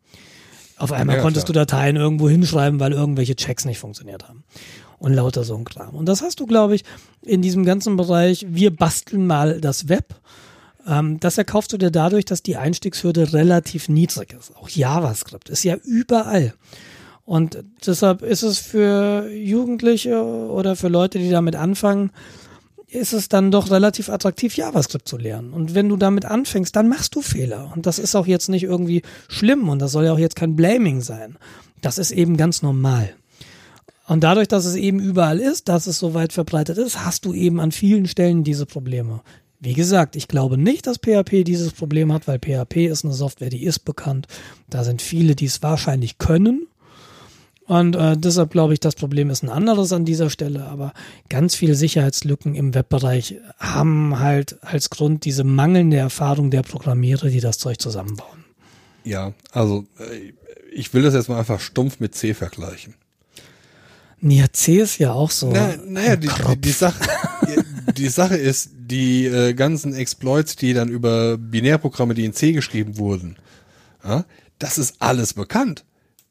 Auf 0.78 0.92
einmal 0.92 1.16
Ja, 1.16 1.22
konntest 1.22 1.46
klar. 1.46 1.52
du 1.52 1.58
Dateien 1.60 1.96
irgendwo 1.96 2.28
hinschreiben, 2.28 2.80
weil 2.80 2.92
irgendwelche 2.92 3.36
Checks 3.36 3.66
nicht 3.66 3.78
funktioniert 3.78 4.28
haben. 4.28 4.44
Und 4.98 5.12
lauter 5.12 5.44
so 5.44 5.54
ein 5.56 5.64
Kram. 5.64 5.94
Und 5.94 6.06
das 6.06 6.22
hast 6.22 6.40
du, 6.40 6.46
glaube 6.46 6.74
ich, 6.74 6.84
in 7.22 7.42
diesem 7.42 7.64
ganzen 7.64 7.96
Bereich, 7.96 8.46
wir 8.48 8.74
basteln 8.74 9.26
mal 9.26 9.60
das 9.60 9.88
Web. 9.88 10.14
Ähm, 10.86 11.20
das 11.20 11.36
erkaufst 11.38 11.72
du 11.72 11.78
dir 11.78 11.90
dadurch, 11.90 12.24
dass 12.24 12.42
die 12.42 12.56
Einstiegshürde 12.56 13.32
relativ 13.32 13.88
niedrig 13.88 14.34
ist. 14.38 14.56
Auch 14.56 14.68
JavaScript 14.68 15.48
ist 15.50 15.64
ja 15.64 15.76
überall. 15.84 16.54
Und 17.24 17.62
deshalb 17.86 18.22
ist 18.22 18.42
es 18.42 18.58
für 18.58 19.28
Jugendliche 19.30 20.22
oder 20.22 20.74
für 20.76 20.88
Leute, 20.88 21.18
die 21.18 21.30
damit 21.30 21.56
anfangen, 21.56 22.10
ist 22.88 23.12
es 23.12 23.28
dann 23.28 23.50
doch 23.50 23.70
relativ 23.70 24.08
attraktiv, 24.08 24.56
JavaScript 24.56 25.06
zu 25.06 25.16
lernen. 25.16 25.52
Und 25.52 25.74
wenn 25.74 25.88
du 25.88 25.96
damit 25.96 26.24
anfängst, 26.24 26.74
dann 26.74 26.88
machst 26.88 27.14
du 27.14 27.22
Fehler. 27.22 27.72
Und 27.74 27.86
das 27.86 27.98
ist 27.98 28.16
auch 28.16 28.26
jetzt 28.26 28.48
nicht 28.48 28.64
irgendwie 28.64 29.02
schlimm 29.28 29.68
und 29.68 29.78
das 29.78 29.92
soll 29.92 30.06
ja 30.06 30.12
auch 30.12 30.18
jetzt 30.18 30.36
kein 30.36 30.56
Blaming 30.56 31.00
sein. 31.00 31.36
Das 31.82 31.98
ist 31.98 32.10
eben 32.10 32.36
ganz 32.36 32.62
normal. 32.62 33.14
Und 34.08 34.24
dadurch, 34.24 34.48
dass 34.48 34.64
es 34.64 34.74
eben 34.74 34.98
überall 34.98 35.38
ist, 35.38 35.68
dass 35.68 35.86
es 35.86 36.00
so 36.00 36.14
weit 36.14 36.32
verbreitet 36.32 36.78
ist, 36.78 37.04
hast 37.04 37.24
du 37.24 37.32
eben 37.32 37.60
an 37.60 37.70
vielen 37.70 38.06
Stellen 38.06 38.42
diese 38.42 38.66
Probleme. 38.66 39.20
Wie 39.60 39.74
gesagt, 39.74 40.16
ich 40.16 40.26
glaube 40.26 40.58
nicht, 40.58 40.88
dass 40.88 40.96
PHP 40.96 41.44
dieses 41.44 41.72
Problem 41.72 42.12
hat, 42.12 42.26
weil 42.26 42.40
PHP 42.40 42.86
ist 42.86 43.04
eine 43.04 43.14
Software, 43.14 43.50
die 43.50 43.62
ist 43.62 43.80
bekannt. 43.80 44.26
Da 44.68 44.82
sind 44.82 45.00
viele, 45.00 45.36
die 45.36 45.44
es 45.44 45.62
wahrscheinlich 45.62 46.18
können. 46.18 46.66
Und 47.70 47.94
äh, 47.94 48.16
deshalb 48.16 48.50
glaube 48.50 48.72
ich, 48.72 48.80
das 48.80 48.96
Problem 48.96 49.30
ist 49.30 49.44
ein 49.44 49.48
anderes 49.48 49.92
an 49.92 50.04
dieser 50.04 50.28
Stelle. 50.28 50.64
Aber 50.64 50.92
ganz 51.28 51.54
viele 51.54 51.76
Sicherheitslücken 51.76 52.56
im 52.56 52.74
Webbereich 52.74 53.36
haben 53.60 54.18
halt 54.18 54.56
als 54.62 54.90
Grund 54.90 55.24
diese 55.24 55.44
mangelnde 55.44 55.96
Erfahrung 55.96 56.50
der 56.50 56.62
Programmierer, 56.62 57.28
die 57.28 57.38
das 57.38 57.58
Zeug 57.58 57.80
zusammenbauen. 57.80 58.44
ja, 59.04 59.34
also 59.52 59.86
äh, 60.00 60.32
ich 60.72 60.92
will 60.94 61.02
das 61.02 61.14
jetzt 61.14 61.28
mal 61.28 61.38
einfach 61.38 61.60
stumpf 61.60 62.00
mit 62.00 62.16
C 62.16 62.34
vergleichen. 62.34 62.94
Ja, 64.20 64.46
C 64.52 64.80
ist 64.80 64.98
ja 64.98 65.12
auch 65.12 65.30
so. 65.30 65.52
Na, 65.52 65.76
naja, 65.86 66.16
die, 66.16 66.26
die, 66.26 66.60
die, 66.60 66.72
Sache, 66.72 66.98
die, 67.46 67.92
die 67.92 68.08
Sache 68.08 68.36
ist, 68.36 68.70
die 68.74 69.26
äh, 69.26 69.54
ganzen 69.54 69.94
Exploits, 69.94 70.56
die 70.56 70.74
dann 70.74 70.88
über 70.88 71.38
Binärprogramme, 71.38 72.14
die 72.14 72.24
in 72.24 72.32
C 72.32 72.50
geschrieben 72.50 72.98
wurden, 72.98 73.36
ja, 74.04 74.24
das 74.58 74.76
ist 74.76 74.96
alles 74.98 75.34
bekannt. 75.34 75.84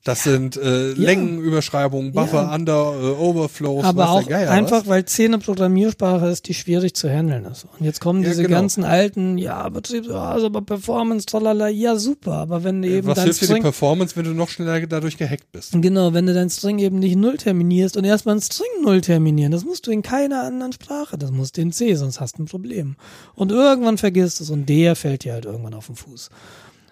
Das 0.09 0.23
sind 0.23 0.57
äh, 0.57 0.93
Längenüberschreibungen, 0.93 2.13
Buffer, 2.13 2.41
Ja. 2.41 2.55
Under, 2.55 2.95
äh, 2.99 3.21
Overflows, 3.21 3.83
Aber 3.85 4.09
auch 4.09 4.27
Geier 4.27 4.49
einfach, 4.49 4.81
was. 4.81 4.87
weil 4.87 5.05
C 5.05 5.25
eine 5.25 5.37
Programmiersprache 5.37 6.25
ist, 6.29 6.47
die 6.47 6.55
schwierig 6.55 6.95
zu 6.95 7.07
handeln 7.07 7.45
ist. 7.45 7.67
Und 7.77 7.85
jetzt 7.85 8.01
kommen 8.01 8.23
diese 8.23 8.41
genau. 8.41 8.55
ganzen 8.55 8.83
alten, 8.85 9.37
ja, 9.37 9.69
Betriebs, 9.69 10.07
ja, 10.07 10.31
also 10.31 10.47
aber 10.47 10.63
Performance, 10.63 11.27
tralala, 11.27 11.67
ja, 11.67 11.95
super. 11.95 12.31
Aber 12.33 12.63
wenn 12.63 12.81
du 12.81 12.87
eben 12.89 13.05
Was 13.07 13.17
dein 13.17 13.25
hilft 13.25 13.41
dir 13.41 13.45
die 13.45 13.51
String, 13.51 13.61
Performance, 13.61 14.15
wenn 14.15 14.23
du 14.25 14.31
noch 14.31 14.49
schneller 14.49 14.79
dadurch 14.87 15.15
gehackt 15.15 15.51
bist? 15.51 15.73
genau, 15.79 16.11
wenn 16.11 16.25
du 16.25 16.33
dein 16.33 16.49
String 16.49 16.79
eben 16.79 16.97
nicht 16.97 17.15
null 17.15 17.37
terminierst 17.37 17.95
und 17.95 18.03
erstmal 18.03 18.33
ein 18.37 18.41
String 18.41 18.81
null 18.81 19.01
terminieren, 19.01 19.51
das 19.51 19.63
musst 19.63 19.85
du 19.85 19.91
in 19.91 20.01
keiner 20.01 20.41
anderen 20.41 20.73
Sprache, 20.73 21.19
das 21.19 21.29
musst 21.29 21.57
du 21.57 21.61
in 21.61 21.71
C, 21.71 21.93
sonst 21.93 22.19
hast 22.19 22.39
du 22.39 22.43
ein 22.43 22.45
Problem. 22.47 22.95
Und 23.35 23.51
irgendwann 23.51 23.99
vergisst 23.99 24.41
es 24.41 24.49
und 24.49 24.67
der 24.67 24.95
fällt 24.95 25.23
dir 25.23 25.33
halt 25.33 25.45
irgendwann 25.45 25.75
auf 25.75 25.85
den 25.85 25.95
Fuß. 25.95 26.31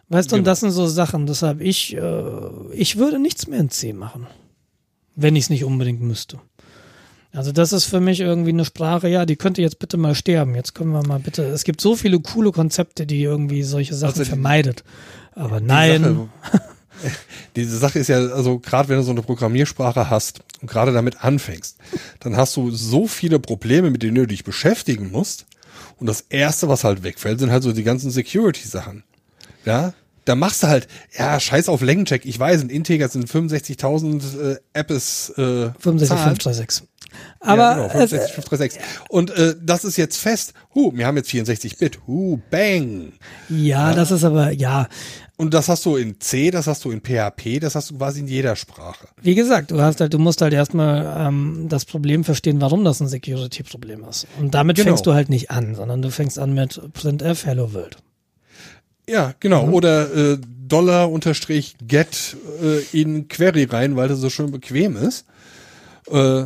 Weißt 0.10 0.32
du, 0.32 0.36
und 0.36 0.42
Genau. 0.42 0.52
das 0.52 0.62
sind 0.62 0.72
so 0.72 0.88
Sachen, 0.88 1.26
deshalb 1.28 1.60
ich, 1.62 1.96
äh, 1.96 2.32
ich 2.72 2.98
würde 2.98 3.20
nichts 3.20 3.48
mehr 3.48 3.60
in 3.60 3.70
C 3.70 3.94
machen. 3.94 4.28
Wenn 5.16 5.36
ich 5.36 5.46
es 5.46 5.50
nicht 5.50 5.64
unbedingt 5.64 6.02
müsste. 6.02 6.40
Also 7.34 7.52
das 7.52 7.74
ist 7.74 7.86
für 7.86 8.00
mich 8.00 8.20
irgendwie 8.22 8.52
eine 8.52 8.66
Sprache, 8.66 9.10
ja, 9.10 9.26
die 9.26 9.36
könnte 9.36 9.62
jetzt 9.62 9.80
bitte 9.80 9.98
mal 9.98 10.16
sterben. 10.16 10.56
Jetzt 10.56 10.74
können 10.74 10.92
wir 10.92 11.06
mal 11.06 11.20
bitte, 11.20 11.44
es 11.44 11.64
gibt 11.66 11.82
so 11.82 11.96
viele 11.96 12.20
coole 12.20 12.52
Konzepte, 12.52 13.06
die 13.06 13.22
irgendwie 13.22 13.64
solche 13.64 13.96
Sachen 13.96 14.20
Also 14.20 14.26
vermeidet. 14.26 14.84
Aber 15.34 15.60
nein, 15.60 16.02
Sache, 16.04 16.62
diese 17.56 17.78
Sache 17.78 18.00
ist 18.00 18.08
ja, 18.08 18.18
also 18.18 18.60
gerade 18.60 18.90
wenn 18.90 18.98
du 18.98 19.04
so 19.04 19.12
eine 19.12 19.22
Programmiersprache 19.22 20.10
hast 20.10 20.40
und 20.62 20.70
gerade 20.70 20.94
damit 20.94 21.24
anfängst, 21.24 21.78
dann 22.22 22.38
hast 22.38 22.56
du 22.56 22.72
so 22.72 23.08
viele 23.08 23.40
Probleme, 23.40 23.92
mit 23.92 24.04
denen 24.04 24.16
du 24.16 24.26
dich 24.26 24.44
beschäftigen 24.44 25.12
musst. 25.12 25.46
Und 26.00 26.08
das 26.08 26.22
erste, 26.30 26.68
was 26.70 26.84
halt 26.84 27.04
wegfällt, 27.04 27.40
sind 27.40 27.52
halt 27.52 27.64
so 27.64 27.72
die 27.72 27.84
ganzen 27.84 28.10
Security-Sachen. 28.10 29.04
Ja, 29.68 29.94
da 30.26 30.36
machst 30.36 30.64
du 30.64 30.68
halt, 30.68 30.88
ja, 31.18 31.40
scheiß 31.40 31.70
auf 31.70 31.82
Längencheck. 31.82 32.26
Ich 32.26 32.38
weiß, 32.40 32.62
ein 32.62 32.70
Integer 32.70 33.08
sind 33.08 33.30
65.000 33.30 34.54
äh, 34.56 34.58
Apps 34.74 35.30
äh, 35.38 35.70
65536. 35.80 36.88
Aber 37.40 37.58
ja, 37.78 37.88
genau, 37.88 38.04
es, 38.04 38.12
65, 38.32 38.82
Und 39.10 39.32
äh, 39.32 39.56
das 39.64 39.86
ist 39.86 39.98
jetzt 39.98 40.18
fest. 40.18 40.54
Huh, 40.76 40.92
wir 40.94 41.08
haben 41.08 41.16
jetzt 41.18 41.30
64 41.32 41.78
Bit. 41.78 42.00
Huh, 42.06 42.40
bang. 42.52 43.14
ja, 43.50 43.94
das 43.94 44.12
ist 44.12 44.24
aber, 44.24 44.52
ja, 44.52 44.88
Und 45.38 45.54
das 45.54 45.70
hast 45.70 45.86
du 45.86 45.96
in 45.96 46.20
C, 46.20 46.52
das 46.52 46.68
hast 46.68 46.84
du 46.84 46.92
in 46.92 47.00
PHP, 47.02 47.60
das 47.62 47.76
hast 47.76 47.92
du 47.92 47.98
quasi 47.98 48.20
in 48.20 48.28
jeder 48.28 48.56
Sprache. 48.56 49.08
wie 49.22 49.36
gesagt, 49.36 49.72
du 49.72 49.80
hast 49.82 50.02
halt, 50.02 50.14
du 50.14 50.20
musst 50.20 50.42
halt 50.42 50.54
erstmal 50.54 51.28
ähm, 51.28 51.68
das 51.70 51.86
Problem 51.86 52.24
verstehen, 52.26 52.60
warum 52.60 52.84
das 52.84 53.00
ein 53.00 53.08
Security-Problem 53.08 54.04
ist. 54.04 54.28
Und 54.40 54.54
damit 54.54 54.76
Genau. 54.76 54.90
fängst 54.90 55.06
du 55.06 55.14
halt 55.14 55.30
nicht 55.30 55.50
an, 55.52 55.74
sondern 55.76 56.02
du 56.02 56.12
fängst 56.12 56.38
an 56.38 56.54
mit 56.54 56.82
printf 56.94 57.46
Hello 57.46 57.74
World. 57.74 57.98
Ja, 59.10 59.34
genau. 59.40 59.70
Oder 59.70 60.14
äh, 60.34 60.38
Dollar 60.68 61.10
unterstrich 61.12 61.76
get 61.88 62.36
äh, 62.62 62.80
in 63.02 63.28
Query 63.28 63.64
rein, 63.66 63.96
weil 63.96 64.08
das 64.10 64.20
so 64.20 64.30
schön 64.30 64.52
bequem 64.52 64.96
ist. 64.98 65.26
Äh, 66.12 66.44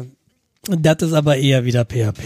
Das 0.67 0.97
ist 1.01 1.13
aber 1.13 1.37
eher 1.37 1.65
wieder 1.65 1.85
PHP. 1.85 2.21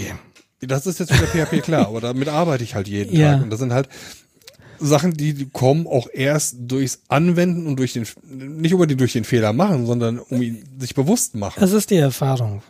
das 0.62 0.88
ist 0.88 1.00
jetzt 1.00 1.14
wieder 1.14 1.28
PHP 1.46 1.62
klar, 1.64 1.88
aber 1.88 2.02
damit 2.02 2.28
arbeite 2.28 2.64
ich 2.64 2.76
halt 2.76 2.88
jeden 2.88 3.16
Ja. 3.16 3.34
Tag. 3.36 3.44
Und 3.44 3.50
das 3.50 3.60
sind 3.60 3.72
halt 3.74 3.88
Sachen, 4.78 5.14
die 5.14 5.48
kommen 5.54 5.88
auch 5.88 6.08
erst 6.12 6.56
durchs 6.60 7.00
Anwenden 7.08 7.66
und 7.66 7.78
durch 7.80 7.94
den, 7.94 8.06
nicht 8.30 8.74
unbedingt 8.74 9.00
durch 9.00 9.14
den 9.14 9.24
Fehler 9.24 9.54
machen, 9.54 9.86
sondern 9.86 10.20
um 10.20 10.42
ihn 10.42 10.66
sich 10.80 10.94
bewusst 10.96 11.34
machen. 11.36 11.60
Das 11.62 11.72
ist 11.72 11.92
die 11.92 11.96
Erfahrung. 11.96 12.62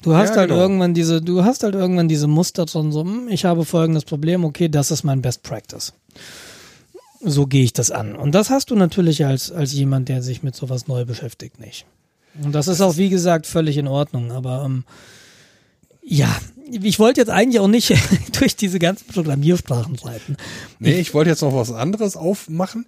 Du 0.00 0.14
hast 0.14 0.30
Ja, 0.30 0.36
halt 0.36 0.48
genau. 0.48 0.62
irgendwann 0.62 0.94
diese, 0.94 1.20
du 1.20 1.44
hast 1.44 1.62
halt 1.62 1.74
irgendwann 1.74 2.08
diese 2.08 2.26
Muster 2.28 2.64
drin, 2.64 2.92
so, 2.92 3.02
hm, 3.02 3.28
ich 3.28 3.44
habe 3.44 3.66
folgendes 3.66 4.04
Problem, 4.04 4.44
okay, 4.44 4.70
das 4.70 4.90
ist 4.90 5.02
mein 5.04 5.20
Best 5.20 5.42
Practice. 5.42 5.92
So 7.24 7.46
gehe 7.46 7.64
ich 7.64 7.72
das 7.72 7.90
an. 7.90 8.16
Und 8.16 8.34
das 8.34 8.50
hast 8.50 8.70
du 8.70 8.76
natürlich 8.76 9.24
als, 9.24 9.50
als 9.50 9.72
jemand, 9.72 10.08
der 10.08 10.22
sich 10.22 10.42
mit 10.42 10.54
sowas 10.54 10.86
neu 10.86 11.04
beschäftigt, 11.04 11.58
nicht. 11.58 11.86
Und 12.42 12.52
das 12.52 12.68
ist 12.68 12.80
auch, 12.80 12.96
wie 12.96 13.08
gesagt, 13.08 13.46
völlig 13.46 13.76
in 13.76 13.86
Ordnung. 13.86 14.32
Aber 14.32 14.64
ähm, 14.64 14.84
ja, 16.02 16.28
ich 16.70 16.98
wollte 16.98 17.20
jetzt 17.20 17.30
eigentlich 17.30 17.60
auch 17.60 17.68
nicht 17.68 17.94
durch 18.38 18.56
diese 18.56 18.78
ganzen 18.78 19.06
Programmiersprachen 19.08 19.96
reiten. 19.96 20.36
Nee, 20.78 20.98
ich 20.98 21.14
wollte 21.14 21.30
jetzt 21.30 21.42
noch 21.42 21.54
was 21.54 21.72
anderes 21.72 22.16
aufmachen. 22.16 22.86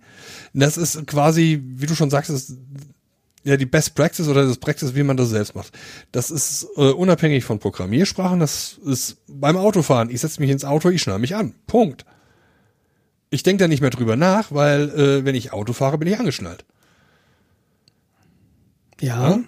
Das 0.52 0.76
ist 0.76 1.06
quasi, 1.06 1.62
wie 1.64 1.86
du 1.86 1.94
schon 1.94 2.10
sagst, 2.10 2.30
ist 2.30 2.56
ja 3.44 3.56
die 3.56 3.66
Best 3.66 3.94
Practice 3.94 4.28
oder 4.28 4.44
das 4.46 4.58
Practice, 4.58 4.94
wie 4.94 5.02
man 5.02 5.16
das 5.16 5.30
selbst 5.30 5.54
macht. 5.54 5.72
Das 6.12 6.30
ist 6.30 6.66
äh, 6.76 6.90
unabhängig 6.90 7.44
von 7.44 7.58
Programmiersprachen. 7.58 8.40
Das 8.40 8.78
ist 8.84 9.18
beim 9.28 9.56
Autofahren. 9.56 10.10
Ich 10.10 10.20
setze 10.20 10.40
mich 10.40 10.50
ins 10.50 10.64
Auto, 10.64 10.90
ich 10.90 11.00
schnall 11.00 11.20
mich 11.20 11.36
an. 11.36 11.54
Punkt. 11.66 12.04
Ich 13.30 13.42
denke 13.42 13.64
da 13.64 13.68
nicht 13.68 13.80
mehr 13.80 13.90
drüber 13.90 14.16
nach, 14.16 14.52
weil 14.52 14.90
äh, 14.90 15.24
wenn 15.24 15.34
ich 15.34 15.52
Auto 15.52 15.72
fahre, 15.72 15.98
bin 15.98 16.08
ich 16.08 16.18
angeschnallt. 16.18 16.64
Ja, 19.00 19.30
Ja? 19.30 19.40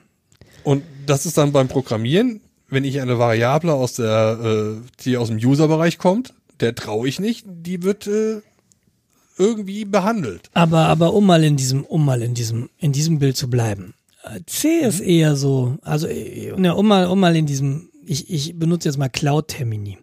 Und 0.65 0.83
das 1.07 1.25
ist 1.25 1.39
dann 1.39 1.53
beim 1.53 1.69
Programmieren, 1.69 2.41
wenn 2.69 2.85
ich 2.85 3.01
eine 3.01 3.19
Variable 3.19 3.73
aus 3.73 3.95
der, 3.95 4.39
äh, 4.79 5.03
die 5.05 5.17
aus 5.17 5.29
dem 5.29 5.39
User-Bereich 5.39 5.99
kommt, 5.99 6.35
der 6.61 6.75
traue 6.75 7.09
ich 7.09 7.21
nicht, 7.21 7.47
die 7.47 7.83
wird 7.83 8.07
äh, 8.07 8.43
irgendwie 9.39 9.85
behandelt. 9.85 10.51
Aber, 10.53 10.81
aber 10.81 11.15
um 11.15 11.25
mal 11.25 11.43
in 11.45 11.57
diesem, 11.57 11.85
um 11.85 12.05
mal 12.05 12.23
in 12.23 12.35
diesem, 12.35 12.69
in 12.79 12.93
diesem 12.93 13.19
Bild 13.19 13.37
zu 13.37 13.49
bleiben. 13.49 13.95
Äh, 14.25 14.41
C 14.47 14.81
ist 14.81 15.01
eher 15.01 15.37
so, 15.37 15.79
also, 15.83 16.07
äh, 16.07 16.53
ne, 16.57 16.75
um 16.75 16.87
mal, 16.89 17.07
um 17.07 17.21
mal 17.21 17.37
in 17.37 17.47
diesem, 17.47 17.89
ich, 18.05 18.29
ich 18.29 18.59
benutze 18.59 18.89
jetzt 18.89 18.99
mal 18.99 19.09
Cloud-Termini. 19.09 19.99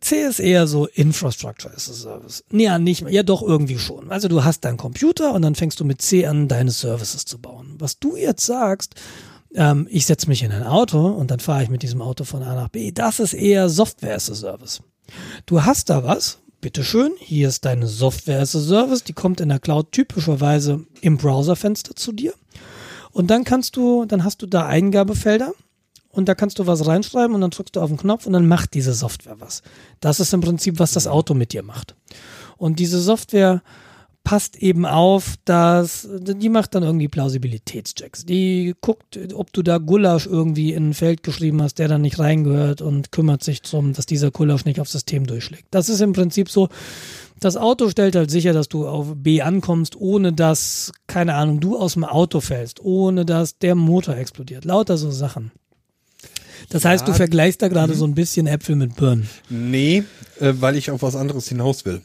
C 0.00 0.22
ist 0.22 0.40
eher 0.40 0.66
so 0.66 0.86
Infrastructure 0.86 1.74
as 1.74 1.90
a 1.90 1.92
Service. 1.92 2.44
Ja, 2.52 2.78
nicht, 2.78 3.08
ja 3.08 3.22
doch 3.22 3.42
irgendwie 3.42 3.78
schon. 3.78 4.10
Also 4.10 4.28
du 4.28 4.44
hast 4.44 4.64
deinen 4.64 4.76
Computer 4.76 5.34
und 5.34 5.42
dann 5.42 5.54
fängst 5.54 5.80
du 5.80 5.84
mit 5.84 6.00
C 6.02 6.26
an, 6.26 6.48
deine 6.48 6.70
Services 6.70 7.24
zu 7.24 7.38
bauen. 7.38 7.74
Was 7.78 7.98
du 7.98 8.16
jetzt 8.16 8.46
sagst, 8.46 8.94
ähm, 9.54 9.86
ich 9.90 10.06
setze 10.06 10.28
mich 10.28 10.42
in 10.42 10.52
ein 10.52 10.64
Auto 10.64 11.06
und 11.08 11.30
dann 11.30 11.40
fahre 11.40 11.62
ich 11.62 11.68
mit 11.70 11.82
diesem 11.82 12.02
Auto 12.02 12.24
von 12.24 12.42
A 12.42 12.54
nach 12.54 12.68
B, 12.68 12.92
das 12.92 13.20
ist 13.20 13.34
eher 13.34 13.68
Software 13.68 14.14
as 14.14 14.30
a 14.30 14.34
Service. 14.34 14.80
Du 15.46 15.64
hast 15.64 15.90
da 15.90 16.04
was, 16.04 16.38
bitteschön, 16.60 17.12
hier 17.18 17.48
ist 17.48 17.64
deine 17.64 17.86
Software 17.86 18.40
as 18.40 18.54
a 18.54 18.60
Service, 18.60 19.02
die 19.02 19.12
kommt 19.12 19.40
in 19.40 19.48
der 19.48 19.58
Cloud 19.58 19.92
typischerweise 19.92 20.86
im 21.00 21.16
Browserfenster 21.16 21.96
zu 21.96 22.12
dir. 22.12 22.34
Und 23.12 23.28
dann 23.30 23.44
kannst 23.44 23.76
du, 23.76 24.04
dann 24.04 24.22
hast 24.22 24.42
du 24.42 24.46
da 24.46 24.66
Eingabefelder 24.66 25.52
und 26.10 26.28
da 26.28 26.34
kannst 26.34 26.58
du 26.58 26.66
was 26.66 26.86
reinschreiben 26.86 27.34
und 27.34 27.40
dann 27.40 27.50
drückst 27.50 27.76
du 27.76 27.80
auf 27.80 27.88
den 27.88 27.96
Knopf 27.96 28.26
und 28.26 28.32
dann 28.32 28.48
macht 28.48 28.74
diese 28.74 28.92
Software 28.92 29.40
was. 29.40 29.62
Das 30.00 30.20
ist 30.20 30.34
im 30.34 30.40
Prinzip, 30.40 30.78
was 30.78 30.92
das 30.92 31.06
Auto 31.06 31.34
mit 31.34 31.52
dir 31.52 31.62
macht. 31.62 31.94
Und 32.56 32.78
diese 32.78 33.00
Software 33.00 33.62
passt 34.24 34.56
eben 34.56 34.84
auf, 34.84 35.36
dass 35.44 36.06
die 36.12 36.48
macht 36.50 36.74
dann 36.74 36.82
irgendwie 36.82 37.08
Plausibilitätschecks. 37.08 38.26
Die 38.26 38.74
guckt, 38.80 39.18
ob 39.34 39.52
du 39.52 39.62
da 39.62 39.78
Gulasch 39.78 40.26
irgendwie 40.26 40.72
in 40.72 40.90
ein 40.90 40.94
Feld 40.94 41.22
geschrieben 41.22 41.62
hast, 41.62 41.78
der 41.78 41.88
dann 41.88 42.02
nicht 42.02 42.18
reingehört 42.18 42.82
und 42.82 43.12
kümmert 43.12 43.42
sich 43.42 43.62
drum, 43.62 43.92
dass 43.92 44.06
dieser 44.06 44.30
Gulasch 44.30 44.64
nicht 44.64 44.80
aufs 44.80 44.92
System 44.92 45.26
durchschlägt. 45.26 45.66
Das 45.70 45.88
ist 45.88 46.00
im 46.00 46.12
Prinzip 46.12 46.50
so, 46.50 46.68
das 47.38 47.56
Auto 47.56 47.88
stellt 47.88 48.14
halt 48.14 48.30
sicher, 48.30 48.52
dass 48.52 48.68
du 48.68 48.86
auf 48.86 49.14
B 49.16 49.40
ankommst, 49.40 49.96
ohne 49.96 50.32
dass, 50.34 50.92
keine 51.06 51.34
Ahnung, 51.34 51.60
du 51.60 51.78
aus 51.78 51.94
dem 51.94 52.04
Auto 52.04 52.40
fällst, 52.40 52.84
ohne 52.84 53.24
dass 53.24 53.58
der 53.58 53.74
Motor 53.74 54.16
explodiert. 54.16 54.66
Lauter 54.66 54.98
so 54.98 55.10
Sachen. 55.10 55.50
Das 56.70 56.84
heißt, 56.84 57.06
du 57.06 57.12
vergleichst 57.12 57.60
da 57.62 57.68
gerade 57.68 57.94
so 57.94 58.06
ein 58.06 58.14
bisschen 58.14 58.46
Äpfel 58.46 58.76
mit 58.76 58.96
Birnen. 58.96 59.28
Nee, 59.48 60.04
äh, 60.38 60.54
weil 60.60 60.76
ich 60.76 60.90
auf 60.90 61.02
was 61.02 61.16
anderes 61.16 61.48
hinaus 61.48 61.84
will. 61.84 62.00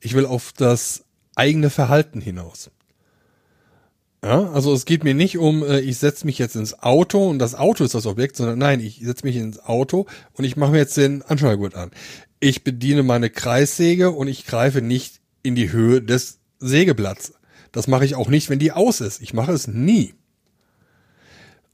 Ich 0.00 0.14
will 0.14 0.24
auf 0.24 0.52
das 0.56 1.04
eigene 1.34 1.68
Verhalten 1.68 2.22
hinaus. 2.22 2.70
Ja, 4.24 4.50
also 4.50 4.72
es 4.72 4.86
geht 4.86 5.04
mir 5.04 5.14
nicht 5.14 5.36
um, 5.36 5.62
äh, 5.62 5.80
ich 5.80 5.98
setze 5.98 6.24
mich 6.24 6.38
jetzt 6.38 6.56
ins 6.56 6.82
Auto 6.82 7.28
und 7.28 7.38
das 7.38 7.54
Auto 7.54 7.84
ist 7.84 7.94
das 7.94 8.06
Objekt, 8.06 8.36
sondern 8.36 8.58
nein, 8.58 8.80
ich 8.80 9.00
setze 9.04 9.26
mich 9.26 9.36
ins 9.36 9.60
Auto 9.60 10.06
und 10.32 10.44
ich 10.44 10.56
mache 10.56 10.72
mir 10.72 10.78
jetzt 10.78 10.96
den 10.96 11.22
Anschnallgurt 11.22 11.74
an. 11.74 11.90
Ich 12.40 12.64
bediene 12.64 13.02
meine 13.02 13.28
Kreissäge 13.28 14.10
und 14.10 14.28
ich 14.28 14.46
greife 14.46 14.80
nicht 14.80 15.20
in 15.42 15.54
die 15.54 15.70
Höhe 15.70 16.00
des 16.00 16.38
Sägeblatts. 16.58 17.34
Das 17.70 17.86
mache 17.86 18.06
ich 18.06 18.14
auch 18.14 18.28
nicht, 18.28 18.48
wenn 18.48 18.58
die 18.58 18.72
aus 18.72 19.02
ist. 19.02 19.20
Ich 19.20 19.34
mache 19.34 19.52
es 19.52 19.68
nie. 19.68 20.14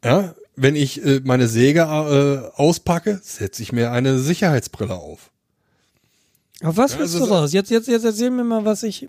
Ja, 0.05 0.35
wenn 0.57 0.77
ich 0.77 1.05
äh, 1.05 1.21
meine 1.25 1.49
Säge 1.49 1.81
äh, 1.81 2.61
auspacke, 2.61 3.21
setze 3.23 3.63
ich 3.63 3.73
mir 3.73 3.91
eine 3.93 4.19
Sicherheitsbrille 4.19 4.95
auf. 4.95 5.31
Auf 6.63 6.77
was 6.77 6.93
Ja, 6.93 7.01
willst 7.01 7.15
also 7.15 7.27
du 7.27 7.33
raus? 7.33 7.53
Jetzt, 7.53 7.71
jetzt, 7.71 7.89
jetzt 7.89 8.05
erzähl 8.05 8.31
mir 8.31 8.45
mal, 8.45 8.65
was 8.65 8.83
ich. 8.83 9.09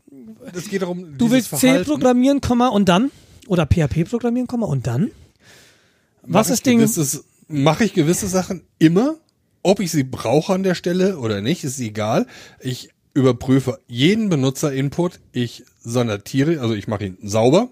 Es 0.54 0.70
geht 0.70 0.82
darum, 0.82 1.18
Du 1.18 1.30
willst 1.32 1.50
C 1.52 1.58
Verhalten. 1.58 1.86
programmieren, 1.86 2.42
Komma 2.42 2.70
und 2.70 2.90
dann? 2.90 3.12
Oder 3.48 3.66
PHP 3.68 4.06
programmieren, 4.10 4.48
Komma 4.48 4.66
und 4.66 4.88
dann? 4.88 5.12
Was 6.24 6.48
Mach 6.48 6.54
ist 6.54 6.66
Ding? 6.66 6.90
Mache 7.50 7.84
ich 7.84 7.94
gewisse 7.94 8.28
Sachen 8.28 8.64
immer, 8.80 9.18
ob 9.62 9.82
ich 9.82 9.92
sie 9.92 10.04
brauche 10.04 10.54
an 10.54 10.64
der 10.64 10.76
Stelle 10.76 11.20
oder 11.20 11.42
nicht, 11.42 11.64
ist 11.66 11.80
egal. 11.80 12.26
Ich 12.62 12.90
überprüfe 13.14 13.80
jeden 13.88 14.30
Benutzer-Input, 14.30 15.20
ich 15.34 15.66
sortiere, 15.84 16.62
also 16.62 16.74
ich 16.74 16.88
mache 16.88 17.06
ihn 17.06 17.18
sauber, 17.22 17.70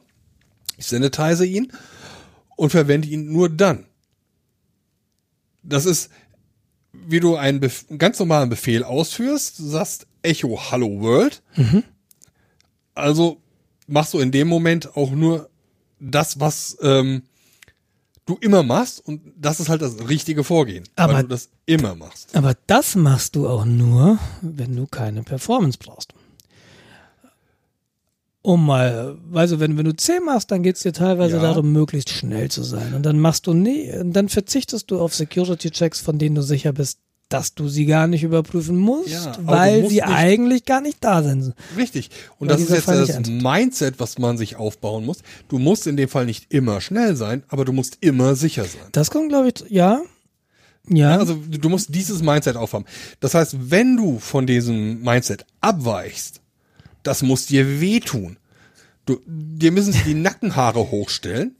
ich 0.78 0.86
sanitize 0.88 1.46
ihn 1.46 1.72
und 2.62 2.70
verwende 2.70 3.08
ihn 3.08 3.32
nur 3.32 3.50
dann. 3.50 3.86
Das 5.64 5.88
ist, 5.88 6.12
wie 6.94 7.20
du 7.20 7.36
einen, 7.36 7.60
Bef 7.60 7.86
einen 7.90 7.98
ganz 7.98 8.20
normalen 8.20 8.52
Befehl 8.52 8.84
ausführst, 8.84 9.58
du 9.58 9.64
sagst 9.66 10.06
Echo 10.22 10.60
Hello 10.70 11.02
World. 11.02 11.42
Also 12.94 13.42
machst 13.88 14.14
du 14.14 14.20
in 14.20 14.32
dem 14.32 14.48
Moment 14.48 14.96
auch 14.96 15.10
nur 15.10 15.50
das, 16.00 16.40
was 16.40 16.78
ähm, 16.84 17.24
du 18.28 18.38
immer 18.42 18.62
machst 18.62 19.04
und 19.04 19.22
das 19.36 19.60
ist 19.60 19.70
halt 19.70 19.82
das 19.82 20.08
richtige 20.08 20.44
Vorgehen, 20.44 20.84
Aber- 20.96 21.14
weil 21.14 21.24
du 21.24 21.30
das 21.30 21.50
immer 21.66 21.96
machst. 21.96 22.36
Aber 22.36 22.56
das 22.68 22.94
machst 22.96 23.36
du 23.36 23.48
auch 23.50 23.66
nur, 23.66 24.20
wenn 24.44 24.76
du 24.76 24.86
keine 24.86 25.24
Performance 25.24 25.80
brauchst. 25.80 26.14
Um 28.44 28.66
mal, 28.66 29.18
weißt 29.30 29.54
du, 29.54 29.60
wenn, 29.60 29.78
wenn 29.78 29.86
du 29.86 29.96
10 29.96 30.24
machst, 30.26 30.50
dann 30.50 30.64
geht's 30.64 30.82
dir 30.82 30.94
teilweise 30.94 31.36
Ja. 31.38 31.44
darum, 31.44 31.72
möglichst 31.72 32.10
schnell 32.10 32.50
zu 32.50 32.64
sein. 32.64 32.96
Und 32.96 33.04
dann 33.06 33.20
machst 33.20 33.46
du 33.46 33.54
nie, 33.54 33.92
dann 34.04 34.30
verzichtest 34.30 34.90
du 34.90 35.00
auf 35.00 35.14
Security-Checks, 35.14 36.00
von 36.02 36.18
denen 36.18 36.34
du 36.36 36.42
sicher 36.42 36.74
bist, 36.74 36.98
dass 37.30 37.54
du 37.54 37.70
sie 37.70 37.86
gar 37.86 38.08
nicht 38.08 38.24
überprüfen 38.24 38.76
musst, 38.78 39.10
Ja, 39.10 39.32
weil 39.44 39.82
musst 39.82 39.94
sie 39.94 40.02
eigentlich 40.04 40.66
gar 40.66 40.82
nicht 40.82 40.98
da 41.02 41.22
sind. 41.24 41.54
Richtig. 41.78 42.10
Und 42.40 42.50
Weil 42.50 42.56
das 42.58 42.64
ist 42.64 42.70
jetzt 42.72 42.84
Fall 42.86 43.06
das. 43.06 43.30
Mindset, 43.30 44.00
was 44.00 44.18
man 44.18 44.38
sich 44.38 44.56
aufbauen 44.58 45.06
muss. 45.06 45.20
Du 45.48 45.58
musst 45.60 45.86
in 45.88 45.96
dem 45.96 46.10
Fall 46.10 46.26
nicht 46.26 46.52
immer 46.52 46.82
schnell 46.82 47.16
sein, 47.16 47.44
aber 47.48 47.64
du 47.64 47.72
musst 47.74 48.00
immer 48.02 48.36
sicher 48.36 48.64
sein. 48.64 48.82
Das 48.92 49.12
kommt, 49.12 49.30
glaube 49.30 49.50
ich, 49.50 49.70
ja. 49.70 50.02
Ja. 50.90 51.12
Ja, 51.12 51.20
also 51.20 51.36
du 51.36 51.70
musst 51.70 51.94
dieses 51.94 52.24
Mindset 52.24 52.56
aufhaben. 52.58 52.86
Das 53.20 53.36
heißt, 53.36 53.56
wenn 53.70 53.96
du 53.98 54.18
von 54.20 54.48
diesem 54.48 55.02
Mindset 55.02 55.46
abweichst, 55.62 56.41
das 57.04 57.22
muss 57.24 57.46
dir 57.48 57.80
wehtun. 57.82 58.38
Du, 59.06 59.20
dir 59.26 59.72
müssen 59.72 59.94
die 60.06 60.14
Nackenhaare 60.14 60.92
hochstellen 60.92 61.56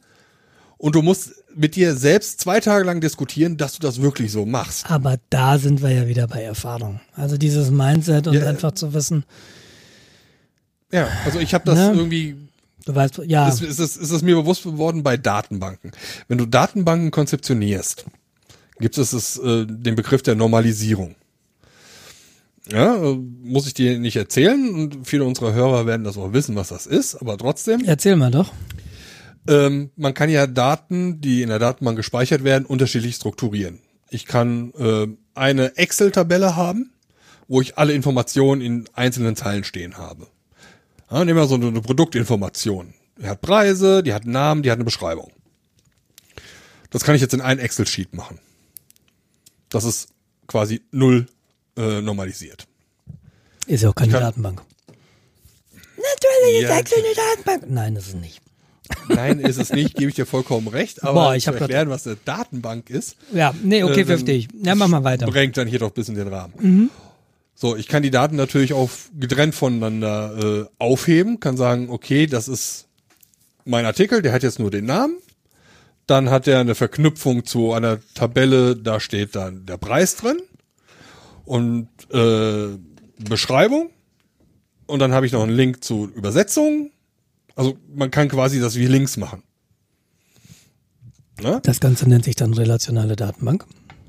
und 0.78 0.94
du 0.94 1.02
musst 1.02 1.32
mit 1.54 1.76
dir 1.76 1.94
selbst 1.96 2.40
zwei 2.40 2.60
Tage 2.60 2.84
lang 2.84 3.00
diskutieren, 3.00 3.56
dass 3.56 3.74
du 3.74 3.80
das 3.80 4.00
wirklich 4.00 4.32
so 4.32 4.46
machst. 4.46 4.90
aber 4.90 5.18
da 5.28 5.58
sind 5.58 5.82
wir 5.82 5.90
ja 5.90 6.06
wieder 6.06 6.26
bei 6.26 6.42
Erfahrung. 6.42 7.00
Also 7.14 7.36
dieses 7.36 7.70
Mindset 7.70 8.26
und 8.26 8.34
Ja. 8.34 8.46
einfach 8.46 8.72
zu 8.72 8.94
wissen, 8.94 9.24
Ja, 10.92 11.08
also 11.24 11.38
ich 11.40 11.52
habe 11.54 11.64
das 11.64 11.76
Ne? 11.76 11.92
irgendwie 11.94 12.36
du 12.84 12.94
weißt, 12.94 13.20
ja, 13.26 13.48
ist, 13.48 13.62
ist, 13.62 13.78
es, 13.78 13.96
ist 13.96 14.10
es 14.10 14.22
mir 14.22 14.36
bewusst 14.36 14.64
geworden 14.64 15.02
bei 15.02 15.16
Datenbanken. 15.16 15.92
Wenn 16.28 16.38
du 16.38 16.46
Datenbanken 16.46 17.10
konzeptionierst, 17.10 18.04
gibt 18.78 18.98
es 18.98 19.10
das, 19.10 19.36
äh, 19.38 19.66
den 19.66 19.94
Begriff 19.94 20.22
der 20.22 20.34
Normalisierung. 20.34 21.14
Ja, 22.70 22.94
äh, 22.96 23.16
muss 23.42 23.66
ich 23.66 23.74
dir 23.74 23.98
nicht 23.98 24.16
erzählen 24.16 24.72
und 24.74 25.06
viele 25.06 25.24
unserer 25.24 25.52
Hörer 25.52 25.86
werden 25.86 26.04
das 26.04 26.16
auch 26.16 26.32
wissen, 26.32 26.54
was 26.54 26.68
das 26.68 26.86
ist, 26.86 27.16
aber 27.16 27.36
trotzdem, 27.36 27.82
erzähl 27.84 28.16
mal 28.16 28.30
doch. 28.30 28.52
ähm, 29.48 29.90
man 29.96 30.14
kann 30.14 30.30
ja 30.30 30.46
Daten, 30.46 31.20
die 31.20 31.42
in 31.42 31.48
der 31.48 31.58
Datenbank 31.58 31.96
gespeichert 31.96 32.44
werden, 32.44 32.64
unterschiedlich 32.64 33.16
strukturieren. 33.16 33.80
Ich 34.10 34.26
kann 34.26 34.72
äh, 34.78 35.08
eine 35.34 35.76
Excel-Tabelle 35.76 36.54
haben, 36.54 36.92
wo 37.48 37.60
ich 37.60 37.78
alle 37.78 37.94
Informationen 37.94 38.60
in 38.60 38.84
einzelnen 38.92 39.34
Zeilen 39.36 39.64
stehen 39.64 39.98
habe. 39.98 40.28
Ja, 41.10 41.24
nehmen 41.24 41.38
wir 41.38 41.46
so 41.46 41.56
eine 41.56 41.80
Produktinformation. 41.80 42.94
Die 43.18 43.26
hat 43.26 43.40
Preise, 43.40 44.02
die 44.02 44.14
hat 44.14 44.22
einen 44.22 44.32
Namen, 44.32 44.62
die 44.62 44.70
hat 44.70 44.76
eine 44.76 44.84
Beschreibung. 44.84 45.32
Das 46.90 47.04
kann 47.04 47.14
ich 47.14 47.20
jetzt 47.20 47.34
in 47.34 47.40
ein 47.40 47.58
Excel-Sheet 47.58 48.14
machen. 48.14 48.38
Das 49.68 49.84
ist 49.84 50.08
quasi 50.46 50.82
null 50.90 51.26
äh, 51.76 52.00
normalisiert. 52.00 52.66
Ist 53.66 53.82
ja 53.82 53.90
auch 53.90 53.94
keine 53.94 54.12
kann- 54.12 54.22
Datenbank. 54.22 54.62
Natürlich 55.96 56.62
ist 56.62 56.68
Ja. 56.70 56.78
Excel 56.78 56.98
eine 56.98 57.14
Datenbank. 57.14 57.70
Nein, 57.72 57.96
ist 57.96 58.08
es 58.08 58.14
nicht. 58.14 58.40
Nein, 59.08 59.38
ist 59.40 59.58
es 59.58 59.72
nicht, 59.72 59.94
gebe 59.94 60.10
ich 60.10 60.16
dir 60.16 60.26
vollkommen 60.26 60.68
recht. 60.68 61.02
Aber 61.02 61.14
Boah, 61.28 61.34
ich 61.36 61.44
zu 61.44 61.52
erklären, 61.52 61.88
was 61.88 62.06
eine 62.06 62.16
Datenbank 62.24 62.90
ist, 62.90 63.16
Ja, 63.32 63.54
nee, 63.62 63.82
okay, 63.84 64.00
Äh, 64.02 64.04
verstehe 64.04 64.36
ich. 64.36 64.48
Ja, 64.62 64.74
mach 64.74 64.88
mal 64.88 65.04
weiter. 65.04 65.26
Bringt 65.26 65.56
dann 65.56 65.68
hier 65.68 65.78
doch 65.78 65.90
bis 65.92 66.08
in 66.08 66.14
den 66.14 66.28
Rahmen. 66.28 66.90
So, 67.54 67.76
ich 67.76 67.86
kann 67.88 68.02
die 68.02 68.10
Daten 68.10 68.36
natürlich 68.36 68.72
auch 68.72 68.90
getrennt 69.18 69.54
voneinander 69.54 70.64
äh, 70.64 70.66
aufheben, 70.78 71.38
kann 71.40 71.56
sagen, 71.56 71.88
okay, 71.90 72.26
das 72.26 72.48
ist 72.48 72.86
mein 73.64 73.84
Artikel, 73.86 74.20
der 74.20 74.32
hat 74.32 74.42
jetzt 74.42 74.58
nur 74.58 74.70
den 74.70 74.84
Namen. 74.86 75.16
Dann 76.08 76.30
hat 76.30 76.48
er 76.48 76.58
eine 76.58 76.74
Verknüpfung 76.74 77.44
zu 77.44 77.72
einer 77.72 77.98
Tabelle, 78.14 78.76
da 78.76 78.98
steht 78.98 79.36
dann 79.36 79.64
der 79.66 79.76
Preis 79.76 80.16
drin 80.16 80.38
und 81.44 81.88
äh, 82.12 82.78
Beschreibung. 83.18 83.90
Und 84.86 84.98
dann 84.98 85.12
habe 85.12 85.26
ich 85.26 85.32
noch 85.32 85.42
einen 85.42 85.56
Link 85.56 85.82
zu 85.84 86.08
Übersetzung. 86.14 86.90
Also 87.56 87.76
man 87.94 88.10
kann 88.10 88.28
quasi 88.28 88.60
das 88.60 88.76
wie 88.76 88.86
Links 88.86 89.16
machen. 89.16 89.42
Ne? 91.40 91.60
Das 91.62 91.80
Ganze 91.80 92.08
nennt 92.08 92.24
sich 92.24 92.36
dann 92.36 92.54
relationale 92.54 93.16
Datenbank. 93.16 93.64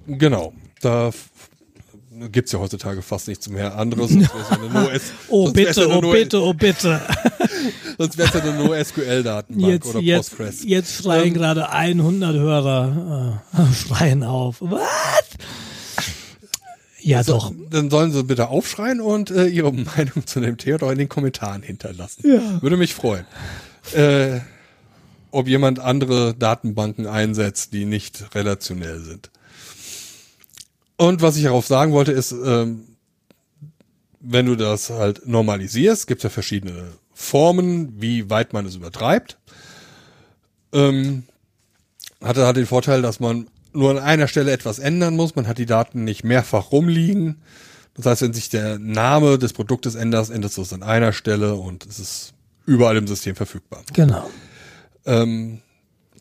Genau. 0.07 0.53
Da 0.81 1.07
f- 1.09 1.29
gibt's 2.31 2.51
ja 2.51 2.59
heutzutage 2.59 3.01
fast 3.01 3.27
nichts 3.27 3.49
mehr 3.49 3.77
anderes. 3.77 4.11
Oh 5.29 5.53
wär's 5.53 5.75
bitte, 5.75 5.89
oh 5.89 6.01
bitte, 6.11 6.41
oh 6.43 6.53
bitte. 6.57 7.01
Sonst 7.97 8.17
wäre 8.17 8.27
es 8.27 8.33
ja 8.33 8.41
eine 8.41 8.63
NoSQL-Datenbank 8.63 9.71
Jetzt, 9.71 9.85
oder 9.87 9.99
jetzt, 9.99 10.29
Postgres. 10.37 10.63
jetzt 10.63 11.03
schreien 11.03 11.27
Ähm, 11.29 11.33
gerade 11.33 11.69
100 11.69 12.35
Hörer, 12.35 13.41
äh, 13.53 13.73
schreien 13.87 14.23
auf. 14.23 14.57
Was? 14.59 14.81
Ja, 17.03 17.21
doch. 17.21 17.53
Dann 17.69 17.89
sollen 17.89 18.11
sie 18.11 18.23
bitte 18.23 18.47
aufschreien 18.47 19.01
und 19.01 19.29
äh, 19.29 19.47
ihre 19.47 19.71
Meinung 19.73 20.25
zu 20.25 20.39
dem 20.39 20.57
Thema 20.57 20.79
doch 20.79 20.91
in 20.91 20.97
den 20.97 21.09
Kommentaren 21.09 21.61
hinterlassen. 21.61 22.23
Ja. 22.25 22.61
Würde 22.61 22.77
mich 22.77 22.93
freuen. 22.93 23.25
Äh, 23.93 24.39
ob 25.31 25.47
jemand 25.47 25.79
andere 25.79 26.33
Datenbanken 26.33 27.07
einsetzt, 27.07 27.73
die 27.73 27.85
nicht 27.85 28.35
relationell 28.35 29.01
sind. 29.01 29.31
Und 30.95 31.21
was 31.21 31.35
ich 31.35 31.43
darauf 31.43 31.65
sagen 31.65 31.91
wollte, 31.91 32.11
ist, 32.11 32.31
ähm, 32.31 32.83
wenn 34.19 34.45
du 34.45 34.55
das 34.55 34.89
halt 34.89 35.27
normalisierst, 35.27 36.07
gibt 36.07 36.19
es 36.19 36.23
ja 36.23 36.29
verschiedene 36.29 36.85
Formen, 37.13 38.01
wie 38.01 38.29
weit 38.29 38.53
man 38.53 38.65
es 38.65 38.75
übertreibt. 38.75 39.37
Ähm, 40.71 41.23
hat 42.23 42.37
er 42.37 42.45
halt 42.45 42.57
den 42.57 42.65
Vorteil, 42.65 43.01
dass 43.01 43.19
man 43.19 43.47
nur 43.73 43.91
an 43.91 43.99
einer 43.99 44.27
Stelle 44.27 44.51
etwas 44.51 44.79
ändern 44.79 45.15
muss. 45.15 45.35
Man 45.35 45.47
hat 45.47 45.57
die 45.57 45.65
Daten 45.65 46.03
nicht 46.03 46.23
mehrfach 46.23 46.71
rumliegen. 46.71 47.41
Das 47.95 48.05
heißt, 48.05 48.21
wenn 48.23 48.33
sich 48.33 48.49
der 48.49 48.79
Name 48.79 49.37
des 49.37 49.53
Produktes 49.53 49.95
ändert, 49.95 50.29
ändert 50.29 50.57
es 50.57 50.73
an 50.73 50.83
einer 50.83 51.13
Stelle 51.13 51.55
und 51.55 51.85
es 51.85 51.99
ist 51.99 52.33
überall 52.65 52.97
im 52.97 53.07
System 53.07 53.35
verfügbar. 53.35 53.83
Genau. 53.93 54.29
Ähm, 55.05 55.61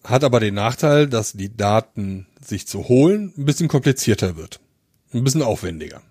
hat 0.04 0.24
aber 0.24 0.40
den 0.40 0.54
Nachteil, 0.54 1.06
dass 1.06 1.32
die 1.32 1.56
Daten 1.56 2.26
sich 2.44 2.66
zu 2.66 2.88
holen 2.88 3.32
ein 3.36 3.44
bisschen 3.44 3.68
komplizierter 3.68 4.36
wird. 4.36 4.60
Ein 5.12 5.24
bisschen 5.24 5.42
aufwendiger. 5.42 6.02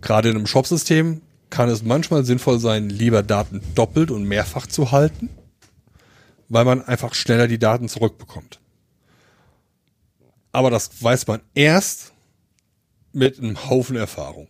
Gerade 0.00 0.30
in 0.30 0.36
einem 0.36 0.46
Shop-System 0.46 1.22
kann 1.50 1.68
es 1.68 1.82
manchmal 1.82 2.24
sinnvoll 2.24 2.58
sein, 2.58 2.88
lieber 2.88 3.22
Daten 3.22 3.60
doppelt 3.74 4.10
und 4.10 4.24
mehrfach 4.24 4.66
zu 4.66 4.92
halten, 4.92 5.28
weil 6.48 6.64
man 6.64 6.82
einfach 6.82 7.14
schneller 7.14 7.48
die 7.48 7.58
Daten 7.58 7.88
zurückbekommt. 7.88 8.59
Aber 10.52 10.70
das 10.70 11.02
weiß 11.02 11.26
man 11.26 11.40
erst 11.54 12.12
mit 13.12 13.38
einem 13.38 13.68
Haufen 13.68 13.96
Erfahrung. 13.96 14.48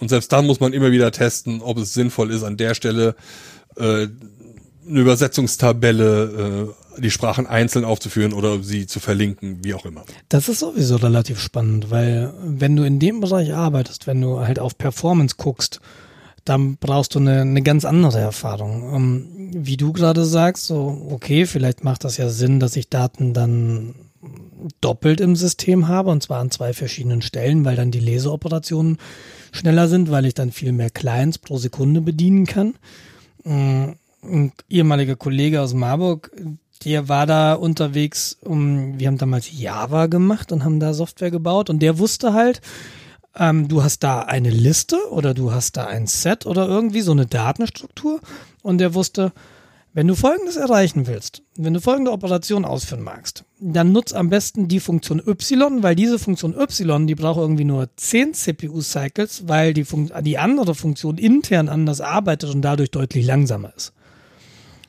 Und 0.00 0.08
selbst 0.08 0.32
dann 0.32 0.46
muss 0.46 0.60
man 0.60 0.72
immer 0.72 0.92
wieder 0.92 1.10
testen, 1.10 1.60
ob 1.60 1.78
es 1.78 1.92
sinnvoll 1.94 2.30
ist, 2.30 2.44
an 2.44 2.56
der 2.56 2.74
Stelle 2.74 3.16
äh, 3.76 4.06
eine 4.88 5.00
Übersetzungstabelle, 5.00 6.74
äh, 6.96 7.00
die 7.00 7.10
Sprachen 7.10 7.46
einzeln 7.46 7.84
aufzuführen 7.84 8.32
oder 8.32 8.62
sie 8.62 8.86
zu 8.86 9.00
verlinken, 9.00 9.62
wie 9.62 9.74
auch 9.74 9.84
immer. 9.84 10.04
Das 10.28 10.48
ist 10.48 10.60
sowieso 10.60 10.96
relativ 10.96 11.40
spannend, 11.40 11.90
weil 11.90 12.32
wenn 12.42 12.74
du 12.74 12.84
in 12.84 12.98
dem 12.98 13.20
Bereich 13.20 13.54
arbeitest, 13.54 14.06
wenn 14.06 14.20
du 14.20 14.40
halt 14.40 14.58
auf 14.58 14.78
Performance 14.78 15.36
guckst, 15.36 15.80
dann 16.44 16.76
brauchst 16.76 17.14
du 17.14 17.18
eine, 17.18 17.42
eine 17.42 17.62
ganz 17.62 17.84
andere 17.84 18.18
Erfahrung. 18.20 18.94
Ähm, 18.94 19.28
wie 19.52 19.76
du 19.76 19.92
gerade 19.92 20.24
sagst, 20.24 20.66
so, 20.66 21.06
okay, 21.10 21.46
vielleicht 21.46 21.84
macht 21.84 22.04
das 22.04 22.16
ja 22.16 22.28
Sinn, 22.28 22.58
dass 22.58 22.76
ich 22.76 22.88
Daten 22.88 23.34
dann 23.34 23.94
doppelt 24.80 25.20
im 25.20 25.36
System 25.36 25.88
habe, 25.88 26.10
und 26.10 26.22
zwar 26.22 26.40
an 26.40 26.50
zwei 26.50 26.72
verschiedenen 26.72 27.22
Stellen, 27.22 27.64
weil 27.64 27.76
dann 27.76 27.90
die 27.90 28.00
Leseoperationen 28.00 28.98
schneller 29.52 29.88
sind, 29.88 30.10
weil 30.10 30.26
ich 30.26 30.34
dann 30.34 30.52
viel 30.52 30.72
mehr 30.72 30.90
Clients 30.90 31.38
pro 31.38 31.58
Sekunde 31.58 32.00
bedienen 32.00 32.46
kann. 32.46 32.74
Mm, 33.44 33.92
Ein 34.22 34.52
ehemaliger 34.68 35.16
Kollege 35.16 35.62
aus 35.62 35.74
Marburg, 35.74 36.32
der 36.84 37.08
war 37.08 37.26
da 37.26 37.54
unterwegs, 37.54 38.36
um, 38.42 38.98
wir 38.98 39.06
haben 39.06 39.18
damals 39.18 39.50
Java 39.52 40.06
gemacht 40.06 40.52
und 40.52 40.64
haben 40.64 40.80
da 40.80 40.92
Software 40.92 41.30
gebaut 41.30 41.70
und 41.70 41.80
der 41.80 41.98
wusste 41.98 42.32
halt, 42.34 42.60
ähm, 43.36 43.68
du 43.68 43.82
hast 43.82 44.02
da 44.02 44.20
eine 44.20 44.50
Liste 44.50 44.96
oder 45.10 45.34
du 45.34 45.52
hast 45.52 45.76
da 45.76 45.86
ein 45.86 46.06
Set 46.06 46.46
oder 46.46 46.68
irgendwie 46.68 47.00
so 47.00 47.12
eine 47.12 47.26
Datenstruktur 47.26 48.20
und 48.62 48.78
der 48.78 48.94
wusste, 48.94 49.32
wenn 49.98 50.06
du 50.06 50.14
Folgendes 50.14 50.54
erreichen 50.54 51.08
willst, 51.08 51.42
wenn 51.56 51.74
du 51.74 51.80
folgende 51.80 52.12
Operation 52.12 52.64
ausführen 52.64 53.02
magst, 53.02 53.42
dann 53.58 53.90
nutz 53.90 54.12
am 54.12 54.30
besten 54.30 54.68
die 54.68 54.78
Funktion 54.78 55.20
Y, 55.26 55.82
weil 55.82 55.96
diese 55.96 56.20
Funktion 56.20 56.54
Y, 56.56 57.08
die 57.08 57.16
braucht 57.16 57.40
irgendwie 57.40 57.64
nur 57.64 57.88
10 57.96 58.32
CPU-Cycles, 58.32 59.48
weil 59.48 59.74
die, 59.74 59.84
Fun 59.84 60.12
die 60.20 60.38
andere 60.38 60.76
Funktion 60.76 61.18
intern 61.18 61.68
anders 61.68 62.00
arbeitet 62.00 62.54
und 62.54 62.62
dadurch 62.62 62.92
deutlich 62.92 63.26
langsamer 63.26 63.72
ist. 63.76 63.92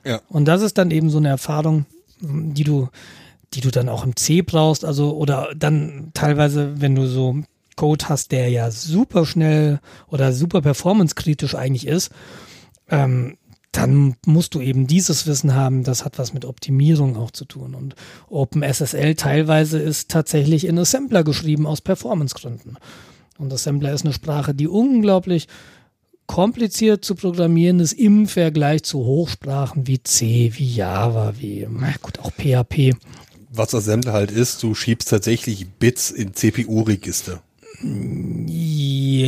Ja. 0.04 0.20
Und 0.28 0.44
das 0.44 0.62
ist 0.62 0.78
dann 0.78 0.92
eben 0.92 1.10
so 1.10 1.18
eine 1.18 1.30
Erfahrung, 1.30 1.86
die 2.20 2.62
du, 2.62 2.88
die 3.52 3.62
du 3.62 3.72
dann 3.72 3.88
auch 3.88 4.04
im 4.04 4.14
C 4.14 4.42
brauchst, 4.42 4.84
also 4.84 5.16
oder 5.16 5.48
dann 5.56 6.12
teilweise, 6.14 6.80
wenn 6.80 6.94
du 6.94 7.08
so 7.08 7.34
Code 7.74 8.08
hast, 8.08 8.30
der 8.30 8.48
ja 8.48 8.70
super 8.70 9.26
schnell 9.26 9.80
oder 10.06 10.32
super 10.32 10.62
performancekritisch 10.62 11.56
eigentlich 11.56 11.88
ist, 11.88 12.12
ähm, 12.90 13.38
dann 13.72 14.16
musst 14.26 14.54
du 14.54 14.60
eben 14.60 14.86
dieses 14.86 15.26
Wissen 15.26 15.54
haben, 15.54 15.84
das 15.84 16.04
hat 16.04 16.18
was 16.18 16.34
mit 16.34 16.44
Optimierung 16.44 17.16
auch 17.16 17.30
zu 17.30 17.44
tun. 17.44 17.74
Und 17.74 17.94
OpenSSL 18.28 19.14
teilweise 19.14 19.78
ist 19.78 20.10
tatsächlich 20.10 20.66
in 20.66 20.78
Assembler 20.78 21.22
geschrieben 21.22 21.66
aus 21.66 21.80
Performancegründen. 21.80 22.78
Und 23.38 23.52
Assembler 23.52 23.92
ist 23.92 24.04
eine 24.04 24.12
Sprache, 24.12 24.54
die 24.54 24.68
unglaublich 24.68 25.46
kompliziert 26.26 27.04
zu 27.04 27.14
programmieren 27.14 27.80
ist 27.80 27.92
im 27.92 28.26
Vergleich 28.26 28.84
zu 28.84 29.00
Hochsprachen 29.00 29.86
wie 29.86 30.02
C, 30.02 30.52
wie 30.54 30.74
Java, 30.74 31.34
wie, 31.38 31.66
na 31.68 31.92
gut, 32.02 32.20
auch 32.20 32.30
PHP. 32.30 32.94
Was 33.52 33.74
Assembler 33.74 34.12
halt 34.12 34.30
ist, 34.30 34.62
du 34.62 34.74
schiebst 34.74 35.08
tatsächlich 35.08 35.66
Bits 35.68 36.12
in 36.12 36.34
CPU-Register. 36.34 37.42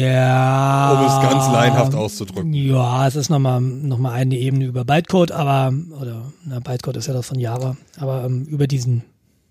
Ja. 0.01 0.93
Um 0.93 1.07
es 1.07 1.31
ganz 1.31 1.53
laienhaft 1.53 1.95
auszudrücken. 1.95 2.53
Ja, 2.53 3.07
es 3.07 3.17
ist 3.17 3.31
nochmal 3.31 3.61
noch 3.61 3.99
mal 3.99 4.13
eine 4.13 4.37
Ebene 4.37 4.65
über 4.65 4.85
Bytecode, 4.85 5.33
aber, 5.33 5.73
oder, 6.01 6.33
na, 6.45 6.61
Bytecode 6.61 6.97
ist 6.97 7.07
ja 7.07 7.15
das 7.15 7.27
von 7.27 7.39
Java, 7.39 7.77
aber 7.99 8.25
ähm, 8.25 8.45
über 8.45 8.67
diesen 8.67 9.03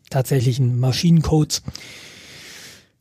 tatsächlichen 0.09 0.79
Maschinencodes. 0.79 1.63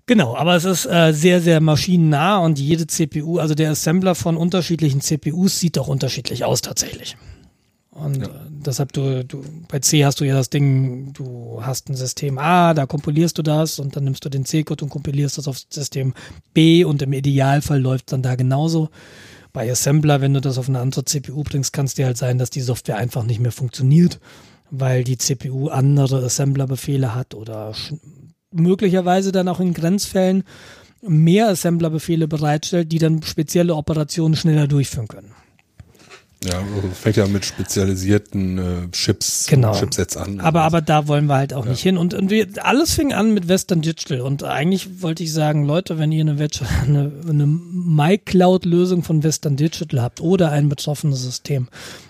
Genau, 0.07 0.35
aber 0.35 0.57
es 0.57 0.65
ist 0.65 0.87
äh, 0.87 1.13
sehr, 1.13 1.41
sehr 1.41 1.61
maschinennah 1.61 2.39
und 2.39 2.59
jede 2.59 2.87
CPU, 2.87 3.39
also 3.39 3.55
der 3.55 3.71
Assembler 3.71 4.17
von 4.17 4.37
unterschiedlichen 4.37 5.01
CPUs 5.01 5.61
sieht 5.61 5.79
auch 5.79 5.87
unterschiedlich 5.87 6.45
aus 6.45 6.63
tatsächlich. 6.63 7.17
Und 8.03 8.19
ja. 8.19 8.27
äh, 8.27 8.31
deshalb 8.49 8.93
du, 8.93 9.25
du, 9.25 9.43
bei 9.69 9.79
C 9.81 10.05
hast 10.05 10.21
du 10.21 10.25
ja 10.25 10.35
das 10.35 10.51
Ding, 10.51 11.13
du 11.13 11.61
hast 11.63 11.89
ein 11.89 11.95
System 11.95 12.39
A, 12.39 12.75
da 12.75 12.87
kompilierst 12.87 13.37
du 13.39 13.43
das 13.43 13.79
und 13.79 13.97
dann 13.97 14.05
nimmst 14.05 14.25
du 14.25 14.29
den 14.29 14.45
C-Code 14.45 14.85
und 14.85 14.91
kompilierst 14.91 15.39
das 15.39 15.49
auf 15.49 15.59
System 15.69 16.15
B 16.55 16.85
und 16.85 17.03
im 17.03 17.13
Idealfall 17.13 17.81
läuft 17.81 18.13
dann 18.13 18.23
da 18.23 18.35
genauso. 18.35 18.89
Bei 19.53 19.71
Assembler, 19.71 20.21
wenn 20.21 20.35
du 20.35 20.41
das 20.41 20.59
auf 20.59 20.69
eine 20.69 20.81
andere 20.81 21.05
CPU 21.05 21.43
bringst, 21.43 21.73
kann 21.73 21.87
es 21.87 21.95
dir 21.95 22.07
halt 22.07 22.17
sein, 22.17 22.39
dass 22.39 22.51
die 22.51 22.61
Software 22.61 22.97
einfach 22.97 23.25
nicht 23.25 23.41
mehr 23.41 23.53
funktioniert, 23.53 24.21
weil 24.71 25.05
die 25.05 25.19
CPU 25.19 25.69
andere 25.69 26.25
Assembler-Befehle 26.25 27.15
hat 27.15 27.35
oder 27.35 27.75
möglicherweise 28.53 29.33
dann 29.33 29.49
auch 29.49 29.61
in 29.61 29.75
Grenzfällen 29.75 30.45
mehr 31.03 31.49
Assemblerbefehle 31.49 32.29
bereitstellt, 32.29 32.93
die 32.93 32.99
dann 32.99 33.23
spezielle 33.23 33.75
Operationen 33.75 34.37
schneller 34.37 34.69
durchführen 34.69 35.09
können. 35.09 35.33
Ja, 36.43 36.63
fängt 36.95 37.17
ja 37.17 37.27
mit 37.27 37.45
spezialisierten 37.45 38.57
äh, 38.57 38.91
Chips, 38.93 39.47
genau. 39.47 39.75
Chipsets 39.75 40.17
an. 40.17 40.41
Aber, 40.41 40.63
aber 40.63 40.81
da 40.81 41.07
wollen 41.07 41.27
wir 41.27 41.37
halt 41.37 41.53
auch 41.53 41.67
ja. 41.67 41.73
nicht 41.73 41.83
hin. 41.83 41.99
Und, 41.99 42.15
und 42.15 42.31
wir, 42.31 42.47
alles 42.63 42.95
fing 42.95 43.13
an 43.13 43.35
mit 43.35 43.49
Western 43.49 43.83
Digital. 43.83 44.23
Und 44.23 44.43
eigentlich 44.43 45.03
wollte 45.03 45.23
ich 45.23 45.35
sagen, 45.35 45.67
Leute, 45.67 45.99
wenn 45.99 46.11
ihr 46.13 46.23
eine, 46.23 46.39
eine, 46.83 47.13
eine 47.29 47.47
MyCloud-Lösung 47.47 49.03
von 49.03 49.23
Western 49.23 49.57
Digital 49.57 50.01
habt 50.01 50.23
oder 50.23 50.51
ein 50.51 50.71
betroffenes 50.71 51.21
System, 51.21 51.69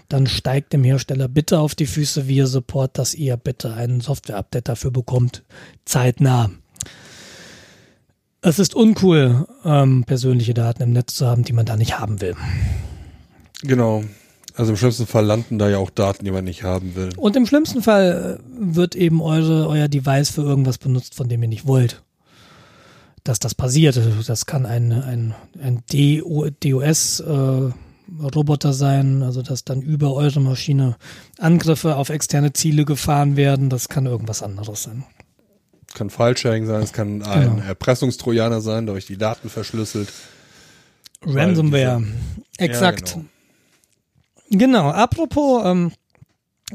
dann 0.08 0.28
steigt 0.28 0.72
dem 0.72 0.84
Hersteller 0.84 1.26
bitte 1.26 1.58
auf 1.58 1.74
die 1.74 1.86
Füße 1.86 2.28
via 2.28 2.46
Support, 2.46 2.98
dass 2.98 3.14
ihr 3.14 3.36
bitte 3.36 3.74
einen 3.74 4.00
Software-Update 4.00 4.68
dafür 4.68 4.92
bekommt. 4.92 5.42
Zeitnah. 5.84 6.50
Es 8.42 8.60
ist 8.60 8.76
uncool, 8.76 9.48
ähm, 9.64 10.04
persönliche 10.04 10.54
Daten 10.54 10.84
im 10.84 10.92
Netz 10.92 11.14
zu 11.14 11.26
haben, 11.26 11.42
die 11.42 11.52
man 11.52 11.66
da 11.66 11.76
nicht 11.76 11.98
haben 11.98 12.20
will. 12.20 12.36
Genau. 13.62 14.04
Also 14.60 14.72
im 14.72 14.76
schlimmsten 14.76 15.06
Fall 15.06 15.24
landen 15.24 15.58
da 15.58 15.70
ja 15.70 15.78
auch 15.78 15.88
Daten, 15.88 16.22
die 16.22 16.30
man 16.30 16.44
nicht 16.44 16.64
haben 16.64 16.94
will. 16.94 17.08
Und 17.16 17.34
im 17.34 17.46
schlimmsten 17.46 17.80
Fall 17.80 18.38
äh, 18.38 18.74
wird 18.74 18.94
eben 18.94 19.22
eure, 19.22 19.66
euer 19.66 19.88
Device 19.88 20.28
für 20.28 20.42
irgendwas 20.42 20.76
benutzt, 20.76 21.14
von 21.14 21.30
dem 21.30 21.42
ihr 21.42 21.48
nicht 21.48 21.66
wollt. 21.66 22.02
Dass 23.24 23.38
das 23.38 23.54
passiert. 23.54 23.98
Das 24.26 24.44
kann 24.44 24.66
ein, 24.66 24.92
ein, 24.92 25.34
ein 25.62 25.82
DOS-Roboter 26.62 28.68
äh, 28.68 28.74
sein, 28.74 29.22
also 29.22 29.40
dass 29.40 29.64
dann 29.64 29.80
über 29.80 30.12
eure 30.12 30.40
Maschine 30.40 30.96
Angriffe 31.38 31.96
auf 31.96 32.10
externe 32.10 32.52
Ziele 32.52 32.84
gefahren 32.84 33.38
werden. 33.38 33.70
Das 33.70 33.88
kann 33.88 34.04
irgendwas 34.04 34.42
anderes 34.42 34.82
sein. 34.82 35.04
Kann 35.94 36.10
File-Sharing 36.10 36.66
sein, 36.66 36.82
es 36.82 36.92
kann 36.92 37.22
ein 37.22 37.56
genau. 37.56 37.66
Erpressungstrojaner 37.66 38.60
sein, 38.60 38.84
der 38.84 38.94
euch 38.94 39.06
die 39.06 39.16
Daten 39.16 39.48
verschlüsselt. 39.48 40.10
Ransomware. 41.24 42.02
Exakt. 42.58 43.08
Ja, 43.08 43.14
genau. 43.14 43.26
Genau, 44.50 44.90
apropos 44.90 45.62
ähm, 45.64 45.92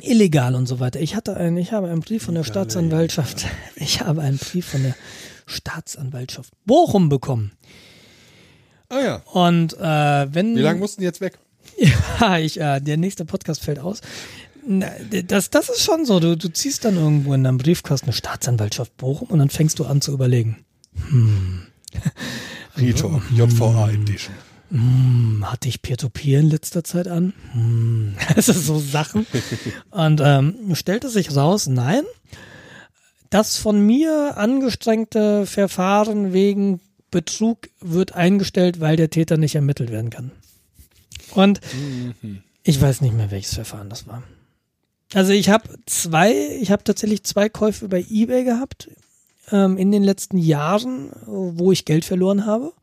illegal 0.02 0.56
und 0.56 0.66
so 0.66 0.80
weiter. 0.80 1.00
Ich 1.02 1.16
hatte 1.16 1.36
einen, 1.38 1.58
ich 1.58 1.74
habe 1.74 1.90
einen 1.90 2.00
Brief 2.00 2.24
von 2.24 2.36
der 2.36 2.44
Staatsanwaltschaft. 2.44 3.46
Ich 3.76 4.00
habe 4.02 4.22
einen 4.22 4.38
Brief 4.38 4.66
von 4.66 4.84
der 4.84 4.96
Staatsanwaltschaft 5.46 6.54
Bochum 6.66 7.10
bekommen. 7.10 7.52
Ah 8.88 9.00
ja. 9.00 9.16
Und 9.34 9.74
äh, 9.74 10.34
wenn. 10.34 10.56
Wie 10.56 10.62
lange 10.62 10.80
mussten 10.80 11.02
die 11.02 11.06
jetzt 11.06 11.22
weg? 11.22 11.38
Ja, 12.20 12.38
ich, 12.38 12.60
äh, 12.60 12.80
der 12.80 12.96
nächste 12.96 13.26
Podcast 13.26 13.62
fällt 13.62 13.80
aus. 13.80 14.00
Das, 15.28 15.50
das 15.50 15.70
ist 15.70 15.84
schon 15.84 16.06
so. 16.06 16.20
Du, 16.20 16.38
du 16.38 16.48
ziehst 16.48 16.86
dann 16.86 16.96
irgendwo 16.96 17.34
in 17.34 17.44
deinem 17.44 17.58
Briefkasten 17.58 18.08
eine 18.08 18.14
Staatsanwaltschaft 18.14 18.96
Bochum 18.98 19.28
und 19.28 19.40
dann 19.40 19.50
fängst 19.50 19.80
du 19.80 19.86
an 19.86 20.00
zu 20.00 20.14
überlegen. 20.14 20.66
Hm. 21.10 21.68
Rito, 22.78 23.22
JVA 23.32 23.90
Edition. 23.92 24.34
Hm, 24.72 25.44
hatte 25.46 25.68
ich 25.68 25.82
Peer-to-Peer 25.82 26.40
-Peer 26.40 26.44
in 26.44 26.50
letzter 26.50 26.84
Zeit 26.84 27.08
an? 27.08 27.34
Hm, 27.52 28.16
also 28.36 28.54
so 28.54 28.80
Sachen. 28.80 29.26
Und 29.92 30.22
ähm, 30.24 30.76
stellte 30.76 31.10
sich 31.10 31.36
raus, 31.36 31.68
nein, 31.68 32.04
das 33.30 33.58
von 33.58 33.80
mir 33.86 34.38
angestrengte 34.38 35.46
Verfahren 35.46 36.34
wegen 36.34 36.80
Betrug 37.12 37.70
wird 37.80 38.14
eingestellt, 38.14 38.80
weil 38.80 38.96
der 38.98 39.10
Täter 39.10 39.38
nicht 39.38 39.56
ermittelt 39.56 39.92
werden 39.92 40.10
kann. 40.10 40.32
Und 41.34 41.62
mhm. 41.74 42.44
ich 42.64 42.82
weiß 42.82 43.02
nicht 43.02 43.16
mehr, 43.16 43.32
welches 43.32 43.54
Verfahren 43.54 43.90
das 43.90 44.08
war. 44.08 44.24
Also 45.14 45.32
ich 45.32 45.50
habe 45.50 45.70
zwei, 45.86 46.34
ich 46.60 46.72
habe 46.72 46.84
tatsächlich 46.84 47.24
zwei 47.24 47.48
Käufe 47.50 47.88
bei 47.88 48.04
eBay 48.10 48.44
gehabt 48.44 48.90
ähm, 49.52 49.78
in 49.78 49.92
den 49.92 50.04
letzten 50.04 50.38
Jahren, 50.38 51.12
wo 51.26 51.72
ich 51.72 51.86
Geld 51.86 52.06
verloren 52.06 52.46
habe 52.46 52.74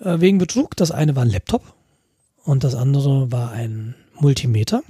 äh, 0.00 0.20
wegen 0.20 0.38
Betrug. 0.38 0.76
Das 0.76 0.90
eine 0.90 1.16
war 1.16 1.22
ein 1.22 1.30
Laptop 1.30 1.74
und 2.44 2.64
das 2.64 2.74
andere 2.74 3.30
war 3.32 3.50
ein 3.50 3.94
Multimeter. 4.14 4.82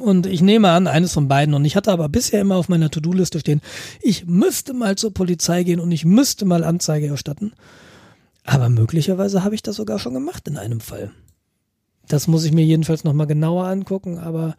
Und 0.00 0.26
ich 0.26 0.42
nehme 0.42 0.70
an, 0.70 0.88
eines 0.88 1.12
von 1.12 1.28
beiden. 1.28 1.54
Und 1.54 1.64
ich 1.64 1.76
hatte 1.76 1.92
aber 1.92 2.08
bisher 2.08 2.40
immer 2.40 2.56
auf 2.56 2.68
meiner 2.68 2.90
To-Do-Liste 2.90 3.40
stehen, 3.40 3.60
ich 4.02 4.26
müsste 4.26 4.74
mal 4.74 4.96
zur 4.96 5.14
Polizei 5.14 5.62
gehen 5.62 5.80
und 5.80 5.92
ich 5.92 6.04
müsste 6.04 6.44
mal 6.44 6.64
Anzeige 6.64 7.06
erstatten. 7.06 7.52
Aber 8.44 8.68
möglicherweise 8.68 9.42
habe 9.44 9.54
ich 9.54 9.62
das 9.62 9.76
sogar 9.76 9.98
schon 9.98 10.14
gemacht 10.14 10.46
in 10.48 10.56
einem 10.56 10.80
Fall. 10.80 11.10
Das 12.08 12.28
muss 12.28 12.44
ich 12.44 12.52
mir 12.52 12.64
jedenfalls 12.64 13.04
nochmal 13.04 13.26
genauer 13.26 13.66
angucken, 13.66 14.18
aber 14.18 14.56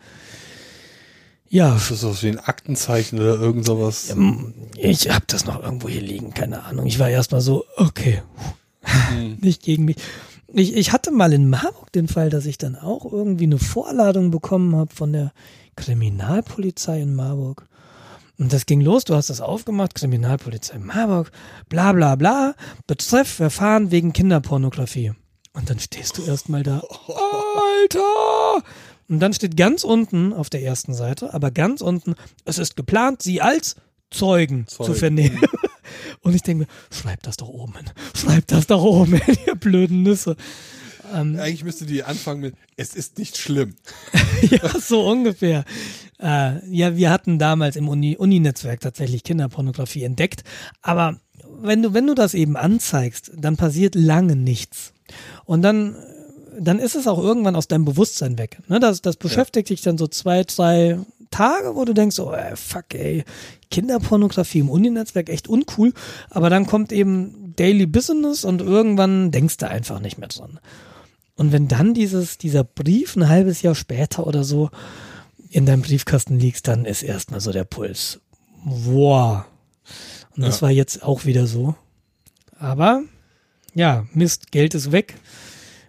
ja. 1.49 1.75
Ist 1.77 1.91
das 1.91 2.01
so 2.01 2.21
wie 2.21 2.27
ein 2.27 2.39
Aktenzeichen 2.39 3.19
oder 3.19 3.39
irgend 3.39 3.65
sowas? 3.65 4.09
Ähm, 4.09 4.53
ich 4.75 5.09
habe 5.09 5.25
das 5.27 5.45
noch 5.45 5.63
irgendwo 5.63 5.87
hier 5.87 6.01
liegen, 6.01 6.33
keine 6.33 6.63
Ahnung. 6.65 6.85
Ich 6.85 6.99
war 6.99 7.09
erstmal 7.09 7.41
so, 7.41 7.63
okay, 7.77 8.21
mhm. 9.11 9.37
nicht 9.41 9.63
gegen 9.63 9.85
mich. 9.85 9.97
Ich, 10.53 10.75
ich 10.75 10.93
hatte 10.93 11.11
mal 11.11 11.33
in 11.33 11.49
Marburg 11.49 11.91
den 11.91 12.07
Fall, 12.07 12.29
dass 12.29 12.45
ich 12.45 12.57
dann 12.57 12.75
auch 12.75 13.11
irgendwie 13.11 13.43
eine 13.45 13.59
Vorladung 13.59 14.31
bekommen 14.31 14.75
habe 14.75 14.93
von 14.93 15.11
der 15.11 15.33
Kriminalpolizei 15.75 17.01
in 17.01 17.15
Marburg. 17.15 17.67
Und 18.39 18.53
das 18.53 18.65
ging 18.65 18.81
los, 18.81 19.03
du 19.03 19.15
hast 19.15 19.29
das 19.29 19.41
aufgemacht, 19.41 19.95
Kriminalpolizei 19.95 20.77
Marburg, 20.77 21.31
bla 21.69 21.91
bla 21.91 22.15
bla, 22.15 22.55
Betreff 22.85 23.27
Verfahren 23.27 23.91
wegen 23.91 24.13
Kinderpornografie. 24.13 25.13
Und 25.53 25.69
dann 25.69 25.79
stehst 25.79 26.17
du 26.17 26.23
erstmal 26.23 26.63
da, 26.63 26.83
Alter! 27.07 28.63
Und 29.09 29.19
dann 29.19 29.33
steht 29.33 29.57
ganz 29.57 29.83
unten 29.83 30.33
auf 30.33 30.49
der 30.49 30.61
ersten 30.61 30.93
Seite, 30.93 31.33
aber 31.33 31.49
ganz 31.49 31.81
unten, 31.81 32.15
es 32.45 32.57
ist 32.57 32.75
geplant, 32.75 33.23
sie 33.23 33.41
als 33.41 33.75
Zeugen, 34.11 34.67
Zeugen. 34.67 34.93
zu 34.93 34.99
vernehmen. 34.99 35.41
Und 36.27 36.35
ich 36.35 36.41
denke 36.41 36.65
mir, 36.65 36.69
schreib 36.91 37.23
das 37.23 37.37
doch 37.37 37.49
oben 37.49 37.75
hin. 37.75 37.85
Schreib 38.15 38.47
das 38.47 38.67
doch 38.67 38.83
oben 38.83 39.15
hin, 39.15 39.37
ihr 39.47 39.55
blöden 39.55 40.03
Nüsse. 40.03 40.35
Ähm, 41.13 41.39
Eigentlich 41.39 41.63
müsste 41.63 41.85
die 41.85 42.03
anfangen 42.03 42.41
mit, 42.41 42.55
es 42.75 42.93
ist 42.93 43.17
nicht 43.17 43.37
schlimm. 43.37 43.75
ja, 44.41 44.77
so 44.79 45.07
ungefähr. 45.07 45.63
Äh, 46.19 46.67
ja, 46.69 46.97
wir 46.97 47.09
hatten 47.09 47.39
damals 47.39 47.75
im 47.75 47.87
Uni-Netzwerk 47.87 48.81
tatsächlich 48.81 49.23
Kinderpornografie 49.23 50.03
entdeckt. 50.03 50.43
Aber 50.81 51.19
wenn 51.61 51.81
du, 51.81 51.93
wenn 51.93 52.07
du 52.07 52.13
das 52.13 52.33
eben 52.33 52.57
anzeigst, 52.57 53.31
dann 53.35 53.55
passiert 53.55 53.95
lange 53.95 54.35
nichts. 54.35 54.93
Und 55.45 55.61
dann 55.61 55.95
dann 56.59 56.79
ist 56.79 56.95
es 56.95 57.07
auch 57.07 57.19
irgendwann 57.19 57.55
aus 57.55 57.67
deinem 57.67 57.85
Bewusstsein 57.85 58.37
weg. 58.37 58.57
Ne, 58.67 58.79
das, 58.79 59.01
das 59.01 59.15
beschäftigt 59.15 59.69
ja. 59.69 59.75
dich 59.75 59.83
dann 59.83 59.97
so 59.97 60.07
zwei, 60.07 60.43
drei 60.43 60.99
Tage, 61.31 61.75
wo 61.75 61.85
du 61.85 61.93
denkst, 61.93 62.19
oh 62.19 62.31
ey, 62.31 62.55
fuck 62.55 62.93
ey, 62.93 63.23
Kinderpornografie 63.71 64.59
im 64.59 64.69
Uni-Netzwerk 64.69 65.29
echt 65.29 65.47
uncool. 65.47 65.93
Aber 66.29 66.49
dann 66.49 66.65
kommt 66.65 66.91
eben 66.91 67.53
Daily 67.55 67.85
Business 67.85 68.45
und 68.45 68.61
irgendwann 68.61 69.31
denkst 69.31 69.57
du 69.57 69.69
einfach 69.69 69.99
nicht 69.99 70.17
mehr 70.17 70.29
dran. 70.29 70.59
Und 71.35 71.51
wenn 71.51 71.67
dann 71.67 71.93
dieses, 71.93 72.37
dieser 72.37 72.63
Brief 72.63 73.15
ein 73.15 73.29
halbes 73.29 73.61
Jahr 73.61 73.75
später 73.75 74.25
oder 74.25 74.43
so 74.43 74.69
in 75.49 75.65
deinem 75.65 75.81
Briefkasten 75.81 76.39
liegt, 76.39 76.67
dann 76.67 76.85
ist 76.85 77.03
erstmal 77.03 77.39
so 77.39 77.51
der 77.51 77.63
Puls. 77.63 78.19
Wow. 78.65 79.43
Und 80.35 80.43
das 80.43 80.57
ja. 80.57 80.61
war 80.63 80.71
jetzt 80.71 81.03
auch 81.03 81.25
wieder 81.25 81.47
so. 81.47 81.75
Aber 82.59 83.03
ja, 83.73 84.07
Mist, 84.13 84.51
Geld 84.51 84.73
ist 84.73 84.91
weg. 84.91 85.15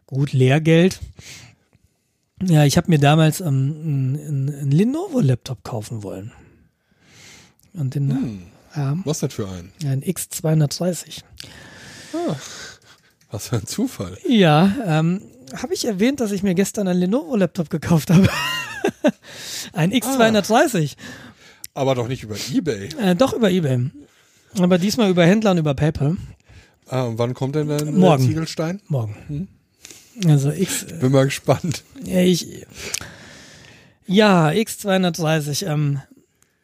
Gut, 0.07 0.33
Lehrgeld. 0.33 1.01
Ja, 2.45 2.65
ich 2.65 2.77
habe 2.77 2.89
mir 2.91 2.99
damals 2.99 3.41
ähm, 3.41 3.47
einen, 3.47 4.55
einen 4.61 4.71
Lenovo-Laptop 4.71 5.65
kaufen 5.65 6.03
wollen. 6.03 6.33
Und 7.75 7.95
den, 7.95 8.11
Hm. 8.11 8.43
ja, 8.77 8.97
Was 9.05 9.21
denn 9.21 9.31
für 9.31 9.49
ein? 9.49 9.73
ein 9.85 10.03
X230. 10.03 11.23
Was 13.31 13.49
für 13.49 13.57
ein 13.57 13.67
Zufall. 13.67 14.17
Ja, 14.27 14.73
ähm, 14.85 15.23
habe 15.55 15.75
ich 15.75 15.85
erwähnt, 15.85 16.21
dass 16.21 16.31
ich 16.33 16.43
mir 16.43 16.55
gestern 16.55 16.89
einen 16.89 17.01
Lenovo-Laptop 17.01 17.71
gekauft 17.71 18.11
habe? 18.11 18.29
ein 19.73 19.93
X230. 19.93 20.97
Aber 21.75 21.95
doch 21.95 22.09
nicht 22.09 22.23
über 22.23 22.37
Ebay. 22.53 22.89
Äh, 23.01 23.15
doch 23.15 23.33
über 23.33 23.51
Ebay. 23.51 23.91
Aber 24.59 24.79
diesmal 24.79 25.11
über 25.11 25.25
Händler 25.27 25.51
und 25.53 25.59
über 25.59 25.75
PayPal. 25.75 26.17
Ah, 26.89 27.03
und 27.03 27.19
wann 27.19 27.35
kommt 27.35 27.55
denn 27.55 27.69
dann 27.69 27.95
Morgen. 27.97 28.23
der 28.23 28.29
Ziegelstein? 28.31 28.81
Morgen. 28.89 29.49
Also 30.27 30.51
X, 30.51 30.87
Bin 31.01 31.13
mal 31.13 31.25
gespannt. 31.25 31.85
Ja, 32.05 32.21
ich, 32.21 32.67
ja, 34.07 34.49
X230. 34.49 35.67
Ähm, 35.67 36.01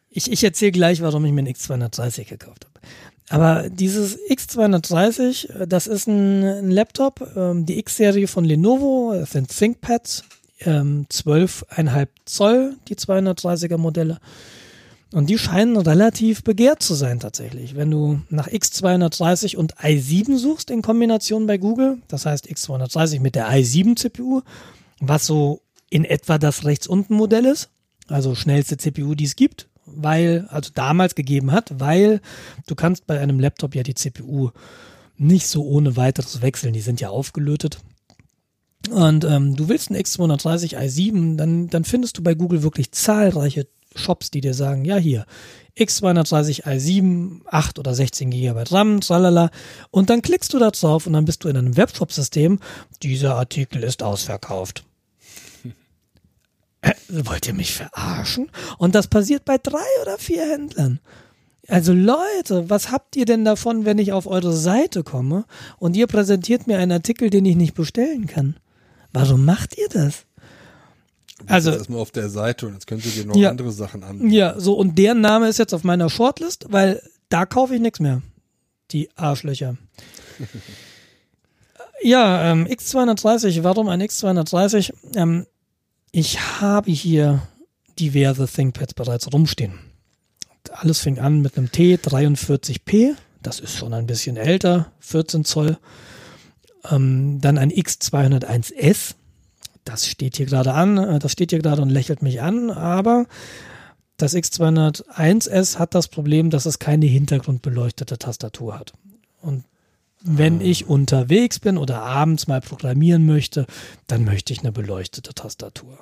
ich 0.09 0.31
ich 0.31 0.43
erzähle 0.43 0.71
gleich, 0.71 1.01
warum 1.01 1.25
ich 1.25 1.31
mir 1.31 1.39
einen 1.39 1.53
X230 1.53 2.25
gekauft 2.25 2.65
habe. 2.65 2.75
Aber 3.29 3.69
dieses 3.69 4.19
X230, 4.29 5.61
äh, 5.61 5.67
das 5.67 5.87
ist 5.87 6.07
ein, 6.07 6.43
ein 6.43 6.71
Laptop, 6.71 7.21
ähm, 7.35 7.65
die 7.65 7.79
X-Serie 7.79 8.27
von 8.27 8.45
Lenovo, 8.45 9.13
das 9.13 9.31
sind 9.31 9.49
ThinkPads, 9.49 10.23
ähm, 10.61 11.07
12,5 11.11 12.07
Zoll, 12.25 12.75
die 12.87 12.95
230er 12.95 13.77
Modelle. 13.77 14.19
Und 15.15 15.29
die 15.29 15.37
scheinen 15.37 15.77
relativ 15.77 16.43
begehrt 16.43 16.83
zu 16.83 16.93
sein 16.93 17.21
tatsächlich. 17.21 17.73
Wenn 17.77 17.89
du 17.89 18.19
nach 18.29 18.49
X230 18.49 19.55
und 19.55 19.77
i7 19.77 20.37
suchst 20.37 20.69
in 20.69 20.81
Kombination 20.81 21.47
bei 21.47 21.57
Google, 21.57 21.99
das 22.09 22.25
heißt 22.25 22.51
X230 22.51 23.21
mit 23.21 23.35
der 23.35 23.49
i7 23.49 23.95
CPU, 23.95 24.41
was 24.99 25.25
so 25.25 25.61
in 25.89 26.03
etwa 26.03 26.37
das 26.37 26.65
rechts 26.65 26.85
unten 26.85 27.13
Modell 27.13 27.45
ist, 27.45 27.69
also 28.09 28.35
schnellste 28.35 28.75
CPU, 28.75 29.15
die 29.15 29.23
es 29.23 29.37
gibt, 29.37 29.69
weil, 29.85 30.49
also 30.49 30.71
damals 30.75 31.15
gegeben 31.15 31.53
hat, 31.53 31.79
weil 31.79 32.19
du 32.67 32.75
kannst 32.75 33.07
bei 33.07 33.17
einem 33.17 33.39
Laptop 33.39 33.73
ja 33.73 33.83
die 33.83 33.95
CPU 33.95 34.49
nicht 35.17 35.47
so 35.47 35.63
ohne 35.63 35.95
weiteres 35.95 36.41
wechseln, 36.41 36.73
die 36.73 36.81
sind 36.81 36.99
ja 36.99 37.07
aufgelötet. 37.07 37.79
Und 38.91 39.23
ähm, 39.23 39.55
du 39.55 39.69
willst 39.69 39.91
einen 39.91 40.01
X230 40.01 40.77
i7, 40.77 41.37
dann, 41.37 41.69
dann 41.69 41.85
findest 41.85 42.17
du 42.17 42.21
bei 42.21 42.33
Google 42.33 42.63
wirklich 42.63 42.91
zahlreiche 42.91 43.65
Shops, 43.95 44.31
die 44.31 44.41
dir 44.41 44.53
sagen, 44.53 44.85
ja 44.85 44.97
hier, 44.97 45.25
X230 45.77 46.63
i7, 46.63 47.41
8 47.45 47.79
oder 47.79 47.93
16 47.93 48.29
GB 48.29 48.63
RAM, 48.71 49.01
tralala. 49.01 49.49
Und 49.91 50.09
dann 50.09 50.21
klickst 50.21 50.53
du 50.53 50.59
da 50.59 50.71
drauf 50.71 51.07
und 51.07 51.13
dann 51.13 51.25
bist 51.25 51.43
du 51.43 51.49
in 51.49 51.57
einem 51.57 51.75
Webshop-System. 51.75 52.59
Dieser 53.03 53.35
Artikel 53.35 53.83
ist 53.83 54.01
ausverkauft. 54.01 54.85
Äh, 56.81 56.93
wollt 57.09 57.47
ihr 57.47 57.53
mich 57.53 57.73
verarschen? 57.73 58.51
Und 58.77 58.95
das 58.95 59.07
passiert 59.07 59.43
bei 59.43 59.57
drei 59.57 59.85
oder 60.01 60.17
vier 60.17 60.49
Händlern. 60.49 60.99
Also 61.67 61.93
Leute, 61.93 62.69
was 62.69 62.91
habt 62.91 63.15
ihr 63.15 63.25
denn 63.25 63.43
davon, 63.43 63.85
wenn 63.85 63.97
ich 63.97 64.13
auf 64.13 64.27
eure 64.27 64.53
Seite 64.53 65.03
komme 65.03 65.45
und 65.77 65.95
ihr 65.95 66.05
präsentiert 66.05 66.67
mir 66.67 66.77
einen 66.77 66.91
Artikel, 66.91 67.29
den 67.29 67.45
ich 67.45 67.55
nicht 67.55 67.73
bestellen 67.73 68.27
kann? 68.27 68.57
Warum 69.11 69.45
macht 69.45 69.77
ihr 69.77 69.89
das? 69.89 70.25
Also- 71.47 71.71
erstmal 71.71 71.99
auf 71.99 72.11
der 72.11 72.29
Seite 72.29 72.67
und 72.67 72.73
jetzt 72.73 72.87
könnt 72.87 73.05
ihr 73.05 73.11
dir 73.11 73.25
noch 73.25 73.35
Ja. 73.35 73.49
andere 73.49 73.71
Sachen 73.71 74.03
an. 74.03 74.29
Ja, 74.29 74.59
so 74.59 74.73
und 74.73 74.97
der 74.97 75.13
Name 75.13 75.47
ist 75.47 75.59
jetzt 75.59 75.73
auf 75.73 75.83
meiner 75.83 76.09
Shortlist, 76.09 76.65
weil 76.69 77.01
da 77.29 77.45
kaufe 77.45 77.75
ich 77.75 77.81
nichts 77.81 77.99
mehr. 77.99 78.21
Die 78.91 79.09
Arschlöcher. 79.15 79.77
ja, 82.01 82.51
ähm, 82.51 82.65
X230, 82.67 83.63
warum 83.63 83.89
ein 83.89 84.01
X230? 84.01 84.93
Ähm, 85.15 85.45
ich 86.11 86.39
habe 86.61 86.91
hier 86.91 87.41
diverse 87.99 88.47
ThinkPads 88.47 88.93
bereits 88.93 89.31
rumstehen. 89.31 89.79
Alles 90.71 90.99
fing 90.99 91.19
an 91.19 91.41
mit 91.41 91.57
einem 91.57 91.67
T43P, 91.67 93.15
das 93.41 93.59
ist 93.59 93.77
schon 93.77 93.93
ein 93.93 94.07
bisschen 94.07 94.37
älter, 94.37 94.91
14 94.99 95.45
Zoll. 95.45 95.77
Ähm, 96.89 97.39
dann 97.41 97.57
ein 97.57 97.71
X201S, 97.71 99.15
das 99.85 100.07
steht 100.07 100.37
hier 100.37 100.45
gerade 100.45 100.73
an, 100.73 100.97
äh, 100.97 101.19
das 101.19 101.31
steht 101.31 101.51
hier 101.51 101.59
gerade 101.59 101.81
und 101.81 101.89
lächelt 101.89 102.21
mich 102.21 102.41
an, 102.41 102.69
aber 102.69 103.25
das 104.17 104.35
X201S 104.35 105.77
hat 105.77 105.93
das 105.95 106.07
Problem, 106.07 106.49
dass 106.49 106.65
es 106.65 106.79
keine 106.79 107.05
hintergrundbeleuchtete 107.05 108.17
Tastatur 108.17 108.79
hat. 108.79 108.93
Und 109.41 109.65
wenn 110.21 110.61
ich 110.61 110.87
unterwegs 110.87 111.59
bin 111.59 111.77
oder 111.77 112.01
abends 112.01 112.47
mal 112.47 112.61
programmieren 112.61 113.25
möchte, 113.25 113.67
dann 114.07 114.23
möchte 114.23 114.53
ich 114.53 114.61
eine 114.61 114.71
beleuchtete 114.71 115.33
Tastatur. 115.33 115.97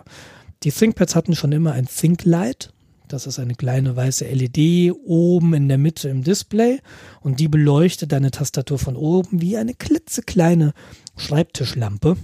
Die 0.63 0.71
ThinkPads 0.71 1.15
hatten 1.15 1.35
schon 1.35 1.51
immer 1.51 1.73
ein 1.73 1.87
ThinkLight. 1.87 2.71
Das 3.09 3.27
ist 3.27 3.37
eine 3.37 3.55
kleine 3.55 3.95
weiße 3.95 4.25
LED 4.25 4.93
oben 5.05 5.53
in 5.53 5.67
der 5.67 5.77
Mitte 5.77 6.07
im 6.07 6.23
Display 6.23 6.79
und 7.19 7.39
die 7.39 7.49
beleuchtet 7.49 8.11
deine 8.11 8.31
Tastatur 8.31 8.79
von 8.79 8.95
oben 8.95 9.41
wie 9.41 9.57
eine 9.57 9.73
klitzekleine 9.73 10.73
Schreibtischlampe. 11.17 12.15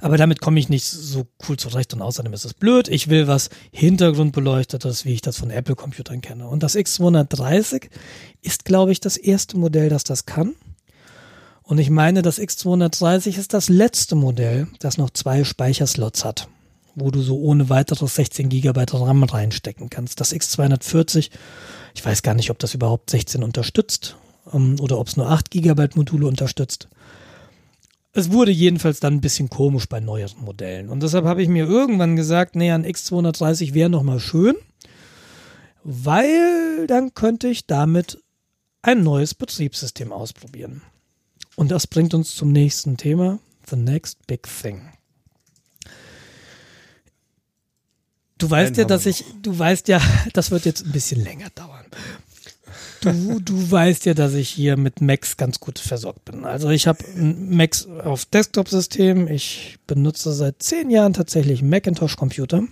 Aber 0.00 0.16
damit 0.16 0.40
komme 0.40 0.58
ich 0.60 0.68
nicht 0.68 0.86
so 0.86 1.26
cool 1.48 1.56
zurecht 1.56 1.94
und 1.94 2.02
außerdem 2.02 2.32
ist 2.32 2.44
es 2.44 2.54
blöd. 2.54 2.88
Ich 2.88 3.08
will 3.08 3.26
was 3.26 3.50
Hintergrundbeleuchtetes, 3.72 5.04
wie 5.04 5.14
ich 5.14 5.22
das 5.22 5.38
von 5.38 5.50
Apple-Computern 5.50 6.20
kenne. 6.20 6.48
Und 6.48 6.62
das 6.62 6.76
X230 6.76 7.88
ist, 8.42 8.64
glaube 8.64 8.92
ich, 8.92 9.00
das 9.00 9.16
erste 9.16 9.58
Modell, 9.58 9.88
das 9.88 10.04
das 10.04 10.26
kann. 10.26 10.54
Und 11.66 11.78
ich 11.78 11.90
meine, 11.90 12.22
das 12.22 12.38
X230 12.38 13.38
ist 13.38 13.52
das 13.52 13.68
letzte 13.68 14.14
Modell, 14.14 14.68
das 14.78 14.98
noch 14.98 15.10
zwei 15.10 15.42
Speicherslots 15.42 16.24
hat, 16.24 16.48
wo 16.94 17.10
du 17.10 17.20
so 17.20 17.38
ohne 17.40 17.68
weiteres 17.68 18.14
16 18.14 18.48
GB 18.48 18.84
RAM 18.92 19.24
reinstecken 19.24 19.90
kannst. 19.90 20.20
Das 20.20 20.32
X240, 20.32 21.30
ich 21.94 22.04
weiß 22.04 22.22
gar 22.22 22.34
nicht, 22.34 22.50
ob 22.50 22.60
das 22.60 22.74
überhaupt 22.74 23.10
16 23.10 23.42
unterstützt 23.42 24.16
ähm, 24.52 24.76
oder 24.78 24.98
ob 24.98 25.08
es 25.08 25.16
nur 25.16 25.28
8 25.28 25.50
GB 25.50 25.88
Module 25.96 26.28
unterstützt. 26.28 26.88
Es 28.16 28.32
wurde 28.32 28.50
jedenfalls 28.50 28.98
dann 28.98 29.12
ein 29.12 29.20
bisschen 29.20 29.50
komisch 29.50 29.90
bei 29.90 30.00
neueren 30.00 30.42
Modellen. 30.42 30.88
Und 30.88 31.02
deshalb 31.02 31.26
habe 31.26 31.42
ich 31.42 31.50
mir 31.50 31.66
irgendwann 31.66 32.16
gesagt, 32.16 32.56
nee, 32.56 32.70
ein 32.70 32.86
X230 32.86 33.74
wäre 33.74 33.90
nochmal 33.90 34.20
schön, 34.20 34.56
weil 35.84 36.86
dann 36.86 37.12
könnte 37.12 37.48
ich 37.48 37.66
damit 37.66 38.22
ein 38.80 39.02
neues 39.02 39.34
Betriebssystem 39.34 40.12
ausprobieren. 40.12 40.80
Und 41.56 41.70
das 41.70 41.86
bringt 41.86 42.14
uns 42.14 42.34
zum 42.34 42.52
nächsten 42.52 42.96
Thema, 42.96 43.38
the 43.68 43.76
next 43.76 44.26
big 44.26 44.48
thing. 44.62 44.88
Du 48.38 48.48
weißt 48.48 48.68
Einen 48.68 48.78
ja, 48.78 48.84
dass 48.86 49.04
ich, 49.04 49.26
du 49.42 49.58
weißt 49.58 49.88
ja, 49.88 50.00
das 50.32 50.50
wird 50.50 50.64
jetzt 50.64 50.86
ein 50.86 50.92
bisschen 50.92 51.22
länger 51.22 51.50
dauern. 51.50 51.84
Du, 53.12 53.40
du 53.40 53.70
weißt 53.70 54.06
ja, 54.06 54.14
dass 54.14 54.34
ich 54.34 54.48
hier 54.48 54.76
mit 54.76 55.00
Macs 55.00 55.36
ganz 55.36 55.60
gut 55.60 55.78
versorgt 55.78 56.24
bin. 56.24 56.44
Also 56.44 56.70
ich 56.70 56.86
habe 56.86 56.98
Macs 57.14 57.86
auf 57.86 58.24
Desktop-System. 58.24 59.28
Ich 59.28 59.76
benutze 59.86 60.32
seit 60.32 60.62
zehn 60.62 60.90
Jahren 60.90 61.12
tatsächlich 61.12 61.62
Macintosh-Computer. 61.62 62.64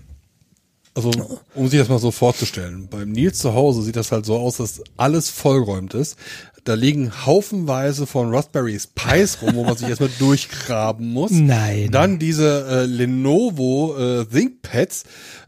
Also, 0.94 1.10
um 1.54 1.68
sich 1.68 1.80
das 1.80 1.88
mal 1.88 1.98
so 1.98 2.12
vorzustellen, 2.12 2.86
beim 2.88 3.10
Nils 3.10 3.38
zu 3.38 3.52
Hause 3.54 3.82
sieht 3.82 3.96
das 3.96 4.12
halt 4.12 4.24
so 4.24 4.36
aus, 4.36 4.58
dass 4.58 4.80
alles 4.96 5.28
vollgeräumt 5.28 5.92
ist. 5.94 6.16
Da 6.62 6.74
liegen 6.74 7.26
haufenweise 7.26 8.06
von 8.06 8.32
Raspberries 8.32 8.86
Pis 8.86 9.42
rum, 9.42 9.54
wo 9.56 9.64
man 9.64 9.76
sich 9.76 9.88
erstmal 9.88 10.08
durchgraben 10.18 11.12
muss. 11.12 11.30
Nein. 11.32 11.90
Dann 11.90 12.18
diese 12.18 12.66
äh, 12.68 12.84
Lenovo 12.86 13.96
äh, 13.98 14.24
ThinkPads 14.24 15.04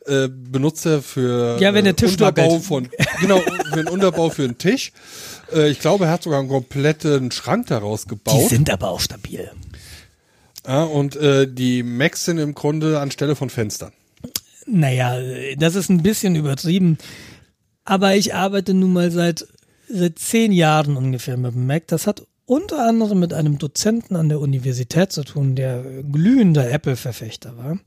äh, 0.06 0.28
benutzt 0.28 0.84
er 0.84 1.00
für 1.00 1.58
Ja, 1.60 1.72
wenn 1.74 1.84
der 1.84 1.92
äh, 1.92 1.96
Tisch 1.96 2.12
Unterbau 2.12 2.58
von 2.58 2.88
genau 3.20 3.38
für 3.38 3.76
den 3.76 3.88
Unterbau 3.88 4.28
für 4.30 4.44
einen 4.44 4.58
Tisch. 4.58 4.92
Äh, 5.54 5.70
ich 5.70 5.78
glaube, 5.80 6.06
er 6.06 6.10
hat 6.10 6.24
sogar 6.24 6.40
einen 6.40 6.48
kompletten 6.50 7.30
Schrank 7.30 7.68
daraus 7.68 8.02
Die 8.02 8.08
gebaut. 8.08 8.48
sind 8.50 8.68
aber 8.68 8.90
auch 8.90 9.00
stabil. 9.00 9.50
Ja, 10.66 10.82
und 10.82 11.16
äh, 11.16 11.46
die 11.50 11.82
Macs 11.82 12.24
sind 12.26 12.38
im 12.38 12.54
Grunde 12.54 13.00
anstelle 13.00 13.36
von 13.36 13.48
Fenstern. 13.48 13.92
Naja, 14.66 15.16
das 15.56 15.74
ist 15.74 15.88
ein 15.88 16.02
bisschen 16.02 16.34
übertrieben. 16.34 16.98
Aber 17.84 18.16
ich 18.16 18.34
arbeite 18.34 18.74
nun 18.74 18.92
mal 18.92 19.10
seit, 19.10 19.46
seit 19.88 20.18
zehn 20.18 20.52
Jahren 20.52 20.96
ungefähr 20.96 21.36
mit 21.36 21.54
dem 21.54 21.66
Mac. 21.66 21.86
Das 21.86 22.06
hat 22.06 22.26
unter 22.46 22.86
anderem 22.86 23.20
mit 23.20 23.32
einem 23.32 23.58
Dozenten 23.58 24.16
an 24.16 24.28
der 24.28 24.40
Universität 24.40 25.12
zu 25.12 25.24
tun, 25.24 25.54
der 25.54 25.82
glühender 26.02 26.70
Apple-Verfechter 26.70 27.56
war. 27.56 27.78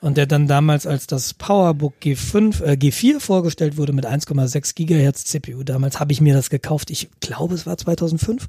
Und 0.00 0.18
der 0.18 0.26
dann 0.26 0.46
damals, 0.46 0.86
als 0.86 1.06
das 1.06 1.32
PowerBook 1.32 1.94
G5, 2.02 2.62
äh, 2.62 2.72
G4 2.72 3.20
vorgestellt 3.20 3.78
wurde 3.78 3.94
mit 3.94 4.04
1,6 4.04 4.74
Gigahertz 4.74 5.24
CPU, 5.24 5.62
damals 5.62 5.98
habe 5.98 6.12
ich 6.12 6.20
mir 6.20 6.34
das 6.34 6.50
gekauft. 6.50 6.90
Ich 6.90 7.08
glaube, 7.20 7.54
es 7.54 7.64
war 7.66 7.78
2005. 7.78 8.46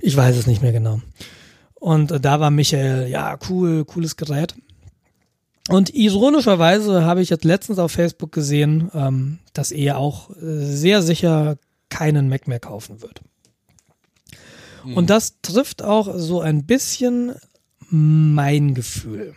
Ich 0.00 0.16
weiß 0.16 0.36
es 0.36 0.46
nicht 0.46 0.60
mehr 0.60 0.72
genau. 0.72 1.00
Und 1.76 2.10
äh, 2.10 2.20
da 2.20 2.40
war 2.40 2.50
Michael, 2.50 3.08
ja, 3.08 3.38
cool, 3.48 3.84
cooles 3.86 4.16
Gerät. 4.16 4.54
Und 5.68 5.94
ironischerweise 5.94 7.04
habe 7.04 7.22
ich 7.22 7.30
jetzt 7.30 7.44
letztens 7.44 7.78
auf 7.78 7.92
Facebook 7.92 8.32
gesehen, 8.32 8.90
ähm, 8.94 9.38
dass 9.52 9.72
er 9.72 9.98
auch 9.98 10.30
äh, 10.30 10.64
sehr 10.64 11.02
sicher 11.02 11.56
keinen 11.88 12.28
Mac 12.28 12.46
mehr 12.46 12.60
kaufen 12.60 13.02
wird. 13.02 13.20
Und 14.94 15.10
das 15.10 15.40
trifft 15.42 15.82
auch 15.82 16.16
so 16.16 16.40
ein 16.40 16.64
bisschen 16.64 17.34
mein 17.90 18.74
Gefühl. 18.74 19.34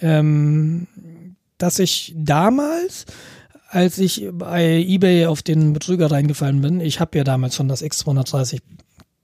ähm, 0.00 0.86
dass 1.58 1.78
ich 1.78 2.12
damals, 2.16 3.06
als 3.68 3.98
ich 3.98 4.28
bei 4.32 4.84
eBay 4.86 5.26
auf 5.26 5.42
den 5.42 5.72
Betrüger 5.72 6.10
reingefallen 6.10 6.60
bin, 6.60 6.80
ich 6.80 7.00
habe 7.00 7.16
ja 7.16 7.24
damals 7.24 7.54
schon 7.54 7.68
das 7.68 7.82
X230 7.82 8.60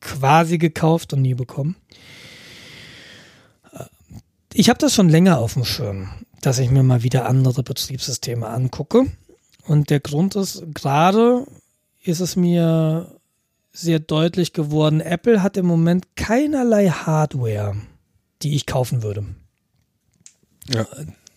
quasi 0.00 0.58
gekauft 0.58 1.12
und 1.12 1.22
nie 1.22 1.34
bekommen. 1.34 1.76
Ich 4.52 4.68
habe 4.68 4.78
das 4.78 4.94
schon 4.94 5.08
länger 5.08 5.38
auf 5.38 5.54
dem 5.54 5.64
Schirm, 5.64 6.08
dass 6.40 6.58
ich 6.58 6.70
mir 6.70 6.82
mal 6.82 7.02
wieder 7.02 7.26
andere 7.26 7.62
Betriebssysteme 7.62 8.46
angucke. 8.46 9.06
Und 9.66 9.90
der 9.90 10.00
Grund 10.00 10.36
ist, 10.36 10.64
gerade 10.74 11.46
ist 12.02 12.20
es 12.20 12.36
mir 12.36 13.18
sehr 13.72 14.00
deutlich 14.00 14.52
geworden, 14.52 15.00
Apple 15.00 15.42
hat 15.42 15.56
im 15.56 15.66
Moment 15.66 16.16
keinerlei 16.16 16.88
Hardware, 16.88 17.76
die 18.42 18.56
ich 18.56 18.66
kaufen 18.66 19.02
würde. 19.02 19.24
Ja. 20.68 20.86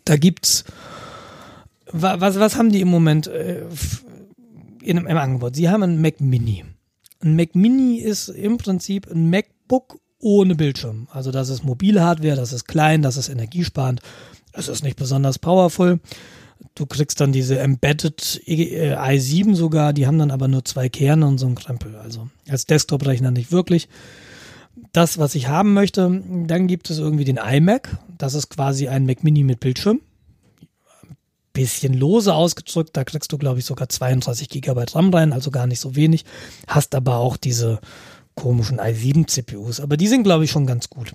Da 0.05 0.17
gibt's 0.17 0.63
was, 1.93 2.39
was 2.39 2.55
haben 2.55 2.71
die 2.71 2.81
im 2.81 2.87
Moment 2.87 3.27
äh, 3.27 3.63
in, 4.81 4.97
im 4.97 5.17
Angebot? 5.17 5.55
Sie 5.55 5.69
haben 5.69 5.83
einen 5.83 6.01
Mac 6.01 6.19
Mini. 6.19 6.65
Ein 7.21 7.35
Mac 7.35 7.55
Mini 7.55 7.97
ist 7.97 8.29
im 8.29 8.57
Prinzip 8.57 9.09
ein 9.09 9.29
MacBook 9.29 9.99
ohne 10.19 10.55
Bildschirm. 10.55 11.07
Also 11.11 11.31
das 11.31 11.49
ist 11.49 11.63
Mobilhardware, 11.63 12.35
das 12.35 12.51
ist 12.51 12.65
klein, 12.65 13.01
das 13.01 13.17
ist 13.17 13.29
energiesparend, 13.29 14.01
es 14.53 14.67
ist 14.67 14.83
nicht 14.83 14.97
besonders 14.97 15.39
powerful. 15.39 15.99
Du 16.75 16.85
kriegst 16.85 17.19
dann 17.19 17.31
diese 17.31 17.59
Embedded 17.59 18.41
äh, 18.45 18.95
i7 18.95 19.55
sogar, 19.55 19.93
die 19.93 20.07
haben 20.07 20.17
dann 20.17 20.31
aber 20.31 20.47
nur 20.47 20.63
zwei 20.63 20.89
Kerne 20.89 21.27
und 21.27 21.37
so 21.37 21.47
ein 21.47 21.55
Krempel. 21.55 21.95
Also 21.95 22.29
als 22.47 22.65
Desktop-Rechner 22.65 23.31
nicht 23.31 23.51
wirklich. 23.51 23.89
Das, 24.91 25.17
was 25.17 25.35
ich 25.35 25.47
haben 25.47 25.73
möchte, 25.73 26.23
dann 26.47 26.67
gibt 26.67 26.89
es 26.89 26.99
irgendwie 26.99 27.25
den 27.25 27.37
iMac. 27.37 27.97
Das 28.17 28.33
ist 28.33 28.49
quasi 28.49 28.87
ein 28.87 29.05
Mac 29.05 29.23
Mini 29.23 29.43
mit 29.43 29.59
Bildschirm. 29.59 30.01
Bisschen 31.51 31.93
lose 31.93 32.33
ausgedrückt, 32.33 32.97
da 32.97 33.03
kriegst 33.03 33.31
du, 33.31 33.37
glaube 33.37 33.59
ich, 33.59 33.65
sogar 33.65 33.87
32 33.87 34.49
Gigabyte 34.49 34.95
RAM 34.95 35.13
rein, 35.13 35.33
also 35.33 35.51
gar 35.51 35.67
nicht 35.67 35.79
so 35.79 35.95
wenig. 35.95 36.25
Hast 36.65 36.95
aber 36.95 37.17
auch 37.17 37.37
diese 37.37 37.79
komischen 38.33 38.79
i7-CPUs, 38.79 39.79
aber 39.79 39.95
die 39.95 40.07
sind, 40.07 40.23
glaube 40.23 40.45
ich, 40.45 40.51
schon 40.51 40.65
ganz 40.65 40.89
gut. 40.89 41.13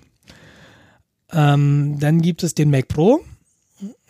Ähm, 1.31 1.97
dann 1.99 2.21
gibt 2.21 2.43
es 2.43 2.55
den 2.55 2.69
Mac 2.69 2.87
Pro. 2.87 3.21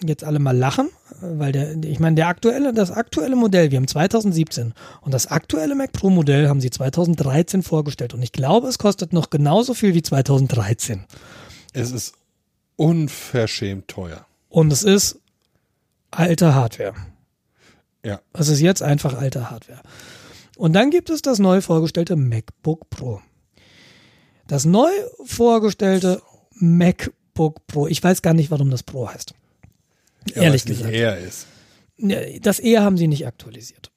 Jetzt 0.03 0.23
alle 0.23 0.39
mal 0.39 0.57
lachen, 0.57 0.89
weil 1.21 1.51
der, 1.51 1.75
ich 1.83 1.99
meine, 1.99 2.15
der 2.15 2.27
aktuelle, 2.27 2.73
das 2.73 2.89
aktuelle 2.89 3.35
Modell, 3.35 3.69
wir 3.69 3.77
haben 3.77 3.87
2017 3.87 4.73
und 5.01 5.13
das 5.13 5.27
aktuelle 5.27 5.75
Mac 5.75 5.91
Pro 5.91 6.09
Modell 6.09 6.47
haben 6.47 6.59
sie 6.59 6.71
2013 6.71 7.61
vorgestellt 7.61 8.15
und 8.15 8.23
ich 8.23 8.31
glaube, 8.31 8.67
es 8.67 8.79
kostet 8.79 9.13
noch 9.13 9.29
genauso 9.29 9.75
viel 9.75 9.93
wie 9.93 10.01
2013. 10.01 11.05
Es 11.73 11.91
ist 11.91 12.13
unverschämt 12.77 13.87
teuer. 13.89 14.25
Und 14.47 14.73
es 14.73 14.83
ist 14.83 15.19
alte 16.09 16.55
Hardware. 16.55 16.95
Ja. 18.03 18.21
Es 18.33 18.47
ist 18.47 18.61
jetzt 18.61 18.81
einfach 18.81 19.15
alte 19.15 19.51
Hardware. 19.51 19.81
Und 20.57 20.73
dann 20.73 20.89
gibt 20.89 21.09
es 21.09 21.21
das 21.21 21.39
neu 21.39 21.61
vorgestellte 21.61 22.15
MacBook 22.15 22.89
Pro. 22.89 23.21
Das 24.47 24.65
neu 24.65 24.89
vorgestellte 25.25 26.21
MacBook 26.59 27.65
Pro. 27.67 27.87
Ich 27.87 28.03
weiß 28.03 28.21
gar 28.21 28.33
nicht, 28.33 28.51
warum 28.51 28.69
das 28.69 28.83
Pro 28.83 29.09
heißt. 29.09 29.33
Ja, 30.35 30.43
Ehrlich 30.43 30.65
nicht 30.65 30.77
gesagt. 30.79 30.93
er 30.95 31.17
ist. 31.17 31.47
Das 32.41 32.59
E 32.59 32.77
haben 32.79 32.97
sie 32.97 33.07
nicht 33.07 33.25
aktualisiert. 33.27 33.91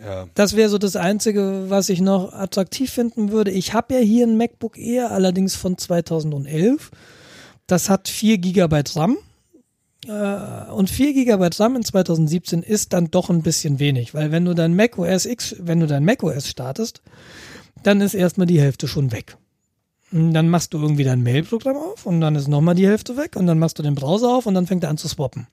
Ja. 0.00 0.26
Das 0.34 0.56
wäre 0.56 0.68
so 0.68 0.78
das 0.78 0.96
Einzige, 0.96 1.66
was 1.68 1.88
ich 1.88 2.00
noch 2.00 2.32
attraktiv 2.32 2.90
finden 2.90 3.30
würde. 3.30 3.50
Ich 3.50 3.72
habe 3.72 3.94
ja 3.94 4.00
hier 4.00 4.26
ein 4.26 4.36
MacBook 4.36 4.76
Air, 4.78 5.10
allerdings 5.12 5.54
von 5.54 5.78
2011. 5.78 6.90
Das 7.66 7.88
hat 7.88 8.08
4 8.08 8.38
GB 8.38 8.82
RAM. 8.96 9.16
Äh, 10.06 10.70
Und 10.72 10.90
4 10.90 11.12
GB 11.14 11.48
RAM 11.58 11.76
in 11.76 11.84
2017 11.84 12.62
ist 12.62 12.92
dann 12.92 13.10
doch 13.10 13.30
ein 13.30 13.42
bisschen 13.42 13.78
wenig, 13.78 14.14
weil 14.14 14.32
wenn 14.32 14.44
du 14.44 14.54
dein 14.54 14.74
Mac 14.74 14.98
OS 14.98 15.26
X, 15.26 15.54
wenn 15.60 15.78
du 15.80 15.86
dein 15.86 16.04
Mac 16.04 16.22
OS 16.24 16.48
startest, 16.48 17.02
dann 17.84 18.00
ist 18.00 18.14
erstmal 18.14 18.46
die 18.48 18.60
Hälfte 18.60 18.88
schon 18.88 19.12
weg. 19.12 19.36
Dann 20.12 20.50
machst 20.50 20.74
du 20.74 20.78
irgendwie 20.78 21.04
dein 21.04 21.22
Mail-Programm 21.22 21.76
auf 21.76 22.04
und 22.04 22.20
dann 22.20 22.36
ist 22.36 22.46
nochmal 22.46 22.74
die 22.74 22.86
Hälfte 22.86 23.16
weg 23.16 23.34
und 23.34 23.46
dann 23.46 23.58
machst 23.58 23.78
du 23.78 23.82
den 23.82 23.94
Browser 23.94 24.28
auf 24.28 24.44
und 24.44 24.52
dann 24.54 24.66
fängt 24.66 24.84
er 24.84 24.90
an 24.90 24.98
zu 24.98 25.08
swappen. 25.08 25.46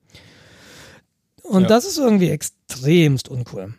Und 1.43 1.61
Ja. 1.63 1.67
das 1.69 1.85
ist 1.85 1.97
irgendwie 1.97 2.29
extremst 2.29 3.29
uncool. 3.29 3.73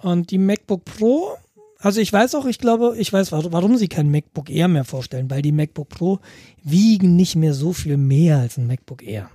Und 0.00 0.30
die 0.30 0.38
MacBook 0.38 0.84
Pro, 0.86 1.36
also 1.78 2.00
ich 2.00 2.10
weiß 2.12 2.34
auch, 2.36 2.46
ich 2.46 2.58
glaube, 2.58 2.94
ich 2.98 3.12
weiß, 3.12 3.32
warum 3.32 3.76
sie 3.76 3.88
kein 3.88 4.10
MacBook 4.10 4.48
Air 4.48 4.68
mehr 4.68 4.84
vorstellen, 4.84 5.28
weil 5.30 5.42
die 5.42 5.52
MacBook 5.52 5.90
Pro 5.90 6.20
wiegen 6.62 7.16
nicht 7.16 7.36
mehr 7.36 7.52
so 7.52 7.74
viel 7.74 7.98
mehr 7.98 8.38
als 8.38 8.56
ein 8.56 8.66
MacBook 8.66 9.02
Air. 9.02 9.30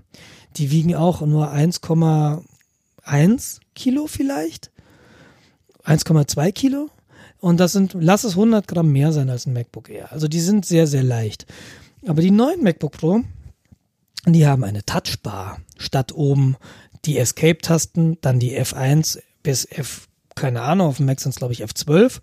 Die 0.57 0.71
wiegen 0.71 0.95
auch 0.95 1.21
nur 1.21 1.51
1,1 1.51 3.59
Kilo 3.75 4.07
vielleicht, 4.07 4.71
1,2 5.85 6.51
Kilo. 6.51 6.89
Und 7.39 7.59
das 7.59 7.71
sind, 7.71 7.95
lass 7.99 8.23
es 8.23 8.33
100 8.33 8.67
Gramm 8.67 8.91
mehr 8.91 9.11
sein 9.11 9.29
als 9.29 9.45
ein 9.45 9.53
MacBook 9.53 9.89
Air. 9.89 10.11
Also 10.11 10.27
die 10.27 10.39
sind 10.39 10.65
sehr, 10.65 10.87
sehr 10.87 11.03
leicht. 11.03 11.45
Aber 12.05 12.21
die 12.21 12.31
neuen 12.31 12.63
MacBook 12.63 12.93
Pro, 12.93 13.21
die 14.25 14.45
haben 14.45 14.63
eine 14.63 14.85
Touchbar 14.85 15.59
statt 15.77 16.13
oben 16.13 16.57
die 17.05 17.17
Escape-Tasten, 17.17 18.17
dann 18.21 18.39
die 18.39 18.59
F1 18.59 19.19
bis 19.41 19.65
F, 19.65 20.07
keine 20.35 20.61
Ahnung, 20.61 20.87
auf 20.87 20.97
dem 20.97 21.05
Mac 21.05 21.19
sind 21.19 21.31
es 21.31 21.37
glaube 21.37 21.53
ich 21.53 21.63
F12. 21.63 22.19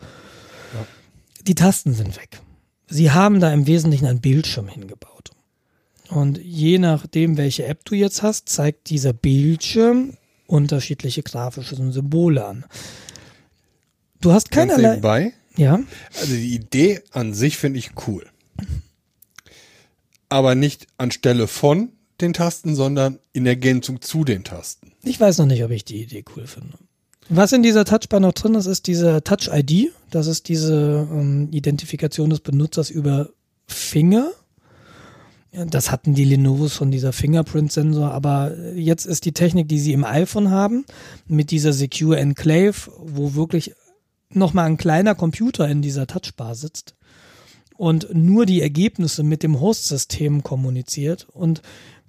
Die 1.46 1.54
Tasten 1.54 1.94
sind 1.94 2.16
weg. 2.16 2.40
Sie 2.88 3.10
haben 3.10 3.40
da 3.40 3.52
im 3.52 3.66
Wesentlichen 3.66 4.06
einen 4.06 4.20
Bildschirm 4.20 4.68
hingebaut. 4.68 5.30
Und 6.08 6.38
je 6.38 6.78
nachdem, 6.78 7.36
welche 7.36 7.66
App 7.66 7.84
du 7.84 7.94
jetzt 7.94 8.22
hast, 8.22 8.48
zeigt 8.48 8.90
dieser 8.90 9.12
Bildschirm 9.12 10.16
unterschiedliche 10.46 11.22
grafische 11.22 11.74
Symbole 11.74 12.44
an. 12.44 12.64
Du 14.20 14.32
hast 14.32 14.50
keinerlei. 14.50 14.88
nebenbei. 14.90 15.32
Ja, 15.56 15.80
Also 16.20 16.34
die 16.34 16.54
Idee 16.54 17.00
an 17.12 17.32
sich 17.32 17.56
finde 17.56 17.78
ich 17.78 17.90
cool. 18.06 18.26
Aber 20.28 20.54
nicht 20.54 20.86
anstelle 20.98 21.46
von 21.46 21.90
den 22.20 22.32
Tasten, 22.32 22.74
sondern 22.74 23.18
in 23.32 23.46
Ergänzung 23.46 24.00
zu 24.00 24.24
den 24.24 24.44
Tasten. 24.44 24.92
ich 25.04 25.20
weiß 25.20 25.38
noch 25.38 25.46
nicht, 25.46 25.62
ob 25.64 25.70
ich 25.70 25.84
die 25.84 26.02
Idee 26.02 26.24
cool 26.36 26.46
finde. 26.46 26.78
Was 27.28 27.52
in 27.52 27.62
dieser 27.62 27.84
Touchbar 27.84 28.20
noch 28.20 28.32
drin 28.32 28.54
ist, 28.54 28.66
ist 28.66 28.86
diese 28.86 29.22
Touch 29.24 29.48
ID. 29.52 29.92
Das 30.10 30.26
ist 30.26 30.48
diese 30.48 31.08
ähm, 31.10 31.48
Identifikation 31.50 32.30
des 32.30 32.40
Benutzers 32.40 32.88
über 32.90 33.30
Finger. 33.66 34.30
Das 35.52 35.90
hatten 35.90 36.14
die 36.14 36.24
Lenovo 36.24 36.68
schon, 36.68 36.90
dieser 36.90 37.12
Fingerprint-Sensor, 37.12 38.10
aber 38.12 38.54
jetzt 38.74 39.06
ist 39.06 39.24
die 39.24 39.32
Technik, 39.32 39.68
die 39.68 39.78
sie 39.78 39.92
im 39.94 40.04
iPhone 40.04 40.50
haben, 40.50 40.84
mit 41.26 41.50
dieser 41.50 41.72
Secure 41.72 42.18
Enclave, 42.18 42.74
wo 42.98 43.34
wirklich 43.34 43.74
nochmal 44.30 44.66
ein 44.66 44.76
kleiner 44.76 45.14
Computer 45.14 45.68
in 45.68 45.82
dieser 45.82 46.06
Touchbar 46.06 46.54
sitzt 46.54 46.94
und 47.76 48.08
nur 48.14 48.46
die 48.46 48.62
Ergebnisse 48.62 49.22
mit 49.22 49.42
dem 49.42 49.60
Host-System 49.60 50.42
kommuniziert 50.42 51.26
und 51.32 51.62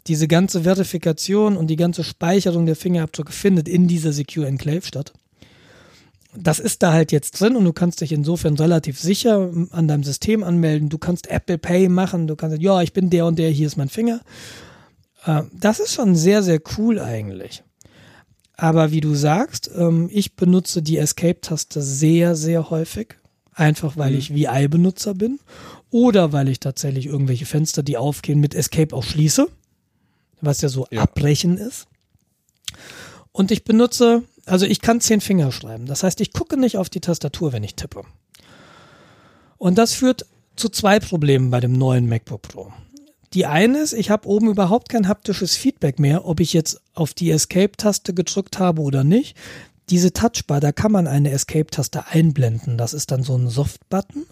diese 0.08 0.28
ganze 0.28 0.64
Verifikation 0.64 1.58
und 1.58 1.68
die 1.68 1.76
ganze 1.76 2.04
Speicherung 2.04 2.66
der 2.66 2.76
Fingerabdrücke 2.76 3.34
findet 3.34 3.68
in 3.68 3.88
dieser 3.88 4.14
Secure 4.14 4.48
Enclave 4.48 4.84
statt. 4.86 5.14
Das 6.36 6.60
ist 6.60 6.84
da 6.84 6.94
halt 6.94 7.12
jetzt 7.12 7.40
drin 7.40 7.56
und 7.56 7.66
du 7.66 7.74
kannst 7.74 8.02
dich 8.02 8.12
insofern 8.12 8.56
relativ 8.56 9.00
sicher 9.00 9.52
an 9.72 9.88
deinem 9.88 10.04
System 10.04 10.44
anmelden. 10.44 10.90
Du 10.90 10.98
kannst 10.98 11.30
Apple 11.30 11.58
Pay 11.58 11.90
machen, 11.90 12.28
du 12.28 12.36
kannst 12.36 12.62
ja, 12.62 12.82
ich 12.82 12.94
bin 12.94 13.10
der 13.10 13.26
und 13.26 13.40
der, 13.40 13.50
hier 13.50 13.68
ist 13.68 13.78
mein 13.78 13.90
Finger. 13.90 14.22
Äh, 15.26 15.44
Das 15.54 15.80
ist 15.80 15.94
schon 15.94 16.16
sehr, 16.16 16.44
sehr 16.44 16.60
cool 16.78 17.00
eigentlich. 17.00 17.64
Aber 18.58 18.92
wie 18.92 19.02
du 19.02 19.14
sagst, 19.14 19.70
ähm, 19.76 20.10
ich 20.12 20.36
benutze 20.36 20.82
die 20.82 20.98
Escape-Taste 20.98 21.82
sehr, 21.82 22.36
sehr 22.36 22.70
häufig. 22.70 23.16
Einfach 23.54 23.98
weil 23.98 24.14
ich 24.16 24.34
VI-Benutzer 24.34 25.14
bin. 25.16 25.40
Oder 25.90 26.32
weil 26.34 26.48
ich 26.50 26.60
tatsächlich 26.60 27.06
irgendwelche 27.06 27.46
Fenster, 27.46 27.82
die 27.84 27.98
aufgehen, 27.98 28.40
mit 28.40 28.54
Escape 28.54 28.96
auch 28.96 29.04
schließe. 29.04 29.48
Was 30.42 30.62
ja 30.62 30.70
so 30.70 30.86
Ja. 30.92 31.02
abbrechen 31.04 31.58
ist. 31.58 31.88
Und 33.32 33.52
ich 33.52 33.64
benutze, 33.64 34.24
also 34.46 34.66
ich 34.66 34.82
kann 34.82 35.02
zehn 35.02 35.22
Finger 35.22 35.52
schreiben. 35.52 35.86
Das 35.86 36.04
heißt, 36.04 36.22
ich 36.22 36.34
gucke 36.34 36.58
nicht 36.58 36.78
auf 36.78 36.90
die 36.90 37.00
Tastatur, 37.02 37.54
wenn 37.54 37.64
ich 37.64 37.76
tippe. 37.76 38.02
Und 39.58 39.78
das 39.78 39.94
führt 39.94 40.26
zu 40.56 40.70
zwei 40.70 41.00
Problemen 41.00 41.50
bei 41.52 41.60
dem 41.60 41.74
neuen 41.74 42.08
MacBook 42.08 42.42
Pro. 42.44 42.72
Die 43.38 43.46
eine 43.46 43.78
ist, 43.78 43.94
ich 43.94 44.10
habe 44.10 44.28
oben 44.28 44.50
überhaupt 44.50 44.90
kein 44.90 45.08
haptisches 45.08 45.56
Feedback 45.56 46.00
mehr, 46.00 46.26
ob 46.26 46.40
ich 46.40 46.54
jetzt 46.54 46.82
auf 46.96 47.14
die 47.14 47.30
Escape-Taste 47.30 48.16
gedrückt 48.16 48.58
habe 48.58 48.82
oder 48.82 49.04
nicht. 49.04 49.38
Diese 49.92 50.12
Touchbar, 50.12 50.60
da 50.60 50.72
kann 50.72 50.92
man 50.92 51.06
eine 51.06 51.30
Escape-Taste 51.30 52.08
einblenden. 52.08 52.80
Das 52.80 52.96
ist 52.96 53.12
dann 53.12 53.22
so 53.22 53.38
ein 53.38 53.48
Soft-Button. 53.48 54.26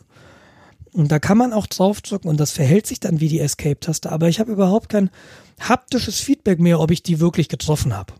Und 0.91 1.11
da 1.11 1.19
kann 1.19 1.38
man 1.38 1.53
auch 1.53 1.68
draufdrücken 1.68 2.32
und 2.32 2.40
das 2.40 2.52
verhält 2.52 2.88
sich 2.88 2.99
dann 2.99 3.19
wie 3.19 3.30
die 3.30 3.41
Escape-Taste. 3.41 4.11
Aber 4.11 4.27
ich 4.27 4.40
habe 4.40 4.52
überhaupt 4.52 4.90
kein 4.90 5.11
haptisches 5.60 6.19
Feedback 6.19 6.60
mehr, 6.60 6.80
ob 6.80 6.90
ich 6.90 7.03
die 7.03 7.19
wirklich 7.19 7.48
getroffen 7.48 7.95
habe. 7.95 8.11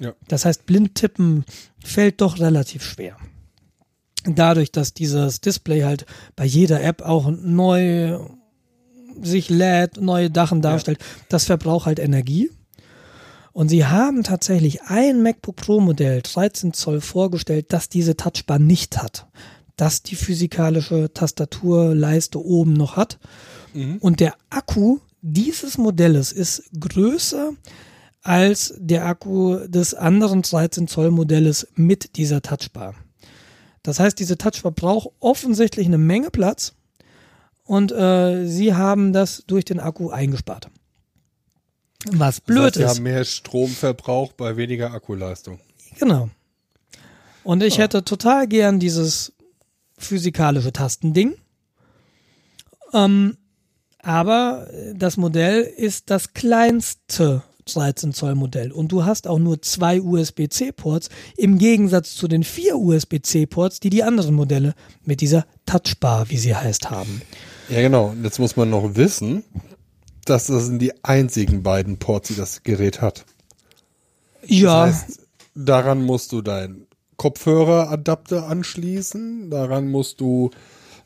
Ja. 0.00 0.12
Das 0.28 0.44
heißt, 0.44 0.66
blind 0.66 0.96
tippen 0.96 1.46
fällt 1.82 2.20
doch 2.20 2.40
relativ 2.40 2.84
schwer. 2.84 3.16
Dadurch, 4.26 4.70
dass 4.70 4.92
dieses 4.92 5.40
Display 5.40 5.84
halt 5.84 6.04
bei 6.36 6.44
jeder 6.44 6.82
App 6.82 7.00
auch 7.00 7.30
neu 7.30 8.18
sich 9.22 9.48
lädt, 9.48 10.00
neue 10.00 10.30
Dachen 10.30 10.62
darstellt, 10.62 10.98
das 11.28 11.44
verbraucht 11.44 11.86
halt 11.86 11.98
Energie. 11.98 12.50
Und 13.52 13.68
sie 13.68 13.84
haben 13.84 14.22
tatsächlich 14.22 14.82
ein 14.82 15.22
MacBook 15.22 15.56
Pro 15.56 15.80
Modell 15.80 16.22
13 16.22 16.72
Zoll 16.72 17.00
vorgestellt, 17.00 17.66
das 17.70 17.88
diese 17.88 18.16
Touchbar 18.16 18.58
nicht 18.58 19.02
hat. 19.02 19.26
Das 19.76 20.02
die 20.02 20.14
physikalische 20.14 21.12
Tastaturleiste 21.12 22.42
oben 22.42 22.74
noch 22.74 22.96
hat. 22.96 23.18
Mhm. 23.74 23.96
Und 23.98 24.20
der 24.20 24.34
Akku 24.50 24.98
dieses 25.22 25.78
Modells 25.78 26.32
ist 26.32 26.70
größer 26.78 27.52
als 28.22 28.74
der 28.78 29.06
Akku 29.06 29.66
des 29.66 29.94
anderen 29.94 30.42
13 30.42 30.88
Zoll 30.88 31.10
Modells 31.10 31.66
mit 31.74 32.16
dieser 32.16 32.42
Touchbar. 32.42 32.94
Das 33.82 33.98
heißt, 33.98 34.18
diese 34.18 34.36
Touchbar 34.36 34.72
braucht 34.72 35.10
offensichtlich 35.20 35.86
eine 35.86 35.98
Menge 35.98 36.30
Platz 36.30 36.74
und 37.70 37.92
äh, 37.92 38.48
sie 38.48 38.74
haben 38.74 39.12
das 39.12 39.44
durch 39.46 39.64
den 39.64 39.78
Akku 39.78 40.10
eingespart. 40.10 40.68
Was 42.10 42.40
blöd 42.40 42.58
das 42.58 42.64
heißt, 42.64 42.76
ist. 42.76 42.82
Sie 42.82 42.96
haben 42.96 43.02
mehr 43.04 43.24
Stromverbrauch 43.24 44.32
bei 44.32 44.56
weniger 44.56 44.92
Akkuleistung. 44.92 45.60
Genau. 46.00 46.30
Und 47.44 47.62
ich 47.62 47.76
ja. 47.76 47.84
hätte 47.84 48.02
total 48.02 48.48
gern 48.48 48.80
dieses 48.80 49.34
physikalische 49.96 50.72
Tastending. 50.72 51.36
Ähm, 52.92 53.36
aber 54.02 54.66
das 54.96 55.16
Modell 55.16 55.62
ist 55.62 56.10
das 56.10 56.34
kleinste 56.34 57.44
13 57.66 58.12
Zoll 58.12 58.34
Modell 58.34 58.72
und 58.72 58.90
du 58.90 59.04
hast 59.04 59.28
auch 59.28 59.38
nur 59.38 59.62
zwei 59.62 60.00
USB-C 60.00 60.72
Ports 60.72 61.08
im 61.36 61.58
Gegensatz 61.58 62.16
zu 62.16 62.26
den 62.26 62.42
vier 62.42 62.76
USB-C 62.76 63.46
Ports, 63.46 63.78
die 63.78 63.90
die 63.90 64.02
anderen 64.02 64.34
Modelle 64.34 64.74
mit 65.04 65.20
dieser 65.20 65.46
Touchbar, 65.66 66.30
wie 66.30 66.38
sie 66.38 66.56
heißt, 66.56 66.90
haben. 66.90 67.22
Ja, 67.70 67.80
genau. 67.82 68.08
Und 68.08 68.24
jetzt 68.24 68.38
muss 68.38 68.56
man 68.56 68.70
noch 68.70 68.96
wissen, 68.96 69.44
dass 70.24 70.46
das 70.46 70.66
sind 70.66 70.80
die 70.80 71.04
einzigen 71.04 71.62
beiden 71.62 71.98
Ports, 71.98 72.28
die 72.28 72.36
das 72.36 72.62
Gerät 72.62 73.00
hat. 73.00 73.24
Ja. 74.44 74.86
Das 74.86 75.02
heißt, 75.02 75.20
daran 75.54 76.02
musst 76.04 76.32
du 76.32 76.42
deinen 76.42 76.86
Kopfhöreradapter 77.16 78.46
anschließen, 78.48 79.50
daran 79.50 79.90
musst 79.90 80.20
du 80.20 80.50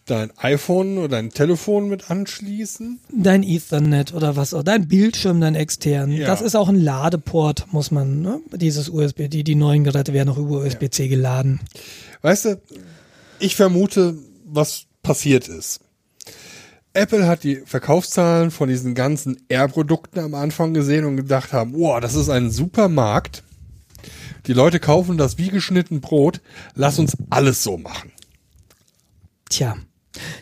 dein 0.06 0.30
iPhone 0.38 0.98
oder 0.98 1.08
dein 1.08 1.30
Telefon 1.30 1.88
mit 1.88 2.10
anschließen. 2.10 3.00
Dein 3.10 3.42
Ethernet 3.42 4.12
oder 4.12 4.36
was 4.36 4.54
auch, 4.54 4.62
dein 4.62 4.86
Bildschirm, 4.86 5.40
dein 5.40 5.54
extern. 5.54 6.12
Ja. 6.12 6.26
Das 6.26 6.42
ist 6.42 6.54
auch 6.54 6.68
ein 6.68 6.80
Ladeport, 6.80 7.72
muss 7.72 7.90
man, 7.90 8.20
ne? 8.20 8.40
Dieses 8.52 8.88
USB, 8.88 9.28
die, 9.28 9.44
die 9.44 9.54
neuen 9.54 9.84
Geräte 9.84 10.12
werden 10.12 10.28
auch 10.28 10.38
über 10.38 10.60
USB-C 10.60 11.04
ja. 11.04 11.08
geladen. 11.08 11.60
Weißt 12.22 12.44
du, 12.44 12.60
ich 13.38 13.56
vermute, 13.56 14.16
was 14.46 14.84
passiert 15.02 15.48
ist. 15.48 15.80
Apple 16.94 17.26
hat 17.26 17.42
die 17.42 17.56
Verkaufszahlen 17.56 18.52
von 18.52 18.68
diesen 18.68 18.94
ganzen 18.94 19.36
Air-Produkten 19.48 20.20
am 20.20 20.34
Anfang 20.34 20.74
gesehen 20.74 21.04
und 21.04 21.16
gedacht 21.16 21.52
haben, 21.52 21.74
wow, 21.74 22.00
das 22.00 22.14
ist 22.14 22.28
ein 22.28 22.50
super 22.50 22.88
Markt. 22.88 23.42
Die 24.46 24.52
Leute 24.52 24.78
kaufen 24.78 25.18
das 25.18 25.36
wie 25.36 25.48
geschnitten 25.48 26.00
Brot. 26.00 26.40
Lass 26.74 27.00
uns 27.00 27.16
alles 27.30 27.64
so 27.64 27.78
machen. 27.78 28.12
Tja, 29.50 29.76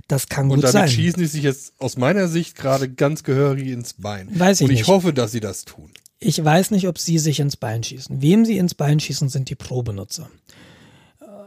das 0.09 0.29
kann 0.29 0.51
gut 0.51 0.61
sein. 0.61 0.69
Und 0.69 0.75
damit 0.75 0.91
schießen 0.91 1.21
die 1.21 1.27
sich 1.27 1.43
jetzt 1.43 1.73
aus 1.79 1.97
meiner 1.97 2.29
Sicht 2.29 2.55
gerade 2.55 2.91
ganz 2.91 3.23
gehörig 3.23 3.69
ins 3.69 3.95
Bein. 3.95 4.29
Weiß 4.39 4.61
ich 4.61 4.67
und 4.67 4.73
ich 4.73 4.81
nicht. 4.81 4.89
hoffe, 4.89 5.15
dass 5.15 5.33
sie 5.33 5.41
das 5.41 5.65
tun. 5.65 5.91
Ich 6.19 6.45
weiß 6.45 6.71
nicht, 6.71 6.87
ob 6.87 6.99
sie 6.99 7.19
sich 7.19 7.41
ins 7.41 7.57
Bein 7.57 7.83
schießen. 7.83 8.21
Wem 8.21 8.45
sie 8.45 8.59
ins 8.59 8.75
Bein 8.75 9.01
schießen, 9.01 9.31
sind 9.31 9.49
die 9.49 9.55
Pro-Benutzer 9.55 10.29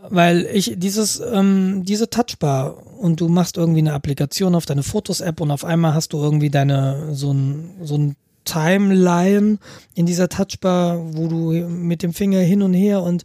weil 0.10 0.48
ich 0.54 0.74
dieses 0.78 1.20
ähm, 1.20 1.84
diese 1.86 2.10
Touchbar 2.10 2.78
und 2.98 3.22
du 3.22 3.28
machst 3.28 3.58
irgendwie 3.58 3.80
eine 3.80 3.94
Applikation 3.94 4.56
auf 4.56 4.66
deine 4.66 4.84
Fotos-App 4.84 5.42
und 5.42 5.52
auf 5.52 5.66
einmal 5.66 5.94
hast 5.94 6.14
du 6.14 6.22
irgendwie 6.22 6.50
deine 6.50 7.14
so 7.14 7.34
ein 7.34 7.72
so 7.84 7.98
ein 7.98 8.16
Timeline 8.46 9.58
in 9.96 10.06
dieser 10.06 10.30
Touchbar, 10.30 11.00
wo 11.16 11.28
du 11.28 11.52
mit 11.68 12.04
dem 12.04 12.14
Finger 12.14 12.40
hin 12.40 12.62
und 12.62 12.74
her 12.74 13.02
und 13.02 13.24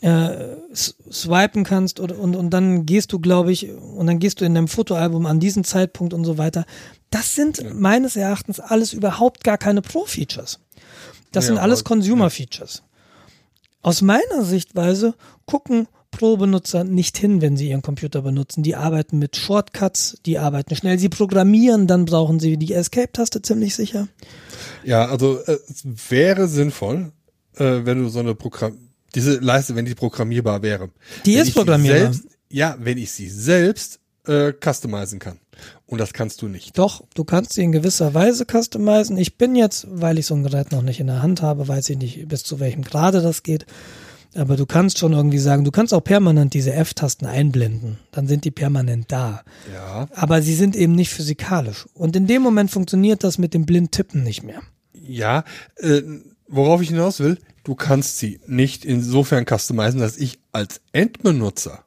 äh, 0.00 0.56
swipen 0.74 1.62
kannst 1.62 2.00
und, 2.00 2.10
und, 2.10 2.34
und 2.34 2.50
dann 2.50 2.86
gehst 2.86 3.12
du, 3.12 3.20
glaube 3.20 3.52
ich, 3.52 3.70
und 3.70 4.08
dann 4.08 4.18
gehst 4.18 4.40
du 4.40 4.44
in 4.44 4.54
deinem 4.54 4.66
Fotoalbum 4.66 5.26
an 5.26 5.38
diesen 5.38 5.62
Zeitpunkt 5.62 6.12
und 6.12 6.24
so 6.24 6.38
weiter. 6.38 6.66
Das 7.10 7.36
sind 7.36 7.58
ja. 7.58 7.72
meines 7.72 8.16
Erachtens 8.16 8.58
alles 8.58 8.92
überhaupt 8.92 9.44
gar 9.44 9.58
keine 9.58 9.80
Pro-Features. 9.80 10.58
Das 11.30 11.44
ja, 11.44 11.48
sind 11.48 11.58
alles 11.58 11.84
Consumer-Features. 11.84 12.82
Aus 13.82 14.02
meiner 14.02 14.44
Sichtweise 14.44 15.14
gucken 15.46 15.88
Pro-Benutzer 16.12 16.84
nicht 16.84 17.16
hin, 17.16 17.40
wenn 17.40 17.56
sie 17.56 17.70
ihren 17.70 17.82
Computer 17.82 18.22
benutzen. 18.22 18.62
Die 18.62 18.76
arbeiten 18.76 19.18
mit 19.18 19.36
Shortcuts, 19.36 20.18
die 20.26 20.38
arbeiten 20.38 20.76
schnell. 20.76 20.98
Sie 20.98 21.08
programmieren, 21.08 21.86
dann 21.86 22.04
brauchen 22.04 22.38
sie 22.38 22.58
die 22.58 22.74
Escape-Taste 22.74 23.42
ziemlich 23.42 23.74
sicher. 23.74 24.08
Ja, 24.84 25.06
also 25.06 25.38
äh, 25.46 25.58
es 25.68 25.84
wäre 26.10 26.48
sinnvoll, 26.48 27.12
äh, 27.56 27.80
wenn 27.84 28.02
du 28.02 28.08
so 28.08 28.20
eine 28.20 28.34
Programm 28.34 28.78
diese 29.14 29.38
Leiste, 29.38 29.76
wenn 29.76 29.84
die 29.84 29.94
programmierbar 29.94 30.62
wäre. 30.62 30.90
Die 31.26 31.34
wenn 31.34 31.42
ist 31.42 31.54
programmierbar. 31.54 32.12
Selbst, 32.12 32.38
ja, 32.48 32.76
wenn 32.78 32.98
ich 32.98 33.12
sie 33.12 33.28
selbst 33.28 34.00
äh, 34.26 34.52
customizen 34.52 35.18
kann. 35.18 35.38
Und 35.92 35.98
das 35.98 36.14
kannst 36.14 36.40
du 36.40 36.48
nicht. 36.48 36.78
Doch, 36.78 37.04
du 37.14 37.22
kannst 37.22 37.52
sie 37.52 37.62
in 37.62 37.70
gewisser 37.70 38.14
Weise 38.14 38.46
customizen. 38.50 39.18
Ich 39.18 39.36
bin 39.36 39.54
jetzt, 39.54 39.86
weil 39.90 40.18
ich 40.18 40.24
so 40.24 40.34
ein 40.34 40.42
Gerät 40.42 40.72
noch 40.72 40.80
nicht 40.80 41.00
in 41.00 41.06
der 41.06 41.20
Hand 41.20 41.42
habe, 41.42 41.68
weiß 41.68 41.90
ich 41.90 41.98
nicht, 41.98 42.28
bis 42.28 42.44
zu 42.44 42.60
welchem 42.60 42.80
Grade 42.80 43.20
das 43.20 43.42
geht. 43.42 43.66
Aber 44.34 44.56
du 44.56 44.64
kannst 44.64 44.98
schon 44.98 45.12
irgendwie 45.12 45.38
sagen, 45.38 45.64
du 45.64 45.70
kannst 45.70 45.92
auch 45.92 46.02
permanent 46.02 46.54
diese 46.54 46.72
F-Tasten 46.72 47.26
einblenden. 47.26 47.98
Dann 48.10 48.26
sind 48.26 48.46
die 48.46 48.50
permanent 48.50 49.12
da. 49.12 49.42
Ja. 49.70 50.08
Aber 50.14 50.40
sie 50.40 50.54
sind 50.54 50.76
eben 50.76 50.94
nicht 50.94 51.10
physikalisch. 51.10 51.84
Und 51.92 52.16
in 52.16 52.26
dem 52.26 52.40
Moment 52.40 52.70
funktioniert 52.70 53.22
das 53.22 53.36
mit 53.36 53.52
dem 53.52 53.66
Blindtippen 53.66 54.22
nicht 54.22 54.42
mehr. 54.42 54.62
Ja, 54.94 55.44
äh, 55.76 56.00
worauf 56.48 56.80
ich 56.80 56.88
hinaus 56.88 57.20
will, 57.20 57.36
du 57.64 57.74
kannst 57.74 58.16
sie 58.16 58.40
nicht 58.46 58.86
insofern 58.86 59.44
customizen, 59.44 60.00
dass 60.00 60.16
ich 60.16 60.38
als 60.52 60.80
Endbenutzer 60.92 61.84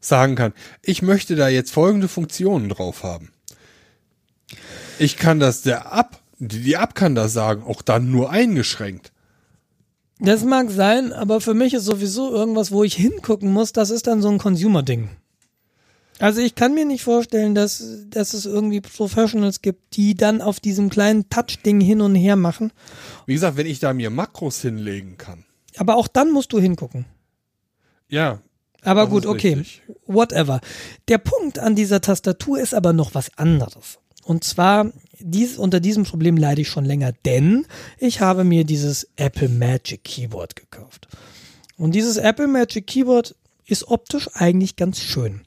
sagen 0.00 0.34
kann, 0.34 0.54
ich 0.80 1.02
möchte 1.02 1.36
da 1.36 1.48
jetzt 1.48 1.72
folgende 1.72 2.08
Funktionen 2.08 2.70
drauf 2.70 3.02
haben. 3.02 3.33
Ich 4.98 5.16
kann 5.16 5.40
das 5.40 5.62
der 5.62 5.92
App, 5.92 6.18
die 6.38 6.74
App 6.74 6.94
kann 6.94 7.14
das 7.14 7.32
sagen, 7.32 7.62
auch 7.62 7.82
dann 7.82 8.10
nur 8.10 8.30
eingeschränkt. 8.30 9.12
Das 10.20 10.44
mag 10.44 10.70
sein, 10.70 11.12
aber 11.12 11.40
für 11.40 11.54
mich 11.54 11.74
ist 11.74 11.84
sowieso 11.84 12.32
irgendwas, 12.32 12.70
wo 12.70 12.84
ich 12.84 12.94
hingucken 12.94 13.52
muss, 13.52 13.72
das 13.72 13.90
ist 13.90 14.06
dann 14.06 14.22
so 14.22 14.28
ein 14.28 14.38
Consumer-Ding. 14.38 15.10
Also 16.20 16.40
ich 16.40 16.54
kann 16.54 16.74
mir 16.74 16.84
nicht 16.84 17.02
vorstellen, 17.02 17.54
dass, 17.54 17.82
dass 18.08 18.34
es 18.34 18.46
irgendwie 18.46 18.80
Professionals 18.80 19.62
gibt, 19.62 19.96
die 19.96 20.14
dann 20.14 20.40
auf 20.40 20.60
diesem 20.60 20.88
kleinen 20.88 21.28
Touch-Ding 21.28 21.80
hin 21.80 22.00
und 22.00 22.14
her 22.14 22.36
machen. 22.36 22.72
Wie 23.26 23.34
gesagt, 23.34 23.56
wenn 23.56 23.66
ich 23.66 23.80
da 23.80 23.92
mir 23.92 24.10
Makros 24.10 24.60
hinlegen 24.60 25.18
kann. 25.18 25.44
Aber 25.76 25.96
auch 25.96 26.06
dann 26.06 26.30
musst 26.30 26.52
du 26.52 26.60
hingucken. 26.60 27.06
Ja. 28.08 28.40
Aber 28.82 29.08
gut, 29.08 29.26
okay. 29.26 29.54
Richtig. 29.54 29.82
Whatever. 30.06 30.60
Der 31.08 31.18
Punkt 31.18 31.58
an 31.58 31.74
dieser 31.74 32.00
Tastatur 32.00 32.60
ist 32.60 32.74
aber 32.74 32.92
noch 32.92 33.14
was 33.14 33.36
anderes. 33.36 33.98
Und 34.24 34.44
zwar, 34.44 34.90
dies, 35.18 35.58
unter 35.58 35.80
diesem 35.80 36.04
Problem 36.04 36.36
leide 36.36 36.62
ich 36.62 36.68
schon 36.68 36.84
länger, 36.84 37.12
denn 37.24 37.66
ich 37.98 38.20
habe 38.20 38.44
mir 38.44 38.64
dieses 38.64 39.08
Apple 39.16 39.48
Magic 39.48 40.04
Keyboard 40.04 40.56
gekauft. 40.56 41.08
Und 41.76 41.94
dieses 41.94 42.16
Apple 42.16 42.48
Magic 42.48 42.86
Keyboard 42.86 43.34
ist 43.66 43.88
optisch 43.88 44.28
eigentlich 44.34 44.76
ganz 44.76 45.00
schön. 45.00 45.42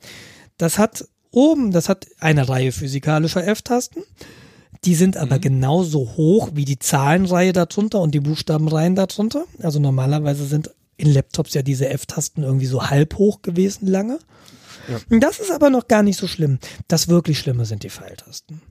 Das 0.57 0.77
hat 0.77 1.07
oben, 1.31 1.71
das 1.71 1.89
hat 1.89 2.07
eine 2.19 2.49
Reihe 2.49 2.71
physikalischer 2.71 3.45
F-Tasten. 3.47 4.03
Die 4.85 4.95
sind 4.95 5.17
aber 5.17 5.37
mhm. 5.37 5.41
genauso 5.41 6.13
hoch 6.17 6.49
wie 6.53 6.65
die 6.65 6.79
Zahlenreihe 6.79 7.53
darunter 7.53 8.01
und 8.01 8.13
die 8.13 8.19
Buchstabenreihen 8.19 8.95
darunter. 8.95 9.45
Also 9.61 9.79
normalerweise 9.79 10.45
sind 10.45 10.71
in 10.97 11.13
Laptops 11.13 11.53
ja 11.53 11.61
diese 11.61 11.89
F-Tasten 11.89 12.43
irgendwie 12.43 12.65
so 12.65 12.89
halb 12.89 13.17
hoch 13.17 13.41
gewesen 13.41 13.87
lange. 13.87 14.19
Ja. 14.87 15.19
Das 15.19 15.39
ist 15.39 15.51
aber 15.51 15.69
noch 15.69 15.87
gar 15.87 16.03
nicht 16.03 16.17
so 16.17 16.27
schlimm. 16.27 16.59
Das 16.87 17.07
wirklich 17.07 17.39
Schlimme 17.39 17.65
sind 17.65 17.83
die 17.83 17.89
Pfeiltasten. 17.89 18.61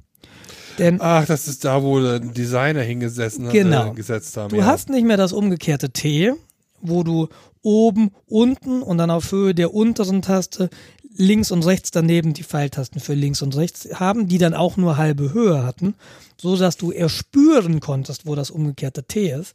Denn, 0.78 1.01
Ach, 1.01 1.24
das 1.27 1.48
ist 1.48 1.65
da, 1.65 1.82
wo 1.82 2.01
der 2.01 2.20
Designer 2.20 2.82
hingesessen 2.82 3.47
hat, 3.47 3.53
genau. 3.53 3.93
Äh, 3.93 3.94
gesetzt 3.94 4.36
haben. 4.36 4.51
Du 4.51 4.57
ja. 4.57 4.66
hast 4.66 4.89
nicht 4.89 5.07
mehr 5.07 5.16
das 5.16 5.32
umgekehrte 5.32 5.90
T, 5.90 6.32
wo 6.81 7.03
du 7.03 7.28
oben, 7.62 8.11
unten 8.27 8.82
und 8.82 8.98
dann 8.98 9.11
auf 9.11 9.32
Höhe 9.32 9.55
der 9.55 9.74
unteren 9.74 10.23
Taste 10.23 10.70
links 11.19 11.51
und 11.51 11.65
rechts 11.65 11.90
daneben 11.90 12.35
die 12.35 12.44
Pfeiltasten 12.44 13.01
für 13.01 13.15
links 13.15 13.43
und 13.43 13.57
rechts 13.57 13.89
haben, 13.94 14.28
die 14.28 14.39
dann 14.39 14.55
auch 14.55 14.77
nur 14.77 14.97
halbe 14.97 15.32
Höhe 15.32 15.65
hatten, 15.65 15.94
so 16.40 16.57
dass 16.57 16.77
du 16.77 16.93
erspüren 16.93 17.81
konntest, 17.81 18.27
wo 18.27 18.35
das 18.35 18.51
umgekehrte 18.51 19.05
T 19.05 19.31
ist, 19.31 19.55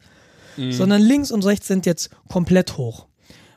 mhm. 0.56 0.72
sondern 0.72 1.00
links 1.00 1.30
und 1.30 1.44
rechts 1.44 1.68
sind 1.68 1.86
jetzt 1.86 2.10
komplett 2.28 2.76
hoch 2.76 3.06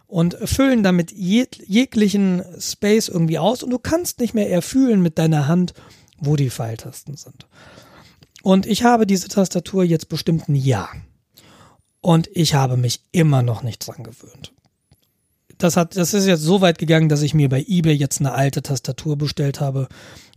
und 0.08 0.38
füllen 0.46 0.84
damit 0.84 1.12
jeg 1.12 1.50
jeglichen 1.66 2.44
Space 2.60 3.10
irgendwie 3.10 3.40
aus 3.40 3.64
und 3.64 3.72
du 3.72 3.80
kannst 3.80 4.20
nicht 4.20 4.34
mehr 4.34 4.50
erfühlen 4.50 5.02
mit 5.02 5.18
deiner 5.18 5.48
Hand, 5.48 5.74
wo 6.26 6.36
die 6.36 6.50
Pfeiltasten 6.50 7.18
sind. 7.18 7.48
Und 8.44 8.66
ich 8.66 8.84
habe 8.84 9.08
diese 9.08 9.28
Tastatur 9.28 9.84
jetzt 9.84 10.10
bestimmt 10.10 10.50
ein 10.50 10.56
Jahr. 10.56 10.90
Und 12.02 12.30
ich 12.34 12.54
habe 12.54 12.78
mich 12.78 13.02
immer 13.12 13.42
noch 13.42 13.64
nicht 13.64 13.88
dran 13.88 14.04
gewöhnt. 14.04 14.54
Das 15.58 15.78
hat, 15.78 15.96
das 15.98 16.14
ist 16.14 16.28
jetzt 16.28 16.42
so 16.42 16.62
weit 16.62 16.78
gegangen, 16.78 17.10
dass 17.10 17.22
ich 17.22 17.34
mir 17.34 17.50
bei 17.50 17.66
eBay 17.68 17.96
jetzt 17.96 18.20
eine 18.20 18.34
alte 18.34 18.62
Tastatur 18.62 19.18
bestellt 19.18 19.62
habe, 19.62 19.88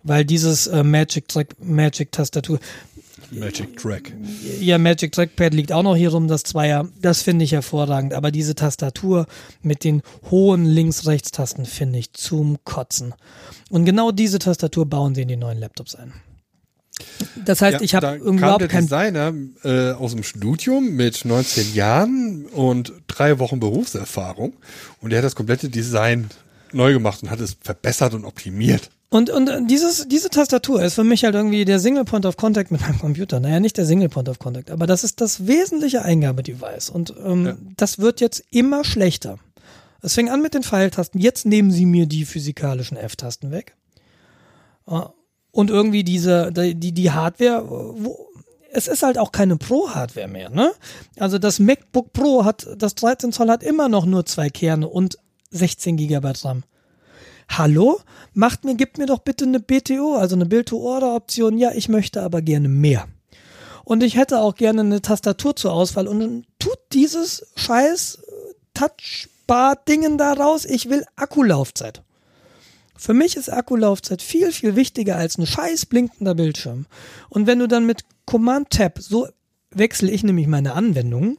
weil 0.03 0.25
dieses 0.25 0.69
äh, 0.69 0.83
Magic 0.85 1.27
Magic 1.59 2.13
Tastatur, 2.13 2.61
Magic 3.31 3.77
Track. 3.77 4.13
Ja, 4.61 4.79
Magic 4.79 5.13
Trackpad 5.13 5.53
liegt 5.55 5.73
auch 5.73 5.83
noch 5.83 5.97
hier 5.97 6.11
rum, 6.11 6.29
das 6.29 6.43
Zweier. 6.43 6.89
Das 7.01 7.23
finde 7.23 7.45
ich 7.45 7.53
hervorragend. 7.53 8.15
Aber 8.15 8.31
diese 8.31 8.55
Tastatur 8.55 9.27
mit 9.63 9.85
den 9.85 10.03
hohen 10.31 10.65
Links-Rechts-Tasten 10.65 11.67
finde 11.67 11.99
ich 11.99 12.13
zum 12.13 12.59
Kotzen. 12.65 13.15
Und 13.71 13.85
genau 13.85 14.11
diese 14.13 14.39
Tastatur 14.39 14.87
bauen 14.87 15.15
sie 15.15 15.23
in 15.23 15.29
die 15.29 15.37
neuen 15.37 15.59
Laptops 15.59 15.95
ein. 15.95 16.13
Das 17.45 17.63
heißt, 17.63 17.75
Ja, 17.75 17.81
ich 17.83 17.95
habe 17.95 18.17
überhaupt 18.17 18.63
der 18.63 18.69
kein 18.69 18.85
Designer 18.85 19.33
äh, 19.63 19.93
aus 19.93 20.13
dem 20.13 20.25
Studium 20.25 20.97
mit 20.97 21.25
19 21.25 21.75
Jahren 21.75 22.47
und 22.47 22.93
drei 23.07 23.39
Wochen 23.39 23.61
Berufserfahrung 23.61 24.55
und 25.01 25.11
der 25.11 25.19
hat 25.19 25.25
das 25.25 25.37
komplette 25.37 25.69
Design 25.69 26.29
neu 26.73 26.93
gemacht 26.93 27.23
und 27.23 27.31
hat 27.31 27.41
es 27.41 27.57
verbessert 27.61 28.15
und 28.15 28.25
optimiert. 28.25 28.91
Und, 29.11 29.31
und 29.31 29.69
dieses, 29.69 30.07
diese 30.09 30.29
Tastatur 30.29 30.83
ist 30.83 30.95
für 30.95 31.05
mich 31.05 31.25
halt 31.25 31.35
irgendwie 31.35 31.65
der 31.65 31.79
Single 31.81 32.05
Point 32.05 32.27
of 32.27 32.37
Contact 32.37 32.71
mit 32.71 32.83
meinem 32.83 32.99
Computer. 32.99 33.41
Naja, 33.41 33.59
nicht 33.59 33.79
der 33.79 33.87
Single 33.87 34.11
Point 34.11 34.29
of 34.29 34.39
Contact, 34.39 34.71
aber 34.71 34.87
das 34.87 35.03
ist 35.03 35.21
das 35.23 35.47
wesentliche 35.47 36.03
Eingabedevice. 36.03 36.91
Und 36.91 37.15
ähm, 37.25 37.47
Ja. 37.47 37.57
das 37.79 37.99
wird 37.99 38.21
jetzt 38.21 38.43
immer 38.51 38.85
schlechter. 38.85 39.39
Es 40.03 40.15
fing 40.15 40.29
an 40.29 40.43
mit 40.43 40.53
den 40.55 40.63
Pfeiltasten. 40.63 41.21
Jetzt 41.21 41.47
nehmen 41.47 41.71
sie 41.71 41.87
mir 41.87 42.07
die 42.07 42.25
physikalischen 42.27 42.97
F-Tasten 42.99 43.51
weg. 43.51 43.75
Äh, 44.87 45.01
Und 45.53 45.71
irgendwie 45.71 46.05
diese, 46.05 46.53
die, 46.53 46.75
die 46.75 46.93
die 46.93 47.11
Hardware, 47.11 47.65
wo, 47.67 48.29
es 48.71 48.87
ist 48.89 49.03
halt 49.03 49.17
auch 49.17 49.33
keine 49.33 49.57
Pro-Hardware 49.57 50.29
mehr, 50.29 50.51
ne? 50.51 50.71
Also 51.19 51.39
das 51.39 51.59
MacBook 51.59 52.13
Pro 52.13 52.45
hat, 52.45 52.67
das 52.77 52.95
13 52.95 53.33
Zoll 53.33 53.49
hat 53.49 53.63
immer 53.63 53.89
noch 53.89 54.05
nur 54.05 54.27
zwei 54.27 54.51
Kerne 54.51 54.87
und 54.87 55.19
16 55.51 55.97
Gigabyte 55.97 56.45
RAM. 56.45 56.63
Hallo? 57.49 58.01
Macht 58.35 58.65
mir, 58.65 58.75
gibt 58.75 58.99
mir 58.99 59.07
doch 59.07 59.21
bitte 59.21 59.45
eine 59.45 59.61
BTO, 59.61 60.15
also 60.15 60.37
eine 60.37 60.47
Build-to-Order-Option. 60.47 61.59
Ja, 61.59 61.73
ich 61.73 61.89
möchte 61.89 62.23
aber 62.23 62.43
gerne 62.43 62.69
mehr. 62.69 63.09
Und 63.85 64.03
ich 64.03 64.17
hätte 64.17 64.41
auch 64.41 64.55
gerne 64.55 64.83
eine 64.83 65.01
Tastatur 65.01 65.57
zur 65.57 65.73
Auswahl. 65.73 66.07
Und 66.07 66.21
dann 66.21 66.47
tut 66.59 66.79
dieses 66.93 67.47
scheiß 67.57 68.17
äh, 68.17 68.55
Touchbar-Dingen 68.75 70.19
da 70.19 70.35
raus. 70.35 70.67
Ich 70.67 70.91
will 70.91 71.05
Akkulaufzeit. 71.17 72.03
Für 72.97 73.15
mich 73.15 73.37
ist 73.37 73.51
Akkulaufzeit 73.51 74.23
viel, 74.23 74.53
viel 74.53 74.77
wichtiger 74.77 75.17
als 75.17 75.39
ein 75.39 75.47
scheiß 75.47 75.87
blinkender 75.87 76.35
Bildschirm. 76.35 76.87
Und 77.29 77.47
wenn 77.47 77.61
du 77.61 77.69
dann 77.69 77.87
mit 77.87 78.05
Command-Tab, 78.27 78.99
so 79.01 79.29
wechsle 79.71 80.11
ich 80.11 80.23
nämlich 80.23 80.49
meine 80.49 80.75
Anwendungen, 80.75 81.39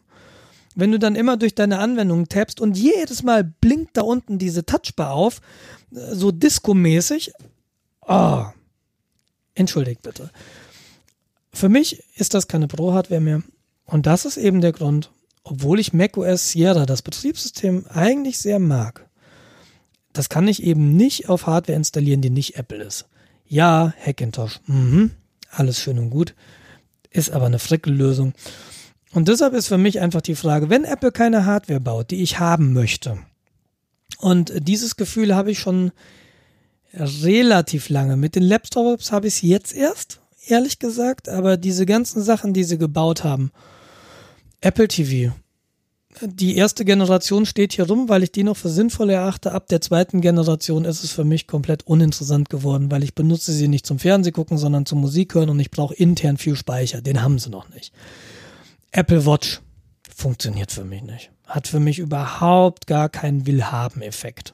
wenn 0.76 0.92
du 0.92 1.00
dann 1.00 1.16
immer 1.16 1.36
durch 1.36 1.56
deine 1.56 1.80
Anwendungen 1.80 2.30
tappst 2.30 2.62
und 2.62 2.78
jedes 2.78 3.24
Mal 3.24 3.44
blinkt 3.44 3.98
da 3.98 4.02
unten 4.02 4.38
diese 4.38 4.66
Touchbar 4.66 5.12
auf, 5.12 5.42
so 5.92 6.32
Disco-mäßig, 6.32 7.34
oh, 8.08 8.46
entschuldigt 9.56 10.02
bitte. 10.02 10.30
Für 11.52 11.70
mich 11.70 12.04
ist 12.16 12.34
das 12.34 12.48
keine 12.48 12.68
Pro-Hardware 12.68 13.22
mehr. 13.22 13.44
Und 13.86 14.06
das 14.06 14.26
ist 14.26 14.38
eben 14.38 14.62
der 14.62 14.72
Grund, 14.72 15.12
obwohl 15.44 15.80
ich 15.80 15.94
macOS 15.94 16.50
Sierra, 16.50 16.86
das 16.86 17.02
Betriebssystem, 17.02 17.86
eigentlich 17.90 18.38
sehr 18.38 18.60
mag. 18.60 19.10
Das 20.14 20.30
kann 20.30 20.48
ich 20.48 20.64
eben 20.64 20.96
nicht 20.96 21.30
auf 21.30 21.48
Hardware 21.48 21.78
installieren, 21.78 22.22
die 22.22 22.30
nicht 22.30 22.56
Apple 22.56 22.84
ist. 22.84 23.08
Ja, 23.48 23.94
Hackintosh, 24.06 24.60
mhm, 24.68 25.12
alles 25.50 25.82
schön 25.82 25.98
und 25.98 26.12
gut, 26.12 26.36
ist 27.10 27.32
aber 27.32 27.48
eine 27.48 27.60
Frickellösung. 27.60 28.34
Und 29.12 29.28
deshalb 29.28 29.54
ist 29.54 29.68
für 29.68 29.80
mich 29.80 30.00
einfach 30.00 30.22
die 30.22 30.36
Frage, 30.36 30.70
wenn 30.70 30.84
Apple 30.84 31.12
keine 31.12 31.46
Hardware 31.46 31.80
baut, 31.80 32.12
die 32.12 32.22
ich 32.22 32.40
haben 32.40 32.74
möchte, 32.74 33.18
und 34.18 34.52
dieses 34.68 34.96
Gefühl 34.96 35.36
habe 35.36 35.52
ich 35.52 35.60
schon 35.60 35.92
relativ 36.94 37.90
lange. 37.90 38.18
Mit 38.18 38.36
den 38.36 38.44
Laptops 38.44 39.12
habe 39.12 39.28
ich 39.28 39.36
es 39.36 39.42
jetzt 39.42 39.74
erst, 39.76 40.20
ehrlich 40.48 40.80
gesagt, 40.80 41.30
aber 41.30 41.58
diese 41.58 41.86
ganzen 41.86 42.24
Sachen, 42.24 42.54
die 42.54 42.64
sie 42.64 42.78
gebaut 42.78 43.24
haben, 43.24 43.52
Apple 44.62 44.88
TV, 44.88 45.34
die 46.22 46.58
erste 46.58 46.84
Generation 46.84 47.46
steht 47.46 47.74
hier 47.74 47.88
rum, 47.88 48.10
weil 48.10 48.24
ich 48.24 48.32
die 48.32 48.44
noch 48.44 48.58
für 48.58 48.70
sinnvoll 48.70 49.12
erachte. 49.12 49.52
Ab 49.52 49.68
der 49.68 49.80
zweiten 49.80 50.22
Generation 50.22 50.84
ist 50.84 51.04
es 51.04 51.12
für 51.12 51.24
mich 51.24 51.48
komplett 51.48 51.86
uninteressant 51.86 52.50
geworden, 52.50 52.92
weil 52.92 53.04
ich 53.04 53.14
benutze 53.14 53.54
sie 53.54 53.68
nicht 53.68 53.86
zum 53.86 54.00
Fernsehgucken, 54.00 54.58
sondern 54.58 54.86
zum 54.86 55.00
Musik 55.00 55.36
hören 55.36 55.50
und 55.50 55.60
ich 55.60 55.72
brauche 55.72 55.94
intern 55.94 56.38
viel 56.38 56.56
Speicher. 56.56 57.02
Den 57.02 57.22
haben 57.22 57.40
sie 57.40 57.50
noch 57.50 57.70
nicht. 57.70 57.94
Apple 58.92 59.26
Watch 59.26 59.62
funktioniert 60.14 60.72
für 60.72 60.84
mich 60.84 61.04
nicht. 61.04 61.32
Hat 61.50 61.68
für 61.68 61.80
mich 61.80 62.00
überhaupt 62.00 62.88
gar 62.88 63.10
keinen 63.10 63.46
Willhaben-Effekt. 63.46 64.54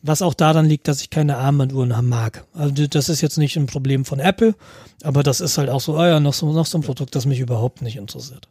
Was 0.00 0.22
auch 0.22 0.34
daran 0.34 0.66
liegt, 0.66 0.86
dass 0.86 1.00
ich 1.00 1.10
keine 1.10 1.38
Armbanduhren 1.38 2.08
mag. 2.08 2.44
Also 2.54 2.86
das 2.86 3.08
ist 3.08 3.20
jetzt 3.20 3.38
nicht 3.38 3.56
ein 3.56 3.66
Problem 3.66 4.04
von 4.04 4.20
Apple, 4.20 4.54
aber 5.02 5.22
das 5.22 5.40
ist 5.40 5.58
halt 5.58 5.70
auch 5.70 5.80
so, 5.80 5.96
ah 5.96 6.06
ja, 6.06 6.20
noch 6.20 6.34
so, 6.34 6.52
noch 6.52 6.66
so 6.66 6.78
ein 6.78 6.82
Produkt, 6.82 7.14
das 7.14 7.26
mich 7.26 7.40
überhaupt 7.40 7.82
nicht 7.82 7.96
interessiert. 7.96 8.48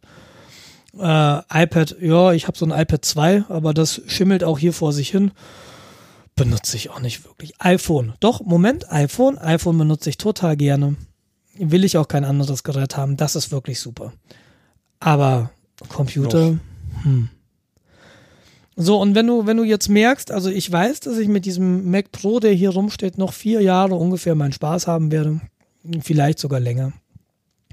Äh, 0.98 1.62
iPad, 1.62 1.96
ja, 2.00 2.32
ich 2.32 2.46
habe 2.46 2.58
so 2.58 2.66
ein 2.66 2.70
iPad 2.70 3.04
2, 3.04 3.44
aber 3.48 3.72
das 3.72 4.02
schimmelt 4.06 4.44
auch 4.44 4.58
hier 4.58 4.72
vor 4.72 4.92
sich 4.92 5.08
hin. 5.10 5.32
Benutze 6.36 6.76
ich 6.76 6.90
auch 6.90 7.00
nicht 7.00 7.24
wirklich. 7.24 7.54
iPhone, 7.60 8.14
doch, 8.20 8.44
Moment, 8.44 8.90
iPhone, 8.90 9.38
iPhone 9.38 9.78
benutze 9.78 10.10
ich 10.10 10.18
total 10.18 10.56
gerne. 10.56 10.96
Will 11.56 11.84
ich 11.84 11.96
auch 11.96 12.08
kein 12.08 12.24
anderes 12.24 12.64
Gerät 12.64 12.96
haben, 12.96 13.16
das 13.16 13.36
ist 13.36 13.52
wirklich 13.52 13.78
super. 13.78 14.12
Aber 14.98 15.50
Computer, 15.88 16.58
hm. 17.02 17.28
So, 18.76 19.00
und 19.00 19.14
wenn 19.14 19.26
du, 19.26 19.46
wenn 19.46 19.56
du 19.56 19.62
jetzt 19.62 19.88
merkst, 19.88 20.32
also 20.32 20.50
ich 20.50 20.70
weiß, 20.70 21.00
dass 21.00 21.18
ich 21.18 21.28
mit 21.28 21.44
diesem 21.44 21.90
Mac 21.90 22.10
Pro, 22.10 22.40
der 22.40 22.52
hier 22.52 22.70
rumsteht, 22.70 23.18
noch 23.18 23.32
vier 23.32 23.60
Jahre 23.60 23.94
ungefähr 23.94 24.34
meinen 24.34 24.52
Spaß 24.52 24.86
haben 24.86 25.12
werde. 25.12 25.40
Vielleicht 26.00 26.38
sogar 26.38 26.60
länger. 26.60 26.92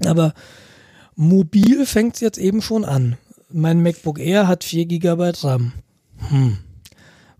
Aber 0.04 0.32
mobil 1.16 1.86
fängt 1.86 2.14
es 2.14 2.20
jetzt 2.20 2.38
eben 2.38 2.62
schon 2.62 2.84
an. 2.84 3.16
Mein 3.50 3.82
MacBook 3.82 4.18
Air 4.18 4.46
hat 4.46 4.64
4 4.64 4.86
GB 4.86 5.32
RAM. 5.42 5.72
Hm. 6.28 6.58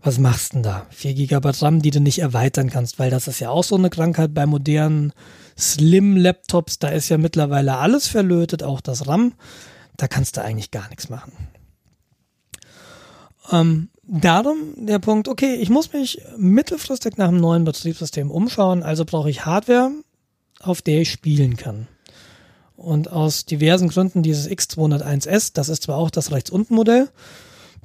Was 0.01 0.19
machst 0.19 0.53
denn 0.53 0.63
da? 0.63 0.85
4 0.89 1.13
GB 1.13 1.49
RAM, 1.61 1.81
die 1.81 1.91
du 1.91 2.01
nicht 2.01 2.19
erweitern 2.19 2.69
kannst, 2.69 2.99
weil 2.99 3.09
das 3.09 3.29
ist 3.29 3.39
ja 3.39 3.49
auch 3.49 3.63
so 3.63 3.75
eine 3.75 3.89
Krankheit 3.89 4.33
bei 4.33 4.45
modernen 4.45 5.13
Slim-Laptops. 5.57 6.79
Da 6.79 6.89
ist 6.89 7.07
ja 7.07 7.17
mittlerweile 7.17 7.77
alles 7.77 8.07
verlötet, 8.07 8.63
auch 8.63 8.81
das 8.81 9.07
RAM. 9.07 9.33
Da 9.95 10.09
kannst 10.09 10.35
du 10.35 10.41
eigentlich 10.41 10.71
gar 10.71 10.89
nichts 10.89 11.09
machen. 11.09 11.31
Ähm, 13.51 13.89
darum 14.03 14.73
der 14.75 14.99
Punkt, 14.99 15.27
okay, 15.27 15.55
ich 15.55 15.69
muss 15.69 15.93
mich 15.93 16.21
mittelfristig 16.37 17.17
nach 17.17 17.27
einem 17.27 17.39
neuen 17.39 17.63
Betriebssystem 17.63 18.31
umschauen, 18.31 18.83
also 18.83 19.05
brauche 19.05 19.29
ich 19.29 19.45
Hardware, 19.45 19.91
auf 20.59 20.81
der 20.81 21.01
ich 21.01 21.11
spielen 21.11 21.57
kann. 21.57 21.87
Und 22.75 23.11
aus 23.11 23.45
diversen 23.45 23.89
Gründen 23.89 24.23
dieses 24.23 24.49
X201S, 24.49 25.51
das 25.53 25.69
ist 25.69 25.83
zwar 25.83 25.97
auch 25.97 26.09
das 26.09 26.31
rechts 26.31 26.49
unten 26.49 26.75
Modell, 26.75 27.09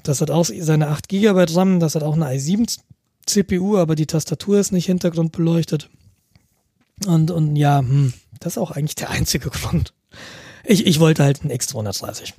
das 0.03 0.21
hat 0.21 0.31
auch 0.31 0.45
seine 0.45 0.89
8 0.89 1.09
GB 1.09 1.47
RAM, 1.51 1.81
das 1.81 1.95
hat 1.95 2.03
auch 2.03 2.15
eine 2.15 2.27
i7 2.27 2.79
CPU, 3.27 3.77
aber 3.77 3.95
die 3.95 4.07
Tastatur 4.07 4.59
ist 4.59 4.73
nicht 4.73 4.87
hintergrundbeleuchtet. 4.87 5.91
Und, 7.07 7.31
und 7.31 7.57
ja, 7.57 7.79
hm, 7.79 8.13
das 8.41 8.55
ist 8.55 8.59
auch 8.59 8.71
eigentlich 8.71 8.95
der 8.95 9.11
einzige 9.11 9.51
Grund. 9.51 9.93
Ich, 10.69 10.87
ich 10.87 11.01
wollte 11.01 11.25
halt 11.25 11.41
einen 11.43 11.51
X230. 11.51 12.33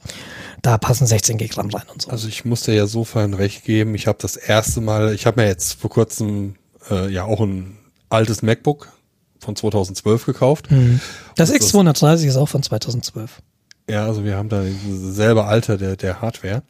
Da 0.62 0.78
passen 0.78 1.08
16 1.08 1.38
GB 1.38 1.54
RAM 1.56 1.70
rein 1.70 1.84
und 1.92 2.02
so. 2.02 2.10
Also 2.10 2.28
ich 2.28 2.46
muss 2.46 2.62
dir 2.62 2.74
ja 2.76 2.86
sofern 2.86 3.34
recht 3.34 3.64
geben. 3.64 3.96
Ich 3.96 4.08
habe 4.08 4.18
das 4.22 4.36
erste 4.36 4.82
Mal, 4.82 5.14
ich 5.14 5.26
habe 5.26 5.42
mir 5.42 5.48
jetzt 5.48 5.74
vor 5.80 5.90
kurzem 5.90 6.56
äh, 6.92 7.12
ja 7.12 7.24
auch 7.24 7.40
ein 7.42 7.78
altes 8.10 8.42
MacBook 8.42 8.92
von 9.40 9.56
2012 9.56 10.26
gekauft. 10.26 10.70
Mhm. 10.70 11.00
Das 11.36 11.50
Und 11.50 11.60
das- 11.62 11.74
X230 11.74 12.26
ist 12.28 12.36
auch 12.36 12.50
von 12.50 12.62
2012. 12.62 13.42
Ja, 13.90 14.06
also 14.06 14.24
wir 14.24 14.36
haben 14.38 14.50
da 14.50 14.64
selbe 14.92 15.46
Alter 15.46 15.78
der, 15.78 15.96
der 15.96 16.22
Hardware. 16.22 16.62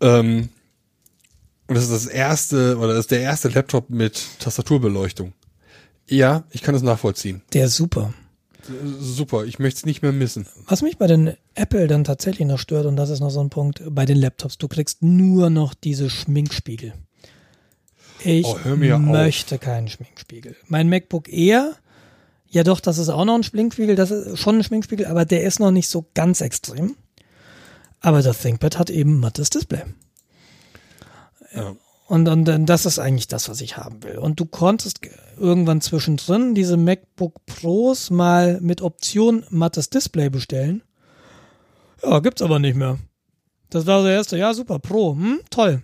Ähm, 0.00 0.50
und 1.66 1.74
das 1.74 1.84
ist 1.84 1.92
das 1.92 2.06
erste, 2.06 2.76
oder 2.78 2.88
das 2.94 3.00
ist 3.00 3.10
der 3.10 3.20
erste 3.20 3.48
Laptop 3.48 3.90
mit 3.90 4.22
Tastaturbeleuchtung. 4.38 5.32
Ja, 6.08 6.44
ich 6.50 6.62
kann 6.62 6.74
es 6.74 6.82
nachvollziehen. 6.82 7.42
Der 7.52 7.66
ist 7.66 7.74
super. 7.76 8.14
Super, 9.00 9.44
ich 9.44 9.58
möchte 9.58 9.78
es 9.78 9.86
nicht 9.86 10.02
mehr 10.02 10.12
missen. 10.12 10.46
Was 10.66 10.82
mich 10.82 10.98
bei 10.98 11.06
den 11.06 11.34
Apple 11.54 11.86
dann 11.86 12.04
tatsächlich 12.04 12.46
noch 12.46 12.58
stört, 12.58 12.86
und 12.86 12.96
das 12.96 13.10
ist 13.10 13.20
noch 13.20 13.30
so 13.30 13.40
ein 13.40 13.50
Punkt, 13.50 13.82
bei 13.90 14.04
den 14.04 14.16
Laptops, 14.18 14.58
du 14.58 14.68
kriegst 14.68 15.02
nur 15.02 15.50
noch 15.50 15.74
diese 15.74 16.10
Schminkspiegel. 16.10 16.92
Ich 18.24 18.44
Oh, 18.46 18.58
hör 18.62 18.76
mir 18.76 18.96
auf. 18.96 19.02
möchte 19.02 19.58
keinen 19.58 19.88
Schminkspiegel. 19.88 20.56
Mein 20.66 20.88
MacBook 20.88 21.28
Air, 21.28 21.74
ja 22.48 22.64
doch, 22.64 22.80
das 22.80 22.98
ist 22.98 23.08
auch 23.08 23.24
noch 23.24 23.34
ein 23.36 23.42
Schminkspiegel, 23.44 23.94
das 23.96 24.10
ist 24.10 24.38
schon 24.38 24.56
ein 24.58 24.64
Schminkspiegel, 24.64 25.06
aber 25.06 25.24
der 25.24 25.42
ist 25.44 25.60
noch 25.60 25.70
nicht 25.70 25.88
so 25.88 26.06
ganz 26.14 26.40
extrem. 26.40 26.96
Aber 28.00 28.22
das 28.22 28.40
ThinkPad 28.42 28.78
hat 28.78 28.90
eben 28.90 29.18
mattes 29.18 29.50
Display. 29.50 29.82
Ja. 31.54 31.74
Und, 32.08 32.26
und, 32.26 32.48
und 32.48 32.66
das 32.66 32.86
ist 32.86 32.98
eigentlich 32.98 33.28
das, 33.28 33.50
was 33.50 33.60
ich 33.60 33.76
haben 33.76 34.02
will. 34.02 34.16
Und 34.16 34.40
du 34.40 34.46
konntest 34.46 35.00
irgendwann 35.36 35.82
zwischendrin 35.82 36.54
diese 36.54 36.78
MacBook 36.78 37.44
Pros 37.44 38.08
mal 38.08 38.62
mit 38.62 38.80
Option 38.80 39.44
mattes 39.50 39.90
Display 39.90 40.30
bestellen. 40.30 40.82
Ja, 42.02 42.20
gibt's 42.20 42.40
aber 42.40 42.60
nicht 42.60 42.76
mehr. 42.76 42.98
Das 43.68 43.84
war 43.84 44.02
der 44.02 44.12
erste, 44.12 44.38
ja 44.38 44.54
super, 44.54 44.78
Pro, 44.78 45.12
hm, 45.12 45.40
toll. 45.50 45.82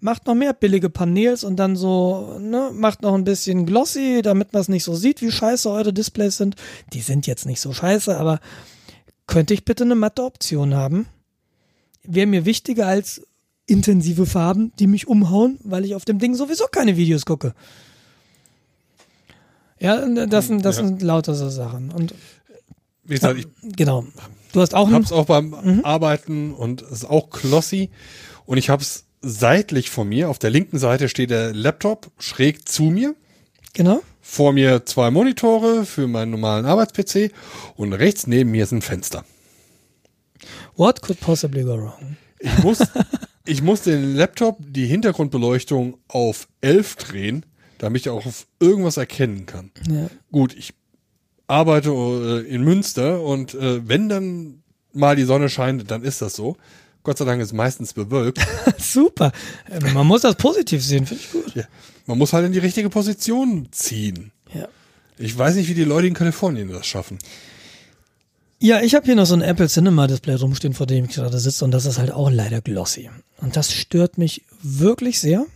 macht 0.00 0.26
noch 0.26 0.34
mehr 0.34 0.54
billige 0.54 0.88
Panels 0.88 1.44
und 1.44 1.56
dann 1.56 1.76
so, 1.76 2.38
ne, 2.40 2.70
macht 2.72 3.02
noch 3.02 3.12
ein 3.12 3.24
bisschen 3.24 3.66
glossy, 3.66 4.22
damit 4.22 4.54
man 4.54 4.62
es 4.62 4.68
nicht 4.68 4.84
so 4.84 4.94
sieht, 4.94 5.20
wie 5.20 5.30
scheiße 5.30 5.68
eure 5.68 5.92
Displays 5.92 6.38
sind. 6.38 6.56
Die 6.94 7.02
sind 7.02 7.26
jetzt 7.26 7.44
nicht 7.44 7.60
so 7.60 7.74
scheiße, 7.74 8.16
aber 8.16 8.40
könnte 9.26 9.52
ich 9.52 9.66
bitte 9.66 9.84
eine 9.84 9.94
matte 9.94 10.24
Option 10.24 10.74
haben? 10.74 11.06
Wäre 12.02 12.26
mir 12.26 12.46
wichtiger 12.46 12.86
als 12.86 13.26
intensive 13.70 14.26
Farben, 14.26 14.72
die 14.78 14.86
mich 14.86 15.06
umhauen, 15.08 15.58
weil 15.64 15.84
ich 15.84 15.94
auf 15.94 16.04
dem 16.04 16.18
Ding 16.18 16.34
sowieso 16.34 16.64
keine 16.70 16.96
Videos 16.96 17.24
gucke. 17.24 17.54
Ja, 19.78 20.04
das 20.26 20.46
sind, 20.48 20.64
das 20.64 20.76
Ja. 20.76 20.84
sind 20.84 21.02
lauter 21.02 21.34
so 21.34 21.48
Sachen. 21.48 21.90
Und 21.90 22.14
Wie 23.04 23.14
gesagt, 23.14 23.38
ich 23.38 23.46
genau. 23.76 24.04
Du 24.52 24.60
hast 24.60 24.74
auch 24.74 24.86
einen, 24.86 24.96
hab's 24.96 25.12
auch 25.12 25.26
beim 25.26 25.80
Arbeiten 25.84 26.52
und 26.52 26.82
es 26.82 26.90
ist 26.90 27.04
auch 27.04 27.30
glossy. 27.30 27.90
Und 28.46 28.58
ich 28.58 28.68
hab's 28.68 29.04
seitlich 29.22 29.90
von 29.90 30.08
mir. 30.08 30.28
Auf 30.28 30.38
der 30.38 30.50
linken 30.50 30.78
Seite 30.78 31.08
steht 31.08 31.30
der 31.30 31.54
Laptop 31.54 32.10
schräg 32.18 32.68
zu 32.68 32.84
mir. 32.84 33.14
genau. 33.72 34.02
Vor 34.22 34.52
mir 34.52 34.84
zwei 34.86 35.10
Monitore 35.10 35.84
für 35.84 36.06
meinen 36.06 36.30
normalen 36.30 36.64
Arbeits-PC 36.64 37.32
und 37.74 37.92
rechts 37.94 38.26
neben 38.28 38.50
mir 38.52 38.62
ist 38.62 38.70
ein 38.72 38.82
Fenster. 38.82 39.24
What 40.76 41.02
could 41.02 41.18
possibly 41.20 41.64
go 41.64 41.76
wrong? 41.76 42.16
Ich 42.38 42.56
muss, 42.62 42.78
ich 43.46 43.62
muss 43.62 43.82
den 43.82 44.14
Laptop, 44.16 44.58
die 44.60 44.86
Hintergrundbeleuchtung 44.86 45.96
auf 46.08 46.48
11 46.60 46.96
drehen, 46.96 47.46
damit 47.78 48.02
ich 48.02 48.08
auch 48.10 48.26
auf 48.26 48.46
irgendwas 48.60 48.96
erkennen 48.96 49.46
kann. 49.46 49.70
Ja. 49.90 50.08
Gut, 50.30 50.54
ich 50.56 50.74
arbeite 51.46 51.90
äh, 51.90 52.48
in 52.48 52.62
Münster 52.62 53.22
und 53.22 53.54
äh, 53.54 53.86
wenn 53.88 54.08
dann 54.08 54.62
mal 54.92 55.16
die 55.16 55.24
Sonne 55.24 55.48
scheint, 55.48 55.90
dann 55.90 56.02
ist 56.04 56.20
das 56.22 56.34
so. 56.34 56.56
Gott 57.02 57.16
sei 57.18 57.24
Dank 57.24 57.40
ist 57.40 57.48
es 57.48 57.52
meistens 57.54 57.94
bewölkt. 57.94 58.38
Super. 58.78 59.32
Äh, 59.70 59.80
Man 59.92 60.06
muss 60.06 60.20
das 60.22 60.36
positiv 60.36 60.84
sehen, 60.84 61.06
finde 61.06 61.22
ich 61.24 61.32
gut. 61.32 61.54
ja. 61.54 61.64
Man 62.06 62.18
muss 62.18 62.32
halt 62.32 62.44
in 62.46 62.52
die 62.52 62.58
richtige 62.58 62.90
Position 62.90 63.68
ziehen. 63.70 64.32
Ja. 64.52 64.68
Ich 65.16 65.36
weiß 65.36 65.54
nicht, 65.54 65.68
wie 65.68 65.74
die 65.74 65.84
Leute 65.84 66.06
in 66.08 66.14
Kalifornien 66.14 66.68
das 66.70 66.86
schaffen. 66.86 67.18
Ja, 68.62 68.82
ich 68.82 68.94
habe 68.94 69.06
hier 69.06 69.16
noch 69.16 69.24
so 69.24 69.34
ein 69.34 69.40
Apple 69.40 69.68
Cinema 69.68 70.06
Display 70.06 70.34
rumstehen, 70.34 70.74
vor 70.74 70.86
dem 70.86 71.06
ich 71.06 71.12
gerade 71.12 71.38
sitze 71.38 71.64
und 71.64 71.70
das 71.70 71.86
ist 71.86 71.98
halt 71.98 72.12
auch 72.12 72.30
leider 72.30 72.60
glossy. 72.60 73.08
Und 73.38 73.56
das 73.56 73.72
stört 73.72 74.18
mich 74.18 74.42
wirklich 74.62 75.18
sehr. 75.18 75.46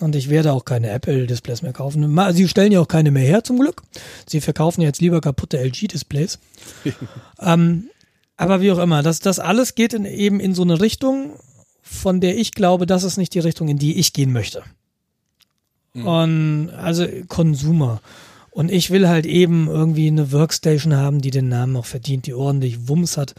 Und 0.00 0.14
ich 0.14 0.28
werde 0.28 0.52
auch 0.52 0.64
keine 0.64 0.90
Apple 0.90 1.26
Displays 1.26 1.62
mehr 1.62 1.72
kaufen. 1.72 2.18
Sie 2.32 2.48
stellen 2.48 2.72
ja 2.72 2.80
auch 2.80 2.88
keine 2.88 3.10
mehr 3.10 3.24
her, 3.24 3.44
zum 3.44 3.58
Glück. 3.58 3.82
Sie 4.28 4.40
verkaufen 4.40 4.82
jetzt 4.82 5.00
lieber 5.00 5.20
kaputte 5.20 5.58
LG 5.58 5.88
Displays. 5.88 6.38
ähm, 7.40 7.88
aber 8.36 8.60
wie 8.60 8.72
auch 8.72 8.78
immer, 8.78 9.02
das, 9.02 9.20
das 9.20 9.38
alles 9.38 9.74
geht 9.74 9.94
in, 9.94 10.04
eben 10.04 10.40
in 10.40 10.54
so 10.54 10.62
eine 10.62 10.80
Richtung, 10.80 11.38
von 11.80 12.20
der 12.20 12.36
ich 12.36 12.52
glaube, 12.52 12.84
das 12.86 13.04
ist 13.04 13.16
nicht 13.16 13.32
die 13.34 13.38
Richtung, 13.38 13.68
in 13.68 13.78
die 13.78 13.98
ich 13.98 14.12
gehen 14.12 14.32
möchte. 14.32 14.64
Und 15.94 16.70
also 16.76 17.06
Consumer. 17.28 18.02
Und 18.56 18.72
ich 18.72 18.90
will 18.90 19.06
halt 19.06 19.26
eben 19.26 19.68
irgendwie 19.68 20.06
eine 20.06 20.32
Workstation 20.32 20.96
haben, 20.96 21.20
die 21.20 21.30
den 21.30 21.50
Namen 21.50 21.76
auch 21.76 21.84
verdient, 21.84 22.24
die 22.24 22.32
ordentlich 22.32 22.88
Wumms 22.88 23.18
hat. 23.18 23.34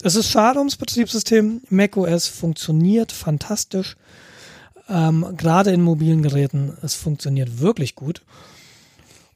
Es 0.00 0.14
ist 0.14 0.30
schade 0.30 0.60
ums 0.60 0.76
Betriebssystem. 0.76 1.62
macOS 1.70 2.28
funktioniert 2.28 3.10
fantastisch. 3.10 3.96
Ähm, 4.88 5.26
Gerade 5.36 5.72
in 5.72 5.82
mobilen 5.82 6.22
Geräten, 6.22 6.78
es 6.82 6.94
funktioniert 6.94 7.58
wirklich 7.58 7.96
gut. 7.96 8.22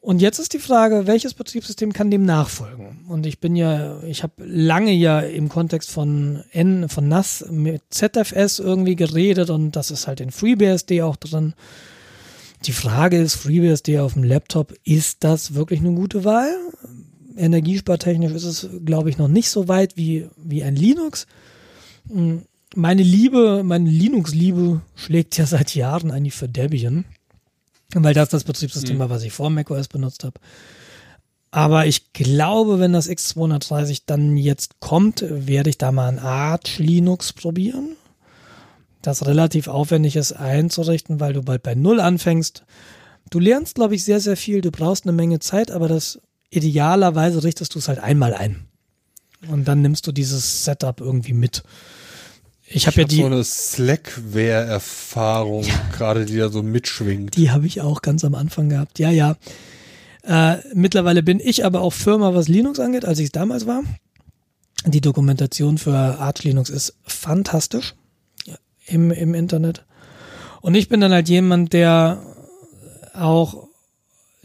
Und 0.00 0.22
jetzt 0.22 0.38
ist 0.38 0.52
die 0.52 0.60
Frage, 0.60 1.08
welches 1.08 1.34
Betriebssystem 1.34 1.92
kann 1.92 2.12
dem 2.12 2.24
nachfolgen? 2.24 3.04
Und 3.08 3.26
ich 3.26 3.40
bin 3.40 3.56
ja, 3.56 4.00
ich 4.04 4.22
habe 4.22 4.34
lange 4.38 4.92
ja 4.92 5.18
im 5.18 5.48
Kontext 5.48 5.90
von 5.90 6.44
N, 6.52 6.88
von 6.88 7.08
NAS 7.08 7.44
mit 7.50 7.82
ZFS 7.90 8.60
irgendwie 8.60 8.94
geredet 8.94 9.50
und 9.50 9.72
das 9.72 9.90
ist 9.90 10.06
halt 10.06 10.20
in 10.20 10.30
FreeBSD 10.30 11.02
auch 11.02 11.16
drin. 11.16 11.54
Die 12.64 12.72
Frage 12.72 13.18
ist, 13.18 13.34
FreeBSD 13.34 13.98
auf 13.98 14.14
dem 14.14 14.24
Laptop, 14.24 14.74
ist 14.84 15.22
das 15.22 15.54
wirklich 15.54 15.80
eine 15.80 15.92
gute 15.92 16.24
Wahl? 16.24 16.48
Energiespartechnisch 17.36 18.32
ist 18.32 18.44
es, 18.44 18.68
glaube 18.84 19.10
ich, 19.10 19.18
noch 19.18 19.28
nicht 19.28 19.50
so 19.50 19.68
weit 19.68 19.96
wie, 19.96 20.28
wie 20.36 20.62
ein 20.62 20.76
Linux. 20.76 21.26
Mm, 22.06 22.38
Meine 22.74 23.02
Liebe, 23.02 23.62
meine 23.64 23.90
Linux-Liebe 23.90 24.80
schlägt 24.94 25.36
ja 25.36 25.46
seit 25.46 25.74
Jahren 25.74 26.10
eigentlich 26.10 26.34
für 26.34 26.48
Debian, 26.48 27.04
weil 27.94 28.14
das 28.14 28.30
das 28.30 28.44
Betriebssystem 28.44 28.98
war, 28.98 29.10
was 29.10 29.24
ich 29.24 29.32
vor 29.32 29.50
macOS 29.50 29.88
benutzt 29.88 30.24
habe. 30.24 30.40
Aber 31.50 31.86
ich 31.86 32.12
glaube, 32.12 32.80
wenn 32.80 32.92
das 32.92 33.08
X230 33.08 34.02
dann 34.06 34.36
jetzt 34.36 34.80
kommt, 34.80 35.24
werde 35.28 35.70
ich 35.70 35.78
da 35.78 35.92
mal 35.92 36.08
ein 36.08 36.18
Arch 36.18 36.78
Linux 36.78 37.32
probieren 37.32 37.96
das 39.06 39.26
relativ 39.26 39.68
aufwendig 39.68 40.16
ist 40.16 40.32
einzurichten, 40.32 41.20
weil 41.20 41.34
du 41.34 41.42
bald 41.42 41.62
bei 41.62 41.74
Null 41.74 42.00
anfängst. 42.00 42.64
Du 43.30 43.38
lernst, 43.38 43.74
glaube 43.74 43.94
ich, 43.94 44.04
sehr, 44.04 44.20
sehr 44.20 44.36
viel. 44.36 44.60
Du 44.60 44.70
brauchst 44.70 45.04
eine 45.04 45.12
Menge 45.12 45.38
Zeit, 45.40 45.70
aber 45.70 45.88
das 45.88 46.20
idealerweise 46.50 47.42
richtest 47.44 47.74
du 47.74 47.78
es 47.78 47.88
halt 47.88 47.98
einmal 47.98 48.34
ein. 48.34 48.66
Und 49.48 49.66
dann 49.68 49.82
nimmst 49.82 50.06
du 50.06 50.12
dieses 50.12 50.64
Setup 50.64 51.00
irgendwie 51.00 51.34
mit. 51.34 51.62
Ich 52.66 52.86
habe 52.86 52.96
ja 52.96 53.02
hab 53.02 53.10
die, 53.10 53.16
so 53.16 53.26
eine 53.26 53.44
Slackware-Erfahrung, 53.44 55.66
gerade 55.96 56.24
die 56.24 56.38
da 56.38 56.48
so 56.48 56.62
mitschwingt. 56.62 57.36
die 57.36 57.50
habe 57.50 57.66
ich 57.66 57.82
auch 57.82 58.00
ganz 58.00 58.24
am 58.24 58.34
Anfang 58.34 58.70
gehabt. 58.70 58.98
Ja, 58.98 59.10
ja. 59.10 59.36
Äh, 60.22 60.56
mittlerweile 60.72 61.22
bin 61.22 61.40
ich 61.40 61.66
aber 61.66 61.82
auch 61.82 61.92
Firma, 61.92 62.34
was 62.34 62.48
Linux 62.48 62.80
angeht, 62.80 63.04
als 63.04 63.18
ich 63.18 63.26
es 63.26 63.32
damals 63.32 63.66
war. 63.66 63.82
Die 64.86 65.02
Dokumentation 65.02 65.76
für 65.76 65.92
Arch 65.92 66.44
Linux 66.44 66.70
ist 66.70 66.94
fantastisch 67.04 67.94
im, 68.86 69.10
im 69.10 69.34
Internet. 69.34 69.84
Und 70.60 70.74
ich 70.74 70.88
bin 70.88 71.00
dann 71.00 71.12
halt 71.12 71.28
jemand, 71.28 71.72
der 71.72 72.22
auch 73.14 73.68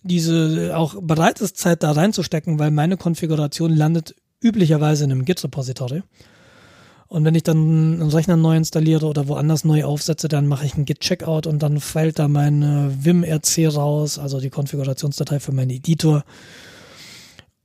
diese, 0.04 0.76
auch 0.76 0.96
bereit 1.02 1.42
ist, 1.42 1.58
Zeit 1.58 1.84
da 1.84 1.92
reinzustecken, 1.92 2.60
weil 2.60 2.72
meine 2.72 2.98
Konfiguration 2.98 3.74
landet 3.74 4.16
üblicherweise 4.42 5.04
in 5.04 5.12
einem 5.12 5.26
Git-Repository. 5.26 6.04
Und 7.08 7.26
wenn 7.26 7.34
ich 7.34 7.44
dann 7.44 7.58
einen 7.58 8.10
Rechner 8.10 8.38
neu 8.38 8.56
installiere 8.56 9.08
oder 9.08 9.28
woanders 9.28 9.66
neu 9.66 9.84
aufsetze, 9.84 10.28
dann 10.28 10.46
mache 10.46 10.66
ich 10.66 10.76
einen 10.76 10.86
Git-Checkout 10.86 11.48
und 11.48 11.64
dann 11.64 11.80
fällt 11.80 12.20
da 12.20 12.28
mein 12.28 12.96
Vim-RC 13.04 13.76
raus, 13.76 14.20
also 14.20 14.40
die 14.40 14.52
Konfigurationsdatei 14.52 15.40
für 15.40 15.52
meinen 15.52 15.72
Editor. 15.72 16.24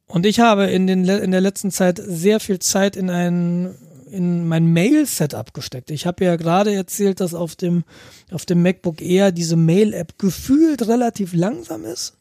Und 0.06 0.24
ich 0.24 0.40
habe 0.40 0.66
in, 0.66 0.86
den, 0.86 1.04
in 1.04 1.30
der 1.30 1.42
letzten 1.42 1.70
Zeit 1.70 2.00
sehr 2.02 2.40
viel 2.40 2.58
Zeit 2.58 2.96
in 2.96 3.10
ein 3.10 3.74
in 4.14 4.46
mein 4.46 4.72
Mail-Setup 4.72 5.52
gesteckt. 5.52 5.90
Ich 5.90 6.06
habe 6.06 6.24
ja 6.24 6.36
gerade 6.36 6.72
erzählt, 6.72 7.20
dass 7.20 7.34
auf 7.34 7.56
dem, 7.56 7.84
auf 8.30 8.46
dem 8.46 8.62
MacBook 8.62 9.00
Air 9.02 9.32
diese 9.32 9.56
Mail-App 9.56 10.18
gefühlt 10.18 10.86
relativ 10.86 11.34
langsam 11.34 11.84
ist. 11.84 12.14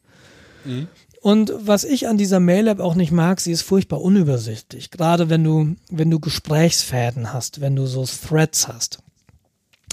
Mhm. 0.66 0.88
Und 1.22 1.54
was 1.58 1.86
ich 1.86 2.10
an 2.10 2.18
dieser 2.18 2.42
Mail-App 2.42 2.82
auch 2.82 2.96
nicht 2.96 3.14
mag, 3.14 3.40
sie 3.40 3.54
ist 3.54 3.62
furchtbar 3.62 4.02
unübersichtlich. 4.02 4.92
Gerade 4.92 5.30
wenn 5.30 5.44
du, 5.44 5.76
wenn 5.90 6.12
du 6.12 6.20
Gesprächsfäden 6.20 7.32
hast, 7.32 7.62
wenn 7.62 7.78
du 7.78 7.86
so 7.86 8.06
Threads 8.06 8.68
hast. 8.68 9.00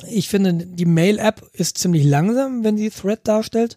Ich 0.08 0.28
finde, 0.28 0.54
die 0.54 0.86
Mail-App 0.86 1.48
ist 1.52 1.78
ziemlich 1.78 2.04
langsam, 2.04 2.64
wenn 2.64 2.76
die 2.76 2.90
Thread 2.90 3.20
darstellt. 3.24 3.76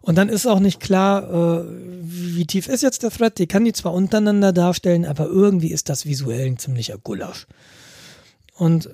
Und 0.00 0.16
dann 0.16 0.28
ist 0.28 0.46
auch 0.46 0.60
nicht 0.60 0.80
klar, 0.80 1.60
äh, 1.60 1.64
wie 2.02 2.46
tief 2.46 2.68
ist 2.68 2.82
jetzt 2.82 3.02
der 3.02 3.10
Thread. 3.10 3.38
Die 3.38 3.46
kann 3.46 3.64
die 3.64 3.72
zwar 3.72 3.92
untereinander 3.92 4.52
darstellen, 4.52 5.04
aber 5.04 5.26
irgendwie 5.26 5.72
ist 5.72 5.88
das 5.88 6.06
visuell 6.06 6.46
ein 6.46 6.58
ziemlicher 6.58 6.98
Gulasch. 6.98 7.46
Und 8.54 8.90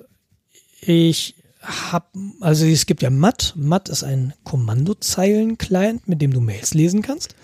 ich 0.81 1.35
habe, 1.61 2.05
also 2.41 2.65
es 2.65 2.85
gibt 2.85 3.01
ja 3.01 3.09
MAT. 3.09 3.53
MAT 3.55 3.89
ist 3.89 4.03
ein 4.03 4.33
Kommandozeilen-Client, 4.43 6.07
mit 6.07 6.21
dem 6.21 6.31
du 6.33 6.41
Mails 6.41 6.73
lesen 6.73 7.01
kannst. 7.01 7.35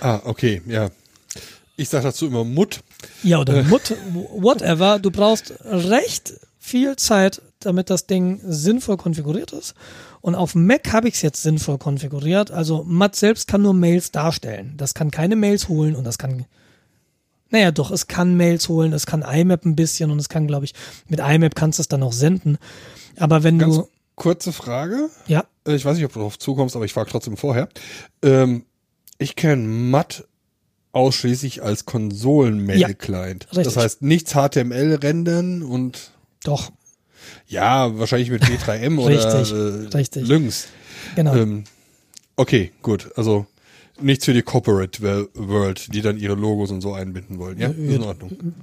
Ah, 0.00 0.20
okay, 0.24 0.62
ja. 0.66 0.90
Ich 1.76 1.88
sage 1.88 2.04
dazu 2.04 2.26
immer 2.26 2.44
Mut. 2.44 2.80
Ja, 3.22 3.38
oder 3.40 3.62
Mut, 3.62 3.94
whatever. 4.36 4.98
Du 4.98 5.10
brauchst 5.10 5.54
recht 5.64 6.34
viel 6.58 6.96
Zeit, 6.96 7.40
damit 7.60 7.88
das 7.88 8.06
Ding 8.06 8.40
sinnvoll 8.44 8.96
konfiguriert 8.96 9.52
ist. 9.52 9.74
Und 10.22 10.34
auf 10.36 10.54
Mac 10.54 10.92
habe 10.92 11.08
ich 11.08 11.14
es 11.14 11.22
jetzt 11.22 11.42
sinnvoll 11.42 11.78
konfiguriert. 11.78 12.50
Also 12.50 12.84
MAT 12.84 13.16
selbst 13.16 13.48
kann 13.48 13.60
nur 13.62 13.74
Mails 13.74 14.10
darstellen. 14.12 14.74
Das 14.76 14.94
kann 14.94 15.10
keine 15.10 15.36
Mails 15.36 15.68
holen 15.68 15.94
und 15.96 16.04
das 16.04 16.16
kann, 16.16 16.46
naja 17.50 17.70
doch, 17.72 17.90
es 17.90 18.06
kann 18.06 18.36
Mails 18.36 18.68
holen, 18.68 18.92
es 18.92 19.04
kann 19.04 19.22
IMAP 19.22 19.64
ein 19.66 19.76
bisschen 19.76 20.10
und 20.10 20.18
es 20.20 20.28
kann, 20.28 20.46
glaube 20.46 20.64
ich, 20.64 20.74
mit 21.08 21.18
IMAP 21.20 21.54
kannst 21.56 21.78
du 21.78 21.82
es 21.82 21.88
dann 21.88 22.02
auch 22.04 22.12
senden. 22.12 22.56
Aber 23.18 23.42
wenn 23.42 23.58
Ganz 23.58 23.76
du, 23.76 23.88
kurze 24.14 24.52
Frage. 24.52 25.10
ja, 25.26 25.44
Äh, 25.66 25.74
Ich 25.74 25.84
weiß 25.84 25.96
nicht, 25.96 26.06
ob 26.06 26.12
du 26.12 26.20
darauf 26.20 26.38
zukommst, 26.38 26.76
aber 26.76 26.84
ich 26.84 26.92
frage 26.92 27.10
trotzdem 27.10 27.36
vorher. 27.36 27.68
Ähm, 28.22 28.64
ich 29.18 29.34
kenne 29.36 29.62
Matt 29.66 30.24
ausschließlich 30.92 31.62
als 31.62 31.84
Konsolen-Mail-Client. 31.84 33.48
Ja, 33.52 33.62
das 33.62 33.76
heißt, 33.76 34.02
nichts 34.02 34.32
HTML 34.34 34.94
rendern 35.02 35.62
und 35.62 36.12
doch, 36.44 36.70
ja, 37.48 37.98
wahrscheinlich 37.98 38.30
mit 38.30 38.42
W3M 38.44 38.98
oder 38.98 39.08
Richtig, 39.14 39.52
äh, 39.52 39.96
richtig. 39.96 40.26
Lynx. 40.28 40.68
genau. 41.14 41.34
Ähm, 41.34 41.64
okay, 42.36 42.72
gut. 42.82 43.10
Also 43.16 43.46
nichts 44.00 44.24
für 44.24 44.32
die 44.34 44.42
Corporate 44.42 45.02
World, 45.34 45.94
die 45.94 46.02
dann 46.02 46.18
ihre 46.18 46.34
Logos 46.34 46.70
und 46.70 46.80
so 46.80 46.92
einbinden 46.94 47.38
wollen. 47.38 47.58
Ja, 47.58 47.68
ist 47.68 47.76
in 47.78 48.02
Ordnung. 48.02 48.54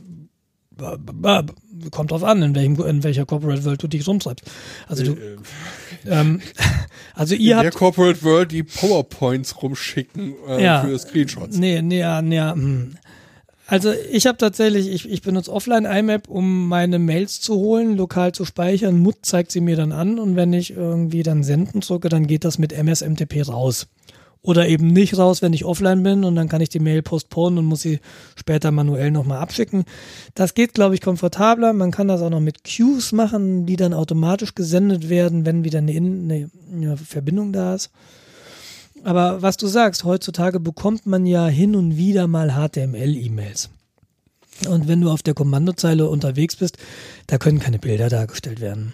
kommt 1.91 2.11
drauf 2.11 2.23
an, 2.23 2.41
in, 2.41 2.55
welchem, 2.55 2.81
in 2.85 3.03
welcher 3.03 3.25
Corporate 3.25 3.63
World 3.65 3.81
du 3.83 3.87
dich 3.87 4.07
rumtreibst. 4.07 4.45
Also 4.87 5.03
du, 5.03 5.11
Äh, 5.13 5.37
ähm, 6.07 6.41
also 7.13 7.35
in 7.35 7.41
ihr 7.41 7.55
der 7.57 7.65
habt, 7.65 7.75
Corporate 7.75 8.23
World 8.23 8.51
die 8.51 8.63
PowerPoints 8.63 9.61
rumschicken 9.61 10.33
äh, 10.47 10.63
Ja. 10.63 10.81
für 10.81 10.97
Screenshots. 10.97 11.57
nee, 11.57 11.81
nee, 11.81 12.03
nee, 12.21 12.35
ja, 12.35 12.53
hm. 12.53 12.95
Also 13.69 13.93
ich 14.11 14.25
habe 14.25 14.39
tatsächlich, 14.39 14.89
ich, 14.89 15.07
ich 15.07 15.21
benutze 15.21 15.53
offline 15.53 15.85
IMAP, 15.85 16.27
um 16.27 16.67
meine 16.67 16.97
Mails 16.97 17.39
zu 17.39 17.53
holen, 17.53 17.95
lokal 17.95 18.31
zu 18.31 18.43
speichern. 18.43 18.97
Mut 18.97 19.17
zeigt 19.21 19.51
sie 19.51 19.61
mir 19.61 19.75
dann 19.75 19.91
an 19.91 20.17
und 20.17 20.35
wenn 20.35 20.53
ich 20.53 20.71
irgendwie 20.71 21.21
dann 21.21 21.43
senden 21.43 21.81
drücke, 21.81 22.09
dann 22.09 22.25
geht 22.25 22.45
das 22.45 22.57
mit 22.57 22.73
MSMTP 22.73 23.47
raus. 23.47 23.87
Oder 24.41 24.67
eben 24.67 24.91
nicht 24.91 25.17
raus, 25.19 25.43
wenn 25.43 25.53
ich 25.53 25.65
offline 25.65 26.01
bin 26.01 26.23
und 26.23 26.35
dann 26.35 26.49
kann 26.49 26.61
ich 26.61 26.69
die 26.69 26.79
Mail 26.79 27.03
postponen 27.03 27.59
und 27.59 27.65
muss 27.65 27.81
sie 27.81 27.99
später 28.35 28.71
manuell 28.71 29.11
nochmal 29.11 29.37
abschicken. 29.37 29.83
Das 30.33 30.55
geht, 30.55 30.73
glaube 30.73 30.95
ich, 30.95 31.01
komfortabler. 31.01 31.73
Man 31.73 31.91
kann 31.91 32.07
das 32.07 32.21
auch 32.21 32.29
noch 32.31 32.39
mit 32.39 32.63
Queues 32.63 33.11
machen, 33.11 33.67
die 33.67 33.75
dann 33.75 33.93
automatisch 33.93 34.55
gesendet 34.55 35.09
werden, 35.09 35.45
wenn 35.45 35.63
wieder 35.63 35.79
eine, 35.79 35.93
In 35.93 36.31
eine, 36.31 36.49
eine 36.73 36.97
Verbindung 36.97 37.53
da 37.53 37.75
ist. 37.75 37.91
Aber 39.03 39.41
was 39.41 39.57
du 39.57 39.67
sagst, 39.67 40.03
heutzutage 40.03 40.59
bekommt 40.59 41.05
man 41.05 41.25
ja 41.25 41.47
hin 41.47 41.75
und 41.75 41.97
wieder 41.97 42.27
mal 42.27 42.51
HTML-E-Mails. 42.51 43.69
Und 44.67 44.87
wenn 44.87 44.99
du 44.99 45.09
auf 45.09 45.23
der 45.23 45.33
Kommandozeile 45.33 46.09
unterwegs 46.09 46.57
bist, 46.57 46.77
da 47.27 47.37
können 47.37 47.59
keine 47.59 47.79
Bilder 47.79 48.09
dargestellt 48.09 48.59
werden. 48.59 48.93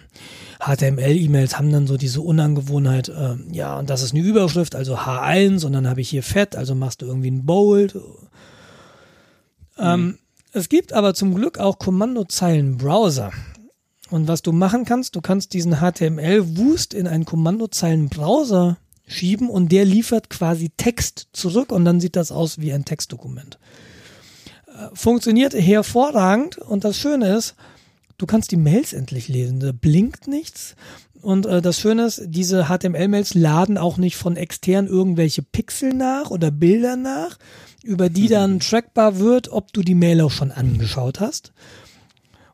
HTML-E-Mails 0.60 1.58
haben 1.58 1.72
dann 1.72 1.86
so 1.86 1.96
diese 1.96 2.20
Unangewohnheit, 2.20 3.08
äh, 3.08 3.34
ja, 3.50 3.78
und 3.78 3.90
das 3.90 4.02
ist 4.02 4.14
eine 4.14 4.22
Überschrift, 4.22 4.76
also 4.76 4.96
H1, 4.96 5.66
und 5.66 5.72
dann 5.72 5.88
habe 5.88 6.00
ich 6.00 6.08
hier 6.08 6.22
Fett, 6.22 6.54
also 6.54 6.74
machst 6.74 7.02
du 7.02 7.06
irgendwie 7.06 7.30
ein 7.30 7.44
Bold. 7.44 7.98
Ähm, 9.78 10.18
es 10.52 10.68
gibt 10.68 10.92
aber 10.92 11.14
zum 11.14 11.34
Glück 11.34 11.58
auch 11.58 11.78
Kommandozeilen-Browser. 11.78 13.32
Und 14.10 14.28
was 14.28 14.42
du 14.42 14.52
machen 14.52 14.84
kannst, 14.84 15.16
du 15.16 15.20
kannst 15.20 15.52
diesen 15.52 15.80
HTML-Wust 15.80 16.94
in 16.94 17.08
einen 17.08 17.24
Kommandozeilen-Browser 17.24 18.76
schieben 19.06 19.48
und 19.48 19.70
der 19.70 19.84
liefert 19.84 20.30
quasi 20.30 20.70
Text 20.76 21.28
zurück 21.32 21.72
und 21.72 21.84
dann 21.84 22.00
sieht 22.00 22.16
das 22.16 22.32
aus 22.32 22.58
wie 22.58 22.72
ein 22.72 22.84
Textdokument. 22.84 23.58
Äh, 24.66 24.88
Funktioniert 24.94 25.54
hervorragend 25.54 26.58
und 26.58 26.84
das 26.84 26.98
Schöne 26.98 27.36
ist, 27.36 27.54
du 28.18 28.26
kannst 28.26 28.50
die 28.50 28.56
Mails 28.56 28.92
endlich 28.92 29.28
lesen. 29.28 29.60
Da 29.60 29.72
blinkt 29.72 30.26
nichts. 30.26 30.74
Und 31.22 31.46
äh, 31.46 31.62
das 31.62 31.80
Schöne 31.80 32.06
ist, 32.06 32.22
diese 32.26 32.66
HTML-Mails 32.66 33.34
laden 33.34 33.78
auch 33.78 33.96
nicht 33.96 34.16
von 34.16 34.36
extern 34.36 34.86
irgendwelche 34.86 35.42
Pixel 35.42 35.92
nach 35.92 36.30
oder 36.30 36.50
Bilder 36.50 36.96
nach, 36.96 37.38
über 37.82 38.08
die 38.08 38.28
dann 38.28 38.60
trackbar 38.60 39.18
wird, 39.18 39.50
ob 39.50 39.72
du 39.72 39.82
die 39.82 39.94
Mail 39.94 40.20
auch 40.20 40.30
schon 40.30 40.52
angeschaut 40.52 41.20
hast. 41.20 41.52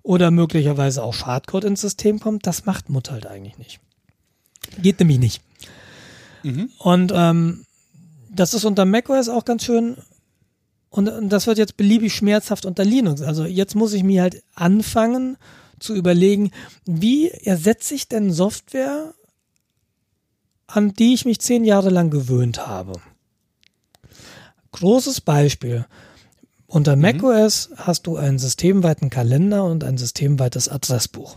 Oder 0.02 0.30
möglicherweise 0.30 1.02
auch 1.02 1.14
Schadcode 1.14 1.64
ins 1.64 1.80
System 1.80 2.18
kommt. 2.18 2.46
Das 2.46 2.66
macht 2.66 2.90
Mut 2.90 3.10
halt 3.10 3.26
eigentlich 3.26 3.58
nicht. 3.58 3.80
Geht 4.80 4.98
nämlich 4.98 5.18
nicht. 5.18 5.42
Und 6.78 7.12
ähm, 7.14 7.64
das 8.30 8.54
ist 8.54 8.64
unter 8.64 8.84
macOS 8.84 9.28
auch 9.28 9.44
ganz 9.44 9.64
schön. 9.64 9.96
Und, 10.90 11.08
und 11.08 11.28
das 11.30 11.46
wird 11.46 11.58
jetzt 11.58 11.76
beliebig 11.76 12.14
schmerzhaft 12.14 12.66
unter 12.66 12.84
Linux. 12.84 13.22
Also 13.22 13.44
jetzt 13.44 13.74
muss 13.74 13.92
ich 13.92 14.02
mir 14.02 14.22
halt 14.22 14.42
anfangen 14.54 15.38
zu 15.78 15.94
überlegen, 15.94 16.50
wie 16.84 17.28
ersetze 17.30 17.94
ich 17.94 18.08
denn 18.08 18.32
Software, 18.32 19.14
an 20.66 20.92
die 20.92 21.14
ich 21.14 21.24
mich 21.24 21.40
zehn 21.40 21.64
Jahre 21.64 21.90
lang 21.90 22.10
gewöhnt 22.10 22.66
habe. 22.66 22.92
Großes 24.72 25.20
Beispiel. 25.20 25.86
Unter 26.66 26.96
macOS 26.96 27.70
hast 27.76 28.06
du 28.06 28.16
einen 28.16 28.38
systemweiten 28.38 29.10
Kalender 29.10 29.64
und 29.64 29.84
ein 29.84 29.98
systemweites 29.98 30.68
Adressbuch. 30.68 31.36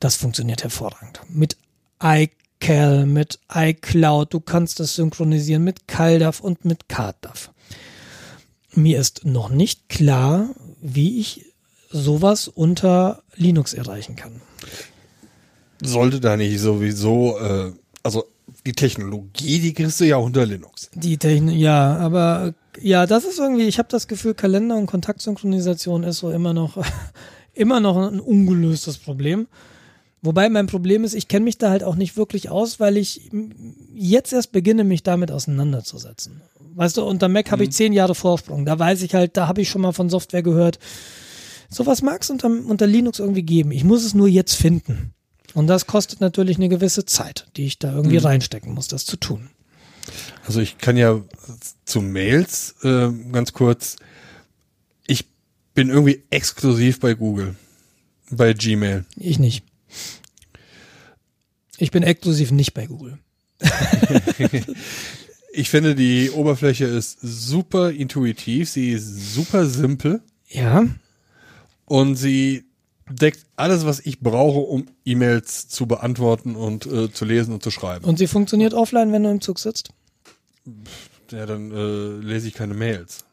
Das 0.00 0.16
funktioniert 0.16 0.62
hervorragend. 0.62 1.20
Mit 1.28 1.58
iCal, 2.62 3.06
mit 3.06 3.38
iCloud, 3.52 4.32
du 4.32 4.40
kannst 4.40 4.80
es 4.80 4.96
synchronisieren 4.96 5.64
mit 5.64 5.86
CalDAV 5.86 6.40
und 6.40 6.64
mit 6.64 6.88
CardDAV. 6.88 7.50
Mir 8.74 8.98
ist 8.98 9.24
noch 9.24 9.50
nicht 9.50 9.88
klar, 9.88 10.50
wie 10.80 11.20
ich 11.20 11.46
sowas 11.90 12.48
unter 12.48 13.22
Linux 13.36 13.72
erreichen 13.74 14.16
kann. 14.16 14.40
Sollte 15.82 16.20
da 16.20 16.36
nicht 16.36 16.58
sowieso, 16.60 17.38
äh, 17.38 17.72
also 18.02 18.24
die 18.66 18.72
Technologie, 18.72 19.60
die 19.60 19.74
kriegst 19.74 20.00
du 20.00 20.04
ja 20.04 20.16
unter 20.16 20.44
Linux. 20.44 20.90
Die 20.94 21.18
Technik, 21.18 21.56
ja, 21.56 21.96
aber 21.98 22.54
ja, 22.80 23.06
das 23.06 23.24
ist 23.24 23.38
irgendwie, 23.38 23.64
ich 23.64 23.78
habe 23.78 23.88
das 23.90 24.08
Gefühl, 24.08 24.34
Kalender- 24.34 24.76
und 24.76 24.86
Kontaktsynchronisation 24.86 26.02
ist 26.02 26.18
so 26.18 26.30
immer 26.30 26.52
noch, 26.52 26.82
immer 27.54 27.80
noch 27.80 27.96
ein 27.96 28.20
ungelöstes 28.20 28.98
Problem. 28.98 29.46
Wobei 30.24 30.48
mein 30.48 30.66
Problem 30.66 31.04
ist, 31.04 31.12
ich 31.12 31.28
kenne 31.28 31.44
mich 31.44 31.58
da 31.58 31.68
halt 31.68 31.84
auch 31.84 31.96
nicht 31.96 32.16
wirklich 32.16 32.48
aus, 32.48 32.80
weil 32.80 32.96
ich 32.96 33.30
jetzt 33.92 34.32
erst 34.32 34.52
beginne, 34.52 34.82
mich 34.82 35.02
damit 35.02 35.30
auseinanderzusetzen. 35.30 36.40
Weißt 36.74 36.96
du, 36.96 37.02
unter 37.02 37.28
Mac 37.28 37.50
habe 37.50 37.64
ich 37.64 37.72
zehn 37.72 37.92
Jahre 37.92 38.14
Vorsprung. 38.14 38.64
Da 38.64 38.78
weiß 38.78 39.02
ich 39.02 39.14
halt, 39.14 39.36
da 39.36 39.48
habe 39.48 39.60
ich 39.60 39.68
schon 39.68 39.82
mal 39.82 39.92
von 39.92 40.08
Software 40.08 40.42
gehört. 40.42 40.78
Sowas 41.68 42.00
mag 42.00 42.22
es 42.22 42.30
unter, 42.30 42.46
unter 42.46 42.86
Linux 42.86 43.18
irgendwie 43.18 43.42
geben. 43.42 43.70
Ich 43.70 43.84
muss 43.84 44.02
es 44.02 44.14
nur 44.14 44.26
jetzt 44.26 44.54
finden. 44.54 45.12
Und 45.52 45.66
das 45.66 45.86
kostet 45.86 46.22
natürlich 46.22 46.56
eine 46.56 46.70
gewisse 46.70 47.04
Zeit, 47.04 47.46
die 47.58 47.66
ich 47.66 47.78
da 47.78 47.92
irgendwie 47.92 48.16
reinstecken 48.16 48.72
muss, 48.72 48.88
das 48.88 49.04
zu 49.04 49.18
tun. 49.18 49.50
Also 50.46 50.60
ich 50.60 50.78
kann 50.78 50.96
ja 50.96 51.20
zu 51.84 52.00
Mails 52.00 52.76
äh, 52.82 53.10
ganz 53.30 53.52
kurz, 53.52 53.96
ich 55.06 55.26
bin 55.74 55.90
irgendwie 55.90 56.22
exklusiv 56.30 56.98
bei 57.00 57.12
Google, 57.12 57.56
bei 58.30 58.54
Gmail. 58.54 59.04
Ich 59.16 59.38
nicht. 59.38 59.64
Ich 61.78 61.90
bin 61.90 62.02
exklusiv 62.02 62.50
nicht 62.50 62.74
bei 62.74 62.86
Google. 62.86 63.18
Ich 65.56 65.70
finde, 65.70 65.94
die 65.94 66.32
Oberfläche 66.32 66.84
ist 66.84 67.18
super 67.22 67.92
intuitiv, 67.92 68.68
sie 68.68 68.90
ist 68.90 69.34
super 69.34 69.66
simpel 69.66 70.20
Ja, 70.48 70.84
und 71.84 72.16
sie 72.16 72.64
deckt 73.08 73.46
alles, 73.54 73.86
was 73.86 74.00
ich 74.00 74.18
brauche, 74.18 74.58
um 74.58 74.86
E-Mails 75.04 75.68
zu 75.68 75.86
beantworten 75.86 76.56
und 76.56 76.86
äh, 76.86 77.12
zu 77.12 77.24
lesen 77.24 77.54
und 77.54 77.62
zu 77.62 77.70
schreiben. 77.70 78.04
und 78.04 78.18
sie 78.18 78.26
funktioniert 78.26 78.74
offline, 78.74 79.12
wenn 79.12 79.22
du 79.22 79.30
im 79.30 79.40
Zug 79.40 79.60
sitzt? 79.60 79.90
Ja, 81.30 81.46
dann 81.46 81.70
äh, 81.70 82.16
lese 82.26 82.48
ich 82.48 82.54
keine 82.54 82.74
Mails. 82.74 83.23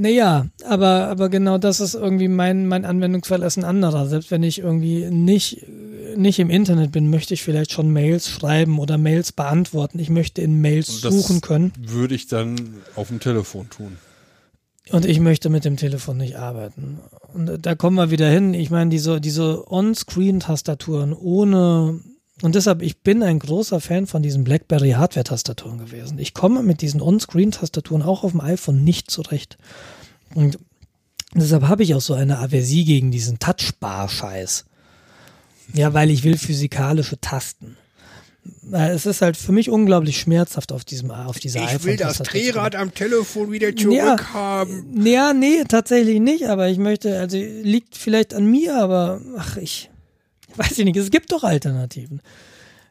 Naja, 0.00 0.46
aber, 0.64 1.08
aber 1.08 1.28
genau 1.28 1.58
das 1.58 1.80
ist 1.80 1.94
irgendwie 1.94 2.28
mein, 2.28 2.68
mein 2.68 2.84
Anwendungsfall 2.84 3.42
ist 3.42 3.56
ein 3.56 3.64
anderer. 3.64 4.06
Selbst 4.06 4.30
wenn 4.30 4.44
ich 4.44 4.60
irgendwie 4.60 5.10
nicht, 5.10 5.66
nicht 6.16 6.38
im 6.38 6.50
Internet 6.50 6.92
bin, 6.92 7.10
möchte 7.10 7.34
ich 7.34 7.42
vielleicht 7.42 7.72
schon 7.72 7.92
Mails 7.92 8.30
schreiben 8.30 8.78
oder 8.78 8.96
Mails 8.96 9.32
beantworten. 9.32 9.98
Ich 9.98 10.08
möchte 10.08 10.40
in 10.40 10.60
Mails 10.60 11.00
suchen 11.00 11.40
können 11.40 11.72
Würde 11.80 12.14
ich 12.14 12.28
dann 12.28 12.54
auf 12.94 13.08
dem 13.08 13.18
Telefon 13.18 13.70
tun. 13.70 13.98
und 14.92 15.04
ich 15.04 15.18
möchte 15.18 15.50
mit 15.50 15.64
dem 15.64 15.76
Telefon 15.76 16.18
nicht 16.18 16.36
arbeiten. 16.36 17.00
Und 17.34 17.66
da 17.66 17.74
kommen 17.74 17.96
wir 17.96 18.12
wieder 18.12 18.30
hin. 18.30 18.54
Ich 18.54 18.70
meine, 18.70 18.90
diese, 18.90 19.20
diese 19.20 19.68
On-Screen-Tastaturen 19.68 21.12
ohne 21.12 21.98
und 22.42 22.54
deshalb, 22.54 22.82
ich 22.82 22.98
bin 23.02 23.22
ein 23.22 23.38
großer 23.38 23.80
Fan 23.80 24.06
von 24.06 24.22
diesen 24.22 24.44
BlackBerry 24.44 24.92
Hardware-Tastaturen 24.92 25.78
gewesen. 25.78 26.18
Ich 26.18 26.34
komme 26.34 26.62
mit 26.62 26.80
diesen 26.82 27.00
On-Screen-Tastaturen 27.00 28.02
auch 28.02 28.24
auf 28.24 28.32
dem 28.32 28.40
iPhone 28.40 28.84
nicht 28.84 29.10
zurecht. 29.10 29.58
Und 30.34 30.58
deshalb 31.34 31.64
habe 31.68 31.82
ich 31.82 31.94
auch 31.94 32.00
so 32.00 32.14
eine 32.14 32.38
Aversie 32.38 32.84
gegen 32.84 33.10
diesen 33.10 33.38
Touchbar-Scheiß. 33.38 34.66
Ja, 35.74 35.92
weil 35.94 36.10
ich 36.10 36.24
will 36.24 36.38
physikalische 36.38 37.20
Tasten. 37.20 37.76
Es 38.72 39.04
ist 39.04 39.20
halt 39.20 39.36
für 39.36 39.52
mich 39.52 39.68
unglaublich 39.68 40.18
schmerzhaft 40.18 40.72
auf 40.72 40.84
diesem 40.84 41.10
auf 41.10 41.38
dieser 41.38 41.64
Ich 41.64 41.84
will 41.84 41.96
das. 41.96 42.18
Drehrad 42.18 42.76
am 42.76 42.94
Telefon 42.94 43.50
wieder 43.52 43.70
Ja. 43.70 43.76
zurückhaben. 44.16 45.04
Ja, 45.06 45.32
nee, 45.34 45.64
tatsächlich 45.68 46.20
nicht, 46.20 46.48
aber 46.48 46.68
ich 46.68 46.78
möchte, 46.78 47.18
also 47.18 47.36
liegt 47.36 47.96
vielleicht 47.96 48.32
an 48.32 48.46
mir, 48.46 48.76
aber 48.76 49.20
ach, 49.36 49.56
ich 49.58 49.90
weiß 50.58 50.78
ich 50.78 50.84
nicht, 50.84 50.96
es 50.96 51.10
gibt 51.10 51.32
doch 51.32 51.44
Alternativen. 51.44 52.20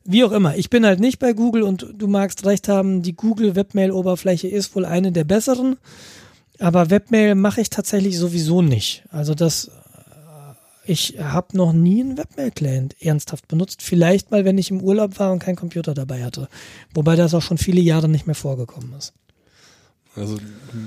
Wie 0.09 0.23
auch 0.23 0.31
immer, 0.31 0.55
ich 0.55 0.69
bin 0.69 0.85
halt 0.85 1.01
nicht 1.01 1.19
bei 1.19 1.33
Google 1.33 1.63
und 1.63 1.87
du 1.93 2.07
magst 2.07 2.45
recht 2.45 2.69
haben, 2.69 3.01
die 3.01 3.13
Google 3.13 3.55
Webmail-Oberfläche 3.55 4.47
ist 4.47 4.73
wohl 4.73 4.85
eine 4.85 5.11
der 5.11 5.25
besseren, 5.25 5.75
aber 6.59 6.89
Webmail 6.89 7.35
mache 7.35 7.59
ich 7.59 7.69
tatsächlich 7.69 8.17
sowieso 8.17 8.61
nicht. 8.61 9.03
Also 9.11 9.35
das, 9.35 9.65
äh, 9.67 9.71
ich 10.85 11.19
habe 11.19 11.57
noch 11.57 11.73
nie 11.73 12.01
einen 12.01 12.17
Webmail-Client 12.17 12.95
ernsthaft 13.01 13.49
benutzt. 13.49 13.81
Vielleicht 13.81 14.31
mal, 14.31 14.45
wenn 14.45 14.57
ich 14.57 14.71
im 14.71 14.81
Urlaub 14.81 15.19
war 15.19 15.33
und 15.33 15.39
keinen 15.39 15.57
Computer 15.57 15.93
dabei 15.93 16.23
hatte. 16.23 16.47
Wobei 16.93 17.17
das 17.17 17.33
auch 17.33 17.41
schon 17.41 17.57
viele 17.57 17.81
Jahre 17.81 18.07
nicht 18.07 18.27
mehr 18.27 18.35
vorgekommen 18.35 18.93
ist. 18.93 19.13
Also 20.15 20.37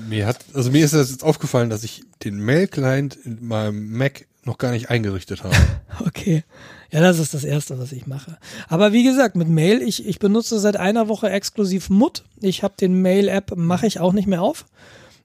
mir 0.09 0.25
hat, 0.25 0.43
also 0.53 0.71
mir 0.71 0.83
ist 0.83 0.93
das 0.93 1.11
jetzt 1.11 1.23
aufgefallen, 1.23 1.69
dass 1.69 1.83
ich 1.83 2.03
den 2.23 2.39
Mail-Client 2.39 3.17
in 3.23 3.45
meinem 3.45 3.91
Mac 3.91 4.25
noch 4.43 4.57
gar 4.57 4.71
nicht 4.71 4.89
eingerichtet 4.89 5.43
habe. 5.43 5.55
Okay. 6.05 6.43
Ja, 6.89 6.99
das 6.99 7.19
ist 7.19 7.33
das 7.33 7.43
Erste, 7.43 7.77
was 7.77 7.91
ich 7.91 8.07
mache. 8.07 8.37
Aber 8.67 8.91
wie 8.91 9.03
gesagt, 9.03 9.35
mit 9.35 9.47
Mail, 9.47 9.81
ich, 9.81 10.05
ich 10.07 10.19
benutze 10.19 10.59
seit 10.59 10.77
einer 10.77 11.07
Woche 11.07 11.29
exklusiv 11.29 11.89
Mut. 11.89 12.23
Ich 12.41 12.63
habe 12.63 12.73
den 12.79 13.01
Mail-App, 13.01 13.55
mache 13.55 13.85
ich 13.85 13.99
auch 13.99 14.13
nicht 14.13 14.27
mehr 14.27 14.41
auf. 14.41 14.65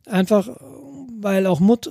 Einfach, 0.07 0.49
weil 1.19 1.47
auch 1.47 1.61
Mut 1.61 1.87
äh, 1.87 1.91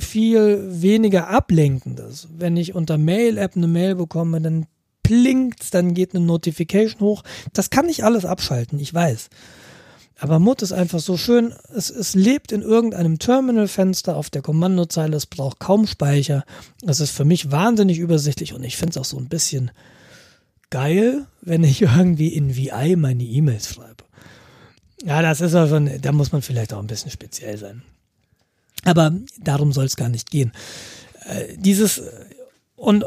viel 0.00 0.66
weniger 0.68 1.28
Ablenkendes. 1.28 2.28
Wenn 2.36 2.56
ich 2.56 2.74
unter 2.74 2.96
Mail-App 2.96 3.56
eine 3.56 3.66
Mail 3.66 3.96
bekomme, 3.96 4.40
dann 4.40 4.66
blinkt's, 5.02 5.70
dann 5.70 5.94
geht 5.94 6.14
eine 6.14 6.24
Notification 6.24 7.00
hoch. 7.00 7.22
Das 7.52 7.70
kann 7.70 7.88
ich 7.88 8.04
alles 8.04 8.24
abschalten, 8.24 8.78
ich 8.78 8.94
weiß. 8.94 9.30
Aber 10.22 10.38
Mut 10.38 10.62
ist 10.62 10.70
einfach 10.70 11.00
so 11.00 11.16
schön, 11.16 11.52
es, 11.74 11.90
es 11.90 12.14
lebt 12.14 12.52
in 12.52 12.62
irgendeinem 12.62 13.18
Terminalfenster 13.18 14.14
auf 14.14 14.30
der 14.30 14.40
Kommandozeile, 14.40 15.16
es 15.16 15.26
braucht 15.26 15.58
kaum 15.58 15.88
Speicher. 15.88 16.44
Es 16.86 17.00
ist 17.00 17.10
für 17.10 17.24
mich 17.24 17.50
wahnsinnig 17.50 17.98
übersichtlich 17.98 18.54
und 18.54 18.62
ich 18.62 18.76
finde 18.76 18.90
es 18.90 18.98
auch 18.98 19.04
so 19.04 19.18
ein 19.18 19.28
bisschen 19.28 19.72
geil, 20.70 21.26
wenn 21.40 21.64
ich 21.64 21.82
irgendwie 21.82 22.28
in 22.28 22.54
VI 22.54 22.94
meine 22.94 23.24
E-Mails 23.24 23.74
schreibe. 23.74 24.04
Ja, 25.02 25.22
das 25.22 25.40
ist 25.40 25.56
also, 25.56 25.80
da 25.80 26.12
muss 26.12 26.30
man 26.30 26.40
vielleicht 26.40 26.72
auch 26.72 26.78
ein 26.78 26.86
bisschen 26.86 27.10
speziell 27.10 27.58
sein. 27.58 27.82
Aber 28.84 29.12
darum 29.40 29.72
soll 29.72 29.86
es 29.86 29.96
gar 29.96 30.08
nicht 30.08 30.30
gehen. 30.30 30.52
Äh, 31.24 31.56
dieses 31.56 32.00
und 32.76 33.04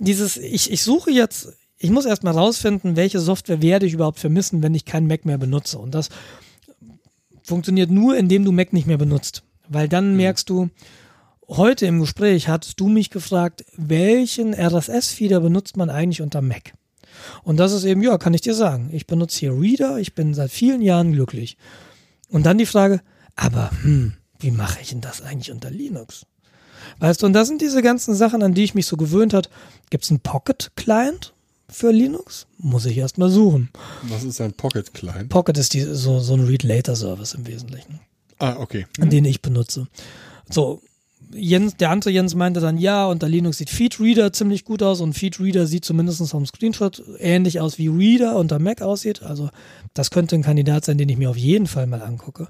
dieses, 0.00 0.36
ich, 0.36 0.72
ich 0.72 0.82
suche 0.82 1.12
jetzt, 1.12 1.52
ich 1.78 1.90
muss 1.90 2.04
erstmal 2.04 2.34
rausfinden, 2.34 2.96
welche 2.96 3.20
Software 3.20 3.62
werde 3.62 3.86
ich 3.86 3.92
überhaupt 3.92 4.18
vermissen, 4.18 4.60
wenn 4.60 4.74
ich 4.74 4.86
kein 4.86 5.06
Mac 5.06 5.24
mehr 5.24 5.38
benutze. 5.38 5.78
Und 5.78 5.94
das 5.94 6.08
funktioniert 7.48 7.90
nur, 7.90 8.16
indem 8.16 8.44
du 8.44 8.52
Mac 8.52 8.72
nicht 8.72 8.86
mehr 8.86 8.98
benutzt. 8.98 9.42
Weil 9.68 9.88
dann 9.88 10.12
mhm. 10.12 10.16
merkst 10.16 10.48
du, 10.48 10.70
heute 11.48 11.86
im 11.86 12.00
Gespräch 12.00 12.48
hattest 12.48 12.78
du 12.78 12.88
mich 12.88 13.10
gefragt, 13.10 13.64
welchen 13.76 14.54
RSS-Feeder 14.54 15.40
benutzt 15.40 15.76
man 15.76 15.90
eigentlich 15.90 16.22
unter 16.22 16.42
Mac? 16.42 16.74
Und 17.42 17.56
das 17.56 17.72
ist 17.72 17.84
eben, 17.84 18.02
ja, 18.02 18.16
kann 18.18 18.34
ich 18.34 18.42
dir 18.42 18.54
sagen. 18.54 18.90
Ich 18.92 19.06
benutze 19.06 19.40
hier 19.40 19.52
Reader, 19.52 19.98
ich 19.98 20.14
bin 20.14 20.34
seit 20.34 20.50
vielen 20.50 20.82
Jahren 20.82 21.12
glücklich. 21.12 21.56
Und 22.28 22.46
dann 22.46 22.58
die 22.58 22.66
Frage, 22.66 23.00
aber 23.34 23.70
hm, 23.82 24.14
wie 24.38 24.50
mache 24.50 24.80
ich 24.80 24.90
denn 24.90 25.00
das 25.00 25.22
eigentlich 25.22 25.50
unter 25.50 25.70
Linux? 25.70 26.26
Weißt 27.00 27.22
du, 27.22 27.26
und 27.26 27.32
das 27.32 27.48
sind 27.48 27.60
diese 27.60 27.82
ganzen 27.82 28.14
Sachen, 28.14 28.42
an 28.42 28.54
die 28.54 28.64
ich 28.64 28.74
mich 28.74 28.86
so 28.86 28.96
gewöhnt 28.96 29.34
hat. 29.34 29.50
Gibt 29.90 30.04
es 30.04 30.10
einen 30.10 30.20
Pocket-Client 30.20 31.34
für 31.70 31.90
Linux? 31.90 32.46
Muss 32.58 32.86
ich 32.86 32.96
erst 32.96 33.18
mal 33.18 33.30
suchen. 33.30 33.70
Was 34.04 34.24
ist 34.24 34.40
ein 34.40 34.52
Pocket-Client? 34.52 35.28
Pocket 35.28 35.56
ist 35.58 35.74
die, 35.74 35.82
so, 35.82 36.20
so 36.20 36.34
ein 36.34 36.44
Read-Later-Service 36.44 37.34
im 37.34 37.46
Wesentlichen. 37.46 38.00
Ah, 38.38 38.56
okay. 38.58 38.86
Mhm. 38.98 39.10
Den 39.10 39.24
ich 39.24 39.42
benutze. 39.42 39.88
So, 40.48 40.80
Jens, 41.32 41.76
der 41.76 41.90
andere 41.90 42.10
Jens 42.10 42.34
meinte 42.34 42.60
dann, 42.60 42.78
ja, 42.78 43.06
unter 43.06 43.28
Linux 43.28 43.58
sieht 43.58 43.70
Feedreader 43.70 44.32
ziemlich 44.32 44.64
gut 44.64 44.82
aus 44.82 45.00
und 45.00 45.12
Feedreader 45.12 45.66
sieht 45.66 45.84
zumindest 45.84 46.26
vom 46.28 46.46
Screenshot 46.46 47.02
ähnlich 47.18 47.60
aus 47.60 47.78
wie 47.78 47.88
Reader 47.88 48.36
unter 48.36 48.58
Mac 48.58 48.80
aussieht. 48.80 49.22
Also 49.22 49.50
das 49.94 50.10
könnte 50.10 50.36
ein 50.36 50.42
Kandidat 50.42 50.86
sein, 50.86 50.96
den 50.96 51.08
ich 51.08 51.18
mir 51.18 51.28
auf 51.28 51.36
jeden 51.36 51.66
Fall 51.66 51.86
mal 51.86 52.02
angucke. 52.02 52.48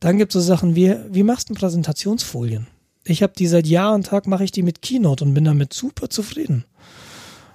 Dann 0.00 0.18
gibt 0.18 0.34
es 0.34 0.44
so 0.44 0.46
Sachen 0.46 0.74
wie, 0.74 0.94
wie 1.10 1.22
machst 1.22 1.48
du 1.48 1.54
Präsentationsfolien? 1.54 2.66
Ich 3.04 3.22
habe 3.22 3.32
die 3.36 3.46
seit 3.46 3.66
Jahr 3.66 3.94
und 3.94 4.06
Tag 4.06 4.26
mache 4.26 4.44
ich 4.44 4.52
die 4.52 4.62
mit 4.62 4.82
Keynote 4.82 5.24
und 5.24 5.34
bin 5.34 5.44
damit 5.44 5.72
super 5.72 6.10
zufrieden. 6.10 6.64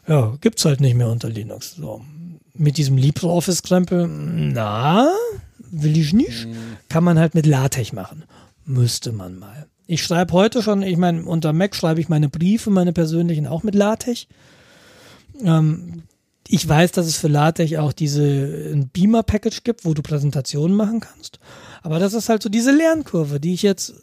Ja, 0.07 0.37
gibt's 0.41 0.65
halt 0.65 0.81
nicht 0.81 0.95
mehr 0.95 1.09
unter 1.09 1.29
Linux. 1.29 1.75
So. 1.75 2.01
Mit 2.53 2.77
diesem 2.77 2.97
LibreOffice-Krempel, 2.97 4.07
na, 4.07 5.11
will 5.59 5.97
ich 5.97 6.13
nicht. 6.13 6.47
Mhm. 6.47 6.55
Kann 6.89 7.03
man 7.03 7.19
halt 7.19 7.35
mit 7.35 7.45
LaTeX 7.45 7.93
machen. 7.93 8.23
Müsste 8.65 9.11
man 9.11 9.37
mal. 9.37 9.67
Ich 9.85 10.03
schreibe 10.03 10.33
heute 10.33 10.61
schon, 10.61 10.81
ich 10.81 10.97
meine, 10.97 11.23
unter 11.23 11.53
Mac 11.53 11.75
schreibe 11.75 12.01
ich 12.01 12.09
meine 12.09 12.29
Briefe, 12.29 12.69
meine 12.69 12.93
persönlichen, 12.93 13.47
auch 13.47 13.63
mit 13.63 13.75
LaTeX. 13.75 14.27
Ähm, 15.41 16.03
ich 16.47 16.67
weiß, 16.67 16.93
dass 16.93 17.05
es 17.05 17.17
für 17.17 17.27
LaTeX 17.27 17.75
auch 17.75 17.93
diese 17.93 18.75
Beamer-Package 18.93 19.63
gibt, 19.63 19.85
wo 19.85 19.93
du 19.93 20.01
Präsentationen 20.01 20.75
machen 20.75 21.01
kannst. 21.01 21.39
Aber 21.83 21.99
das 21.99 22.13
ist 22.13 22.29
halt 22.29 22.41
so 22.41 22.49
diese 22.49 22.71
Lernkurve, 22.71 23.39
die 23.39 23.53
ich 23.53 23.61
jetzt 23.61 23.93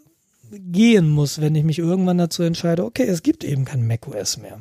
gehen 0.51 1.09
muss, 1.09 1.40
wenn 1.40 1.55
ich 1.55 1.64
mich 1.64 1.78
irgendwann 1.78 2.18
dazu 2.18 2.43
entscheide, 2.43 2.85
okay, 2.85 3.05
es 3.05 3.22
gibt 3.22 3.44
eben 3.44 3.64
kein 3.64 3.86
macOS 3.86 4.36
mehr. 4.39 4.59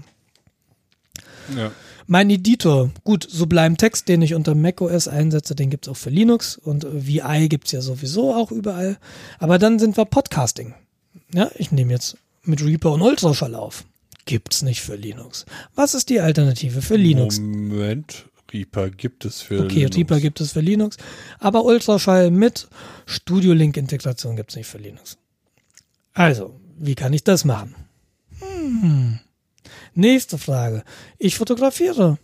Ja. 1.55 1.71
Mein 2.07 2.29
Editor, 2.29 2.91
gut, 3.03 3.25
Sublime 3.29 3.77
Text, 3.77 4.07
den 4.09 4.21
ich 4.21 4.33
unter 4.33 4.55
macOS 4.55 5.07
einsetze, 5.07 5.55
den 5.55 5.69
gibt 5.69 5.87
es 5.87 5.91
auch 5.91 5.97
für 5.97 6.09
Linux 6.09 6.57
und 6.57 6.85
VI 6.91 7.47
gibt 7.47 7.67
es 7.67 7.71
ja 7.71 7.81
sowieso 7.81 8.33
auch 8.33 8.51
überall. 8.51 8.97
Aber 9.39 9.57
dann 9.57 9.79
sind 9.79 9.95
wir 9.95 10.05
Podcasting. 10.05 10.73
Ja, 11.33 11.49
ich 11.55 11.71
nehme 11.71 11.93
jetzt 11.93 12.17
mit 12.43 12.63
Reaper 12.63 12.91
und 12.91 13.01
Ultraschall 13.01 13.55
auf. 13.55 13.85
Gibt's 14.25 14.61
nicht 14.61 14.81
für 14.81 14.95
Linux. 14.95 15.45
Was 15.75 15.93
ist 15.93 16.09
die 16.09 16.19
Alternative 16.19 16.81
für 16.81 16.95
Linux? 16.95 17.39
Moment, 17.39 18.25
Reaper 18.51 18.89
gibt 18.89 19.25
es 19.25 19.41
für 19.41 19.61
okay, 19.63 19.75
Linux. 19.75 19.95
Okay, 19.95 20.01
Reaper 20.01 20.19
gibt 20.19 20.41
es 20.41 20.51
für 20.51 20.61
Linux, 20.61 20.97
aber 21.39 21.65
Ultraschall 21.65 22.31
mit 22.31 22.67
Studio 23.05 23.53
Link 23.53 23.77
Integration 23.77 24.35
gibt's 24.35 24.55
nicht 24.55 24.67
für 24.67 24.77
Linux. 24.77 25.17
Also, 26.13 26.59
wie 26.77 26.95
kann 26.95 27.13
ich 27.13 27.23
das 27.23 27.43
machen? 27.45 27.75
Hm. 28.39 29.19
Nächste 29.95 30.37
Frage. 30.37 30.83
Ich 31.17 31.35
fotografiere. 31.35 32.17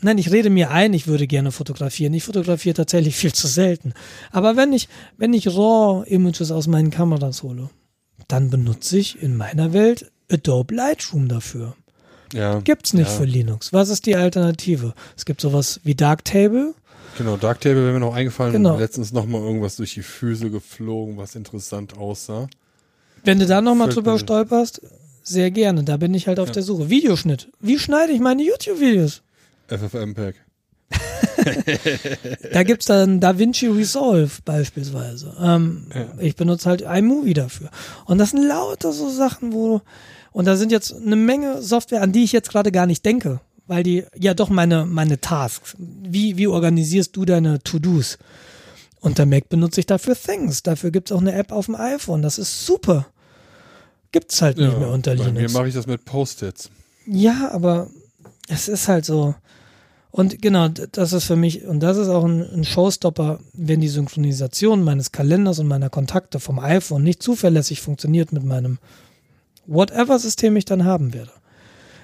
Nein, 0.00 0.18
ich 0.18 0.30
rede 0.30 0.48
mir 0.50 0.70
ein, 0.70 0.94
ich 0.94 1.08
würde 1.08 1.26
gerne 1.26 1.50
fotografieren. 1.50 2.14
Ich 2.14 2.24
fotografiere 2.24 2.74
tatsächlich 2.74 3.16
viel 3.16 3.32
zu 3.32 3.48
selten. 3.48 3.94
Aber 4.30 4.56
wenn 4.56 4.72
ich, 4.72 4.88
wenn 5.16 5.32
ich 5.32 5.48
RAW-Images 5.48 6.52
aus 6.52 6.68
meinen 6.68 6.90
Kameras 6.90 7.42
hole, 7.42 7.70
dann 8.28 8.50
benutze 8.50 8.98
ich 8.98 9.20
in 9.20 9.36
meiner 9.36 9.72
Welt 9.72 10.10
Adobe 10.30 10.74
Lightroom 10.74 11.28
dafür. 11.28 11.74
Ja, 12.32 12.60
Gibt's 12.60 12.92
nicht 12.92 13.08
ja. 13.08 13.14
für 13.14 13.24
Linux. 13.24 13.72
Was 13.72 13.88
ist 13.88 14.06
die 14.06 14.14
Alternative? 14.14 14.94
Es 15.16 15.24
gibt 15.24 15.40
sowas 15.40 15.80
wie 15.82 15.94
Darktable. 15.94 16.74
Genau, 17.16 17.36
Darktable 17.36 17.82
wäre 17.82 17.94
mir 17.94 18.00
noch 18.00 18.14
eingefallen. 18.14 18.52
Genau. 18.52 18.78
Letztens 18.78 19.12
noch 19.12 19.26
mal 19.26 19.40
irgendwas 19.40 19.76
durch 19.76 19.94
die 19.94 20.02
Füße 20.02 20.50
geflogen, 20.50 21.16
was 21.16 21.34
interessant 21.34 21.96
aussah. 21.96 22.48
Wenn 23.24 23.38
du 23.38 23.46
da 23.46 23.60
noch 23.60 23.74
mal 23.74 23.88
drüber 23.88 24.18
stolperst, 24.18 24.82
sehr 25.28 25.50
gerne. 25.50 25.84
Da 25.84 25.96
bin 25.96 26.14
ich 26.14 26.26
halt 26.26 26.40
auf 26.40 26.48
ja. 26.48 26.54
der 26.54 26.62
Suche. 26.62 26.90
Videoschnitt. 26.90 27.48
Wie 27.60 27.78
schneide 27.78 28.12
ich 28.12 28.20
meine 28.20 28.42
YouTube-Videos? 28.42 29.22
FFmpeg. 29.68 30.36
da 32.52 32.62
gibt's 32.62 32.86
dann 32.86 33.20
DaVinci 33.20 33.68
Resolve 33.68 34.30
beispielsweise. 34.44 35.36
Ähm, 35.40 35.86
ja. 35.94 36.08
Ich 36.18 36.36
benutze 36.36 36.68
halt 36.68 36.82
iMovie 36.82 37.34
dafür. 37.34 37.70
Und 38.06 38.18
das 38.18 38.30
sind 38.30 38.46
lauter 38.46 38.92
so 38.92 39.10
Sachen, 39.10 39.52
wo 39.52 39.82
und 40.32 40.46
da 40.46 40.56
sind 40.56 40.72
jetzt 40.72 40.94
eine 40.94 41.16
Menge 41.16 41.62
Software, 41.62 42.02
an 42.02 42.12
die 42.12 42.24
ich 42.24 42.32
jetzt 42.32 42.50
gerade 42.50 42.70
gar 42.70 42.86
nicht 42.86 43.04
denke, 43.04 43.40
weil 43.66 43.82
die 43.82 44.04
ja 44.16 44.34
doch 44.34 44.50
meine 44.50 44.86
meine 44.86 45.20
Tasks. 45.20 45.74
Wie 45.78 46.36
wie 46.36 46.46
organisierst 46.46 47.16
du 47.16 47.24
deine 47.24 47.58
To-Dos? 47.60 48.18
Unter 49.00 49.26
Mac 49.26 49.48
benutze 49.48 49.80
ich 49.80 49.86
dafür 49.86 50.16
Things. 50.16 50.62
Dafür 50.62 50.90
gibt's 50.90 51.12
auch 51.12 51.20
eine 51.20 51.32
App 51.32 51.52
auf 51.52 51.66
dem 51.66 51.76
iPhone. 51.76 52.22
Das 52.22 52.38
ist 52.38 52.66
super. 52.66 53.06
Gibt's 54.12 54.40
halt 54.40 54.58
ja, 54.58 54.68
nicht 54.68 54.78
mehr 54.78 54.90
unter 54.90 55.14
Linux. 55.14 55.34
Mir 55.34 55.50
mache 55.50 55.68
ich 55.68 55.74
das 55.74 55.86
mit 55.86 56.04
Post-its. 56.04 56.70
Ja, 57.06 57.50
aber 57.52 57.90
es 58.48 58.68
ist 58.68 58.88
halt 58.88 59.04
so. 59.04 59.34
Und 60.10 60.40
genau, 60.40 60.68
das 60.68 61.12
ist 61.12 61.24
für 61.24 61.36
mich, 61.36 61.64
und 61.64 61.80
das 61.80 61.98
ist 61.98 62.08
auch 62.08 62.24
ein, 62.24 62.42
ein, 62.42 62.64
Showstopper, 62.64 63.40
wenn 63.52 63.80
die 63.80 63.88
Synchronisation 63.88 64.82
meines 64.82 65.12
Kalenders 65.12 65.58
und 65.58 65.68
meiner 65.68 65.90
Kontakte 65.90 66.40
vom 66.40 66.58
iPhone 66.58 67.02
nicht 67.02 67.22
zuverlässig 67.22 67.82
funktioniert 67.82 68.32
mit 68.32 68.42
meinem 68.42 68.78
whatever-System 69.66 70.56
ich 70.56 70.64
dann 70.64 70.84
haben 70.84 71.12
werde, 71.12 71.30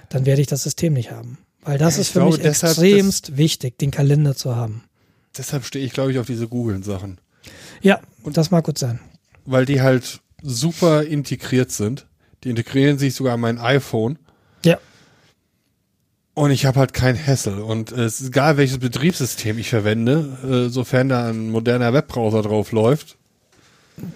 dann 0.09 0.25
werde 0.25 0.41
ich 0.41 0.47
das 0.47 0.63
System 0.63 0.93
nicht 0.93 1.11
haben. 1.11 1.39
Weil 1.63 1.79
das 1.79 1.95
ich 1.95 2.01
ist 2.01 2.09
für 2.09 2.19
glaube, 2.19 2.37
mich 2.37 2.45
extremst 2.45 3.37
wichtig, 3.37 3.79
den 3.79 3.89
Kalender 3.89 4.35
zu 4.35 4.55
haben. 4.55 4.83
Deshalb 5.35 5.65
stehe 5.65 5.83
ich, 5.83 5.91
glaube 5.91 6.11
ich, 6.11 6.19
auf 6.19 6.27
diese 6.27 6.47
Google-Sachen. 6.47 7.19
Ja, 7.81 7.99
und 8.23 8.37
das 8.37 8.51
mag 8.51 8.65
gut 8.65 8.77
sein. 8.77 8.99
Weil 9.45 9.65
die 9.65 9.81
halt 9.81 10.21
super 10.45 11.03
integriert 11.03 11.71
sind. 11.71 12.05
Die 12.43 12.49
integrieren 12.49 12.97
sich 12.97 13.15
sogar 13.15 13.33
an 13.33 13.39
mein 13.39 13.57
iPhone. 13.57 14.19
Ja. 14.63 14.77
Und 16.35 16.51
ich 16.51 16.65
habe 16.65 16.79
halt 16.79 16.93
kein 16.93 17.17
Hassel. 17.17 17.59
Und 17.59 17.91
äh, 17.91 18.03
es 18.03 18.21
ist 18.21 18.27
egal, 18.27 18.57
welches 18.57 18.77
Betriebssystem 18.77 19.57
ich 19.57 19.69
verwende, 19.69 20.67
äh, 20.67 20.69
sofern 20.69 21.09
da 21.09 21.29
ein 21.29 21.49
moderner 21.49 21.93
Webbrowser 21.93 22.41
drauf 22.41 22.71
läuft. 22.71 23.17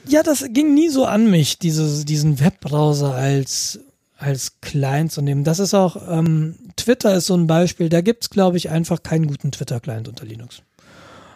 Ja, 0.06 0.24
das 0.24 0.46
ging 0.50 0.74
nie 0.74 0.90
so 0.90 1.06
an 1.06 1.30
mich, 1.32 1.58
dieses, 1.58 2.04
diesen 2.04 2.40
Webbrowser 2.40 3.16
als, 3.16 3.80
als 4.18 4.60
Client 4.60 5.12
zu 5.12 5.22
nehmen. 5.22 5.46
Das 5.46 5.60
ist 5.60 5.74
auch, 5.74 5.96
ähm, 6.10 6.56
Twitter 6.76 7.16
ist 7.16 7.28
so 7.28 7.36
ein 7.36 7.48
Beispiel, 7.48 7.88
da 7.88 8.02
gibt's 8.02 8.30
glaube 8.30 8.58
ich, 8.58 8.70
einfach 8.70 9.02
keinen 9.04 9.28
guten 9.28 9.52
Twitter-Client 9.52 10.10
unter 10.10 10.26
Linux. 10.26 10.62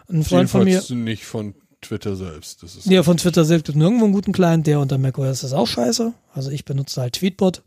Ein 0.09 0.25
Freund 0.25 0.53
Jedenfalls 0.53 0.87
von 0.87 0.97
mir. 0.97 1.05
nicht 1.05 1.25
von 1.25 1.55
Twitter 1.83 2.15
selbst. 2.15 2.63
Das 2.63 2.75
ist 2.75 2.85
ja, 2.85 3.03
von 3.03 3.17
Twitter 3.17 3.45
selbst 3.45 3.65
gibt 3.65 3.75
es 3.75 3.79
nirgendwo 3.79 4.05
einen 4.05 4.13
guten 4.13 4.31
Client, 4.31 4.65
der 4.67 4.79
unter 4.79 4.97
macOS 4.97 5.43
ist 5.43 5.53
auch 5.53 5.67
scheiße. 5.67 6.13
Also 6.33 6.49
ich 6.49 6.65
benutze 6.65 7.01
halt 7.01 7.13
Tweetbot. 7.13 7.61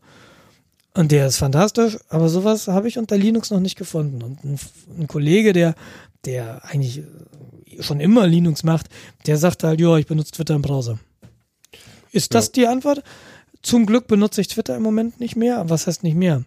Und 0.95 1.13
der 1.13 1.27
ist 1.27 1.37
fantastisch, 1.37 1.99
aber 2.09 2.31
sowas 2.31 2.69
habe 2.69 2.89
ich 2.89 2.97
unter 2.97 3.19
Linux 3.19 3.51
noch 3.51 3.61
nicht 3.61 3.77
gefunden. 3.77 4.23
Und 4.23 4.43
ein, 4.45 4.59
ein, 4.99 5.07
Kollege, 5.07 5.53
der, 5.53 5.75
der 6.25 6.65
eigentlich 6.65 7.03
schon 7.81 8.01
immer 8.01 8.27
Linux 8.27 8.65
macht, 8.65 8.89
der 9.27 9.37
sagt 9.37 9.63
halt, 9.63 9.79
ja, 9.79 9.97
ich 9.99 10.07
benutze 10.07 10.33
Twitter 10.33 10.55
im 10.55 10.63
Browser. 10.63 10.99
Ist 12.13 12.35
das 12.35 12.47
ja. 12.47 12.53
die 12.55 12.67
Antwort? 12.67 13.03
Zum 13.61 13.85
Glück 13.85 14.07
benutze 14.07 14.41
ich 14.41 14.49
Twitter 14.49 14.75
im 14.75 14.83
Moment 14.83 15.21
nicht 15.21 15.37
mehr. 15.37 15.69
Was 15.69 15.87
heißt 15.87 16.03
nicht 16.03 16.17
mehr? 16.17 16.45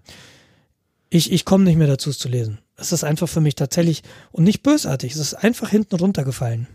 Ich, 1.12 1.32
ich 1.32 1.46
komme 1.46 1.64
nicht 1.64 1.78
mehr 1.78 1.88
dazu, 1.88 2.10
es 2.10 2.18
zu 2.18 2.28
lesen. 2.28 2.58
Es 2.76 2.92
ist 2.92 3.04
einfach 3.04 3.30
für 3.30 3.42
mich 3.42 3.54
tatsächlich 3.54 4.02
und 4.32 4.46
nicht 4.46 4.64
bösartig. 4.64 5.14
Es 5.14 5.20
ist 5.20 5.34
einfach 5.36 5.70
hinten 5.70 5.96
runtergefallen. 5.96 6.68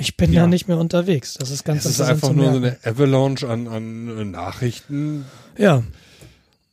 Ich 0.00 0.16
bin 0.16 0.32
Ja. 0.32 0.42
ja 0.42 0.46
nicht 0.46 0.66
mehr 0.68 0.78
unterwegs. 0.78 1.34
Das 1.34 1.50
ist 1.50 1.64
ganz 1.64 1.84
Es 1.84 1.92
ist 1.92 2.00
einfach 2.00 2.32
nur 2.32 2.50
so 2.50 2.56
eine 2.56 2.76
Avalanche 2.84 3.48
an, 3.48 3.68
an 3.68 4.18
äh, 4.18 4.24
Nachrichten. 4.24 5.24
Ja, 5.58 5.82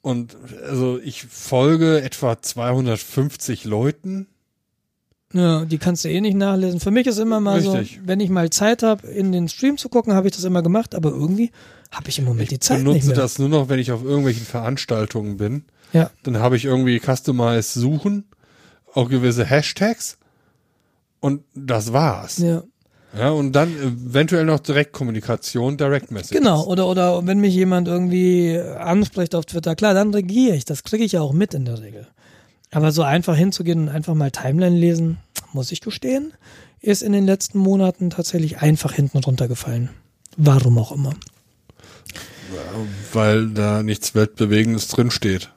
Und 0.01 0.37
also 0.67 0.99
ich 0.99 1.23
folge 1.23 2.01
etwa 2.01 2.41
250 2.41 3.65
Leuten. 3.65 4.27
ja, 5.33 5.65
die 5.65 5.77
kannst 5.77 6.05
du 6.05 6.09
eh 6.09 6.21
nicht 6.21 6.35
nachlesen. 6.37 6.79
Für 6.79 6.91
mich 6.91 7.05
ist 7.07 7.17
immer 7.17 7.39
mal 7.41 7.59
Richtig. 7.59 7.99
so, 8.01 8.07
wenn 8.07 8.19
ich 8.21 8.29
mal 8.29 8.49
Zeit 8.49 8.81
habe, 8.83 9.05
in 9.07 9.31
den 9.33 9.49
Stream 9.49 9.77
zu 9.77 9.89
gucken, 9.89 10.13
habe 10.13 10.27
ich 10.29 10.35
das 10.35 10.45
immer 10.45 10.61
gemacht, 10.61 10.95
aber 10.95 11.09
irgendwie 11.09 11.51
habe 11.91 12.07
ich 12.09 12.19
im 12.19 12.25
Moment 12.25 12.49
die 12.51 12.55
Ich 12.55 12.61
Zeit 12.61 12.77
nicht 12.77 12.85
benutze 12.85 13.07
mehr. 13.07 13.15
das 13.17 13.37
nur 13.39 13.49
noch, 13.49 13.67
wenn 13.69 13.79
ich 13.79 13.91
auf 13.91 14.03
irgendwelchen 14.03 14.45
Veranstaltungen 14.45 15.37
bin. 15.37 15.65
Ja, 15.93 16.09
Dann 16.23 16.37
habe 16.39 16.55
ich 16.57 16.65
irgendwie 16.65 16.99
Customize 16.99 17.79
suchen, 17.79 18.25
auch 18.93 19.09
gewisse 19.09 19.45
Hashtags 19.45 20.17
und 21.19 21.43
das 21.55 21.91
war's. 21.93 22.37
ja. 22.37 22.63
Ja, 23.17 23.29
und 23.29 23.53
dann 23.53 23.75
eventuell 23.77 24.45
noch 24.45 24.59
Direktkommunikation, 24.59 25.77
Direct 25.77 26.11
Message. 26.11 26.37
Genau, 26.37 26.65
oder, 26.65 26.87
oder 26.87 27.25
wenn 27.25 27.39
mich 27.39 27.53
jemand 27.53 27.87
irgendwie 27.87 28.59
anspricht 28.59 29.33
auf 29.33 29.45
Twitter, 29.45 29.75
klar, 29.75 29.93
dann 29.93 30.13
regiere 30.13 30.55
ich. 30.55 30.65
Das 30.65 30.83
kriege 30.83 31.03
ich 31.03 31.13
ja 31.13 31.21
auch 31.21 31.33
mit 31.33 31.53
in 31.53 31.65
der 31.65 31.81
Regel. 31.81 32.07
Aber 32.71 32.91
so 32.91 33.03
einfach 33.03 33.35
hinzugehen 33.35 33.83
und 33.83 33.89
einfach 33.89 34.13
mal 34.13 34.31
Timeline 34.31 34.77
lesen, 34.77 35.17
muss 35.53 35.71
ich 35.71 35.81
gestehen, 35.81 36.33
ist 36.81 37.01
in 37.01 37.13
den 37.13 37.25
letzten 37.25 37.59
Monaten 37.59 38.09
tatsächlich 38.09 38.59
einfach 38.59 38.91
hinten 38.91 39.19
runtergefallen. 39.19 39.89
Warum 40.35 40.77
auch 40.77 40.91
immer. 40.91 41.15
Weil 43.13 43.49
da 43.49 43.83
nichts 43.83 44.15
Weltbewegendes 44.15 44.87
drinsteht. 44.89 45.51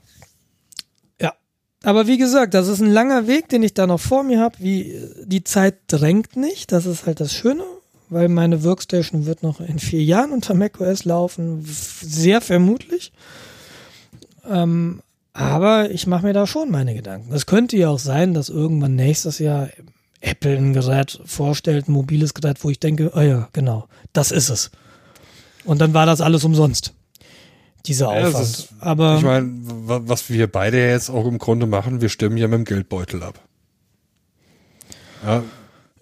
Aber 1.82 2.06
wie 2.06 2.18
gesagt, 2.18 2.54
das 2.54 2.68
ist 2.68 2.80
ein 2.80 2.90
langer 2.90 3.26
Weg, 3.26 3.48
den 3.48 3.62
ich 3.62 3.72
da 3.72 3.86
noch 3.86 4.00
vor 4.00 4.22
mir 4.22 4.38
habe. 4.40 4.56
Wie 4.58 4.94
die 5.24 5.44
Zeit 5.44 5.76
drängt 5.86 6.36
nicht, 6.36 6.72
das 6.72 6.84
ist 6.84 7.06
halt 7.06 7.20
das 7.20 7.32
Schöne, 7.32 7.64
weil 8.10 8.28
meine 8.28 8.64
Workstation 8.64 9.24
wird 9.24 9.42
noch 9.42 9.60
in 9.60 9.78
vier 9.78 10.02
Jahren 10.02 10.32
unter 10.32 10.54
macOS 10.54 11.04
laufen, 11.04 11.64
sehr 11.64 12.40
vermutlich. 12.40 13.12
Ähm, 14.48 15.00
aber 15.32 15.90
ich 15.90 16.06
mache 16.06 16.26
mir 16.26 16.32
da 16.34 16.46
schon 16.46 16.70
meine 16.70 16.94
Gedanken. 16.94 17.32
Es 17.32 17.46
könnte 17.46 17.76
ja 17.76 17.88
auch 17.88 17.98
sein, 17.98 18.34
dass 18.34 18.48
irgendwann 18.48 18.96
nächstes 18.96 19.38
Jahr 19.38 19.68
Apple 20.20 20.56
ein 20.56 20.74
Gerät 20.74 21.18
vorstellt, 21.24 21.88
ein 21.88 21.92
mobiles 21.92 22.34
Gerät, 22.34 22.62
wo 22.62 22.68
ich 22.68 22.78
denke, 22.78 23.12
oh 23.14 23.20
ja, 23.20 23.48
genau, 23.54 23.86
das 24.12 24.32
ist 24.32 24.50
es. 24.50 24.70
Und 25.64 25.80
dann 25.80 25.94
war 25.94 26.04
das 26.04 26.20
alles 26.20 26.44
umsonst. 26.44 26.92
Dieser 27.86 28.12
Ja, 28.14 28.26
Aufwand. 28.28 28.44
ist- 28.44 28.68
aber 28.80 29.16
Ich 29.18 29.22
meine, 29.22 29.50
wa- 29.62 30.02
was 30.04 30.28
wir 30.30 30.46
beide 30.46 30.78
jetzt 30.86 31.08
auch 31.10 31.26
im 31.26 31.38
Grunde 31.38 31.66
machen, 31.66 32.00
wir 32.00 32.08
stimmen 32.08 32.36
ja 32.36 32.46
mit 32.48 32.58
dem 32.58 32.64
Geldbeutel 32.64 33.22
ab. 33.22 33.38
Ja, 35.24 35.42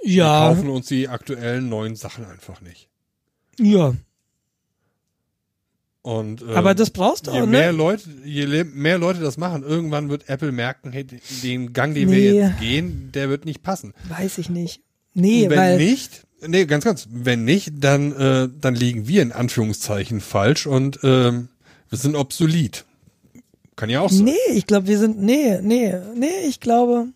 wir 0.03 0.13
ja, 0.13 0.49
kaufen 0.49 0.69
uns 0.69 0.87
die 0.87 1.09
aktuellen 1.09 1.69
neuen 1.69 1.97
Sachen 1.97 2.25
einfach 2.25 2.61
nicht. 2.61 2.89
ja. 3.61 3.95
Und, 6.03 6.41
ähm, 6.43 6.51
Aber 6.51 6.75
das 6.75 6.91
brauchst 6.91 7.27
du 7.27 7.33
je 7.33 7.43
auch, 7.43 7.47
mehr 7.47 7.73
ne? 7.73 7.77
Leute, 7.77 8.09
je 8.25 8.65
mehr 8.65 8.97
Leute 8.99 9.21
das 9.21 9.37
machen, 9.37 9.63
irgendwann 9.63 10.09
wird 10.09 10.29
Apple 10.31 10.53
merken, 10.53 10.91
hey, 10.91 11.05
den 11.43 11.73
Gang, 11.75 11.93
den 11.93 12.09
Nee. 12.09 12.17
wir 12.17 12.33
jetzt 12.35 12.61
gehen, 12.61 13.11
der 13.13 13.29
wird 13.29 13.45
nicht 13.45 13.63
passen. 13.63 13.93
Weiß 14.09 14.39
ich 14.39 14.49
nicht. 14.49 14.81
Nee, 15.13 15.45
Und 15.45 15.51
wenn 15.51 15.59
weil 15.59 15.77
nicht, 15.77 16.27
nee, 16.47 16.65
ganz, 16.65 16.85
ganz, 16.85 17.09
wenn 17.11 17.45
nicht, 17.45 17.73
dann, 17.81 18.13
äh, 18.13 18.49
dann 18.59 18.75
liegen 18.75 19.07
wir 19.09 19.21
in 19.21 19.33
Anführungszeichen 19.33 20.21
falsch 20.21 20.67
und 20.67 21.01
ähm, 21.03 21.49
wir 21.91 21.99
sind 21.99 22.17
obsolet. 22.17 22.85
Kann 23.77 23.91
ja 23.91 24.01
auch 24.01 24.11
sein. 24.11 24.25
Nee, 24.25 24.55
ich 24.55 24.67
glaube, 24.67 24.89
wir 24.89 24.99
sind 24.99 25.21
nee, 25.23 25.61
nee, 25.63 25.95
nee, 26.15 26.47
ich 26.49 26.61
glaube, 26.61 27.07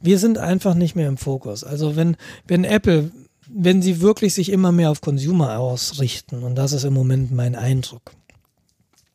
wir 0.00 0.18
sind 0.18 0.38
einfach 0.38 0.74
nicht 0.74 0.94
mehr 0.94 1.08
im 1.08 1.16
Fokus. 1.16 1.64
Also 1.64 1.96
wenn 1.96 2.16
wenn 2.46 2.64
Apple 2.64 3.10
wenn 3.48 3.82
sie 3.82 4.00
wirklich 4.00 4.34
sich 4.34 4.50
immer 4.50 4.72
mehr 4.72 4.90
auf 4.90 5.00
Consumer 5.00 5.58
ausrichten 5.58 6.42
und 6.42 6.54
das 6.56 6.72
ist 6.72 6.84
im 6.84 6.94
Moment 6.94 7.32
mein 7.32 7.54
Eindruck. 7.54 8.12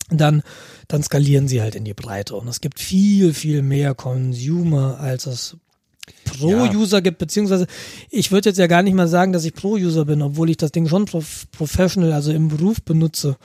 Dann 0.09 0.43
dann 0.89 1.03
skalieren 1.03 1.47
sie 1.47 1.61
halt 1.61 1.75
in 1.75 1.85
die 1.85 1.93
Breite 1.93 2.35
und 2.35 2.47
es 2.47 2.59
gibt 2.59 2.79
viel 2.79 3.33
viel 3.33 3.61
mehr 3.61 3.95
Consumer 3.95 4.99
als 4.99 5.25
es 5.27 5.57
Pro-User 6.25 7.01
gibt, 7.01 7.19
beziehungsweise 7.19 7.67
ich 8.09 8.31
würde 8.31 8.49
jetzt 8.49 8.57
ja 8.57 8.67
gar 8.67 8.83
nicht 8.83 8.95
mal 8.95 9.07
sagen, 9.07 9.31
dass 9.31 9.45
ich 9.45 9.53
Pro-User 9.53 10.05
bin, 10.05 10.21
obwohl 10.21 10.49
ich 10.49 10.57
das 10.57 10.71
Ding 10.71 10.87
schon 10.87 11.05
prof 11.05 11.45
professional, 11.51 12.11
also 12.11 12.31
im 12.31 12.49
Beruf 12.49 12.81
benutze. 12.81 13.37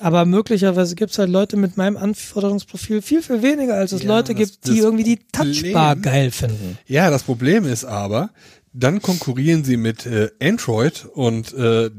Aber 0.00 0.24
möglicherweise 0.24 0.94
gibt 0.94 1.12
es 1.12 1.18
halt 1.18 1.28
Leute 1.30 1.56
mit 1.56 1.76
meinem 1.76 1.96
Anforderungsprofil 1.96 3.02
viel, 3.02 3.22
viel 3.22 3.42
weniger, 3.42 3.74
als 3.74 3.92
es 3.92 4.02
Ja, 4.02 4.08
Leute 4.16 4.34
das- 4.34 4.38
gibt, 4.50 4.66
die 4.66 4.78
irgendwie 4.78 5.04
die 5.04 5.18
Touchbar 5.32 5.94
Problem- 5.94 6.02
geil 6.02 6.30
finden. 6.30 6.78
Ja, 6.86 7.10
das 7.10 7.22
Problem 7.22 7.64
ist 7.66 7.84
aber, 7.84 8.30
dann 8.72 9.02
konkurrieren 9.02 9.64
sie 9.64 9.76
mit 9.76 10.06
äh, 10.06 10.30
Android 10.42 11.04
und 11.12 11.52
äh, 11.52 11.90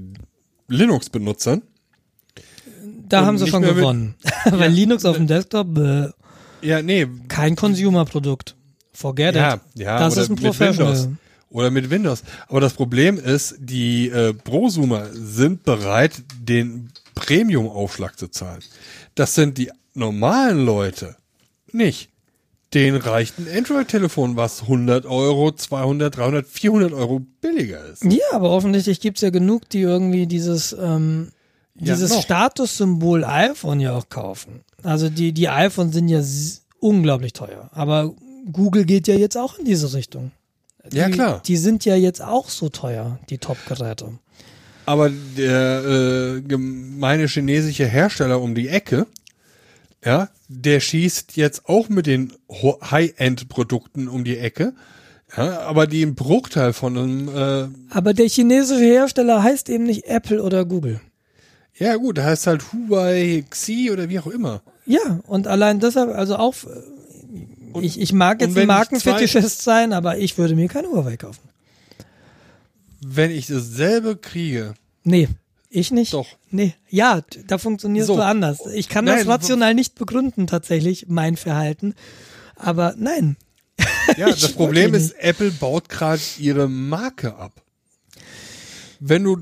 Linux-Benutzern. 0.68 1.62
Da 3.08 3.20
Und 3.22 3.26
haben 3.26 3.38
sie 3.38 3.48
schon 3.48 3.62
gewonnen. 3.62 4.16
Weil 4.50 4.72
Linux 4.72 5.06
auf 5.06 5.18
dem 5.18 5.28
Desktop, 5.28 5.78
äh, 5.78 6.10
Ja, 6.62 6.82
nee, 6.82 7.08
kein 7.28 7.56
Consumer-Produkt. 7.56 8.56
Forget 8.96 9.36
ja, 9.36 9.56
it. 9.56 9.62
ja, 9.76 10.00
das 10.00 10.18
ist 10.18 10.30
ein. 10.30 10.36
Professional. 10.36 11.18
Oder 11.50 11.70
mit 11.72 11.90
Windows. 11.92 12.24
Aber 12.48 12.60
das 12.62 12.74
Problem 12.74 13.18
ist, 13.20 13.56
die 13.60 14.08
äh, 14.10 14.34
Prosumer 14.34 15.06
sind 15.14 15.64
bereit, 15.64 16.14
den 16.40 16.90
Premium-Aufschlag 17.16 18.18
zu 18.18 18.28
zahlen. 18.28 18.62
Das 19.16 19.36
sind 19.36 19.58
die 19.58 19.72
normalen 19.94 20.66
Leute 20.66 21.16
nicht. 21.72 22.10
Den 22.74 22.96
reicht 22.96 23.38
ein 23.38 23.48
Android-Telefon, 23.56 24.36
was 24.36 24.64
100 24.64 25.06
Euro, 25.06 25.52
200, 25.52 26.18
300, 26.18 26.48
400 26.48 26.94
Euro 26.94 27.20
billiger 27.40 27.86
ist. 27.86 28.04
Ja, 28.04 28.26
aber 28.32 28.50
offensichtlich 28.50 29.00
gibt's 29.00 29.22
ja 29.22 29.30
genug, 29.30 29.70
die 29.70 29.82
irgendwie 29.82 30.26
dieses, 30.26 30.74
ähm, 30.74 31.32
Ja, 31.76 31.94
dieses 31.94 32.10
noch. 32.12 32.24
Statussymbol 32.24 33.26
iPhone 33.26 33.80
ja 33.80 33.96
auch 33.96 34.10
kaufen. 34.10 34.62
Also 34.82 35.10
die, 35.10 35.34
die 35.34 35.50
iPhones 35.50 35.94
sind 35.94 36.08
ja 36.08 36.24
unglaublich 36.80 37.34
teuer. 37.34 37.70
Aber 37.74 38.12
Google 38.52 38.86
geht 38.86 39.08
ja 39.08 39.16
jetzt 39.16 39.38
auch 39.38 39.60
in 39.60 39.66
diese 39.66 39.94
Richtung. 39.94 40.32
Ja, 40.92 41.08
die, 41.08 41.14
klar. 41.14 41.42
Die 41.46 41.58
sind 41.58 41.86
ja 41.86 41.96
jetzt 41.96 42.24
auch 42.24 42.50
so 42.50 42.70
teuer, 42.70 43.20
die 43.30 43.38
Top-Geräte. 43.38 44.18
Aber 44.86 45.10
der 45.38 45.84
äh, 45.86 46.42
gemeine 46.42 47.28
chinesische 47.28 47.86
Hersteller 47.86 48.42
um 48.42 48.56
die 48.56 48.68
Ecke, 48.68 49.08
ja, 50.04 50.30
der 50.48 50.80
schießt 50.80 51.38
jetzt 51.38 51.68
auch 51.68 51.90
mit 51.90 52.06
den 52.06 52.34
High-End-Produkten 52.52 54.08
um 54.08 54.24
die 54.24 54.38
Ecke, 54.38 54.74
ja, 55.36 55.62
aber 55.62 55.88
die 55.88 56.02
im 56.02 56.16
Bruchteil 56.16 56.74
von 56.74 56.98
einem, 56.98 57.30
äh, 57.30 57.68
Aber 57.90 58.14
der 58.14 58.28
chinesische 58.28 58.84
Hersteller 58.84 59.42
heißt 59.42 59.70
eben 59.70 59.86
nicht 59.86 60.06
Apple 60.06 60.44
oder 60.44 60.66
Google. 60.66 61.00
ja 61.76 61.96
gut, 61.96 62.18
der 62.18 62.26
heißt 62.26 62.48
halt 62.48 62.64
Huawei, 62.72 63.44
Xi 63.50 63.90
oder 63.92 64.10
wie 64.10 64.20
auch 64.20 64.28
immer. 64.28 64.62
Ja, 64.86 65.22
und 65.26 65.48
allein 65.48 65.80
deshalb, 65.80 66.16
also 66.16 66.36
auch, 66.36 66.54
äh, 66.66 67.80
ich, 67.82 68.00
ich 68.00 68.14
mag 68.14 68.42
jetzt 68.42 68.56
Markenfetischist 68.56 69.64
sein, 69.64 69.94
aber 69.94 70.18
ich 70.18 70.38
würde 70.38 70.56
mir 70.56 70.68
kein 70.68 70.86
Huawei 70.86 71.18
kaufen. 71.18 71.53
Wenn 73.06 73.32
ich 73.32 73.48
dasselbe 73.48 74.18
kriege, 74.18 74.74
Nee, 75.04 75.28
ich 75.70 75.92
nicht. 75.92 76.14
Doch. 76.14 76.28
Nee, 76.50 76.76
ja, 76.90 77.22
da 77.48 77.58
funktionierst 77.58 78.08
So. 78.08 78.16
du 78.16 78.22
anders. 78.24 78.60
Ich 78.74 78.88
kann 78.90 79.06
Nein, 79.06 79.18
das 79.20 79.28
rational 79.28 79.74
nicht 79.74 79.96
begründen, 79.96 80.48
tatsächlich, 80.48 81.08
mein 81.10 81.36
Verhalten. 81.36 81.96
Aber 82.56 82.94
nein. 82.98 83.36
ja, 84.18 84.28
das 84.30 84.54
Problem 84.54 84.94
ist, 84.94 85.14
Apple 85.20 85.52
baut 85.52 85.90
gerade 85.90 86.22
ihre 86.38 86.70
Marke 86.70 87.36
ab. 87.36 87.52
Wenn 89.00 89.24
du 89.24 89.38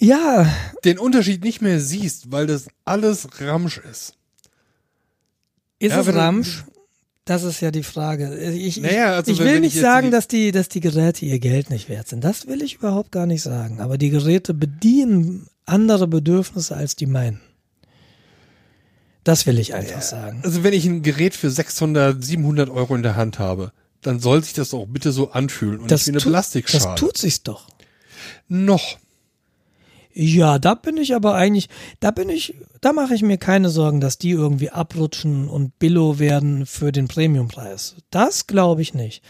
Ja, 0.00 0.52
den 0.84 0.98
Unterschied 0.98 1.44
nicht 1.44 1.60
mehr 1.60 1.80
siehst, 1.80 2.32
weil 2.32 2.46
das 2.46 2.66
alles 2.84 3.28
Ramsch 3.40 3.78
ist. 3.78 4.14
ist 5.78 5.92
Ja, 5.92 6.00
es 6.00 6.08
Ramsch? 6.14 6.64
Das 7.28 7.42
ist 7.42 7.60
ja 7.60 7.70
die 7.70 7.82
Frage. 7.82 8.34
Ich, 8.52 8.78
Naja, 8.80 9.12
also 9.16 9.30
ich 9.30 9.38
wenn- 9.38 9.46
will 9.46 9.54
wenn 9.56 9.60
nicht 9.60 9.68
ich 9.68 9.74
jetzt 9.74 9.82
sagen, 9.82 10.10
dass 10.10 10.28
die, 10.28 10.50
dass 10.50 10.68
die 10.70 10.80
Geräte 10.80 11.26
ihr 11.26 11.38
Geld 11.38 11.68
nicht 11.68 11.88
wert 11.90 12.08
sind. 12.08 12.24
Das 12.24 12.46
will 12.46 12.62
ich 12.62 12.76
überhaupt 12.76 13.12
gar 13.12 13.26
nicht 13.26 13.42
sagen. 13.42 13.80
Aber 13.80 13.98
die 13.98 14.08
Geräte 14.08 14.54
bedienen 14.54 15.46
andere 15.66 16.06
Bedürfnisse 16.08 16.74
als 16.74 16.96
die 16.96 17.04
meinen. 17.06 17.40
Das 19.24 19.46
will 19.46 19.58
ich 19.58 19.74
einfach 19.74 20.00
sagen. 20.00 20.40
Also 20.42 20.62
wenn 20.64 20.72
ich 20.72 20.86
ein 20.86 21.02
Gerät 21.02 21.34
für 21.34 21.50
600, 21.50 22.24
700 22.24 22.70
Euro 22.70 22.94
in 22.94 23.02
der 23.02 23.16
Hand 23.16 23.38
habe, 23.38 23.72
dann 24.00 24.20
soll 24.20 24.42
sich 24.42 24.54
das 24.54 24.72
auch 24.72 24.86
bitte 24.86 25.12
so 25.12 25.30
anfühlen 25.32 25.80
und 25.80 25.90
Das, 25.90 26.00
nicht 26.02 26.06
wie 26.06 26.10
eine 26.12 26.20
tut- 26.20 26.32
Plastikschale. 26.32 26.84
das 26.84 26.94
tut 27.00 27.18
sich's 27.18 27.42
doch. 27.42 27.68
Noch. 28.48 28.96
Ja, 30.20 30.58
da 30.58 30.74
bin 30.74 30.96
ich 30.96 31.14
aber 31.14 31.36
eigentlich, 31.36 31.68
da 32.00 32.10
bin 32.10 32.28
ich, 32.28 32.56
da 32.80 32.92
mache 32.92 33.14
ich 33.14 33.22
mir 33.22 33.38
keine 33.38 33.70
Sorgen, 33.70 34.00
dass 34.00 34.18
die 34.18 34.32
irgendwie 34.32 34.68
abrutschen 34.68 35.48
und 35.48 35.78
billo 35.78 36.18
werden 36.18 36.66
für 36.66 36.90
den 36.90 37.06
Premiumpreis. 37.06 37.94
Das 38.10 38.48
glaube 38.48 38.82
ich 38.82 38.94
nicht. 38.94 39.22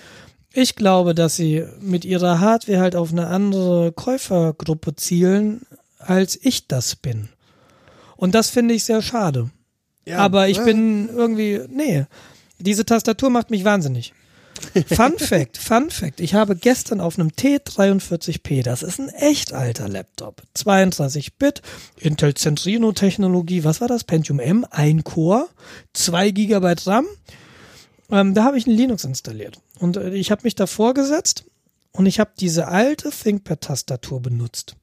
Ich 0.51 0.77
glaube, 0.77 1.15
dass 1.15 1.36
sie 1.36 1.66
mit 1.78 2.06
ihrer 2.06 2.40
Hardware 2.40 2.81
halt 2.81 2.97
auf 2.97 3.12
eine 3.12 3.27
andere 3.27 3.93
Käufergruppe 3.93 4.97
zielen, 4.97 5.60
als 5.98 6.39
ich 6.40 6.69
das 6.69 6.97
bin. 6.97 7.28
Und 8.16 8.35
das 8.35 8.48
finde 8.48 8.73
ich 8.73 8.85
sehr 8.85 9.02
schade. 9.02 9.51
Ja, 10.06 10.20
aber 10.20 10.48
ich 10.48 10.59
äh, 10.59 10.65
bin 10.65 11.10
irgendwie, 11.10 11.60
nee, 11.69 12.06
diese 12.60 12.86
Tastatur 12.86 13.28
macht 13.28 13.51
mich 13.51 13.62
wahnsinnig. 13.62 14.15
Fun 14.87 15.19
Fact, 15.19 15.59
Fun 15.59 15.91
Fact. 15.91 16.21
Ich 16.21 16.35
habe 16.35 16.57
gestern 16.57 17.01
auf 17.01 17.19
einem 17.19 17.29
T43P, 17.29 18.63
das 18.63 18.83
ist 18.83 18.99
ein 18.99 19.09
echt 19.11 19.53
alter 19.53 19.89
Laptop, 19.89 20.43
32-Bit, 20.57 21.63
Intel 21.99 22.35
Centrino 22.35 22.93
Technologie, 22.93 23.65
was 23.65 23.81
war 23.81 23.89
das? 23.89 24.05
Pentium 24.05 24.41
M, 24.41 24.67
ein 24.71 25.05
Core, 25.05 25.49
2 25.95 26.31
GB 26.31 26.75
RAM. 26.87 27.07
Ähm, 28.11 28.35
da 28.35 28.45
habe 28.45 28.59
ich 28.59 28.67
ein 28.67 28.75
Linux 28.75 29.05
installiert. 29.05 29.61
Und 29.79 29.97
äh, 29.97 30.11
ich 30.11 30.31
habe 30.31 30.43
mich 30.45 30.55
davor 30.55 30.95
gesetzt 30.95 31.45
und 31.93 32.07
ich 32.07 32.21
habe 32.21 32.31
diese 32.39 32.69
alte 32.69 33.11
ThinkPad-Tastatur 33.11 34.21
benutzt. 34.21 34.77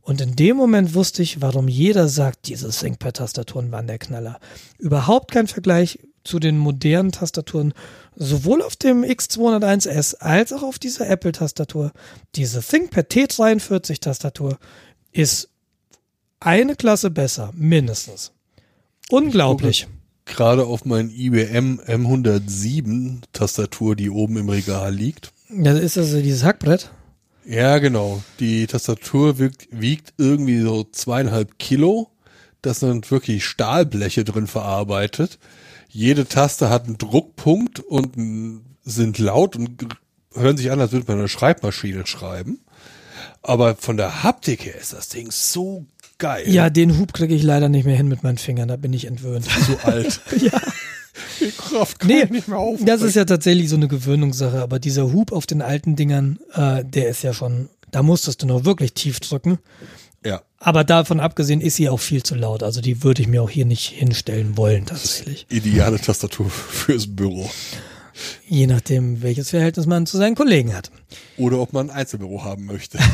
Und 0.00 0.20
in 0.20 0.36
dem 0.36 0.56
Moment 0.56 0.94
wusste 0.94 1.22
ich, 1.22 1.40
warum 1.40 1.66
jeder 1.66 2.08
sagt, 2.08 2.48
diese 2.48 2.70
ThinkPad-Tastaturen 2.70 3.72
waren 3.72 3.86
der 3.86 3.98
Knaller. 3.98 4.38
Überhaupt 4.78 5.30
kein 5.30 5.46
Vergleich 5.46 5.98
zu 6.24 6.38
den 6.38 6.58
modernen 6.58 7.12
Tastaturen, 7.12 7.74
sowohl 8.16 8.62
auf 8.62 8.76
dem 8.76 9.02
X201S 9.02 10.16
als 10.16 10.52
auch 10.52 10.62
auf 10.62 10.78
dieser 10.78 11.08
Apple-Tastatur. 11.08 11.92
Diese 12.34 12.62
ThinkPad 12.62 13.10
T43-Tastatur 13.10 14.58
ist 15.12 15.48
eine 16.40 16.76
Klasse 16.76 17.10
besser, 17.10 17.52
mindestens. 17.54 18.32
Unglaublich. 19.10 19.86
Gerade 20.26 20.66
auf 20.66 20.84
meinen 20.84 21.10
IBM 21.10 21.80
M107 21.80 23.22
Tastatur, 23.32 23.94
die 23.96 24.10
oben 24.10 24.38
im 24.38 24.48
Regal 24.48 24.94
liegt. 24.94 25.32
Das 25.50 25.78
ist 25.78 25.98
also 25.98 26.20
dieses 26.20 26.44
Hackbrett. 26.44 26.90
Ja, 27.46 27.78
genau. 27.78 28.22
Die 28.40 28.66
Tastatur 28.66 29.38
wiegt, 29.38 29.68
wiegt 29.70 30.14
irgendwie 30.16 30.60
so 30.60 30.84
zweieinhalb 30.84 31.58
Kilo. 31.58 32.08
Das 32.62 32.80
sind 32.80 33.10
wirklich 33.10 33.44
Stahlbleche 33.44 34.24
drin 34.24 34.46
verarbeitet. 34.46 35.38
Jede 35.94 36.26
Taste 36.26 36.70
hat 36.70 36.86
einen 36.86 36.98
Druckpunkt 36.98 37.78
und 37.78 38.62
sind 38.82 39.18
laut 39.18 39.54
und 39.54 39.96
hören 40.34 40.56
sich 40.56 40.72
an, 40.72 40.80
als 40.80 40.90
würde 40.90 41.06
man 41.06 41.18
eine 41.20 41.28
Schreibmaschine 41.28 42.04
schreiben. 42.04 42.58
Aber 43.42 43.76
von 43.76 43.96
der 43.96 44.24
Haptik 44.24 44.64
her 44.66 44.74
ist 44.74 44.92
das 44.92 45.08
Ding 45.08 45.30
so 45.30 45.86
geil. 46.18 46.50
Ja, 46.50 46.68
den 46.68 46.98
Hub 46.98 47.12
kriege 47.12 47.32
ich 47.32 47.44
leider 47.44 47.68
nicht 47.68 47.84
mehr 47.84 47.96
hin 47.96 48.08
mit 48.08 48.24
meinen 48.24 48.38
Fingern, 48.38 48.66
da 48.66 48.76
bin 48.76 48.92
ich 48.92 49.04
entwöhnt. 49.06 49.44
so 49.44 49.76
alt. 49.88 50.20
ja. 50.40 50.60
Die 51.40 51.52
Kraft 51.56 52.00
kann 52.00 52.08
Nee, 52.08 52.22
ich 52.24 52.30
nicht 52.30 52.48
mehr 52.48 52.58
auf. 52.58 52.80
das 52.84 53.00
ist 53.02 53.14
ja 53.14 53.24
tatsächlich 53.24 53.68
so 53.68 53.76
eine 53.76 53.86
Gewöhnungssache, 53.86 54.60
aber 54.60 54.80
dieser 54.80 55.12
Hub 55.12 55.30
auf 55.30 55.46
den 55.46 55.62
alten 55.62 55.94
Dingern, 55.94 56.40
äh, 56.54 56.84
der 56.84 57.08
ist 57.08 57.22
ja 57.22 57.32
schon, 57.32 57.68
da 57.92 58.02
musstest 58.02 58.42
du 58.42 58.46
noch 58.46 58.64
wirklich 58.64 58.94
tief 58.94 59.20
drücken. 59.20 59.58
Ja. 60.24 60.42
Aber 60.58 60.84
davon 60.84 61.20
abgesehen 61.20 61.60
ist 61.60 61.76
sie 61.76 61.88
auch 61.88 62.00
viel 62.00 62.22
zu 62.22 62.34
laut. 62.34 62.62
Also 62.62 62.80
die 62.80 63.02
würde 63.02 63.22
ich 63.22 63.28
mir 63.28 63.42
auch 63.42 63.50
hier 63.50 63.66
nicht 63.66 63.88
hinstellen 63.88 64.56
wollen, 64.56 64.86
tatsächlich. 64.86 65.46
Ideale 65.50 66.00
Tastatur 66.00 66.48
fürs 66.48 67.06
Büro. 67.06 67.50
Je 68.48 68.66
nachdem, 68.66 69.22
welches 69.22 69.50
Verhältnis 69.50 69.86
man 69.86 70.06
zu 70.06 70.16
seinen 70.16 70.36
Kollegen 70.36 70.74
hat. 70.74 70.90
Oder 71.36 71.58
ob 71.58 71.72
man 71.72 71.90
ein 71.90 71.96
Einzelbüro 71.96 72.44
haben 72.44 72.64
möchte. 72.64 72.98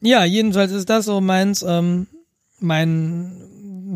Ja, 0.00 0.24
jedenfalls 0.24 0.72
ist 0.72 0.88
das 0.88 1.06
so 1.06 1.20
meins, 1.20 1.64
ähm, 1.66 2.06
mein, 2.60 3.32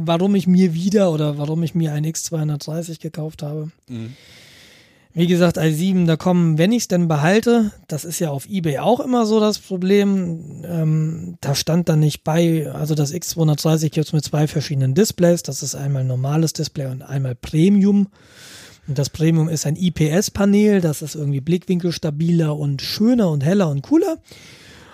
warum 0.05 0.35
ich 0.35 0.47
mir 0.47 0.74
wieder 0.74 1.12
oder 1.12 1.39
warum 1.39 1.62
ich 1.62 1.74
mir 1.74 1.93
ein 1.93 2.05
X230 2.05 3.01
gekauft 3.01 3.43
habe. 3.43 3.70
Mhm. 3.89 4.16
Wie 5.15 5.27
gesagt, 5.27 5.59
i7, 5.59 6.07
da 6.07 6.17
kommen, 6.17 6.57
wenn 6.57 6.73
ich 6.73 6.85
es 6.85 6.89
denn 6.89 7.07
behalte, 7.07 7.71
das 7.87 8.07
ist 8.07 8.19
ja 8.19 8.31
auf 8.31 8.49
Ebay 8.49 8.79
auch 8.79 8.99
immer 8.99 9.27
so 9.27 9.41
das 9.41 9.59
Problem, 9.59 10.65
ähm, 10.65 11.37
da 11.43 11.55
stand 11.55 11.91
dann 11.91 12.01
nicht 12.01 12.25
bei, 12.25 12.71
also 12.73 12.95
das 12.95 13.13
X230 13.13 13.91
gibt's 13.91 14.15
mit 14.15 14.25
zwei 14.25 14.47
verschiedenen 14.47 14.95
Displays, 14.95 15.43
das 15.43 15.63
ist 15.63 15.75
einmal 15.75 16.05
normales 16.05 16.55
Display 16.55 16.87
und 16.87 17.03
einmal 17.03 17.35
Premium. 17.35 18.09
Und 18.89 18.99
das 18.99 19.11
Premium 19.11 19.51
ist 19.51 19.67
ein 19.67 19.77
IPS-Panel, 19.77 20.81
das 20.81 21.03
ist 21.03 21.15
irgendwie 21.15 21.41
blickwinkelstabiler 21.41 22.57
und 22.57 22.81
schöner 22.81 23.31
und 23.31 23.45
heller 23.45 23.69
und 23.69 23.83
cooler. 23.83 24.17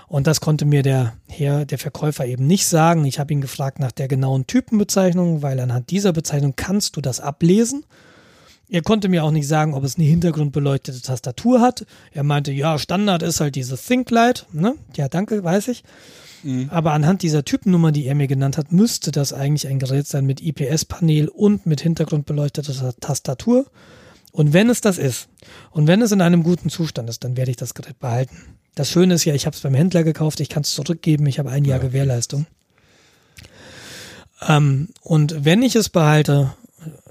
Und 0.09 0.27
das 0.27 0.40
konnte 0.40 0.65
mir 0.65 0.82
der 0.82 1.15
Herr, 1.28 1.65
der 1.65 1.78
Verkäufer 1.78 2.27
eben 2.27 2.47
nicht 2.47 2.66
sagen. 2.66 3.05
Ich 3.05 3.19
habe 3.19 3.32
ihn 3.32 3.40
gefragt 3.40 3.78
nach 3.78 3.93
der 3.93 4.09
genauen 4.09 4.47
Typenbezeichnung, 4.47 5.43
weil 5.43 5.61
anhand 5.61 5.90
dieser 5.90 6.12
Bezeichnung 6.12 6.55
kannst 6.57 6.97
du 6.97 7.01
das 7.01 7.20
ablesen. 7.20 7.85
Er 8.70 8.82
konnte 8.82 9.09
mir 9.09 9.24
auch 9.24 9.31
nicht 9.31 9.49
sagen, 9.49 9.73
ob 9.74 9.85
es 9.85 9.97
eine 9.97 10.05
hintergrundbeleuchtete 10.05 11.01
Tastatur 11.01 11.61
hat. 11.61 11.86
Er 12.12 12.23
meinte, 12.23 12.53
ja, 12.53 12.78
Standard 12.78 13.23
ist 13.23 13.40
halt 13.40 13.55
diese 13.55 13.78
ThinkLight. 13.78 14.47
Ne? 14.53 14.74
Ja, 14.95 15.09
danke, 15.09 15.43
weiß 15.43 15.69
ich. 15.69 15.85
Aber 16.70 16.93
anhand 16.93 17.23
dieser 17.23 17.45
Typennummer, 17.45 17.90
die 17.90 18.07
er 18.07 18.15
mir 18.15 18.28
genannt 18.28 18.59
hat, 18.59 18.70
müsste 18.70 19.11
das 19.11 19.32
eigentlich 19.32 19.66
ein 19.66 19.81
Gerät 19.81 20.07
sein 20.07 20.24
mit 20.24 20.40
IPS-Panel 20.40 21.28
und 21.28 21.66
mit 21.66 21.81
hintergrundbeleuchteter 21.81 22.73
Ta- 22.73 22.93
Tastatur. 23.01 23.66
Und 24.31 24.53
wenn 24.53 24.70
es 24.70 24.81
das 24.81 24.99
ist 24.99 25.28
und 25.73 25.89
wenn 25.89 26.01
es 26.01 26.12
in 26.12 26.20
einem 26.20 26.45
guten 26.45 26.70
Zustand 26.70 27.11
ist, 27.11 27.24
dann 27.24 27.36
werde 27.36 27.51
ich 27.51 27.57
das 27.57 27.74
Gerät 27.74 27.99
behalten. 27.99 28.36
Das 28.77 28.89
Schöne 28.89 29.15
ist 29.15 29.24
ja, 29.24 29.35
ich 29.35 29.47
habe 29.47 29.57
es 29.57 29.62
beim 29.62 29.74
Händler 29.74 30.05
gekauft, 30.05 30.39
ich 30.39 30.49
kann 30.49 30.62
es 30.62 30.74
zurückgeben, 30.74 31.27
ich 31.27 31.40
habe 31.40 31.51
ein 31.51 31.65
Jahr 31.65 31.81
Gewährleistung. 31.81 32.47
Ähm, 34.47 34.90
und 35.03 35.45
wenn 35.45 35.62
ich 35.62 35.74
es 35.74 35.89
behalte, 35.89 36.55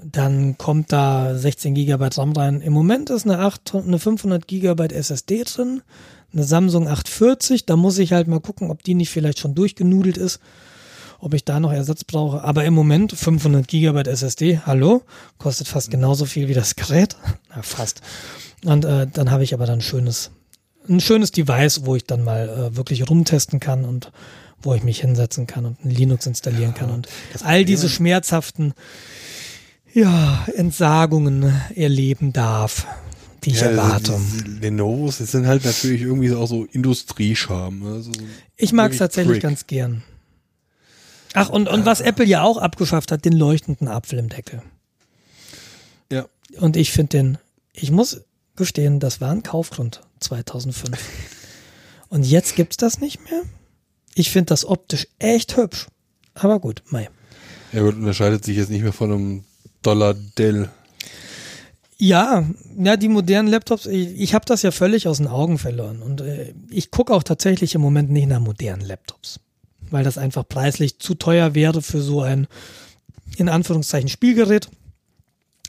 dann 0.02 0.56
kommt 0.58 0.92
da 0.92 1.36
16 1.36 1.74
GB 1.74 2.08
RAM 2.16 2.32
rein. 2.32 2.60
Im 2.60 2.72
Moment 2.72 3.10
ist 3.10 3.24
eine, 3.24 3.38
8, 3.38 3.74
eine 3.74 3.98
500 3.98 4.46
GB 4.46 4.94
SSD 4.94 5.44
drin, 5.44 5.82
eine 6.32 6.44
Samsung 6.44 6.88
840. 6.88 7.66
Da 7.66 7.76
muss 7.76 7.98
ich 7.98 8.12
halt 8.12 8.28
mal 8.28 8.40
gucken, 8.40 8.70
ob 8.70 8.82
die 8.82 8.94
nicht 8.94 9.10
vielleicht 9.10 9.38
schon 9.38 9.54
durchgenudelt 9.54 10.16
ist, 10.16 10.40
ob 11.20 11.34
ich 11.34 11.44
da 11.44 11.60
noch 11.60 11.72
Ersatz 11.72 12.04
brauche. 12.04 12.42
Aber 12.42 12.64
im 12.64 12.74
Moment 12.74 13.12
500 13.12 13.68
GB 13.68 14.08
SSD, 14.08 14.60
hallo, 14.64 15.02
kostet 15.36 15.68
fast 15.68 15.90
genauso 15.90 16.24
viel 16.24 16.48
wie 16.48 16.54
das 16.54 16.76
Gerät. 16.76 17.16
Na, 17.54 17.62
fast. 17.62 18.00
Und 18.64 18.84
äh, 18.84 19.06
dann 19.06 19.30
habe 19.30 19.44
ich 19.44 19.54
aber 19.54 19.66
dann 19.66 19.78
ein 19.78 19.82
schönes, 19.82 20.30
ein 20.88 21.00
schönes 21.00 21.30
Device, 21.30 21.84
wo 21.84 21.94
ich 21.94 22.04
dann 22.04 22.24
mal 22.24 22.48
äh, 22.48 22.76
wirklich 22.76 23.08
rumtesten 23.08 23.60
kann 23.60 23.84
und 23.84 24.10
wo 24.60 24.74
ich 24.74 24.82
mich 24.82 25.00
hinsetzen 25.00 25.46
kann 25.46 25.66
und 25.66 25.84
ein 25.84 25.90
Linux 25.90 26.26
installieren 26.26 26.74
kann 26.74 26.90
und 26.90 27.06
all 27.44 27.64
diese 27.64 27.88
schmerzhaften 27.88 28.74
ja, 29.94 30.46
Entsagungen 30.54 31.52
erleben 31.74 32.32
darf, 32.32 32.86
die 33.44 33.50
ich 33.50 33.62
erwarte. 33.62 34.18
diese 34.18 34.58
Lenovos, 34.60 35.18
das 35.18 35.32
sind 35.32 35.46
halt 35.46 35.64
natürlich 35.64 36.02
irgendwie 36.02 36.32
auch 36.34 36.46
so 36.46 36.64
Industriescham. 36.64 37.84
Also 37.84 38.12
so 38.12 38.20
Ich 38.56 38.72
mag 38.72 38.92
es 38.92 38.98
tatsächlich 38.98 39.34
Trick. 39.34 39.42
ganz 39.42 39.66
gern. 39.66 40.02
Ach, 41.34 41.48
und, 41.50 41.68
und 41.68 41.84
was 41.84 42.00
Apple 42.00 42.24
ja 42.24 42.42
auch 42.42 42.56
abgeschafft 42.56 43.12
hat, 43.12 43.24
den 43.24 43.34
leuchtenden 43.34 43.88
Apfel 43.88 44.18
im 44.18 44.28
Deckel. 44.28 44.62
Ja. 46.10 46.26
Und 46.58 46.76
ich 46.76 46.90
finde 46.90 47.08
den, 47.18 47.38
ich 47.72 47.90
muss 47.90 48.22
gestehen, 48.56 48.98
das 48.98 49.20
war 49.20 49.30
ein 49.30 49.42
Kaufgrund 49.42 50.00
2005. 50.20 50.98
Und 52.08 52.24
jetzt 52.24 52.56
gibt's 52.56 52.76
das 52.76 53.00
nicht 53.00 53.30
mehr. 53.30 53.42
Ich 54.14 54.30
finde 54.30 54.46
das 54.46 54.64
optisch 54.64 55.06
echt 55.18 55.56
hübsch. 55.56 55.86
Aber 56.34 56.58
gut, 56.58 56.82
mei. 56.90 57.08
Ja, 57.72 57.82
gut, 57.82 57.94
unterscheidet 57.96 58.44
sich 58.44 58.56
jetzt 58.56 58.70
nicht 58.70 58.82
mehr 58.82 58.92
von 58.94 59.12
einem 59.12 59.44
Dollar 59.82 60.14
Dell. 60.14 60.70
Ja, 62.00 62.44
ja, 62.78 62.96
die 62.96 63.08
modernen 63.08 63.48
Laptops, 63.48 63.86
ich, 63.86 64.20
ich 64.20 64.34
habe 64.34 64.44
das 64.46 64.62
ja 64.62 64.70
völlig 64.70 65.08
aus 65.08 65.16
den 65.16 65.26
Augen 65.26 65.58
verloren. 65.58 66.00
Und 66.00 66.20
äh, 66.20 66.54
ich 66.70 66.90
gucke 66.92 67.12
auch 67.12 67.24
tatsächlich 67.24 67.74
im 67.74 67.80
Moment 67.80 68.10
nicht 68.10 68.28
nach 68.28 68.40
modernen 68.40 68.86
Laptops. 68.86 69.40
Weil 69.90 70.04
das 70.04 70.16
einfach 70.16 70.46
preislich 70.48 71.00
zu 71.00 71.14
teuer 71.14 71.54
wäre 71.54 71.82
für 71.82 72.00
so 72.00 72.22
ein, 72.22 72.46
in 73.36 73.48
Anführungszeichen, 73.48 74.08
Spielgerät. 74.08 74.68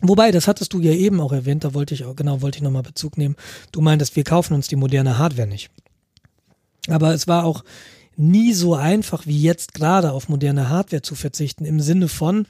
Wobei, 0.01 0.31
das 0.31 0.47
hattest 0.47 0.73
du 0.73 0.79
ja 0.79 0.91
eben 0.91 1.19
auch 1.19 1.31
erwähnt, 1.31 1.63
da 1.63 1.73
wollte 1.73 1.93
ich 1.93 2.05
auch, 2.05 2.15
genau, 2.15 2.41
wollte 2.41 2.57
ich 2.57 2.63
nochmal 2.63 2.83
Bezug 2.83 3.17
nehmen. 3.17 3.35
Du 3.71 3.81
meintest, 3.81 4.15
wir 4.15 4.23
kaufen 4.23 4.53
uns 4.53 4.67
die 4.67 4.75
moderne 4.75 5.17
Hardware 5.17 5.47
nicht. 5.47 5.71
Aber 6.87 7.13
es 7.13 7.27
war 7.27 7.43
auch 7.43 7.63
nie 8.15 8.53
so 8.53 8.75
einfach 8.75 9.25
wie 9.25 9.41
jetzt 9.41 9.73
gerade 9.73 10.11
auf 10.11 10.29
moderne 10.29 10.69
Hardware 10.69 11.01
zu 11.01 11.15
verzichten, 11.15 11.65
im 11.65 11.79
Sinne 11.79 12.07
von, 12.07 12.45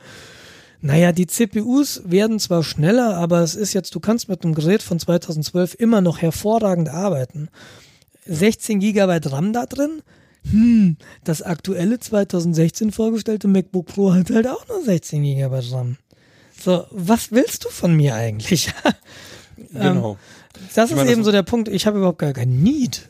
naja, 0.81 1.11
die 1.11 1.27
CPUs 1.27 2.01
werden 2.05 2.39
zwar 2.39 2.63
schneller, 2.63 3.17
aber 3.17 3.41
es 3.41 3.55
ist 3.55 3.73
jetzt, 3.73 3.93
du 3.95 3.99
kannst 3.99 4.29
mit 4.29 4.43
einem 4.43 4.53
Gerät 4.55 4.81
von 4.81 4.99
2012 4.99 5.75
immer 5.75 6.01
noch 6.01 6.19
hervorragend 6.21 6.89
arbeiten. 6.89 7.49
16 8.25 8.79
Gigabyte 8.79 9.31
RAM 9.31 9.51
da 9.53 9.65
drin? 9.65 10.01
Hm, 10.49 10.95
das 11.25 11.41
aktuelle 11.41 11.99
2016 11.99 12.91
vorgestellte 12.91 13.47
MacBook 13.47 13.87
Pro 13.87 14.13
hat 14.13 14.29
halt 14.29 14.47
auch 14.47 14.67
nur 14.67 14.83
16 14.83 15.21
Gigabyte 15.23 15.71
RAM. 15.71 15.97
So, 16.61 16.85
was 16.91 17.31
willst 17.31 17.65
du 17.65 17.69
von 17.69 17.95
mir 17.95 18.15
eigentlich? 18.15 18.71
Genau. 19.73 20.17
Das 20.75 20.85
Ich 20.89 20.91
ist 20.91 20.97
meine, 20.97 21.11
eben 21.11 21.19
das- 21.21 21.25
so 21.25 21.31
der 21.31 21.43
Punkt. 21.43 21.67
Ich 21.67 21.85
habe 21.85 21.97
überhaupt 21.97 22.19
gar 22.19 22.33
kein 22.33 22.63
Need, 22.63 23.09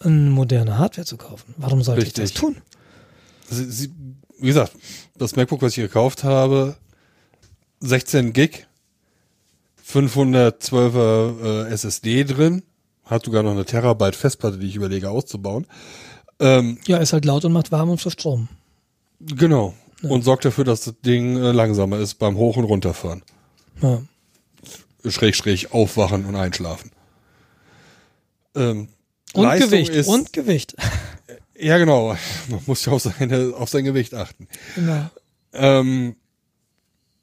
eine 0.00 0.30
moderne 0.30 0.78
Hardware 0.78 1.06
zu 1.06 1.16
kaufen. 1.16 1.54
Warum 1.56 1.82
sollte 1.82 2.02
ich 2.02 2.08
Richtig. 2.08 2.32
das 2.32 2.40
tun? 2.40 2.56
Sie, 3.48 3.64
sie, 3.70 3.90
wie 4.38 4.48
gesagt, 4.48 4.72
das 5.16 5.34
MacBook, 5.36 5.62
was 5.62 5.72
ich 5.76 5.82
gekauft 5.82 6.22
habe, 6.22 6.76
16 7.80 8.32
Gig, 8.32 8.66
512er 9.88 11.66
äh, 11.68 11.72
SSD 11.72 12.24
drin, 12.24 12.62
hat 13.04 13.24
sogar 13.24 13.42
noch 13.42 13.52
eine 13.52 13.64
Terabyte 13.64 14.16
Festplatte, 14.16 14.58
die 14.58 14.66
ich 14.66 14.76
überlege 14.76 15.10
auszubauen. 15.10 15.66
Ähm, 16.40 16.78
Ja, 16.86 16.98
ist 16.98 17.12
halt 17.12 17.24
laut 17.24 17.44
und 17.44 17.52
macht 17.52 17.70
warm 17.72 17.90
und 17.90 18.00
für 18.00 18.10
Strom. 18.10 18.48
genau. 19.20 19.74
Und 20.02 20.22
sorgt 20.24 20.44
dafür, 20.44 20.64
dass 20.64 20.82
das 20.82 20.94
Ding 21.00 21.36
äh, 21.36 21.52
langsamer 21.52 21.98
ist 21.98 22.16
beim 22.16 22.36
Hoch- 22.36 22.56
und 22.58 22.64
Runterfahren. 22.64 23.22
Ja. 23.80 24.02
Schrägstrich 25.08 25.72
aufwachen 25.72 26.26
und 26.26 26.36
einschlafen. 26.36 26.90
Ähm, 28.54 28.88
Und 29.32 29.44
Leistung 29.44 29.70
Gewicht. 29.70 29.90
Ist, 29.94 30.06
und 30.08 30.32
Gewicht. 30.34 30.76
ja, 31.58 31.78
genau. 31.78 32.14
Man 32.48 32.60
muss 32.66 32.84
ja 32.84 32.92
auf, 32.92 33.02
seine, 33.02 33.54
auf 33.56 33.70
sein 33.70 33.84
Gewicht 33.84 34.12
achten. 34.14 34.48
genau. 34.74 35.08
Ähm, 35.54 36.16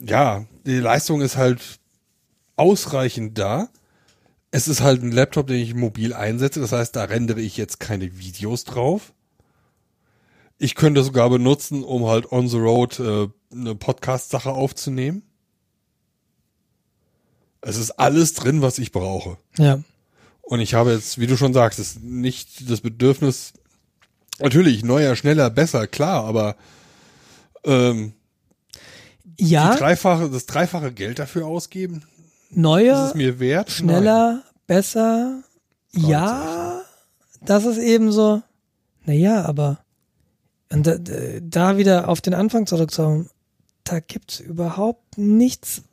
ja, 0.06 0.46
die 0.66 0.78
Leistung 0.78 1.22
ist 1.22 1.38
halt 1.38 1.80
ausreichend 2.56 3.38
da. 3.38 3.70
Es 4.52 4.68
ist 4.68 4.82
halt 4.82 5.02
ein 5.02 5.12
Laptop, 5.12 5.48
den 5.48 5.62
ich 5.62 5.74
mobil 5.74 6.14
einsetze. 6.14 6.60
Das 6.60 6.72
heißt, 6.72 6.96
da 6.96 7.06
rendere 7.06 7.42
ich 7.42 7.58
jetzt 7.58 7.80
keine 7.80 8.20
Videos 8.20 8.66
drauf. 8.66 9.14
Ich 10.60 10.76
könnte 10.76 11.02
es 11.02 11.08
sogar 11.08 11.30
benutzen, 11.30 11.84
um 11.84 12.06
halt 12.06 12.32
on 12.32 12.48
the 12.48 12.58
road 12.58 13.00
äh, 13.00 13.28
eine 13.52 13.76
Podcast-Sache 13.76 14.52
aufzunehmen. 14.52 15.24
Es 17.62 17.78
ist 17.78 17.92
alles 17.92 18.34
drin, 18.34 18.62
was 18.62 18.78
ich 18.78 18.92
brauche. 18.92 19.38
Ja. 19.58 19.82
Und 20.42 20.60
ich 20.60 20.74
habe 20.74 20.92
jetzt, 20.92 21.20
wie 21.20 21.28
du 21.28 21.38
schon 21.38 21.54
sagst, 21.54 21.80
ist 21.80 22.04
nicht 22.04 22.70
das 22.70 22.82
Bedürfnis, 22.82 23.54
natürlich 24.40 24.84
neuer, 24.84 25.16
schneller, 25.16 25.50
besser, 25.50 25.88
klar, 25.88 26.26
aber 26.26 26.58
ähm, 27.64 28.14
Ja, 29.40 29.76
dreifache, 29.76 30.30
das 30.30 30.46
dreifache 30.46 30.92
Geld 30.92 31.20
dafür 31.20 31.48
ausgeben, 31.48 32.04
ist 32.50 32.58
neuer, 32.58 33.08
es 33.08 33.16
mir 33.16 33.40
wert? 33.40 33.72
schneller, 33.72 34.44
besser. 34.68 35.44
Ja, 35.92 36.82
das 37.42 37.66
ist 37.66 37.78
eben 37.78 38.12
so. 38.12 38.42
Naja, 39.06 39.44
aber 39.46 39.80
und 40.72 40.88
da, 40.88 40.98
da 41.42 41.78
wieder 41.78 42.08
auf 42.10 42.22
den 42.22 42.34
Anfang 42.34 42.66
zurückzukommen, 42.66 43.30
da 43.84 44.00
gibt's 44.00 44.40
überhaupt 44.40 45.18
nichts, 45.18 45.84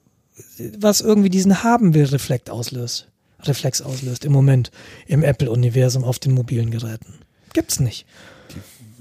was 0.79 1.01
irgendwie 1.01 1.29
diesen 1.29 1.63
haben 1.63 1.93
will 1.93 2.07
Reflekt 2.07 2.51
auslöst. 2.51 3.09
Reflex 3.43 3.81
auslöst 3.83 4.25
im 4.25 4.33
Moment 4.33 4.71
im 5.07 5.23
Apple-Universum 5.23 6.05
auf 6.05 6.19
den 6.19 6.33
mobilen 6.33 6.71
Geräten. 6.71 7.15
Gibt's 7.53 7.81
nicht. 7.81 8.07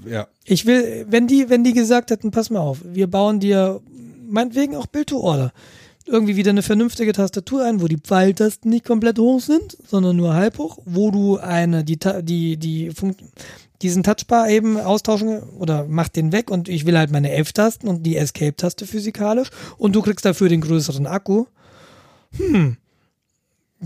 Nein. 0.04 0.12
Ja, 0.12 0.28
Ich 0.44 0.64
will, 0.64 1.06
wenn 1.10 1.26
die, 1.26 1.50
wenn 1.50 1.62
die 1.62 1.74
gesagt 1.74 2.10
hätten, 2.10 2.30
pass 2.30 2.48
mal 2.48 2.60
auf, 2.60 2.78
wir 2.84 3.06
bauen 3.06 3.38
dir 3.38 3.80
meinetwegen 4.30 4.76
auch 4.76 4.86
Build 4.86 5.08
to 5.08 5.20
Order. 5.20 5.52
Irgendwie 6.06 6.36
wieder 6.36 6.50
eine 6.50 6.62
vernünftige 6.62 7.12
Tastatur 7.12 7.64
ein, 7.64 7.80
wo 7.80 7.86
die 7.86 7.98
Pfeiltasten 7.98 8.70
nicht 8.70 8.84
komplett 8.84 9.18
hoch 9.18 9.40
sind, 9.40 9.76
sondern 9.86 10.16
nur 10.16 10.34
halb 10.34 10.58
hoch, 10.58 10.78
wo 10.84 11.10
du 11.10 11.36
eine, 11.38 11.84
die, 11.84 11.98
die, 12.22 12.56
die, 12.56 12.90
Funk 12.90 13.16
diesen 13.82 14.02
Touchbar 14.02 14.48
eben 14.48 14.78
austauschen 14.78 15.42
oder 15.58 15.86
mach 15.88 16.08
den 16.08 16.32
weg 16.32 16.50
und 16.50 16.68
ich 16.68 16.84
will 16.84 16.98
halt 16.98 17.10
meine 17.10 17.32
F-Tasten 17.32 17.88
und 17.88 18.02
die 18.02 18.16
Escape-Taste 18.16 18.86
physikalisch 18.86 19.50
und 19.78 19.94
du 19.94 20.02
kriegst 20.02 20.24
dafür 20.24 20.48
den 20.48 20.60
größeren 20.60 21.06
Akku. 21.06 21.46
Hm. 22.36 22.76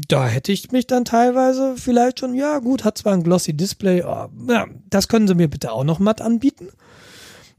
Da 0.08 0.26
hätte 0.26 0.50
ich 0.50 0.72
mich 0.72 0.88
dann 0.88 1.04
teilweise 1.04 1.76
vielleicht 1.76 2.18
schon, 2.18 2.34
ja 2.34 2.58
gut, 2.58 2.82
hat 2.82 2.98
zwar 2.98 3.12
ein 3.12 3.22
glossy 3.22 3.56
Display, 3.56 4.02
aber, 4.02 4.30
ja, 4.48 4.66
das 4.90 5.06
können 5.06 5.28
sie 5.28 5.36
mir 5.36 5.48
bitte 5.48 5.70
auch 5.70 5.84
noch 5.84 6.00
matt 6.00 6.20
anbieten. 6.20 6.68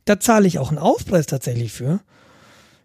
Da 0.03 0.19
zahle 0.19 0.45
ich 0.45 0.59
auch 0.59 0.69
einen 0.69 0.77
Aufpreis 0.77 1.27
tatsächlich 1.27 1.71
für. 1.71 2.01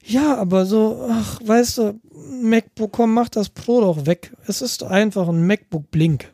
Ja, 0.04 0.36
aber 0.36 0.66
so, 0.66 1.06
ach, 1.10 1.40
weißt 1.44 1.78
du, 1.78 2.00
MacBook, 2.42 2.92
komm, 2.92 3.14
mach 3.14 3.28
das 3.28 3.48
Pro 3.48 3.80
doch 3.80 4.06
weg. 4.06 4.34
Es 4.46 4.62
ist 4.62 4.82
einfach 4.82 5.28
ein 5.28 5.46
MacBook 5.46 5.90
Blink. 5.90 6.32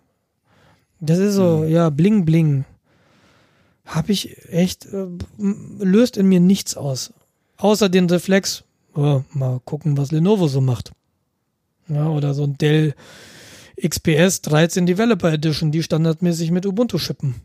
Das 1.01 1.19
ist 1.19 1.35
so, 1.35 1.65
ja, 1.65 1.91
bling 1.91 2.25
bling. 2.25 2.65
Hab 3.85 4.09
ich 4.09 4.51
echt, 4.53 4.87
äh, 4.87 5.07
löst 5.79 6.17
in 6.17 6.27
mir 6.27 6.41
nichts 6.41 6.77
aus. 6.77 7.13
Außer 7.59 7.89
den 7.89 8.09
Reflex, 8.09 8.65
oh, 8.95 9.23
mal 9.33 9.61
gucken, 9.65 9.97
was 9.97 10.11
Lenovo 10.11 10.49
so 10.49 10.61
macht. 10.61 10.93
Ja, 11.89 12.09
oder 12.09 12.35
so 12.35 12.45
ein 12.45 12.59
Dell 12.59 12.95
XPS 13.81 14.43
13 14.43 14.87
Developer 14.87 15.33
Edition, 15.33 15.71
die 15.71 15.83
standardmäßig 15.83 16.51
mit 16.51 16.67
Ubuntu 16.67 16.99
shippen. 16.99 17.37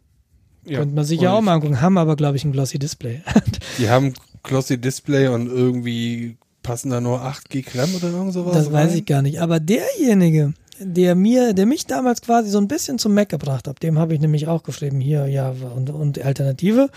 ja. 0.65 0.79
Könnte 0.79 0.95
man 0.95 1.05
sich 1.05 1.21
ja 1.21 1.33
auch 1.33 1.41
mal 1.41 1.53
angucken. 1.55 1.81
Haben 1.81 1.97
aber, 1.97 2.15
glaube 2.15 2.37
ich, 2.37 2.45
ein 2.45 2.51
glossy 2.51 2.79
Display. 2.79 3.21
Die 3.77 3.89
haben 3.89 4.13
glossy 4.43 4.77
Display 4.79 5.27
und 5.27 5.47
irgendwie 5.47 6.37
passen 6.63 6.91
da 6.91 7.01
nur 7.01 7.21
8 7.21 7.49
Gig 7.49 7.75
RAM 7.75 7.93
oder 7.95 8.09
irgend 8.09 8.33
sowas 8.33 8.53
Das 8.53 8.71
weiß 8.71 8.91
rein? 8.91 8.97
ich 8.97 9.05
gar 9.05 9.21
nicht. 9.21 9.41
Aber 9.41 9.59
derjenige, 9.59 10.53
der 10.79 11.15
mir, 11.15 11.53
der 11.53 11.65
mich 11.65 11.85
damals 11.85 12.21
quasi 12.21 12.49
so 12.49 12.57
ein 12.57 12.67
bisschen 12.67 12.97
zum 12.97 13.13
Mac 13.13 13.29
gebracht 13.29 13.67
hat, 13.67 13.83
dem 13.83 13.99
habe 13.99 14.13
ich 14.13 14.19
nämlich 14.19 14.47
auch 14.47 14.63
geschrieben, 14.63 14.99
hier, 14.99 15.27
ja, 15.27 15.53
und, 15.75 15.89
und 15.89 16.23
Alternative, 16.23 16.89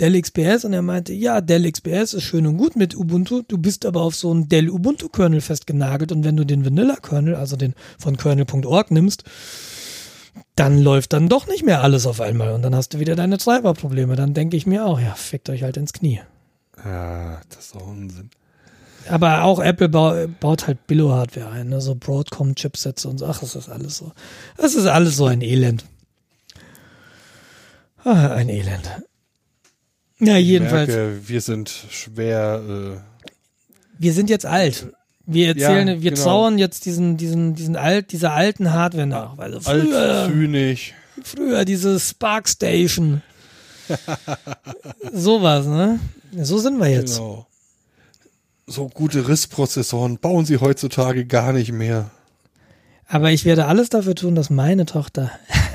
Dell 0.00 0.20
XPS, 0.20 0.64
und 0.64 0.72
er 0.72 0.82
meinte, 0.82 1.12
ja, 1.12 1.40
Dell 1.40 1.70
XPS 1.70 2.14
ist 2.14 2.22
schön 2.22 2.46
und 2.46 2.56
gut 2.56 2.76
mit 2.76 2.94
Ubuntu, 2.96 3.42
du 3.46 3.58
bist 3.58 3.86
aber 3.86 4.02
auf 4.02 4.14
so 4.14 4.30
einen 4.30 4.48
Dell 4.48 4.70
Ubuntu-Kernel 4.70 5.40
festgenagelt 5.40 6.12
und 6.12 6.24
wenn 6.24 6.36
du 6.36 6.44
den 6.44 6.64
Vanilla-Kernel, 6.64 7.34
also 7.34 7.56
den 7.56 7.74
von 7.98 8.16
kernel.org 8.16 8.90
nimmst, 8.90 9.24
dann 10.56 10.78
läuft 10.82 11.12
dann 11.12 11.28
doch 11.28 11.46
nicht 11.46 11.64
mehr 11.64 11.82
alles 11.82 12.06
auf 12.06 12.20
einmal 12.20 12.52
und 12.52 12.62
dann 12.62 12.74
hast 12.74 12.94
du 12.94 13.00
wieder 13.00 13.16
deine 13.16 13.38
Treiberprobleme. 13.38 14.16
Dann 14.16 14.34
denke 14.34 14.56
ich 14.56 14.66
mir 14.66 14.84
auch, 14.86 15.00
ja, 15.00 15.14
fickt 15.14 15.48
euch 15.50 15.62
halt 15.62 15.76
ins 15.76 15.92
Knie. 15.92 16.20
Ja, 16.84 17.40
das 17.48 17.66
ist 17.66 17.74
doch 17.74 17.86
Unsinn. 17.86 18.30
Aber 19.08 19.42
auch 19.42 19.58
Apple 19.58 19.88
bau, 19.88 20.26
baut 20.40 20.66
halt 20.66 20.86
Billo-Hardware 20.86 21.50
ein, 21.50 21.68
ne? 21.68 21.80
so 21.80 21.94
Broadcom-Chipsets 21.94 23.04
und 23.04 23.18
so. 23.18 23.26
Ach, 23.26 23.40
das 23.40 23.56
ist 23.56 23.68
alles 23.68 23.96
so. 23.96 24.12
Das 24.56 24.74
ist 24.74 24.86
alles 24.86 25.16
so 25.16 25.26
ein 25.26 25.40
Elend. 25.42 25.84
Ah, 28.04 28.28
ein 28.28 28.48
Elend. 28.48 28.88
Ja, 30.20 30.36
jedenfalls. 30.36 30.88
Merke, 30.88 31.28
wir 31.28 31.40
sind 31.40 31.68
schwer, 31.90 32.62
äh, 32.96 33.00
Wir 33.98 34.12
sind 34.12 34.30
jetzt 34.30 34.46
alt. 34.46 34.86
Wir 35.26 35.48
erzählen, 35.48 35.88
Ja, 35.88 36.02
wir 36.02 36.10
genau. 36.12 36.22
trauern 36.22 36.58
jetzt 36.58 36.86
diesen, 36.86 37.16
diesen, 37.16 37.54
diesen 37.54 37.76
alt, 37.76 38.12
dieser 38.12 38.32
alten 38.32 38.72
Hardware 38.72 39.06
nach. 39.06 39.38
Also 39.38 39.60
früher, 39.60 39.98
alt, 39.98 40.32
zynisch. 40.32 40.94
früher 41.22 41.64
diese 41.64 41.98
Spark 41.98 42.48
Station. 42.48 43.22
Sowas, 45.12 45.66
ne? 45.66 45.98
So 46.32 46.58
sind 46.58 46.78
wir 46.78 46.88
jetzt. 46.88 47.16
Genau. 47.16 47.46
So 48.66 48.88
gute 48.88 49.28
RIS-Prozessoren 49.28 50.18
bauen 50.18 50.44
sie 50.46 50.58
heutzutage 50.58 51.26
gar 51.26 51.52
nicht 51.52 51.72
mehr. 51.72 52.10
Aber 53.06 53.30
ich 53.30 53.44
werde 53.44 53.66
alles 53.66 53.88
dafür 53.90 54.14
tun, 54.14 54.34
dass 54.34 54.48
meine 54.50 54.86
Tochter 54.86 55.30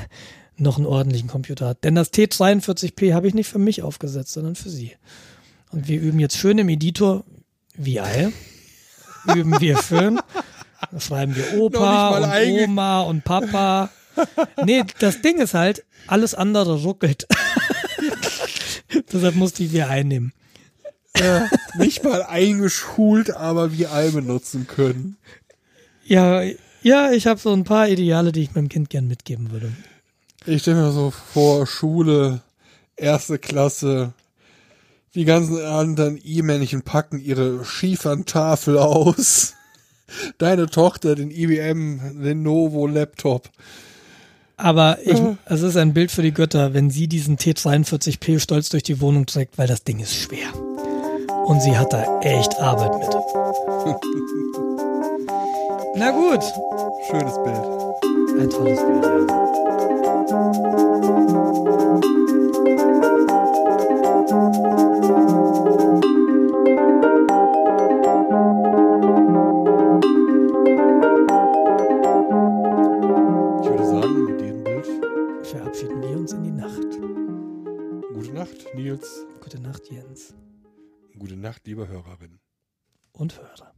noch 0.56 0.78
einen 0.78 0.86
ordentlichen 0.86 1.28
Computer 1.28 1.68
hat. 1.68 1.84
Denn 1.84 1.94
das 1.94 2.12
T43P 2.12 3.14
habe 3.14 3.28
ich 3.28 3.34
nicht 3.34 3.48
für 3.48 3.58
mich 3.60 3.82
aufgesetzt, 3.82 4.32
sondern 4.32 4.56
für 4.56 4.70
sie. 4.70 4.92
Und 5.70 5.86
wir 5.86 6.00
üben 6.00 6.18
jetzt 6.18 6.36
schön 6.38 6.58
im 6.58 6.68
Editor 6.68 7.24
VI. 7.76 8.32
üben 9.34 9.60
wir 9.60 9.80
schön. 9.82 10.18
Da 10.90 10.98
schreiben 11.00 11.36
wir 11.36 11.60
Opa 11.60 12.16
und 12.16 12.24
einge- 12.24 12.64
Oma 12.64 13.02
und 13.02 13.22
Papa. 13.24 13.90
Nee, 14.64 14.82
das 14.98 15.20
Ding 15.20 15.38
ist 15.38 15.54
halt, 15.54 15.84
alles 16.08 16.34
andere 16.34 16.82
ruckelt. 16.82 17.26
Deshalb 19.12 19.36
musste 19.36 19.62
ich 19.62 19.72
VI 19.72 20.04
nehmen. 21.16 21.50
Nicht 21.78 22.04
mal 22.04 22.22
eingeschult, 22.22 23.34
aber 23.34 23.72
wie 23.72 23.86
all 23.86 24.10
benutzen 24.10 24.66
können. 24.66 25.16
Ja, 26.04 26.42
ja, 26.82 27.10
ich 27.12 27.26
habe 27.26 27.40
so 27.40 27.52
ein 27.52 27.64
paar 27.64 27.88
Ideale, 27.88 28.32
die 28.32 28.42
ich 28.42 28.54
meinem 28.54 28.68
Kind 28.68 28.90
gern 28.90 29.08
mitgeben 29.08 29.50
würde. 29.50 29.72
Ich 30.46 30.62
stelle 30.62 30.82
mir 30.82 30.92
so 30.92 31.10
vor, 31.10 31.66
Schule, 31.66 32.40
erste 32.96 33.38
Klasse, 33.38 34.12
die 35.14 35.24
ganzen 35.24 35.60
anderen 35.60 36.18
E-Männchen 36.22 36.82
packen 36.82 37.18
ihre 37.18 37.64
Schieferntafel 37.64 38.78
aus. 38.78 39.54
Deine 40.38 40.66
Tochter 40.66 41.14
den 41.14 41.30
IBM 41.30 42.22
Lenovo 42.22 42.86
Laptop. 42.86 43.50
Aber 44.56 44.98
ich, 45.04 45.20
es 45.44 45.62
ist 45.62 45.76
ein 45.76 45.92
Bild 45.92 46.10
für 46.10 46.22
die 46.22 46.32
Götter, 46.32 46.74
wenn 46.74 46.90
sie 46.90 47.06
diesen 47.06 47.36
T43P 47.36 48.40
stolz 48.40 48.70
durch 48.70 48.82
die 48.82 49.00
Wohnung 49.00 49.26
trägt, 49.26 49.58
weil 49.58 49.68
das 49.68 49.84
Ding 49.84 50.00
ist 50.00 50.14
schwer. 50.14 50.52
Und 51.48 51.62
sie 51.62 51.74
hat 51.78 51.94
da 51.94 52.20
echt 52.20 52.60
Arbeit 52.60 52.98
mit. 52.98 53.08
Na 55.94 56.10
gut. 56.10 56.44
Schönes 57.06 57.42
Bild. 57.42 58.38
Ein 58.38 58.50
tolles 58.50 58.78
Bild, 58.84 59.02
ja. 59.02 59.18
Ich 73.62 73.70
würde 73.70 73.86
sagen, 73.86 74.24
mit 74.26 74.38
diesem 74.38 74.64
Bild, 74.64 74.86
Verabschieden 75.46 76.02
wir 76.02 76.18
uns 76.18 76.32
in 76.34 76.42
die 76.42 76.50
Nacht. 76.50 77.00
gute 78.12 78.34
Nacht, 78.34 78.66
Nils. 78.74 79.24
Gute 79.42 79.62
Nacht, 79.62 79.90
Jens 79.90 80.34
Gute 81.18 81.36
Nacht, 81.36 81.66
liebe 81.66 81.88
Hörerin. 81.88 82.38
und 83.12 83.40
Hörer. 83.40 83.77